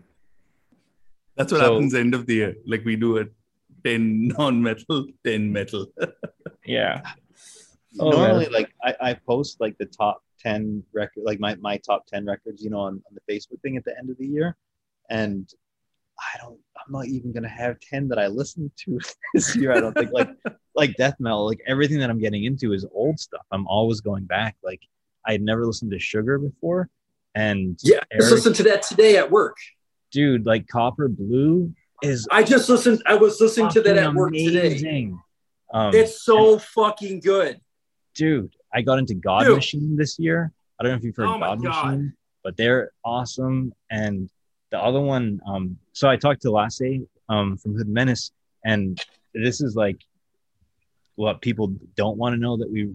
That's 1.37 1.53
what 1.53 1.61
So- 1.61 1.75
happens 1.75 1.95
end 1.95 2.15
of 2.15 2.27
the 2.27 2.35
year. 2.35 2.55
Like 2.67 2.85
we 2.85 2.97
do 2.97 3.19
a 3.19 3.25
10 3.85 4.29
non-metal, 4.39 5.07
10 5.25 5.53
metal. 5.53 5.87
yeah. 6.65 7.03
Oh, 7.99 8.11
well. 8.11 8.19
normally 8.19 8.47
like 8.51 8.71
I, 8.85 8.95
I 9.01 9.15
post 9.15 9.59
like 9.59 9.79
the 9.79 9.87
top 9.87 10.23
10 10.41 10.85
record 10.93 11.23
like 11.25 11.41
my, 11.41 11.55
my 11.55 11.79
top 11.79 12.05
10 12.07 12.27
records 12.27 12.63
you 12.63 12.69
know 12.69 12.81
on, 12.81 13.03
on 13.09 13.13
the 13.15 13.23
facebook 13.33 13.63
thing 13.63 13.79
at 13.79 13.87
the 13.87 13.97
end 13.97 14.11
of 14.11 14.19
the 14.19 14.27
year 14.27 14.55
and 15.09 15.49
i 16.21 16.37
don't 16.39 16.59
i'm 16.77 16.93
not 16.93 17.07
even 17.07 17.33
gonna 17.33 17.49
have 17.49 17.81
10 17.81 18.09
that 18.09 18.19
i 18.19 18.27
listened 18.27 18.71
to 18.85 18.99
this 19.33 19.57
year 19.57 19.73
i 19.73 19.81
don't 19.81 19.95
think 19.95 20.13
like 20.13 20.29
like 20.75 20.95
death 20.97 21.15
metal 21.21 21.47
like 21.47 21.63
everything 21.67 21.99
that 21.99 22.11
i'm 22.11 22.19
getting 22.19 22.45
into 22.45 22.75
is 22.75 22.85
old 22.93 23.19
stuff 23.19 23.47
i'm 23.51 23.67
always 23.67 24.03
going 24.03 24.25
back 24.27 24.57
like 24.63 24.83
i 25.27 25.33
had 25.33 25.41
never 25.41 25.65
listened 25.65 25.91
to 25.91 25.99
sugar 25.99 26.39
before 26.39 26.91
and 27.35 27.79
Yeah, 27.83 28.01
I 28.13 28.17
just 28.19 28.31
listened 28.31 28.57
to 28.57 28.63
that 28.65 28.83
today 28.83 29.17
at 29.17 29.31
work. 29.31 29.57
Dude 30.17 30.47
like 30.47 30.67
copper 30.67 31.09
blue 31.09 31.71
is 32.03 32.27
I 32.31 32.43
just 32.43 32.69
listened. 32.71 33.03
I 33.07 33.15
was 33.15 33.39
listening 33.39 33.69
to 33.71 33.83
that 33.83 33.99
at 33.99 34.15
work 34.15 34.33
today. 34.33 35.13
um 35.75 35.95
It's 35.95 36.23
so 36.23 36.59
fucking 36.59 37.21
good. 37.21 37.61
dude, 38.15 38.55
I 38.73 38.81
got 38.81 38.99
into 38.99 39.15
God 39.15 39.45
Dude. 39.45 39.57
Machine 39.57 39.95
this 39.97 40.19
year. 40.19 40.53
I 40.79 40.83
don't 40.83 40.93
know 40.93 40.99
if 40.99 41.05
you've 41.05 41.17
heard 41.17 41.29
Oh 41.29 41.39
God, 41.39 41.63
God. 41.63 41.85
Machine, 41.85 42.13
but 42.43 42.57
they're 42.57 42.93
awesome. 43.05 43.75
And 43.91 44.31
the 44.71 44.79
other 44.79 45.01
one, 45.01 45.41
um, 45.47 45.77
so 45.93 46.09
I 46.09 46.17
talked 46.17 46.43
to 46.43 46.51
Lasse 46.51 47.01
um, 47.29 47.57
from 47.59 47.75
Hood 47.77 47.89
Menace, 47.89 48.33
and 48.65 48.99
this 49.35 49.61
is 49.61 49.77
like 49.77 50.01
what 51.17 51.43
people 51.43 51.75
don't 51.95 52.17
want 52.17 52.35
to 52.35 52.41
know 52.41 52.57
that 52.57 52.71
we 52.71 52.91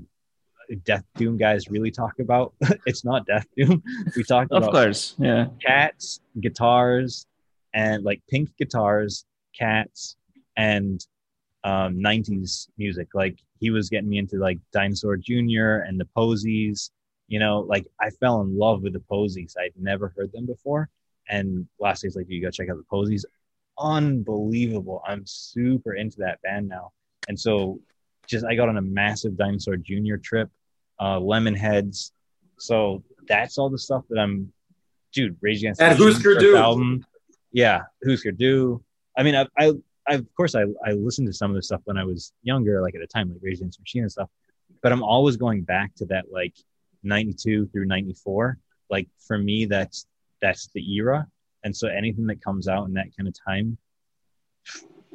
Death 0.85 1.03
Doom 1.15 1.37
guys 1.37 1.69
really 1.69 1.91
talk 1.91 2.19
about. 2.19 2.53
it's 2.85 3.03
not 3.05 3.25
Death 3.25 3.45
Doom. 3.57 3.83
We 4.15 4.23
talk 4.23 4.47
Of 4.51 4.63
about 4.63 4.71
course, 4.71 5.15
yeah. 5.19 5.47
cats, 5.65 6.21
guitars, 6.39 7.25
and 7.73 8.03
like 8.03 8.21
pink 8.29 8.49
guitars, 8.57 9.25
cats, 9.57 10.15
and 10.57 11.05
um, 11.63 11.95
90s 11.97 12.67
music. 12.77 13.09
Like 13.13 13.37
he 13.59 13.69
was 13.69 13.89
getting 13.89 14.09
me 14.09 14.17
into 14.17 14.37
like 14.37 14.59
Dinosaur 14.73 15.17
Jr. 15.17 15.83
and 15.87 15.99
the 15.99 16.07
Posies. 16.15 16.91
You 17.27 17.39
know, 17.39 17.59
like 17.61 17.85
I 17.99 18.09
fell 18.09 18.41
in 18.41 18.57
love 18.57 18.81
with 18.83 18.93
the 18.93 18.99
Posies. 18.99 19.55
I'd 19.59 19.73
never 19.79 20.13
heard 20.17 20.31
them 20.33 20.45
before. 20.45 20.89
And 21.29 21.67
last 21.79 22.01
day's 22.01 22.15
like, 22.15 22.25
you 22.29 22.41
gotta 22.41 22.51
check 22.51 22.69
out 22.69 22.77
the 22.77 22.83
Posies. 22.83 23.25
Unbelievable. 23.77 25.01
I'm 25.07 25.23
super 25.25 25.93
into 25.93 26.17
that 26.19 26.41
band 26.41 26.67
now. 26.67 26.91
And 27.27 27.39
so 27.39 27.79
just 28.27 28.45
I 28.45 28.55
got 28.55 28.69
on 28.69 28.77
a 28.77 28.81
massive 28.81 29.37
Dinosaur 29.37 29.77
Jr. 29.77 30.15
trip, 30.21 30.49
uh, 31.01 31.19
Lemonheads. 31.19 32.11
So 32.57 33.03
that's 33.27 33.57
all 33.57 33.69
the 33.69 33.79
stuff 33.79 34.03
that 34.09 34.19
I'm 34.19 34.53
dude, 35.13 35.35
Rage 35.41 35.57
Against 35.57 35.79
the 35.79 35.85
And 35.87 35.99
Machine 35.99 36.13
Husker 36.13 36.35
Du. 36.35 36.55
album. 36.55 37.05
Yeah, 37.51 37.81
Husker 38.07 38.31
Du. 38.31 38.81
I 39.17 39.23
mean, 39.23 39.35
I, 39.35 39.45
I, 39.57 39.73
I, 40.07 40.13
of 40.15 40.33
course, 40.35 40.55
I, 40.55 40.63
I 40.85 40.91
listened 40.93 41.27
to 41.27 41.33
some 41.33 41.51
of 41.51 41.55
the 41.55 41.63
stuff 41.63 41.81
when 41.83 41.97
I 41.97 42.05
was 42.05 42.31
younger, 42.43 42.81
like 42.81 42.95
at 42.95 43.01
a 43.01 43.07
time 43.07 43.29
like 43.29 43.39
Rage 43.41 43.57
Against 43.57 43.77
the 43.79 43.81
Machine 43.81 44.03
and 44.03 44.11
stuff. 44.11 44.29
But 44.81 44.91
I'm 44.91 45.03
always 45.03 45.35
going 45.35 45.63
back 45.63 45.93
to 45.95 46.05
that 46.05 46.25
like 46.31 46.53
'92 47.03 47.67
through 47.67 47.85
'94. 47.85 48.57
Like 48.89 49.09
for 49.27 49.37
me, 49.37 49.65
that's 49.65 50.05
that's 50.41 50.69
the 50.73 50.93
era. 50.93 51.27
And 51.63 51.75
so 51.75 51.87
anything 51.87 52.25
that 52.27 52.41
comes 52.43 52.67
out 52.67 52.87
in 52.87 52.93
that 52.93 53.15
kind 53.17 53.27
of 53.27 53.35
time, 53.45 53.77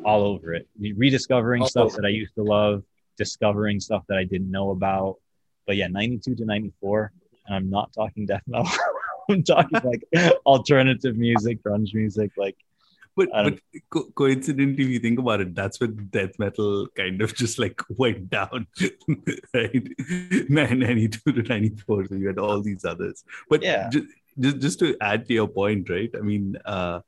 all 0.05 0.23
over 0.23 0.55
it. 0.55 0.69
Rediscovering 0.79 1.63
All 1.63 1.69
stuff 1.69 1.87
over. 1.87 1.97
that 2.03 2.07
I 2.07 2.11
used 2.11 2.35
to 2.35 2.43
love, 2.43 2.85
discovering 3.17 3.81
stuff 3.81 4.05
that 4.09 4.19
I 4.19 4.25
didn't 4.25 4.51
know 4.51 4.71
about. 4.71 5.17
But 5.67 5.77
yeah, 5.77 5.89
92 5.89 6.35
to 6.37 6.45
94. 6.45 7.13
And 7.47 7.57
I'm 7.57 7.71
not 7.71 7.93
talking 7.93 8.27
death 8.27 8.43
metal. 8.47 8.69
I'm 9.31 9.43
talking 9.43 9.81
like 9.83 10.05
alternative 10.47 11.17
music, 11.17 11.63
grunge 11.63 11.95
music, 11.95 12.31
like 12.37 12.57
but, 13.17 13.31
but 13.33 13.59
co- 13.89 14.11
coincidentally, 14.15 14.85
if 14.85 14.91
you 14.91 14.99
think 14.99 15.19
about 15.19 15.41
it, 15.41 15.55
that's 15.55 15.81
when 15.81 16.09
death 16.13 16.39
metal 16.39 16.87
kind 16.89 17.23
of 17.23 17.35
just 17.35 17.59
like 17.59 17.81
went 17.89 18.29
down, 18.29 18.67
right? 19.55 19.89
92 20.51 21.33
to 21.33 21.43
94. 21.43 22.09
So 22.09 22.15
you 22.15 22.27
had 22.27 22.39
all 22.39 22.61
these 22.61 22.85
others. 22.85 23.25
But 23.49 23.63
Yeah. 23.63 23.89
just, 23.89 24.07
just, 24.39 24.59
just 24.59 24.79
to 24.81 24.97
add 25.01 25.27
to 25.29 25.33
your 25.33 25.49
point, 25.49 25.89
right? 25.89 26.11
I 26.15 26.21
mean, 26.21 26.59
uh, 26.67 27.01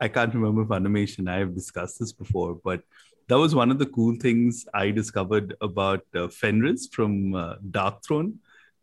I 0.00 0.08
can't 0.08 0.34
remember 0.34 0.62
if 0.62 0.72
Animation 0.72 1.28
I 1.28 1.38
have 1.38 1.54
discussed 1.54 2.00
this 2.00 2.12
before, 2.12 2.58
but 2.62 2.82
that 3.28 3.38
was 3.38 3.54
one 3.54 3.70
of 3.70 3.78
the 3.78 3.86
cool 3.86 4.14
things 4.16 4.66
I 4.74 4.90
discovered 4.90 5.54
about 5.60 6.00
uh, 6.14 6.28
Fenriz 6.28 6.92
from 6.92 7.34
uh, 7.34 7.56
Darkthrone. 7.70 8.34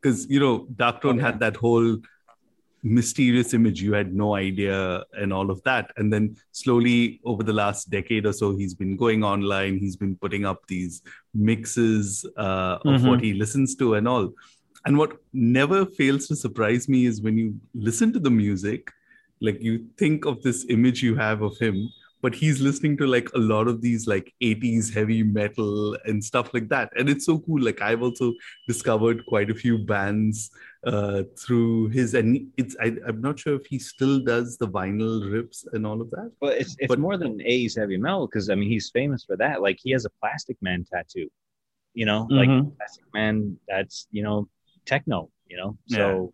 Because, 0.01 0.29
you 0.29 0.39
know, 0.39 0.67
Darkthrone 0.75 1.19
had 1.21 1.39
that 1.39 1.55
whole 1.55 1.97
mysterious 2.83 3.53
image. 3.53 3.81
You 3.81 3.93
had 3.93 4.13
no 4.13 4.35
idea 4.35 5.03
and 5.13 5.31
all 5.31 5.49
of 5.49 5.63
that. 5.63 5.91
And 5.95 6.11
then 6.11 6.35
slowly 6.51 7.21
over 7.23 7.41
the 7.43 7.53
last 7.53 7.89
decade 7.89 8.25
or 8.25 8.33
so 8.33 8.55
he's 8.57 8.73
been 8.73 8.97
going 8.97 9.23
online. 9.23 9.79
He's 9.79 9.95
been 9.95 10.17
putting 10.17 10.45
up 10.45 10.67
these 10.67 11.01
mixes 11.33 12.25
uh, 12.37 12.79
of 12.83 13.01
Mhm. 13.01 13.07
what 13.09 13.21
he 13.21 13.33
listens 13.33 13.75
to 13.75 13.93
and 13.93 14.07
all. 14.07 14.33
And 14.85 14.97
what 14.97 15.17
never 15.31 15.85
fails 15.85 16.27
to 16.27 16.35
surprise 16.35 16.89
me 16.89 17.05
is 17.05 17.21
when 17.21 17.37
you 17.37 17.55
listen 17.73 18.11
to 18.13 18.19
the 18.19 18.29
music 18.29 18.91
like 19.39 19.61
you 19.61 19.85
think 19.97 20.25
of 20.25 20.41
this 20.43 20.65
image 20.69 21.01
you 21.01 21.15
have 21.15 21.41
of 21.41 21.57
him 21.57 21.89
but 22.23 22.33
he's 22.33 22.59
listening 22.67 22.95
to 22.97 23.05
like 23.05 23.29
a 23.35 23.41
lot 23.53 23.67
of 23.67 23.81
these 23.85 24.07
like 24.07 24.27
80s 24.41 24.91
heavy 24.97 25.21
metal 25.23 25.97
and 26.05 26.23
stuff 26.23 26.53
like 26.55 26.67
that 26.69 26.87
and 26.97 27.09
it's 27.13 27.25
so 27.29 27.35
cool 27.45 27.61
like 27.67 27.81
i've 27.87 28.01
also 28.07 28.27
discovered 28.67 29.25
quite 29.31 29.49
a 29.55 29.57
few 29.63 29.77
bands 29.77 30.49
uh, 30.91 31.23
through 31.41 31.89
his 31.97 32.13
and 32.19 32.47
it's 32.57 32.75
I, 32.85 32.87
i'm 33.07 33.21
not 33.27 33.37
sure 33.39 33.55
if 33.61 33.65
he 33.73 33.77
still 33.79 34.15
does 34.31 34.57
the 34.57 34.67
vinyl 34.77 35.15
rips 35.35 35.65
and 35.73 35.85
all 35.89 35.99
of 36.05 36.09
that 36.15 36.31
But 36.41 36.53
it's 36.61 36.75
it's 36.79 36.87
But- 36.91 36.99
more 37.07 37.17
than 37.23 37.33
80s 37.39 37.75
heavy 37.81 37.97
metal 37.97 38.25
because 38.27 38.49
I 38.49 38.55
mean 38.55 38.69
he's 38.75 38.89
famous 38.99 39.21
for 39.27 39.35
that. 39.43 39.55
Like 39.67 39.77
he 39.85 39.91
has 39.95 40.03
a 40.05 40.13
Plastic 40.21 40.57
Man 40.67 40.79
tattoo, 40.91 41.27
you 41.99 42.05
know, 42.09 42.21
like 42.39 42.49
Mhm. 42.49 42.75
Plastic 42.77 43.05
Man. 43.17 43.35
That's 43.71 43.97
you 44.17 44.23
know 44.27 44.37
techno, 44.91 45.19
you 45.51 45.57
know. 45.59 45.71
So 45.97 46.33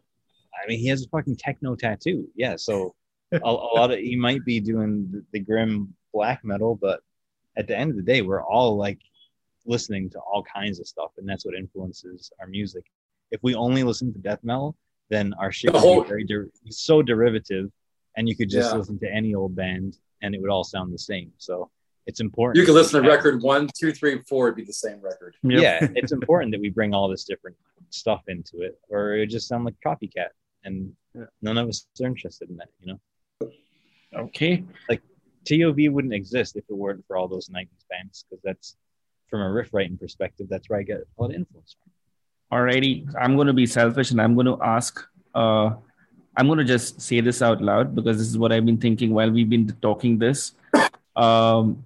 I 0.58 0.62
mean 0.68 0.80
he 0.84 0.88
has 0.94 1.00
a 1.06 1.10
fucking 1.16 1.38
techno 1.46 1.76
tattoo. 1.84 2.20
Yeah. 2.44 2.56
So 2.68 2.96
a, 3.32 3.40
a 3.44 3.52
lot 3.52 3.92
of 3.92 4.00
he 4.00 4.16
might 4.16 4.44
be 4.46 4.60
doing 4.60 5.10
the, 5.12 5.24
the 5.32 5.40
grim 5.40 5.94
black 6.14 6.44
metal, 6.44 6.76
but 6.76 7.02
at 7.58 7.68
the 7.68 7.76
end 7.78 7.92
of 7.92 7.98
the 7.98 8.04
day, 8.04 8.22
we're 8.22 8.44
all 8.44 8.78
like 8.78 9.00
listening 9.66 10.10
to 10.12 10.20
all 10.20 10.44
kinds 10.44 10.80
of 10.80 10.88
stuff, 10.88 11.12
and 11.18 11.28
that's 11.28 11.46
what 11.46 11.56
influences 11.56 12.32
our 12.40 12.48
music. 12.48 12.84
If 13.32 13.42
we 13.44 13.54
only 13.56 13.84
listen 13.84 14.12
to 14.14 14.20
death 14.20 14.40
metal, 14.44 14.76
then 15.10 15.34
our 15.40 15.52
shit 15.52 15.72
The 15.72 15.78
would 15.78 15.82
whole- 15.82 16.02
be 16.04 16.08
very 16.08 16.24
der- 16.24 16.50
so 16.70 17.02
derivative, 17.02 17.72
and 18.18 18.28
you 18.28 18.36
could 18.36 18.50
just 18.50 18.72
Yeah. 18.72 18.78
listen 18.78 18.98
to 19.00 19.12
any 19.12 19.36
old 19.36 19.56
band, 19.56 19.98
and 20.22 20.34
it 20.34 20.42
would 20.42 20.50
all 20.50 20.64
sound 20.64 20.94
the 20.94 20.98
same. 21.00 21.32
So 21.38 21.70
it's 22.08 22.20
important. 22.22 22.58
You 22.60 22.66
could 22.66 22.74
listen 22.76 23.04
to 23.04 23.10
record 23.10 23.42
one, 23.44 23.68
two, 23.78 23.92
three, 23.92 24.20
four. 24.28 24.48
It'd 24.48 24.56
be 24.58 24.64
the 24.64 24.74
same 24.74 25.00
record. 25.02 25.36
Yep. 25.44 25.62
Yeah, 25.62 25.88
it's 25.96 26.12
important 26.12 26.52
that 26.54 26.62
we 26.62 26.70
bring 26.70 26.94
all 26.94 27.08
this 27.08 27.24
different 27.26 27.58
stuff 27.92 28.24
into 28.28 28.62
it, 28.62 28.80
or 28.90 29.16
it 29.16 29.20
would 29.20 29.30
just 29.30 29.48
sound 29.48 29.66
like 29.66 29.76
copycat, 29.86 30.30
and 30.64 30.96
none 31.42 31.58
of 31.58 31.68
us 31.68 31.86
are 32.02 32.08
interested 32.08 32.50
in 32.50 32.58
that. 32.58 32.70
You 32.82 32.94
know, 32.94 33.00
Okay. 34.16 34.64
Like 34.88 35.02
TOV 35.46 35.92
wouldn't 35.92 36.14
exist 36.14 36.56
if 36.56 36.64
it 36.70 36.76
weren't 36.76 37.06
for 37.08 37.18
all 37.18 37.28
those 37.28 37.50
'90s 37.50 37.86
bands, 37.90 38.26
because 38.30 38.42
that's 38.44 38.76
from 39.30 39.42
a 39.42 39.52
riff 39.52 39.74
writing 39.74 39.98
perspective, 39.98 40.48
that's 40.50 40.70
where 40.70 40.80
I 40.80 40.84
get 40.84 40.98
a 40.98 41.22
lot 41.22 41.30
of 41.30 41.36
influence 41.36 41.76
from. 41.82 41.92
Alrighty, 42.52 43.08
I'm 43.20 43.36
going 43.36 43.48
to 43.48 43.54
be 43.54 43.66
selfish 43.66 44.12
and 44.12 44.22
I'm 44.22 44.34
going 44.34 44.48
to 44.48 44.58
ask. 44.62 45.06
Uh, 45.36 45.72
I'm 46.36 46.48
going 46.48 46.60
to 46.60 46.66
just 46.66 47.02
say 47.02 47.22
this 47.22 47.42
out 47.42 47.62
loud 47.62 47.96
because 47.96 48.18
this 48.18 48.28
is 48.28 48.38
what 48.38 48.52
I've 48.52 48.66
been 48.66 48.78
thinking 48.78 49.14
while 49.14 49.30
we've 49.30 49.50
been 49.50 49.68
talking 49.82 50.18
this. 50.18 50.54
Um, 51.16 51.86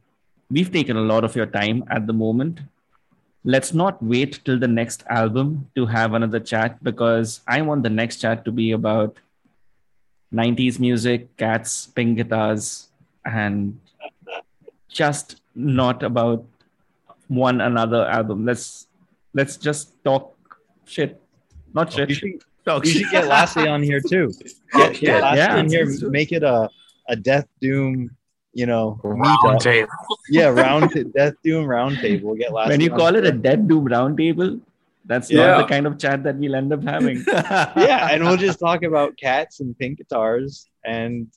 we've 0.49 0.71
taken 0.71 0.95
a 0.95 1.01
lot 1.01 1.23
of 1.23 1.35
your 1.35 1.47
time 1.47 1.83
at 1.89 2.07
the 2.07 2.13
moment. 2.13 2.59
Let's 3.43 3.73
not 3.73 4.01
wait 4.01 4.39
till 4.45 4.57
the 4.57 4.67
next 4.67 5.03
album 5.09 5.69
to 5.75 5.85
have 5.85 6.13
another 6.13 6.39
chat 6.39 6.81
because 6.81 7.41
I 7.47 7.61
want 7.61 7.83
the 7.83 7.89
next 7.89 8.17
chat 8.17 8.45
to 8.45 8.51
be 8.51 8.71
about 8.71 9.17
90s 10.34 10.80
music, 10.80 11.35
cats, 11.38 11.88
pink 11.88 12.18
guitars, 12.18 12.89
and 13.26 13.80
just 14.89 15.41
not 15.55 16.03
about 16.03 16.43
one 17.27 17.61
another 17.61 18.05
album. 18.07 18.45
Let's 18.45 18.88
let's 19.34 19.57
just 19.57 19.93
talk 20.03 20.35
shit, 20.85 21.22
not 21.73 21.93
shit. 21.93 22.10
You 22.10 22.15
should, 22.15 22.31
you 22.84 22.91
should 22.91 23.11
get 23.11 23.27
Lasse 23.27 23.57
on 23.57 23.84
here 23.84 23.99
too. 24.01 24.31
Get, 24.73 25.01
Yeah, 25.01 25.11
get 25.19 25.22
Lasse 25.22 25.38
yeah. 25.38 25.57
on 25.57 25.69
here. 25.69 25.88
Make 26.10 26.31
it 26.31 26.43
a 26.43 26.69
a 27.07 27.15
Death 27.15 27.47
Doom, 27.61 28.10
you 28.53 28.65
know, 28.65 28.99
Round 29.03 29.60
meetup. 29.60 29.60
table. 29.61 29.89
Yeah, 30.30 30.47
round 30.47 30.91
t- 30.91 31.03
Death 31.03 31.35
Doom 31.43 31.65
round 31.65 31.97
table. 31.97 32.30
We'll 32.30 32.38
get 32.38 32.51
Lasse. 32.53 32.69
when 32.69 32.81
you 32.81 32.91
on 32.91 32.97
call 32.97 33.15
it 33.15 33.26
a 33.26 33.31
here. 33.31 33.38
dead 33.38 33.68
doom 33.68 33.85
round 33.85 34.18
table, 34.18 34.60
that's 35.05 35.30
Yeah. 35.30 35.47
not 35.47 35.57
the 35.67 35.73
kind 35.73 35.85
of 35.88 35.97
chat 35.99 36.23
that 36.23 36.38
we'll 36.38 36.55
end 36.55 36.71
up 36.73 36.84
having. 36.84 37.23
yeah, 37.27 38.09
and 38.11 38.23
we'll 38.23 38.38
just 38.38 38.59
talk 38.59 38.84
about 38.84 39.17
cats 39.17 39.59
and 39.59 39.77
pink 39.77 39.97
guitars 39.97 40.67
and 40.85 41.27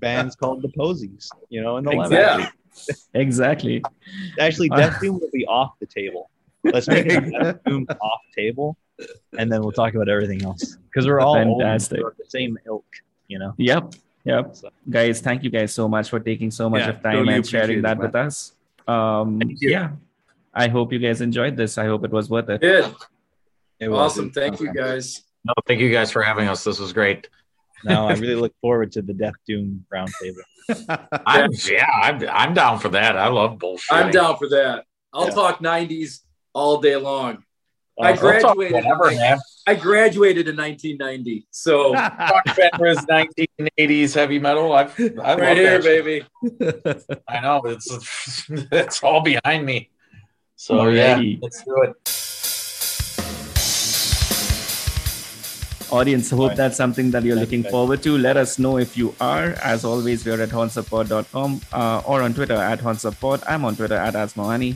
bands 0.00 0.36
called 0.36 0.62
the 0.62 0.68
Posies, 0.68 1.28
you 1.48 1.62
know, 1.62 1.76
in 1.78 1.84
the 1.84 1.92
Exactly. 1.92 2.18
Yeah. 2.18 2.50
exactly. 3.14 3.82
Actually, 4.40 4.68
Death 4.70 5.00
Doom 5.00 5.20
will 5.20 5.30
be 5.32 5.46
off 5.46 5.78
the 5.80 5.86
table. 5.86 6.30
Let's 6.64 6.88
make 6.88 7.06
it 7.06 7.22
a 7.24 7.30
Death 7.30 7.60
Doom 7.64 7.86
off 8.00 8.20
table, 8.34 8.76
and 9.38 9.50
then 9.52 9.60
we'll 9.62 9.72
talk 9.72 9.94
about 9.94 10.08
everything 10.08 10.42
else 10.44 10.76
because 10.90 11.06
we're 11.06 11.20
all 11.20 11.36
old 11.36 11.60
Fantastic. 11.62 12.02
we're 12.02 12.14
the 12.18 12.28
same 12.28 12.58
ilk, 12.66 12.86
you 13.28 13.38
know. 13.38 13.54
Yep. 13.58 13.94
Yep. 14.24 14.56
So, 14.56 14.70
Guys, 14.88 15.20
thank 15.20 15.44
you 15.44 15.50
guys 15.50 15.72
so 15.74 15.86
much 15.86 16.08
for 16.08 16.18
taking 16.18 16.50
so 16.50 16.70
much 16.70 16.80
Yeah, 16.80 16.90
of 16.90 17.02
time 17.02 17.16
totally 17.16 17.34
and 17.34 17.46
sharing 17.46 17.82
that 17.82 17.98
it, 17.98 18.00
with 18.00 18.14
us. 18.14 18.54
Um, 18.88 19.40
yeah. 19.60 19.90
I 20.54 20.68
hope 20.68 20.92
you 20.92 20.98
guys 20.98 21.20
enjoyed 21.20 21.56
this. 21.56 21.76
I 21.76 21.84
hope 21.86 22.04
it 22.04 22.10
was 22.10 22.30
worth 22.30 22.48
it. 22.48 22.60
Good. 22.60 22.94
It 23.84 23.88
was- 23.90 24.12
Awesome. 24.12 24.30
Thank 24.30 24.60
you 24.60 24.72
guys. 24.72 25.22
No, 25.44 25.52
thank 25.66 25.80
you 25.80 25.92
guys 25.92 26.10
for 26.10 26.22
having 26.22 26.48
us. 26.48 26.64
This 26.64 26.78
was 26.78 26.92
great. 26.92 27.28
No, 27.84 28.08
I 28.08 28.14
really 28.14 28.34
look 28.36 28.54
forward 28.62 28.92
to 28.92 29.02
the 29.02 29.12
Death 29.12 29.34
Doom 29.46 29.84
roundtable. 29.92 30.40
I'm, 31.26 31.50
yeah, 31.70 31.86
I'm, 32.02 32.26
I'm 32.30 32.54
down 32.54 32.78
for 32.78 32.88
that. 32.90 33.16
I 33.18 33.28
love 33.28 33.58
bullshit. 33.58 33.92
I'm 33.92 34.10
down 34.10 34.38
for 34.38 34.48
that. 34.48 34.84
I'll 35.12 35.26
Yeah. 35.26 35.30
talk 35.34 35.58
90s 35.58 36.20
all 36.54 36.80
day 36.80 36.96
long. 36.96 37.44
I 38.00 38.12
Uh, 38.12 38.16
graduated. 38.16 38.72
Whatever, 38.72 39.10
man. 39.10 39.38
I 39.66 39.74
graduated 39.74 40.48
in 40.48 40.56
1990. 40.56 41.46
So 41.50 41.92
Fuck 41.92 42.46
Fenriz 42.46 43.04
1980s 43.06 44.14
heavy 44.14 44.38
metal. 44.38 44.72
I, 44.72 44.84
I 45.22 45.36
right 45.36 45.56
here, 45.56 45.80
baby. 45.82 46.24
I 47.28 47.40
know 47.40 47.60
it's 47.66 48.46
it's 48.48 49.02
all 49.02 49.20
behind 49.22 49.64
me. 49.66 49.90
So 50.56 50.88
yeah, 50.88 51.18
Alrighty. 51.18 51.38
let's 51.42 51.62
do 51.64 51.82
it. 51.82 52.33
Audience, 55.98 56.30
hope 56.30 56.48
Right. 56.48 56.56
that's 56.56 56.76
something 56.76 57.10
that 57.12 57.22
you're 57.24 57.36
Thanks, 57.36 57.46
looking 57.52 57.62
guys. 57.62 57.72
forward 57.72 58.02
to. 58.04 58.16
Let 58.18 58.36
us 58.36 58.58
know 58.58 58.78
if 58.78 58.96
you 58.96 59.14
are. 59.20 59.48
As 59.72 59.84
always, 59.84 60.24
we're 60.26 60.40
at 60.46 60.48
hornsuppod.com 60.50 61.60
uh, 61.72 62.02
or 62.04 62.22
on 62.22 62.34
Twitter 62.34 62.54
at 62.72 62.80
hornsuppod. 62.80 63.42
I'm 63.46 63.64
on 63.64 63.76
Twitter 63.76 64.00
at 64.08 64.14
Asmoani. 64.14 64.70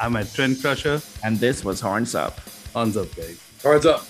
i'm 0.00 0.16
at 0.16 0.32
trend 0.34 0.60
crusher 0.60 1.00
And 1.24 1.38
this 1.46 1.64
was 1.64 1.80
Horns 1.86 2.14
Up. 2.14 2.40
Horns 2.74 2.96
up 2.96 3.14
guys 3.16 3.38
Horns 3.62 3.86
up. 3.86 4.04